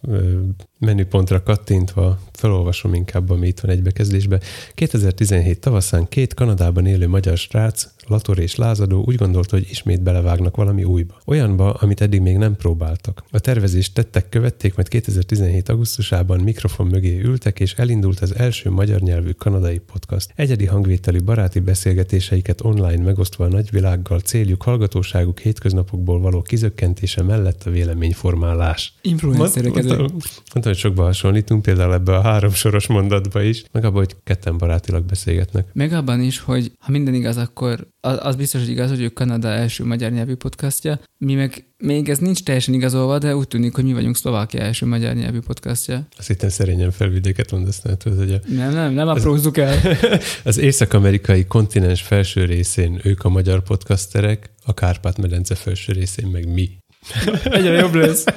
menüpontra 0.78 1.42
kattintva 1.42 2.18
felolvasom 2.32 2.94
inkább, 2.94 3.30
ami 3.30 3.46
itt 3.46 3.60
van 3.60 3.70
egy 3.70 3.82
bekezdésbe. 3.82 4.40
2017 4.74 5.60
tavaszán 5.60 6.08
két 6.08 6.34
Kanadában 6.34 6.86
élő 6.86 7.08
magyar 7.08 7.36
srác, 7.36 7.88
Lator 8.06 8.38
és 8.38 8.54
Lázadó 8.54 9.04
úgy 9.06 9.14
gondolta, 9.14 9.56
hogy 9.56 9.66
ismét 9.70 10.02
belevágnak 10.02 10.56
valami 10.56 10.84
újba. 10.84 11.20
Olyanba, 11.24 11.72
amit 11.72 12.00
eddig 12.00 12.20
még 12.20 12.36
nem 12.36 12.56
próbáltak. 12.56 13.24
A 13.30 13.38
tervezést 13.38 13.94
tettek 13.94 14.28
követték, 14.28 14.74
mert 14.74 14.88
2017 14.88 15.68
augusztusában 15.68 16.40
mikrofon 16.40 16.86
mögé 16.86 17.20
ültek, 17.20 17.60
és 17.60 17.74
elindult 17.74 18.20
az 18.20 18.34
első 18.36 18.70
magyar 18.70 19.00
nyelvű 19.00 19.30
kanadai 19.30 19.78
podcast. 19.78 20.32
Egyedi 20.34 20.66
hangvételű 20.66 21.20
baráti 21.50 21.70
beszélgetéseiket 21.70 22.64
online 22.64 23.02
megosztva 23.02 23.44
a 23.44 23.48
nagyvilággal 23.48 24.20
céljuk 24.20 24.62
hallgatóságuk 24.62 25.38
hétköznapokból 25.38 26.20
való 26.20 26.42
kizökkentése 26.42 27.22
mellett 27.22 27.62
a 27.64 27.70
véleményformálás. 27.70 28.94
Influencerek 29.00 29.76
ezek. 29.76 29.98
Mondtam, 29.98 30.20
mondtam, 30.52 30.62
hogy 30.62 30.76
sokba 30.76 31.02
hasonlítunk, 31.02 31.62
például 31.62 31.92
ebbe 31.92 32.16
a 32.16 32.20
három 32.20 32.52
soros 32.52 32.86
mondatba 32.86 33.42
is, 33.42 33.64
meg 33.72 33.84
abban, 33.84 33.98
hogy 33.98 34.16
ketten 34.24 34.58
barátilag 34.58 35.04
beszélgetnek. 35.04 35.66
Meg 35.72 35.92
abban 35.92 36.20
is, 36.20 36.38
hogy 36.38 36.72
ha 36.78 36.90
minden 36.90 37.14
igaz, 37.14 37.36
akkor 37.36 37.88
az, 38.00 38.18
az 38.22 38.36
biztos, 38.36 38.60
hogy 38.60 38.70
igaz, 38.70 38.88
hogy 38.88 39.02
ők 39.02 39.12
Kanada 39.12 39.48
első 39.48 39.84
magyar 39.84 40.10
nyelvű 40.10 40.34
podcastja. 40.34 41.00
Mi 41.18 41.34
meg 41.34 41.69
még 41.80 42.08
ez 42.08 42.18
nincs 42.18 42.42
teljesen 42.42 42.74
igazolva, 42.74 43.18
de 43.18 43.36
úgy 43.36 43.48
tűnik, 43.48 43.74
hogy 43.74 43.84
mi 43.84 43.92
vagyunk 43.92 44.16
Szlovákia 44.16 44.60
első 44.60 44.86
magyar 44.86 45.14
nyelvű 45.14 45.38
podcastja. 45.38 46.06
Azt 46.18 46.26
hittem 46.26 46.48
szerényen 46.48 46.90
felvidéket 46.90 47.50
mondasz, 47.50 47.80
nem 47.82 47.96
tudod, 47.96 48.18
hogy 48.18 48.32
a, 48.32 48.40
Nem, 48.46 48.72
nem, 48.72 48.92
nem 48.92 49.08
aprózzuk 49.08 49.58
el. 49.58 49.78
az 50.44 50.58
észak-amerikai 50.58 51.44
kontinens 51.44 52.02
felső 52.02 52.44
részén 52.44 53.00
ők 53.02 53.24
a 53.24 53.28
magyar 53.28 53.62
podcasterek, 53.62 54.50
a 54.64 54.74
Kárpát-medence 54.74 55.54
felső 55.54 55.92
részén 55.92 56.26
meg 56.26 56.52
mi. 56.52 56.70
Egyre 57.44 57.72
jobb 57.72 57.94
lesz. 57.94 58.24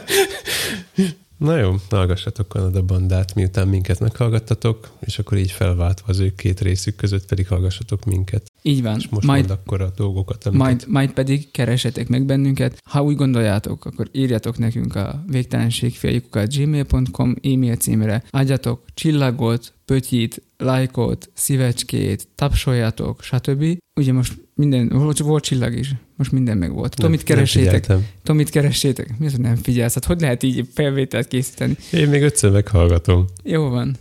Na 1.43 1.57
jó, 1.57 1.75
hallgassatok 1.89 2.47
Kanada 2.47 2.81
bandát, 2.81 3.35
miután 3.35 3.67
minket 3.67 3.99
meghallgattatok, 3.99 4.89
és 4.99 5.19
akkor 5.19 5.37
így 5.37 5.51
felváltva 5.51 6.05
az 6.07 6.19
ők 6.19 6.35
két 6.35 6.61
részük 6.61 6.95
között 6.95 7.25
pedig 7.25 7.47
hallgassatok 7.47 8.05
minket. 8.05 8.51
Így 8.61 8.81
van. 8.81 8.97
És 8.97 9.07
most 9.07 9.27
majd, 9.27 9.49
akkor 9.49 9.81
a 9.81 9.91
dolgokat, 9.95 10.45
amiket... 10.45 10.65
majd, 10.65 10.85
majd 10.87 11.11
pedig 11.11 11.51
keresetek 11.51 12.07
meg 12.07 12.25
bennünket. 12.25 12.77
Ha 12.89 13.03
úgy 13.03 13.15
gondoljátok, 13.15 13.85
akkor 13.85 14.09
írjatok 14.11 14.57
nekünk 14.57 14.95
a 14.95 15.23
végtelenségfiaikukat 15.27 16.55
gmail.com 16.55 17.35
e-mail 17.41 17.75
címre. 17.75 18.23
Adjatok 18.29 18.85
csillagot, 18.93 19.73
pötyit, 19.85 20.41
lájkot, 20.57 21.29
szívecskét, 21.33 22.27
tapsoljatok, 22.35 23.21
stb. 23.21 23.77
Ugye 23.95 24.13
most 24.13 24.33
minden, 24.55 24.87
volt, 24.87 25.17
volt 25.17 25.43
csillag 25.43 25.73
is, 25.73 25.95
most 26.15 26.31
minden 26.31 26.57
meg 26.57 26.73
volt. 26.73 26.95
Tomit 26.95 27.27
nem 27.27 27.35
keresétek. 27.35 27.93
Tomit 28.23 28.49
keresétek. 28.49 29.17
Mi 29.17 29.25
az, 29.25 29.31
hogy 29.31 29.41
nem 29.41 29.55
figyelsz? 29.55 29.93
Hát 29.93 30.05
hogy 30.05 30.21
lehet 30.21 30.43
így 30.43 30.67
felvételt 30.73 31.27
készíteni? 31.27 31.75
Én 31.91 32.09
még 32.09 32.21
ötször 32.21 32.51
meghallgatom. 32.51 33.25
Jó 33.43 33.69
van. 33.69 33.95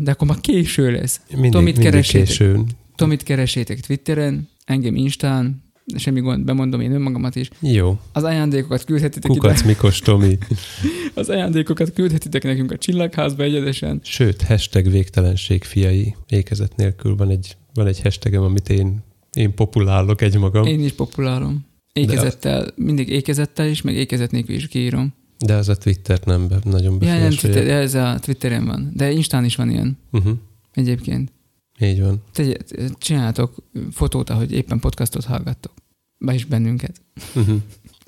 De 0.00 0.10
akkor 0.10 0.28
már 0.28 0.40
késő 0.40 0.90
lesz. 0.90 1.20
Mindig, 1.30 1.50
Tomit 1.50 1.74
mindig 1.74 1.90
keresétek. 1.90 2.26
későn. 2.26 2.66
Tomit 2.96 3.22
keresétek 3.22 3.80
Twitteren, 3.80 4.48
engem 4.64 4.94
Instán, 4.96 5.62
semmi 5.96 6.20
gond, 6.20 6.44
bemondom 6.44 6.80
én 6.80 6.92
önmagamat 6.92 7.36
is. 7.36 7.50
Jó. 7.60 7.98
Az 8.12 8.22
ajándékokat 8.22 8.84
küldhetitek 8.84 9.30
ide. 9.30 9.40
Kukac 9.40 9.62
Mikos 9.62 9.98
Tomi. 9.98 10.38
Az 11.14 11.28
ajándékokat 11.28 11.92
küldhetitek 11.92 12.42
nekünk 12.42 12.72
a 12.72 12.78
Csillagházba 12.78 13.42
egyedesen. 13.42 14.00
Sőt, 14.02 14.42
hashtag 14.42 14.90
végtelenség 14.90 15.64
fiai 15.64 16.14
ékezet 16.28 16.76
nélkül 16.76 17.16
van 17.16 17.30
egy, 17.30 17.56
van 17.74 17.86
egy 17.86 18.00
hashtagem, 18.00 18.42
amit 18.42 18.68
én, 18.68 19.04
én 19.34 19.54
populálok 19.54 20.20
egymagam. 20.20 20.66
Én 20.66 20.84
is 20.84 20.92
populálom. 20.92 21.64
Ékezettel, 21.92 22.66
mindig 22.76 23.08
ékezettel 23.08 23.68
is, 23.68 23.82
meg 23.82 23.94
ékezet 23.94 24.30
nélkül 24.30 24.54
is 24.54 24.68
kiírom. 24.68 25.14
De 25.38 25.54
az 25.54 25.68
a 25.68 25.76
Twittert 25.76 26.24
nem 26.24 26.48
be, 26.48 26.58
nagyon 26.64 26.82
Ja, 26.82 26.90
nem, 26.90 26.98
befolyásolja. 26.98 27.56
Twitter, 27.56 27.80
ez 27.80 27.94
a 27.94 28.18
Twitteren 28.20 28.64
van. 28.64 28.90
De 28.94 29.10
Instán 29.10 29.44
is 29.44 29.56
van 29.56 29.70
ilyen 29.70 29.98
Uh-huh. 30.12 30.36
egyébként. 30.72 31.32
Így 31.80 32.00
van. 32.00 32.22
Tegy, 32.32 32.56
csináltok 32.98 33.54
fotót, 33.92 34.30
ahogy 34.30 34.52
éppen 34.52 34.78
podcastot 34.78 35.24
hallgattok. 35.24 35.72
Be 36.18 36.34
is 36.34 36.44
bennünket. 36.44 37.00
Uh-huh. 37.34 37.56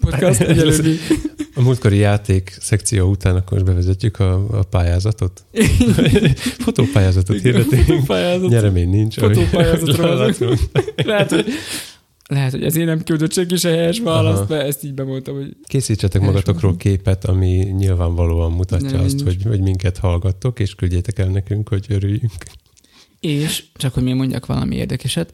Podcast 0.01 0.41
egyelőri. 0.41 0.97
A 1.55 1.61
múltkori 1.63 1.97
játék 1.97 2.57
szekció 2.61 3.11
után 3.11 3.37
akkor 3.37 3.65
bevezetjük 3.65 4.19
a, 4.19 4.59
a 4.59 4.63
pályázatot. 4.63 5.45
Fotópályázatot 6.59 7.41
hirdetünk. 7.41 8.05
Pályázat. 8.07 8.49
Nyeremény 8.49 8.91
nincs. 8.91 9.15
Fotópályázatról 9.19 10.17
van. 10.17 10.27
Látom. 10.27 10.57
Lehet, 10.97 11.31
hogy, 11.31 11.47
lehet, 12.29 12.51
hogy 12.51 12.63
ezért 12.63 12.87
nem 12.87 13.03
küldött 13.03 13.33
senki 13.33 13.57
se 13.57 13.69
helyes 13.71 14.01
választ, 14.01 14.43
Aha. 14.43 14.47
be, 14.55 14.63
ezt 14.65 14.85
így 14.85 14.95
bemondtam, 14.95 15.35
hogy 15.37 15.57
Készítsetek 15.65 16.23
magatokról 16.23 16.71
van. 16.71 16.79
képet, 16.81 17.25
ami 17.25 17.49
nyilvánvalóan 17.57 18.53
mutatja 18.53 18.91
Nem, 18.91 19.05
azt, 19.05 19.21
hogy, 19.21 19.43
hogy 19.43 19.61
minket 19.61 19.99
hallgattok, 19.99 20.59
és 20.61 20.75
küldjétek 20.75 21.19
el 21.19 21.29
nekünk, 21.29 21.69
hogy 21.69 21.87
örüljünk. 21.89 22.33
és 23.21 23.65
csak 23.75 23.95
hogy 23.95 24.03
mi 24.03 24.13
mondjak 24.13 24.47
valami 24.47 24.77
érdekeset, 24.77 25.33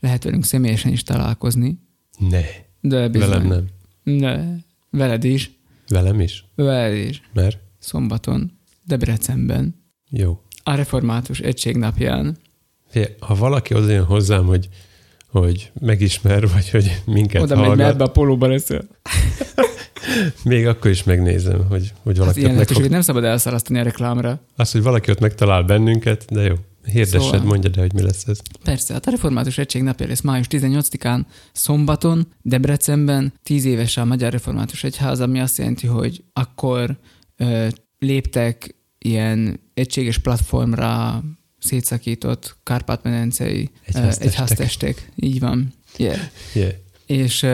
lehet 0.00 0.24
velünk 0.24 0.44
személyesen 0.44 0.92
is 0.92 1.02
találkozni, 1.02 1.78
Ne, 2.18 2.40
de 2.80 3.08
bizony. 3.08 3.28
velem 3.28 3.46
nem. 3.46 3.64
De 4.04 4.56
veled 4.90 5.24
is, 5.24 5.50
Velem 5.88 6.20
is? 6.20 6.44
veled 6.54 6.94
is, 6.96 7.22
Mert? 7.32 7.58
szombaton, 7.78 8.58
Debrecenben, 8.86 9.74
Jó. 10.10 10.40
a 10.62 10.74
Református 10.74 11.38
Egység 11.40 11.76
napján. 11.76 12.36
Figyelj, 12.88 13.14
Ha 13.20 13.34
valaki 13.34 13.74
oda 13.74 13.90
jön 13.90 14.04
hozzám, 14.04 14.44
hogy, 14.46 14.68
hogy 15.28 15.70
megismer, 15.80 16.48
vagy 16.48 16.70
hogy 16.70 17.02
minket 17.06 17.42
Oda 17.42 17.54
megy, 17.54 17.64
hallgat, 17.64 17.84
mert 17.84 17.94
ebbe 17.94 18.04
a 18.04 18.10
polóba 18.10 18.46
leszel. 18.46 18.84
még 20.44 20.66
akkor 20.66 20.90
is 20.90 21.02
megnézem, 21.04 21.66
hogy, 21.68 21.92
hogy 22.02 22.16
Hát 22.16 22.16
valaki 22.16 22.38
ilyen 22.38 22.50
ott 22.50 22.56
lehetőséget 22.56 22.90
nem 22.90 23.00
szabad 23.00 23.24
elszalasztani 23.24 23.78
a 23.78 23.82
reklámra. 23.82 24.40
Az, 24.56 24.72
hogy 24.72 24.82
valaki 24.82 25.10
ott 25.10 25.20
megtalál 25.20 25.62
bennünket, 25.62 26.24
de 26.30 26.42
jó. 26.42 26.54
Hirdessed, 26.84 27.20
Szóval- 27.20 27.42
mondja 27.44 27.70
de, 27.70 27.80
hogy 27.80 27.92
mi 27.92 28.02
lesz 28.02 28.26
ez. 28.26 28.38
Persze, 28.64 28.94
a 28.94 29.10
Református 29.10 29.58
Egység 29.58 29.82
napja 29.82 30.06
lesz 30.06 30.20
május 30.20 30.46
18-án, 30.50 31.20
szombaton, 31.52 32.26
Debrecenben, 32.42 33.32
10 33.42 33.64
éves 33.64 33.96
a 33.96 34.04
Magyar 34.04 34.32
Református 34.32 34.84
Egyház, 34.84 35.20
ami 35.20 35.40
azt 35.40 35.58
jelenti, 35.58 35.86
hogy 35.86 36.24
akkor 36.32 36.98
ö, 37.36 37.66
léptek 37.98 38.74
ilyen 38.98 39.60
egységes 39.74 40.18
platformra 40.18 41.22
szétszakított 41.58 42.56
kárpát-medencei 42.62 43.70
Egyháztestek. 43.84 44.26
egyháztestek. 44.26 45.10
Így 45.16 45.40
van. 45.40 45.72
Yeah. 45.96 46.16
Yeah. 46.54 46.72
És, 47.06 47.46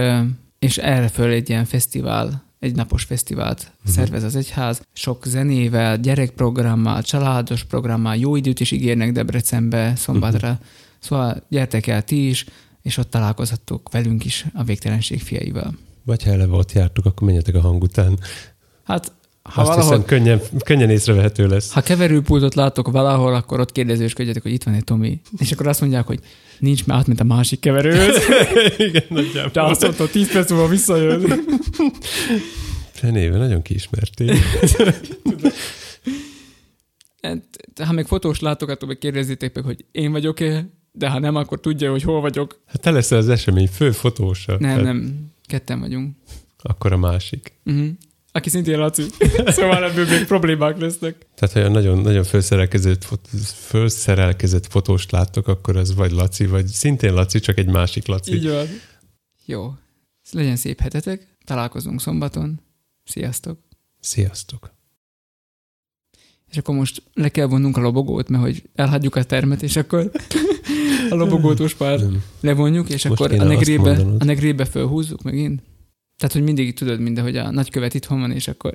és 0.59 0.79
erre 0.79 1.09
föl 1.09 1.31
egy 1.31 1.49
ilyen 1.49 1.65
fesztivál, 1.65 2.50
egy 2.61 2.75
napos 2.75 3.05
fesztivált 3.05 3.73
uh-huh. 3.79 3.95
szervez 3.95 4.23
az 4.23 4.37
egyház, 4.37 4.83
sok 4.93 5.25
zenével, 5.27 5.99
gyerekprogrammal, 5.99 7.03
családos 7.03 7.65
programmal, 7.65 8.17
jó 8.17 8.37
időt 8.37 8.61
is 8.61 8.71
ígérnek 8.71 9.13
Debrecenbe 9.13 9.93
szombatra. 9.97 10.49
Uh-huh. 10.49 10.65
Szóval 10.99 11.43
gyertek 11.49 11.87
el 11.87 12.03
ti 12.03 12.29
is, 12.29 12.45
és 12.83 12.97
ott 12.97 13.11
találkozhattok 13.11 13.93
velünk 13.93 14.25
is 14.25 14.47
a 14.55 14.63
végtelenség 14.63 15.21
fiaival. 15.21 15.75
Vagy 16.05 16.23
ha 16.23 16.31
eleve 16.31 16.57
ott 16.57 16.73
jártuk, 16.73 17.07
akkor 17.07 17.27
menjetek 17.27 17.55
a 17.55 17.61
hang 17.61 17.83
után. 17.83 18.19
Hát, 18.85 19.13
ha 19.43 19.61
Azt 19.61 19.69
valahol, 19.71 19.83
hiszem, 19.93 20.05
könnyen, 20.05 20.41
könnyen 20.65 20.91
észrevehető 20.91 21.47
lesz. 21.47 21.73
ha 21.73 21.81
keverőpultot 21.81 22.55
látok 22.55 22.91
valahol, 22.91 23.35
akkor 23.35 23.61
ott 23.61 23.73
kérdezősködjetek, 23.73 24.43
hogy 24.43 24.53
itt 24.53 24.63
van 24.63 24.75
egy 24.75 24.85
Tomi. 24.85 25.21
És 25.39 25.53
akkor 25.53 25.67
azt 25.67 25.81
mondják, 25.81 26.07
hogy 26.07 26.21
nincs, 26.59 26.87
mert 26.87 27.01
átment 27.01 27.21
a 27.21 27.25
másik 27.25 27.61
keverőhöz. 27.61 28.17
Igen, 28.89 29.05
nagyjából. 29.09 29.51
De 29.53 29.63
azt 29.63 29.83
mondta, 29.83 30.09
10 30.09 30.33
perc 30.33 30.51
múlva 30.51 30.69
visszajön. 30.69 31.45
Fenéve, 32.93 33.37
nagyon 33.37 33.63
kiismerték. 33.63 34.33
Hát, 37.23 37.43
Ha 37.85 37.93
még 37.93 38.07
fotós 38.07 38.41
látok, 38.41 38.69
akkor 38.69 38.89
meg 38.89 38.99
kérdezzétek 38.99 39.55
meg, 39.55 39.65
hogy 39.65 39.85
én 39.93 40.13
vagyok-e, 40.13 40.71
de 40.93 41.09
ha 41.09 41.19
nem, 41.19 41.35
akkor 41.37 41.61
tudja, 41.61 41.91
hogy 41.91 42.03
hol 42.03 42.21
vagyok. 42.21 42.61
Hát 42.67 42.81
te 42.81 42.91
leszel 42.91 43.19
az 43.19 43.29
esemény 43.29 43.69
fő 43.69 43.91
fotósa. 43.91 44.53
Nem, 44.53 44.61
Tehát 44.61 44.83
nem, 44.83 45.31
ketten 45.47 45.81
vagyunk. 45.81 46.17
Akkor 46.59 46.93
a 46.93 46.97
másik. 46.97 47.53
Uh-huh. 47.65 47.89
Aki 48.33 48.49
szintén 48.49 48.79
Laci. 48.79 49.03
szóval 49.47 49.85
ebből 49.85 50.07
még 50.07 50.27
problémák 50.27 50.79
lesznek. 50.79 51.27
Tehát, 51.35 51.55
ha 51.55 51.73
nagyon, 51.73 51.99
nagyon 51.99 52.25
felszerelkezett, 52.25 53.07
felszerelkezett 53.45 54.67
fotóst 54.67 55.11
láttok, 55.11 55.49
akkor 55.49 55.77
az 55.77 55.95
vagy 55.95 56.11
Laci, 56.11 56.47
vagy 56.47 56.67
szintén 56.67 57.15
Laci, 57.15 57.41
csak 57.41 57.59
egy 57.59 57.69
másik 57.69 58.07
Laci. 58.07 58.35
Így 58.35 58.49
van. 58.49 58.67
Jó. 59.45 59.75
Legyen 60.33 60.57
szép 60.57 60.81
hetetek. 60.81 61.37
Találkozunk 61.45 62.01
szombaton. 62.01 62.61
Sziasztok. 63.05 63.59
Sziasztok! 64.01 64.79
És 66.51 66.57
akkor 66.57 66.75
most 66.75 67.03
le 67.15 67.29
kell 67.29 67.47
vonnunk 67.47 67.77
a 67.77 67.81
lobogót, 67.81 68.29
mert 68.29 68.43
hogy 68.43 68.63
elhagyjuk 68.75 69.17
a 69.17 69.23
termet, 69.23 69.63
és 69.63 69.77
akkor 69.77 70.11
a 71.11 71.15
lobogót 71.15 71.59
most 71.59 71.79
már 71.79 72.01
levonjuk, 72.41 72.89
és 72.89 73.05
Most 73.09 73.21
akkor 73.21 73.41
a 73.41 73.45
negrébe, 73.45 73.91
a 74.19 74.25
negrébe 74.25 74.65
fölhúzzuk 74.65 75.23
megint. 75.23 75.63
Tehát, 76.21 76.35
hogy 76.35 76.43
mindig 76.43 76.75
tudod, 76.75 77.01
mind, 77.01 77.19
hogy 77.19 77.37
a 77.37 77.51
nagykövet 77.51 77.95
itthon 77.95 78.21
van, 78.21 78.31
és 78.31 78.49
akkor 78.49 78.73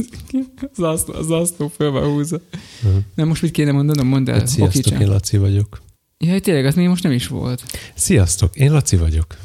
az 0.76 1.30
asztó, 1.30 1.64
az 1.64 1.72
föl 1.76 1.90
van 1.90 2.04
húzva. 2.04 2.40
Mhm. 2.82 2.96
Nem, 3.14 3.28
most 3.28 3.42
mit 3.42 3.50
kéne 3.50 3.72
mondanom? 3.72 4.06
Mondd 4.06 4.30
el. 4.30 4.38
Hát 4.38 4.46
Sziasztok, 4.46 5.00
én 5.00 5.08
Laci 5.08 5.36
vagyok. 5.36 5.82
Jaj, 6.18 6.40
tényleg, 6.40 6.66
az 6.66 6.74
még 6.74 6.88
most 6.88 7.02
nem 7.02 7.12
is 7.12 7.26
volt. 7.26 7.62
Sziasztok, 7.94 8.56
én 8.56 8.72
Laci 8.72 8.96
vagyok. 8.96 9.36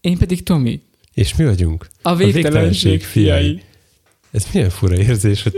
Én 0.00 0.18
pedig 0.18 0.42
Tomi. 0.42 0.82
És 1.14 1.36
mi 1.36 1.44
vagyunk? 1.44 1.86
A 2.02 2.16
végtelenség 2.16 2.42
végtelenség 2.42 3.02
fiai. 3.02 3.42
fiai. 3.42 3.62
Ez 4.30 4.46
milyen 4.52 4.70
fura 4.70 4.96
érzés, 4.96 5.42
hogy 5.42 5.54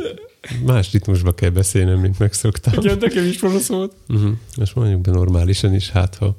más 0.65 0.93
ritmusba 0.93 1.35
kell 1.35 1.51
beszélnem, 1.51 1.99
mint 1.99 2.19
megszoktam. 2.19 2.73
Igen, 2.77 2.99
nekem 3.01 3.25
is 3.25 3.41
rossz 3.41 3.69
volt. 3.69 3.95
Uh-huh. 4.09 4.33
Most 4.57 4.75
mondjuk 4.75 5.01
be 5.01 5.11
normálisan 5.11 5.75
is, 5.75 5.91
hát 5.91 6.15
ha 6.15 6.37